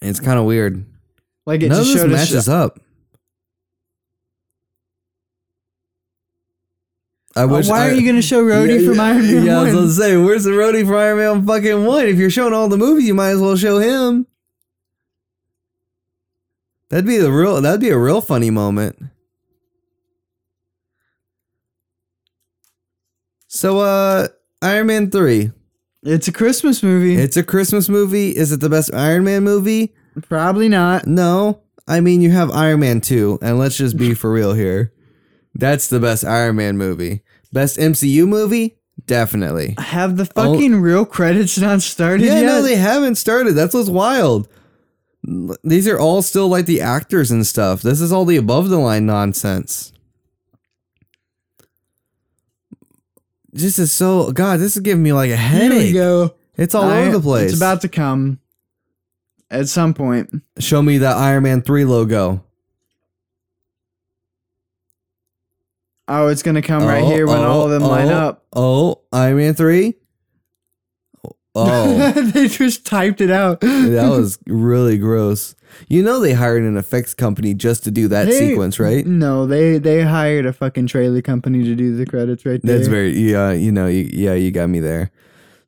It's 0.00 0.20
kind 0.20 0.38
of 0.38 0.44
weird. 0.44 0.84
Like 1.46 1.62
it 1.62 1.68
None 1.68 1.80
of 1.80 1.84
just 1.84 1.94
this 1.94 2.02
showed 2.02 2.10
matches 2.10 2.48
up. 2.48 2.78
I 7.36 7.42
Oh, 7.42 7.46
wish. 7.48 7.68
why 7.68 7.86
I- 7.86 7.90
are 7.90 7.94
you 7.94 8.06
gonna 8.06 8.22
show 8.22 8.44
Rhodey 8.44 8.80
Yeah, 8.82 8.88
from 8.88 9.00
Iron 9.00 9.22
Man 9.22 9.44
Yeah, 9.44 9.58
I 9.58 9.62
was 9.64 9.72
One? 9.74 9.82
gonna 9.82 9.92
say, 9.92 10.16
where's 10.16 10.44
the 10.44 10.52
Rhodey 10.52 10.86
from 10.86 10.94
Iron 10.94 11.18
Man 11.18 11.46
fucking 11.46 11.84
one? 11.84 12.06
If 12.06 12.16
you're 12.18 12.30
showing 12.30 12.52
all 12.52 12.68
the 12.68 12.76
movies, 12.78 13.06
you 13.06 13.14
might 13.14 13.30
as 13.30 13.40
well 13.40 13.56
show 13.56 13.78
him. 13.78 14.26
That'd 16.90 17.06
be 17.06 17.16
the 17.18 17.32
real. 17.32 17.60
That'd 17.60 17.80
be 17.80 17.88
a 17.90 17.98
real 17.98 18.20
funny 18.20 18.50
moment. 18.50 18.96
So, 23.48 23.80
uh, 23.80 24.28
Iron 24.62 24.86
Man 24.88 25.10
three. 25.10 25.50
It's 26.02 26.28
a 26.28 26.32
Christmas 26.32 26.82
movie. 26.82 27.14
It's 27.16 27.36
a 27.36 27.42
Christmas 27.42 27.88
movie. 27.88 28.30
Is 28.36 28.52
it 28.52 28.60
the 28.60 28.68
best 28.68 28.92
Iron 28.92 29.24
Man 29.24 29.42
movie? 29.42 29.94
Probably 30.28 30.68
not. 30.68 31.06
No. 31.06 31.60
I 31.88 32.00
mean, 32.00 32.20
you 32.20 32.30
have 32.30 32.50
Iron 32.50 32.80
Man 32.80 33.00
2, 33.02 33.38
and 33.42 33.58
let's 33.58 33.76
just 33.76 33.96
be 33.98 34.14
for 34.14 34.32
real 34.32 34.54
here. 34.54 34.90
That's 35.54 35.88
the 35.88 36.00
best 36.00 36.24
Iron 36.24 36.56
Man 36.56 36.76
movie. 36.76 37.22
Best 37.52 37.78
MCU 37.78 38.26
movie? 38.26 38.76
Definitely. 39.06 39.74
Have 39.78 40.16
the 40.16 40.26
fucking 40.26 40.74
oh. 40.74 40.78
real 40.78 41.04
credits 41.04 41.58
not 41.58 41.82
started 41.82 42.24
Yeah, 42.26 42.40
yet? 42.40 42.46
no, 42.46 42.62
they 42.62 42.76
haven't 42.76 43.16
started. 43.16 43.52
That's 43.52 43.74
what's 43.74 43.88
wild. 43.90 44.48
These 45.62 45.88
are 45.88 45.98
all 45.98 46.22
still 46.22 46.48
like 46.48 46.66
the 46.66 46.80
actors 46.80 47.30
and 47.30 47.46
stuff. 47.46 47.82
This 47.82 48.00
is 48.00 48.12
all 48.12 48.24
the 48.24 48.36
above 48.36 48.68
the 48.68 48.78
line 48.78 49.06
nonsense. 49.06 49.92
This 53.52 53.78
is 53.78 53.92
so 53.92 54.32
God. 54.32 54.58
This 54.60 54.76
is 54.76 54.82
giving 54.82 55.02
me 55.02 55.12
like 55.12 55.30
a 55.30 55.36
Here 55.36 55.70
we 55.70 55.76
headache. 55.76 55.94
go. 55.94 56.34
It's 56.56 56.74
all 56.74 56.84
I- 56.90 57.02
over 57.02 57.12
the 57.12 57.20
place. 57.20 57.52
It's 57.52 57.56
about 57.58 57.80
to 57.82 57.88
come 57.88 58.38
at 59.50 59.68
some 59.68 59.94
point. 59.94 60.42
Show 60.58 60.82
me 60.82 60.98
the 60.98 61.08
Iron 61.08 61.44
Man 61.44 61.62
three 61.62 61.84
logo. 61.84 62.43
Oh, 66.06 66.28
it's 66.28 66.42
gonna 66.42 66.62
come 66.62 66.84
right 66.84 67.02
Oh, 67.02 67.08
here 67.08 67.26
when 67.26 67.38
oh, 67.38 67.44
all 67.50 67.62
of 67.62 67.70
them 67.70 67.82
line 67.82 68.08
oh, 68.08 68.14
up. 68.28 68.44
Oh, 68.52 69.00
Iron 69.12 69.36
Man 69.38 69.54
three. 69.54 69.94
Oh, 71.56 72.10
they 72.10 72.48
just 72.48 72.84
typed 72.84 73.20
it 73.20 73.30
out. 73.30 73.60
that 73.60 74.08
was 74.10 74.40
really 74.48 74.98
gross. 74.98 75.54
You 75.88 76.02
know 76.02 76.18
they 76.18 76.32
hired 76.32 76.64
an 76.64 76.76
effects 76.76 77.14
company 77.14 77.54
just 77.54 77.84
to 77.84 77.92
do 77.92 78.08
that 78.08 78.26
They- 78.26 78.48
sequence, 78.48 78.80
right? 78.80 79.06
No, 79.06 79.46
they 79.46 79.78
they 79.78 80.02
hired 80.02 80.46
a 80.46 80.52
fucking 80.52 80.88
trailer 80.88 81.22
company 81.22 81.62
to 81.62 81.76
do 81.76 81.96
the 81.96 82.06
credits 82.06 82.44
right 82.44 82.60
there. 82.60 82.76
That's 82.76 82.88
very 82.88 83.12
yeah, 83.16 83.52
you 83.52 83.70
know, 83.70 83.86
you, 83.86 84.10
yeah, 84.12 84.34
you 84.34 84.50
got 84.50 84.68
me 84.68 84.80
there. 84.80 85.12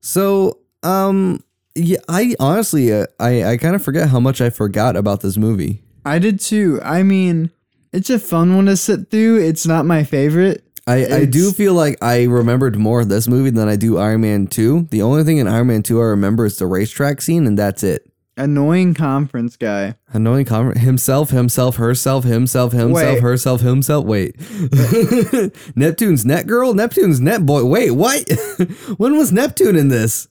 So, 0.01 0.59
um 0.83 1.45
yeah, 1.77 1.99
I 2.09 2.35
honestly 2.41 2.93
uh, 2.93 3.07
I 3.21 3.45
I 3.45 3.57
kind 3.57 3.77
of 3.77 3.83
forget 3.85 4.09
how 4.09 4.19
much 4.19 4.41
I 4.41 4.51
forgot 4.51 4.97
about 4.97 5.21
this 5.21 5.37
movie. 5.37 5.85
I 6.05 6.19
did 6.19 6.41
too. 6.41 6.81
I 6.83 7.05
mean, 7.05 7.53
it's 7.97 8.11
a 8.11 8.19
fun 8.19 8.55
one 8.55 8.67
to 8.67 8.77
sit 8.77 9.11
through. 9.11 9.41
It's 9.41 9.67
not 9.67 9.87
my 9.87 10.05
favorite. 10.05 10.63
I, 10.87 11.07
I 11.07 11.25
do 11.25 11.51
feel 11.51 11.75
like 11.75 11.97
I 12.01 12.25
remembered 12.25 12.77
more 12.77 13.01
of 13.01 13.09
this 13.09 13.27
movie 13.27 13.51
than 13.51 13.69
I 13.69 13.75
do 13.75 13.99
Iron 13.99 14.21
Man 14.21 14.47
2. 14.47 14.89
The 14.91 15.03
only 15.03 15.25
thing 15.25 15.39
in 15.39 15.49
Iron 15.49 15.67
Man 15.67 15.83
2 15.83 15.99
I 15.99 16.05
remember 16.05 16.47
is 16.47 16.59
the 16.59 16.67
racetrack 16.67 17.21
scene, 17.21 17.47
and 17.47 17.59
that's 17.59 17.83
it. 17.83 18.09
Annoying 18.37 18.93
conference 18.93 19.57
guy. 19.57 19.95
Annoying 20.13 20.45
conver- 20.45 20.77
himself, 20.77 21.31
himself, 21.31 21.77
herself, 21.77 22.25
himself, 22.25 22.73
himself, 22.73 23.15
Wait. 23.15 23.23
herself, 23.23 23.63
himself. 23.63 24.05
Wait, 24.05 24.37
Neptune's 25.77 26.27
net 26.27 26.47
girl, 26.47 26.75
Neptune's 26.75 27.19
net 27.19 27.47
boy. 27.47 27.65
Wait, 27.65 27.93
what? 27.93 28.31
when 28.99 29.17
was 29.17 29.33
Neptune 29.33 29.75
in 29.75 29.89
this? 29.89 30.29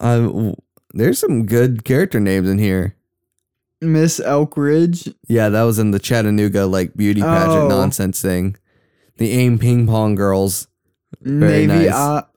Um, 0.00 0.54
there's 0.94 1.18
some 1.18 1.44
good 1.44 1.84
character 1.84 2.18
names 2.18 2.48
in 2.48 2.58
here. 2.58 2.96
Miss 3.82 4.20
Elkridge. 4.20 5.12
Yeah, 5.28 5.48
that 5.50 5.62
was 5.64 5.78
in 5.78 5.90
the 5.90 5.98
Chattanooga 5.98 6.66
like 6.66 6.94
beauty 6.96 7.20
pageant 7.20 7.64
Oh. 7.64 7.68
nonsense 7.68 8.22
thing. 8.22 8.56
The 9.18 9.30
aim 9.32 9.58
ping 9.58 9.86
pong 9.86 10.14
girls. 10.14 10.68
Very 11.20 11.66
Navy 11.66 11.84
nice. 11.86 11.92
op. 11.94 12.34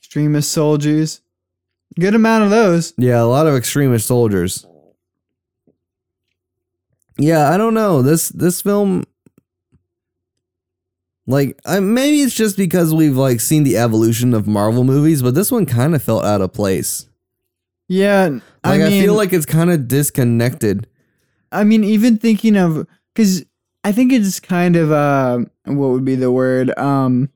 Extremis 0.00 0.46
soldiers. 0.48 1.20
Good 1.98 2.14
amount 2.14 2.44
of 2.44 2.50
those. 2.50 2.92
Yeah, 2.98 3.22
a 3.22 3.24
lot 3.24 3.46
of 3.46 3.54
Extremis 3.54 4.04
soldiers. 4.04 4.66
Yeah, 7.18 7.50
I 7.50 7.56
don't 7.56 7.74
know. 7.74 8.02
This 8.02 8.28
this 8.30 8.60
film 8.60 9.04
like 11.26 11.58
I, 11.64 11.80
maybe 11.80 12.20
it's 12.22 12.34
just 12.34 12.56
because 12.56 12.92
we've 12.94 13.16
like 13.16 13.40
seen 13.40 13.62
the 13.62 13.76
evolution 13.76 14.34
of 14.34 14.46
Marvel 14.46 14.84
movies, 14.84 15.22
but 15.22 15.34
this 15.34 15.50
one 15.52 15.64
kind 15.66 15.94
of 15.94 16.02
felt 16.02 16.24
out 16.24 16.40
of 16.40 16.52
place. 16.52 17.08
Yeah, 17.88 18.40
Like 18.64 18.80
I 18.80 18.86
I, 18.86 18.90
feel 18.90 19.14
like 19.14 19.32
it's 19.32 19.46
kind 19.46 19.70
of 19.70 19.88
disconnected. 19.88 20.86
I 21.52 21.64
mean, 21.64 21.84
even 21.84 22.18
thinking 22.18 22.56
of 22.56 22.86
because 23.14 23.44
I 23.84 23.92
think 23.92 24.12
it's 24.12 24.40
kind 24.40 24.76
of 24.76 24.90
uh, 24.90 25.38
what 25.66 25.88
would 25.90 26.04
be 26.04 26.14
the 26.14 26.32
word 26.32 26.76
um, 26.78 27.28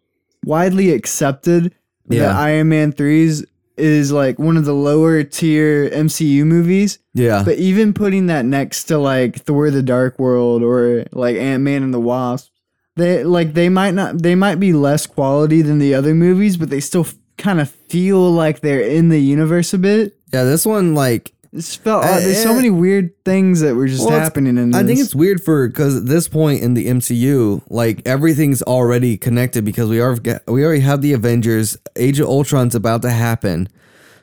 widely 0.45 0.91
accepted 0.93 1.75
Yeah. 2.09 2.21
that 2.21 2.37
Iron 2.37 2.69
Man 2.71 2.93
threes 2.93 3.45
is 3.77 4.11
like 4.11 4.39
one 4.41 4.57
of 4.57 4.65
the 4.65 4.73
lower 4.75 5.23
tier 5.23 5.89
MCU 5.91 6.45
movies. 6.45 6.99
Yeah. 7.15 7.43
But 7.45 7.59
even 7.59 7.93
putting 7.93 8.27
that 8.27 8.45
next 8.45 8.85
to 8.85 8.99
like 8.99 9.37
Thor: 9.37 9.71
The 9.71 9.83
Dark 9.83 10.19
World 10.19 10.63
or 10.63 11.05
like 11.13 11.37
Ant 11.37 11.63
Man 11.63 11.83
and 11.83 11.95
the 11.95 12.01
Wasp, 12.01 12.51
they 12.97 13.23
like 13.23 13.55
they 13.55 13.69
might 13.69 13.95
not 13.95 14.23
they 14.23 14.35
might 14.35 14.57
be 14.59 14.73
less 14.73 15.07
quality 15.07 15.63
than 15.63 15.79
the 15.79 15.95
other 15.95 16.15
movies, 16.15 16.57
but 16.57 16.71
they 16.71 16.81
still 16.81 17.07
kind 17.37 17.61
of 17.61 17.71
feel 17.71 18.33
like 18.33 18.61
they're 18.61 18.81
in 18.81 19.11
the 19.11 19.21
universe 19.21 19.73
a 19.73 19.79
bit. 19.79 20.18
Yeah, 20.33 20.45
this 20.45 20.65
one 20.67 20.95
like 20.95 21.33
It's 21.53 21.75
felt 21.77 22.05
Uh, 22.05 22.21
there's 22.21 22.43
so 22.43 22.51
eh. 22.53 22.55
many 22.57 22.71
weird 22.71 23.11
things 23.25 23.61
that 23.61 23.75
were 23.75 23.87
just 23.89 24.07
Well, 24.09 24.19
happening 24.19 24.59
in 24.59 24.71
this. 24.71 24.81
I 24.81 24.85
think 24.85 25.01
it's 25.01 25.15
weird 25.15 25.43
for 25.43 25.67
because 25.69 25.97
at 25.97 26.07
this 26.07 26.29
point 26.29 26.63
in 26.63 26.75
the 26.75 26.87
MCU, 26.89 27.63
like 27.71 28.03
everything's 28.07 28.63
already 28.63 29.17
connected 29.17 29.65
because 29.65 29.89
we 29.89 30.01
are 30.01 30.17
we 30.47 30.65
already 30.65 30.81
have 30.83 31.01
the 31.03 31.13
Avengers. 31.15 31.77
Age 31.97 32.21
of 32.21 32.29
Ultron's 32.29 32.75
about 32.75 33.03
to 33.03 33.11
happen, 33.11 33.69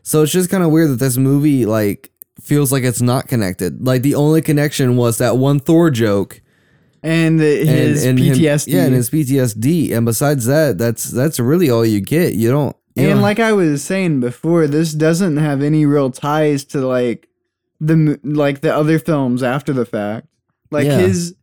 so 0.03 0.21
it's 0.23 0.31
just 0.31 0.49
kind 0.49 0.63
of 0.63 0.69
weird 0.71 0.89
that 0.91 0.99
this 0.99 1.17
movie 1.17 1.65
like 1.65 2.11
feels 2.39 2.71
like 2.71 2.83
it's 2.83 3.01
not 3.01 3.27
connected. 3.27 3.85
Like 3.85 4.01
the 4.03 4.13
only 4.15 4.41
connection 4.41 4.95
was 4.97 5.17
that 5.17 5.37
one 5.37 5.59
Thor 5.59 5.89
joke 5.89 6.41
and 7.01 7.39
the, 7.39 7.65
his 7.65 8.03
and, 8.05 8.19
and 8.19 8.27
him- 8.27 8.35
PTSD. 8.35 8.67
yeah, 8.67 8.85
and 8.85 8.93
his 8.93 9.09
PTSD. 9.09 9.93
And 9.95 10.05
besides 10.05 10.45
that, 10.45 10.77
that's 10.77 11.05
that's 11.05 11.39
really 11.39 11.69
all 11.71 11.85
you 11.85 12.01
get. 12.01 12.33
You 12.35 12.51
don't 12.51 12.75
Yeah. 12.95 13.09
And 13.09 13.21
like 13.21 13.39
I 13.39 13.51
was 13.53 13.83
saying 13.83 14.21
before, 14.21 14.67
this 14.67 14.93
doesn't 14.93 15.37
have 15.37 15.61
any 15.61 15.85
real 15.85 16.11
ties 16.11 16.63
to 16.65 16.79
like 16.85 17.27
the 17.81 18.19
like 18.23 18.61
the 18.61 18.73
other 18.73 18.99
films 18.99 19.43
after 19.43 19.73
the 19.73 19.85
fact. 19.85 20.27
Like 20.71 20.85
Yeah. 20.85 20.99
his 20.99 21.35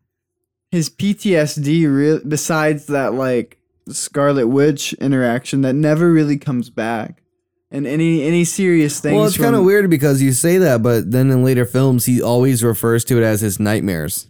his 0.71 0.89
PTSD 0.89 1.87
re- 1.87 2.21
besides 2.27 2.87
that 2.87 3.13
like 3.15 3.59
Scarlet 3.89 4.47
Witch 4.49 4.95
interaction 4.95 5.61
that 5.63 5.75
never 5.75 6.11
really 6.11 6.39
comes 6.39 6.71
back. 6.71 7.23
And 7.71 7.87
any 7.87 8.23
any 8.23 8.45
serious 8.45 9.01
things 9.01 9.15
well, 9.17 9.25
it's 9.27 9.37
kind 9.37 9.55
of 9.57 9.65
weird 9.65 9.89
because 9.91 10.21
you 10.23 10.33
say 10.33 10.59
that, 10.59 10.83
but 10.83 11.11
then 11.11 11.31
in 11.31 11.43
later 11.45 11.65
films, 11.65 12.05
he 12.07 12.21
always 12.23 12.63
refers 12.63 13.05
to 13.07 13.19
it 13.19 13.25
as 13.25 13.41
his 13.41 13.59
nightmares. 13.59 14.29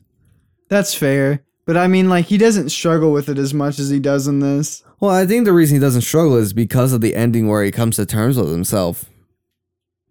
That's 0.69 0.95
fair. 0.95 1.45
But 1.67 1.77
I 1.77 1.87
mean 1.87 2.09
like 2.09 2.27
he 2.27 2.39
doesn't 2.39 2.71
struggle 2.71 3.13
with 3.13 3.29
it 3.29 3.39
as 3.39 3.53
much 3.55 3.79
as 3.79 3.91
he 3.91 4.01
does 4.01 4.27
in 4.27 4.41
this. 4.41 4.83
Well, 5.03 5.11
I 5.11 5.27
think 5.27 5.47
the 5.47 5.53
reason 5.53 5.75
he 5.75 5.81
doesn't 5.81 6.03
struggle 6.03 6.37
is 6.37 6.53
because 6.53 6.93
of 6.93 7.01
the 7.01 7.17
ending 7.17 7.49
where 7.49 7.65
he 7.65 7.73
comes 7.73 7.97
to 7.97 8.07
terms 8.07 8.37
with 8.37 8.53
himself. 8.53 9.07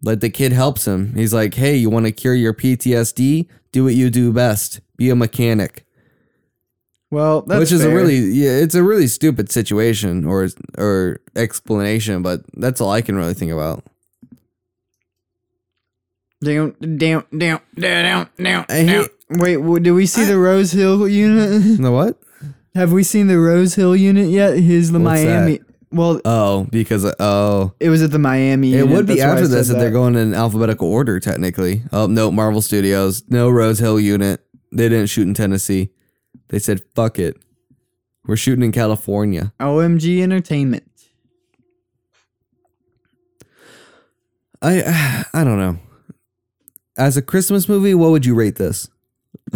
Like 0.04 0.20
the 0.20 0.30
kid 0.30 0.52
helps 0.52 0.86
him. 0.86 1.16
He's 1.16 1.34
like, 1.34 1.54
"Hey, 1.54 1.78
you 1.78 1.90
want 1.90 2.08
to 2.08 2.12
cure 2.12 2.36
your 2.36 2.54
PTSD? 2.54 3.48
Do 3.72 3.86
what 3.86 3.94
you 3.94 4.10
do 4.10 4.34
best. 4.34 4.82
Be 4.98 5.10
a 5.10 5.16
mechanic." 5.16 5.86
Well, 7.10 7.44
that's 7.44 7.60
Which 7.62 7.72
is 7.72 7.86
a 7.86 7.90
really 7.90 8.18
yeah, 8.18 8.50
it's 8.50 8.76
a 8.76 8.84
really 8.84 9.08
stupid 9.08 9.50
situation 9.50 10.26
or 10.26 10.50
or 10.78 11.22
explanation, 11.38 12.22
but 12.22 12.42
that's 12.58 12.82
all 12.82 12.92
I 12.92 13.02
can 13.02 13.16
really 13.16 13.34
think 13.34 13.54
about. 13.54 13.86
down 16.44 16.76
down 16.98 17.24
down 17.38 17.62
down 17.80 18.30
down. 18.38 18.66
Hate 18.68 19.08
Wait, 19.30 19.84
did 19.84 19.92
we 19.92 20.06
see 20.06 20.26
the 20.26 20.38
Rose 20.38 20.74
Hill 20.74 21.08
unit? 21.08 21.78
the 21.82 21.92
what? 21.92 22.20
Have 22.76 22.92
we 22.94 23.04
seen 23.04 23.28
the 23.28 23.38
Rose 23.40 23.76
Hill 23.76 23.96
unit 23.96 24.30
yet? 24.30 24.58
Here's 24.58 24.92
the 24.92 25.00
What's 25.00 25.24
Miami. 25.24 25.60
Well, 25.92 26.22
Oh, 26.24 26.68
because 26.72 27.04
oh, 27.20 27.74
it 27.82 27.90
was 27.90 28.02
at 28.02 28.12
the 28.12 28.20
Miami. 28.20 28.74
it 28.74 28.78
unit, 28.78 28.96
would 28.96 29.06
be 29.08 29.16
that's 29.16 29.24
why 29.26 29.28
I 29.28 29.32
after 29.34 29.46
said 29.48 29.58
this 29.58 29.68
that 29.68 29.74
they're 29.74 29.90
that. 29.90 29.92
going 29.92 30.16
in 30.16 30.34
alphabetical 30.34 30.88
order 30.90 31.20
technically. 31.20 31.84
Oh 31.92 32.08
no, 32.08 32.32
Marvel 32.32 32.62
Studios, 32.62 33.24
no 33.28 33.50
Rose 33.50 33.80
Hill 33.80 34.00
unit. 34.00 34.46
They 34.72 34.88
didn't 34.88 35.08
shoot 35.08 35.28
in 35.28 35.34
Tennessee. 35.34 35.90
They 36.48 36.60
said 36.60 36.82
fuck 36.96 37.20
it. 37.20 37.36
We're 38.26 38.38
shooting 38.38 38.64
in 38.64 38.72
California. 38.72 39.52
DMG 39.60 40.22
Entertainment. 40.22 40.84
I 44.62 45.26
I 45.34 45.44
don't 45.44 45.58
know. 45.60 45.78
As 46.98 47.18
a 47.18 47.22
Christmas 47.22 47.68
movie, 47.68 47.96
what 47.96 48.12
would 48.12 48.26
you 48.26 48.36
rate 48.36 48.56
this? 48.56 48.88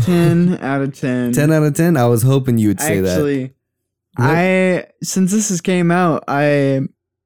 Ten 0.01 0.57
out 0.61 0.81
of 0.81 0.97
ten. 0.99 1.31
10 1.31 1.51
out 1.51 1.63
of 1.63 1.73
10? 1.73 1.95
I 1.97 2.05
was 2.07 2.21
hoping 2.23 2.57
you 2.57 2.67
would 2.69 2.81
say 2.81 2.99
that. 2.99 3.11
Actually, 3.13 3.53
I 4.17 4.85
since 5.01 5.31
this 5.31 5.49
has 5.49 5.61
came 5.61 5.89
out, 5.91 6.23
I 6.27 6.81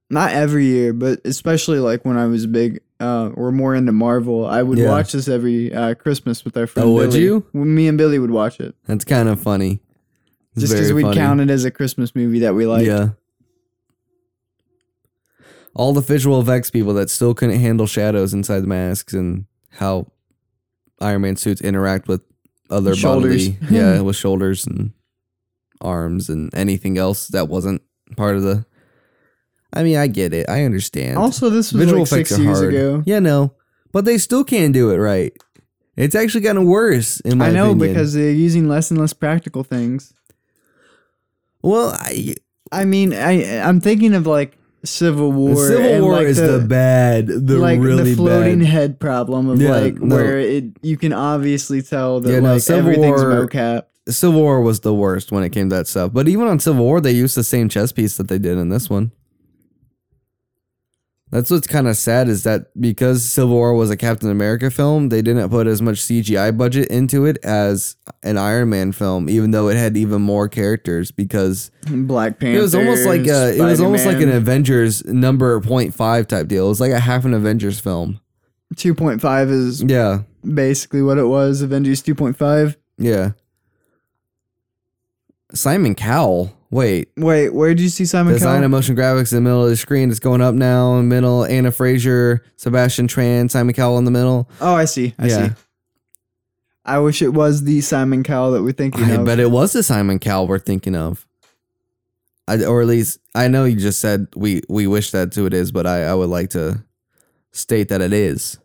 not 0.10 0.31
every 0.31 0.65
year, 0.65 0.94
but 0.94 1.19
especially 1.26 1.80
like 1.80 2.06
when 2.06 2.18
I 2.18 2.26
was 2.27 2.45
big 2.48 2.81
uh, 2.99 3.30
or 3.36 3.52
more 3.52 3.76
into 3.76 3.91
Marvel, 3.91 4.45
I 4.45 4.61
would 4.61 4.77
Yeah. 4.77 4.90
watch 4.90 5.11
this 5.14 5.27
every 5.27 5.73
uh, 5.73 5.94
Christmas 5.95 6.44
with 6.45 6.57
our 6.57 6.68
friend. 6.68 6.90
Oh, 6.90 6.94
would 6.94 7.14
you? 7.14 7.45
Me 7.53 7.88
and 7.88 7.98
Billy 7.98 8.19
would 8.19 8.31
watch 8.31 8.60
it, 8.60 8.76
That's 8.86 9.06
kind 9.06 9.30
of 9.30 9.40
funny. 9.40 9.81
It's 10.53 10.61
just 10.61 10.73
because 10.73 10.91
we'd 10.94 11.03
funny. 11.03 11.15
count 11.15 11.41
it 11.41 11.49
as 11.49 11.64
a 11.65 11.72
Christmas 11.72 12.14
movie 12.15 12.40
that 12.40 12.53
we 12.56 12.65
like. 12.68 12.86
yeah. 12.86 13.10
All 15.76 15.94
the 15.94 16.02
visual 16.02 16.41
effects 16.41 16.69
people 16.69 16.94
that 16.95 17.10
still 17.10 17.34
couldn't 17.34 17.60
handle 17.60 17.86
shadows 17.88 18.34
inside 18.34 18.61
the 18.61 18.68
masks 18.68 19.14
and 19.14 19.45
how 19.69 20.11
Iron 20.99 21.22
Man 21.22 21.36
suits 21.36 21.61
interact 21.61 22.07
with 22.07 22.22
other 22.70 22.96
Shoulders. 22.96 23.50
bodily, 23.50 23.76
yeah, 23.78 24.02
with 24.08 24.16
shoulders 24.16 24.66
and 24.68 24.91
arms 25.82 26.30
and 26.30 26.54
anything 26.54 26.98
else 26.98 27.28
that 27.30 27.48
wasn't 27.48 27.82
part 28.18 28.36
of 28.36 28.44
the. 28.44 28.66
I 29.74 29.84
mean, 29.84 29.98
I 29.98 30.08
get 30.08 30.34
it. 30.34 30.50
I 30.50 30.64
understand. 30.66 31.18
Also, 31.18 31.50
this 31.50 31.72
was 31.72 31.84
visual 31.84 32.02
like 32.02 32.08
six 32.10 32.38
years 32.38 32.58
hard. 32.60 32.74
ago. 32.74 33.04
Yeah, 33.06 33.20
no, 33.20 33.54
but 33.91 34.06
they 34.06 34.18
still 34.18 34.44
can't 34.44 34.74
do 34.74 34.90
it 34.91 34.98
right. 34.98 35.32
It's 35.96 36.16
actually 36.16 36.41
gotten 36.41 36.66
worse 36.66 37.20
in 37.22 37.38
my 37.40 37.48
I 37.48 37.52
know 37.52 37.72
opinion. 37.72 37.90
because 37.90 38.14
they're 38.14 38.32
using 38.32 38.68
less 38.70 38.90
and 38.91 39.00
less 39.00 39.14
practical 39.14 39.64
things. 39.64 40.14
well, 41.62 41.90
I, 42.00 42.36
I 42.72 42.86
mean, 42.86 43.14
I 43.14 43.60
I'm 43.60 43.82
thinking 43.82 44.14
of 44.14 44.26
like 44.26 44.58
Civil 44.84 45.31
War. 45.31 45.56
Civil 45.68 45.85
and, 45.85 46.03
War 46.03 46.14
like, 46.14 46.27
is 46.27 46.38
the, 46.38 46.65
bad, 46.68 47.27
the 47.27 47.57
like 47.57 47.80
really 47.80 48.11
the 48.11 48.15
floating 48.15 48.60
bad. 48.60 48.68
head 48.68 48.99
problem 48.99 49.49
of 49.49 49.61
Yeah, 49.61 49.72
like 49.72 49.95
no. 49.95 50.15
where 50.15 50.39
it 50.39 50.65
you 50.81 50.97
can 50.97 51.14
obviously 51.14 51.81
tell 51.81 52.19
that 52.22 52.31
Yeah, 52.31 52.39
no, 52.39 52.53
like 52.53 52.61
Civil 52.61 52.80
everything's 52.91 53.22
War- 53.22 53.47
mocap. 53.47 53.84
Civil 54.07 54.39
War 54.41 54.61
was 54.61 54.80
the 54.80 54.93
worst 54.93 55.31
when 55.31 55.43
it 55.43 55.49
came 55.51 55.69
to 55.69 55.76
that 55.76 55.88
stuff. 55.88 56.11
But 56.14 56.27
even 56.27 56.47
on 56.47 56.60
Civil 56.60 56.84
War, 56.84 56.99
they 57.01 57.11
used 57.11 57.35
the 57.38 57.43
same 57.43 57.69
chess 57.69 57.91
piece 57.91 58.18
that 58.18 58.27
they 58.27 58.39
did 58.39 58.57
in 58.57 58.69
this 58.69 58.89
one. 58.89 59.11
That's 61.31 61.51
what's 61.51 61.68
kind 61.68 61.88
of 61.88 61.95
sad 61.95 62.27
is 62.27 62.41
that 62.43 62.68
because 62.81 63.23
Civil 63.23 63.53
War 63.53 63.76
was 63.76 63.91
a 63.91 63.97
Captain 63.97 64.31
America 64.31 64.72
film, 64.72 65.10
they 65.10 65.22
didn't 65.22 65.49
put 65.49 65.68
as 65.68 65.80
much 65.80 65.97
CGI 65.97 66.57
budget 66.57 66.88
into 66.89 67.26
it 67.26 67.38
as 67.43 67.97
an 68.23 68.38
Iron 68.39 68.69
Man 68.72 68.91
film, 68.91 69.30
even 69.30 69.51
though 69.51 69.69
it 69.69 69.77
had 69.77 69.95
even 69.95 70.23
more 70.23 70.49
characters. 70.49 71.11
Because 71.11 71.69
Black 71.88 72.39
Panther. 72.39 72.57
it 72.57 72.61
was 72.64 72.73
almost 72.73 73.06
like 73.06 73.27
a, 73.27 73.56
it 73.56 73.61
was 73.61 73.80
almost 73.80 74.07
like 74.07 74.22
an 74.22 74.31
Avengers 74.31 75.06
number 75.06 75.60
0.5 75.61 76.26
type 76.26 76.47
deal. 76.47 76.65
It 76.65 76.69
was 76.69 76.81
like 76.81 76.91
a 76.93 76.99
half 76.99 77.26
an 77.26 77.35
Avengers 77.35 77.80
film. 77.80 78.19
two 78.76 78.95
point 78.95 79.22
five 79.22 79.49
is 79.49 79.84
Yeah, 79.84 80.22
basically 80.43 81.03
what 81.03 81.19
it 81.19 81.26
was. 81.26 81.61
Avengers 81.61 82.01
two 82.01 82.15
point 82.15 82.38
five. 82.38 82.76
yeah. 82.97 83.31
Simon 85.53 85.95
Cowell. 85.95 86.56
Wait, 86.72 87.10
Wait, 87.18 87.50
where 87.50 87.70
did 87.70 87.82
you 87.82 87.90
see 87.90 88.06
Simon 88.06 88.32
Cowell? 88.34 88.38
Design 88.38 88.54
Cowell? 88.58 88.64
and 88.66 88.72
motion 88.72 88.96
graphics 88.96 89.32
in 89.32 89.38
the 89.38 89.41
middle 89.41 89.64
of 89.64 89.70
the 89.70 89.76
screen. 89.76 90.12
It's 90.12 90.20
going 90.20 90.41
up 90.41 90.54
now. 90.54 90.98
In 90.98 91.10
the 91.10 91.16
middle, 91.16 91.44
Anna 91.46 91.72
Fraser, 91.72 92.44
Sebastian 92.58 93.08
Tran, 93.08 93.50
Simon 93.50 93.74
Cowell 93.74 93.98
in 93.98 94.06
the 94.06 94.12
middle. 94.12 94.48
Oh, 94.62 94.76
I 94.76 94.86
see. 94.86 95.16
I 95.18 95.28
Yeah. 95.28 95.48
see. 95.50 95.54
I 96.86 97.00
wish 97.00 97.22
it 97.24 97.34
was 97.34 97.64
the 97.64 97.82
Simon 97.82 98.24
Cowell 98.24 98.52
that 98.52 98.62
we're 98.64 98.72
thinking 98.72 99.04
I 99.06 99.12
of. 99.16 99.26
bet 99.26 99.40
it 99.40 99.50
was 99.52 99.74
the 99.74 99.82
Simon 99.84 100.20
Cowell 100.20 100.48
we're 100.48 100.60
thinking 100.60 100.96
of. 100.96 101.26
I, 102.48 102.64
or 102.66 102.82
at 102.82 102.88
least 102.88 103.20
I 103.36 103.48
know 103.48 103.66
you 103.66 103.76
just 103.76 104.00
said 104.00 104.28
we 104.36 104.62
we 104.70 104.88
wish 104.88 105.12
that's 105.12 105.36
who 105.36 105.46
it 105.46 105.54
is, 105.54 105.72
but 105.72 105.86
I, 105.86 106.04
I 106.06 106.14
would 106.16 106.30
like 106.30 106.50
to 106.52 106.84
state 107.52 107.90
that 107.90 108.02
it 108.02 108.14
is. 108.14 108.58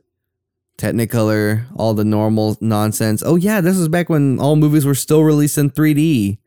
Technicolor, 0.78 1.64
all 1.76 1.92
the 1.94 2.04
normal 2.04 2.56
nonsense. 2.60 3.22
Oh 3.24 3.36
yeah, 3.36 3.60
this 3.60 3.76
was 3.78 3.88
back 3.88 4.08
when 4.08 4.38
all 4.38 4.56
movies 4.56 4.84
were 4.86 4.94
still 4.94 5.22
released 5.22 5.56
in 5.58 5.70
3D. 5.70 6.38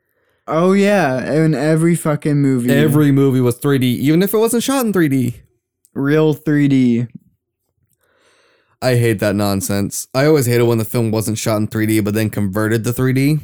Oh 0.47 0.71
yeah, 0.73 1.31
in 1.33 1.53
every 1.53 1.95
fucking 1.95 2.37
movie, 2.41 2.71
Every 2.71 3.11
movie 3.11 3.41
was 3.41 3.59
3D, 3.59 3.83
even 3.83 4.23
if 4.23 4.33
it 4.33 4.37
wasn't 4.37 4.63
shot 4.63 4.85
in 4.85 4.93
3D. 4.93 5.35
real 5.93 6.33
3D. 6.35 7.07
I 8.81 8.95
hate 8.95 9.19
that 9.19 9.35
nonsense. 9.35 10.07
I 10.13 10.25
always 10.25 10.45
hated 10.45 10.63
when 10.63 10.77
the 10.77 10.85
film 10.85 11.09
wasn't 11.11 11.37
shot 11.39 11.57
in 11.57 11.67
3D 11.67 12.03
but 12.03 12.13
then 12.13 12.29
converted 12.29 12.83
to 12.83 12.91
3D. 12.93 13.39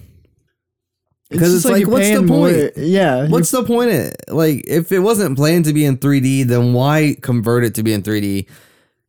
Because 1.30 1.52
just 1.54 1.66
it's 1.66 1.72
like, 1.72 1.82
you're 1.82 1.90
what's 1.90 2.08
the 2.10 2.14
paying 2.14 2.26
more- 2.28 2.50
point? 2.50 2.74
Yeah, 2.78 3.28
What's 3.28 3.50
the 3.50 3.64
point? 3.64 3.90
Of, 3.92 4.14
like, 4.36 4.64
if 4.68 4.92
it 4.92 5.00
wasn't 5.00 5.36
planned 5.36 5.66
to 5.66 5.74
be 5.74 5.84
in 5.84 5.98
3D, 5.98 6.44
then 6.46 6.74
why 6.74 7.16
convert 7.24 7.64
it 7.64 7.74
to 7.76 7.84
be 7.84 7.92
in 7.92 8.04
3D? 8.04 8.48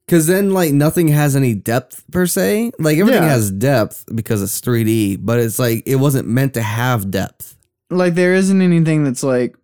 Because 0.07 0.27
then, 0.27 0.51
like, 0.51 0.73
nothing 0.73 1.09
has 1.09 1.37
any 1.37 1.53
depth 1.55 2.03
per 2.11 2.27
se. 2.27 2.73
Like, 2.79 2.97
everything 2.97 3.23
Yeah. 3.25 3.29
has 3.29 3.51
depth 3.51 4.05
because 4.15 4.41
it's 4.43 4.59
3D, 4.63 5.17
but 5.17 5.39
it's 5.39 5.59
like 5.59 5.83
it 5.87 5.97
wasn't 5.97 6.27
meant 6.27 6.55
to 6.55 6.63
have 6.63 7.11
depth. 7.11 7.57
Like 7.97 8.15
there 8.15 8.35
isn't 8.35 8.61
anything 8.61 9.05
that's 9.05 9.23
like 9.23 9.57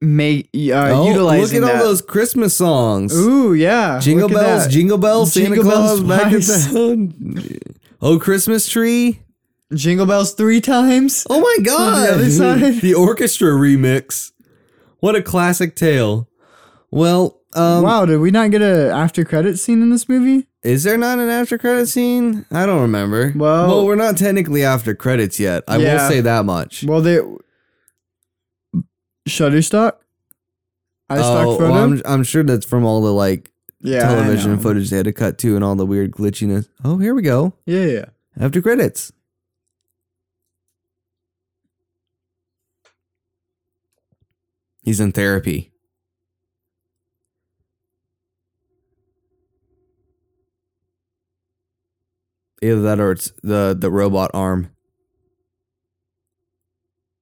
make 0.00 0.46
uh, 0.54 0.90
oh, 0.92 1.08
utilizing 1.08 1.60
look 1.60 1.70
at 1.70 1.74
that. 1.74 1.82
all 1.82 1.88
those 1.88 2.02
Christmas 2.02 2.56
songs. 2.56 3.14
Ooh 3.16 3.54
yeah, 3.54 3.98
Jingle 4.00 4.28
at 4.28 4.34
bells, 4.34 4.66
jingle 4.68 4.98
bells, 4.98 5.32
Santa 5.32 5.54
Jingle 5.54 5.70
bells 5.70 6.00
back 6.02 6.30
twice. 6.30 6.72
town. 6.72 7.14
Oh, 8.00 8.18
Christmas 8.18 8.68
tree. 8.68 9.20
Jingle 9.72 10.06
bells 10.06 10.34
three 10.34 10.60
times. 10.60 11.26
Oh 11.30 11.40
my 11.40 11.64
god! 11.64 12.10
other 12.10 12.30
side. 12.30 12.80
the 12.80 12.94
orchestra 12.94 13.52
remix. 13.52 14.32
What 14.98 15.16
a 15.16 15.22
classic 15.22 15.76
tale. 15.76 16.28
Well, 16.90 17.40
um, 17.54 17.82
wow, 17.82 18.04
did 18.04 18.18
we 18.18 18.30
not 18.30 18.50
get 18.50 18.60
a 18.60 18.90
after 18.92 19.24
credit 19.24 19.58
scene 19.58 19.80
in 19.82 19.90
this 19.90 20.08
movie? 20.08 20.46
Is 20.62 20.84
there 20.84 20.96
not 20.96 21.18
an 21.18 21.28
after 21.28 21.58
credit 21.58 21.88
scene? 21.88 22.44
I 22.50 22.66
don't 22.66 22.82
remember. 22.82 23.32
Well- 23.34 23.68
well, 23.68 23.86
we're 23.86 23.96
not 23.96 24.16
technically 24.16 24.64
after 24.64 24.94
credits 24.94 25.40
yet. 25.40 25.64
I 25.66 25.78
will 25.78 25.84
Yeah. 25.84 26.08
say 26.08 26.20
that 26.20 26.44
much. 26.44 26.84
Well, 26.84 27.00
they 27.00 27.20
Shutterstock. 29.28 29.92
I 31.08 31.18
oh, 31.18 31.22
stock 31.22 31.46
oh, 31.46 31.58
photo. 31.58 31.70
well, 31.72 31.84
I'm, 31.84 32.02
I'm 32.04 32.24
sure 32.24 32.42
that's 32.42 32.64
from 32.66 32.84
all 32.84 33.02
the 33.02 33.12
like 33.12 33.50
yeah, 33.80 34.00
television 34.08 34.58
footage 34.58 34.90
they 34.90 34.96
had 34.96 35.04
to 35.04 35.12
cut 35.12 35.38
to 35.38 35.54
and 35.56 35.64
all 35.64 35.74
the 35.74 35.86
weird 35.86 36.12
glitchiness. 36.12 36.68
Oh, 36.84 36.98
here 36.98 37.14
we 37.14 37.22
go. 37.22 37.52
Yeah, 37.66 37.84
yeah. 37.84 38.04
After 38.38 38.62
credits. 38.62 39.12
He's 44.82 45.00
in 45.00 45.12
therapy. 45.12 45.71
Either 52.62 52.80
that 52.82 53.00
or 53.00 53.10
it's 53.10 53.32
the 53.42 53.76
the 53.78 53.90
robot 53.90 54.30
arm. 54.32 54.70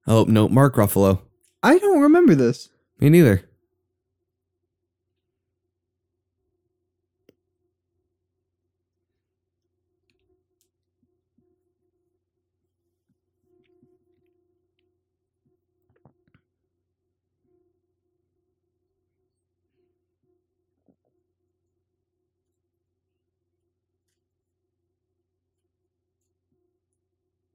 Oh 0.07 0.23
no, 0.25 0.47
Mark 0.47 0.75
Ruffalo. 0.75 1.21
I 1.63 1.79
don't 1.79 2.01
remember 2.01 2.35
this. 2.35 2.69
Me 2.99 3.09
neither. 3.09 3.49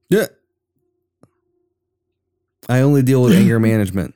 Yeah. 0.09 0.27
I 2.69 2.81
only 2.81 3.01
deal 3.01 3.23
with 3.23 3.33
anger 3.33 3.59
management. 3.61 4.13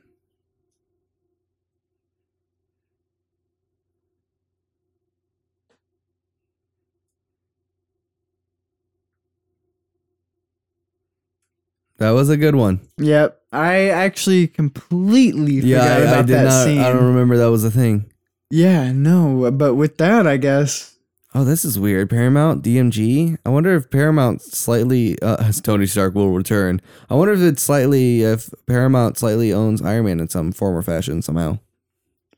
That 11.97 12.11
was 12.11 12.29
a 12.29 12.37
good 12.37 12.55
one. 12.55 12.79
Yep. 12.97 13.39
I 13.51 13.89
actually 13.89 14.47
completely 14.47 15.53
yeah, 15.53 15.81
forgot 15.83 15.91
I, 15.91 15.97
about 16.01 16.17
I 16.17 16.21
did 16.23 16.29
that 16.29 16.43
not, 16.45 16.65
scene. 16.65 16.79
I 16.79 16.89
don't 16.91 17.05
remember 17.05 17.37
that 17.37 17.51
was 17.51 17.63
a 17.63 17.69
thing. 17.69 18.11
Yeah, 18.49 18.91
no, 18.91 19.51
but 19.51 19.75
with 19.75 19.97
that, 19.97 20.25
I 20.25 20.37
guess 20.37 20.90
Oh, 21.33 21.45
this 21.45 21.63
is 21.63 21.79
weird. 21.79 22.09
Paramount, 22.09 22.61
DMG. 22.63 23.37
I 23.45 23.49
wonder 23.49 23.73
if 23.75 23.89
Paramount 23.89 24.41
slightly, 24.41 25.17
uh, 25.21 25.37
as 25.43 25.61
Tony 25.61 25.85
Stark 25.85 26.13
will 26.13 26.31
return. 26.31 26.81
I 27.09 27.15
wonder 27.15 27.33
if 27.33 27.39
it's 27.41 27.61
slightly, 27.63 28.21
if 28.23 28.49
Paramount 28.67 29.17
slightly 29.17 29.53
owns 29.53 29.81
Iron 29.81 30.05
Man 30.05 30.19
in 30.19 30.27
some 30.27 30.51
form 30.51 30.75
or 30.75 30.81
fashion 30.81 31.21
somehow. 31.21 31.59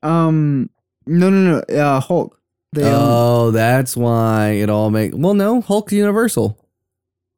Um, 0.03 0.69
no, 1.07 1.29
no, 1.29 1.63
no. 1.67 1.75
Uh, 1.75 1.99
Hulk. 1.99 2.39
They 2.73 2.83
own- 2.83 2.91
oh, 2.93 3.51
that's 3.51 3.95
why 3.97 4.49
it 4.51 4.69
all 4.69 4.89
make. 4.89 5.11
Well, 5.15 5.33
no, 5.33 5.61
Hulk's 5.61 5.93
Universal. 5.93 6.59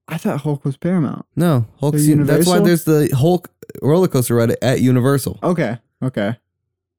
I 0.08 0.18
thought 0.18 0.42
Hulk 0.42 0.64
was 0.66 0.78
Paramount. 0.78 1.26
No, 1.36 1.66
Hulk's. 1.80 2.06
They're 2.06 2.16
Un- 2.18 2.26
that's 2.26 2.48
why 2.48 2.60
there's 2.60 2.84
the 2.84 3.10
Hulk 3.16 3.50
roller 3.82 4.08
coaster 4.08 4.36
ride 4.36 4.56
at 4.62 4.82
Universal. 4.82 5.40
Okay, 5.42 5.78
okay. 6.04 6.38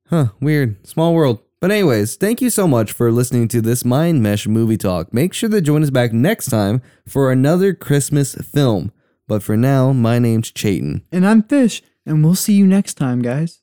Huh, 0.09 0.27
weird. 0.41 0.87
Small 0.87 1.15
world. 1.15 1.41
But 1.61 1.70
anyways, 1.70 2.16
thank 2.16 2.43
you 2.43 2.51
so 2.51 2.69
much 2.69 2.93
for 2.93 3.11
listening 3.11 3.49
to 3.49 3.61
this 3.62 3.85
Mind 3.85 4.23
Mesh 4.23 4.47
movie 4.47 4.77
talk. 4.77 5.12
Make 5.15 5.33
sure 5.33 5.49
to 5.49 5.61
join 5.61 5.83
us 5.83 5.91
back 5.91 6.12
next 6.12 6.47
time 6.51 6.83
for 7.09 7.33
another 7.33 7.73
Christmas 7.73 8.35
film. 8.35 8.93
But 9.27 9.43
for 9.43 9.57
now, 9.57 9.93
my 9.93 10.19
name's 10.19 10.51
Chayton. 10.53 11.03
And 11.11 11.27
I'm 11.27 11.43
Fish, 11.43 11.83
and 12.05 12.23
we'll 12.23 12.35
see 12.35 12.53
you 12.53 12.66
next 12.66 12.95
time, 12.95 13.23
guys. 13.23 13.61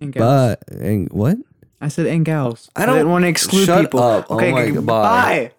And 0.00 0.12
gals. 0.12 0.56
But 0.68 0.76
and 0.76 1.10
what? 1.12 1.38
I 1.80 1.88
said 1.88 2.06
and 2.06 2.24
gals. 2.24 2.68
I 2.74 2.86
don't- 2.86 3.08
want 3.08 3.22
to 3.22 3.28
exclude 3.28 3.66
Shut 3.66 3.82
people. 3.82 4.00
up. 4.00 4.26
Oh 4.28 4.36
Okay, 4.36 4.52
my 4.52 4.62
okay, 4.62 4.72
God. 4.72 4.86
bye. 4.86 5.52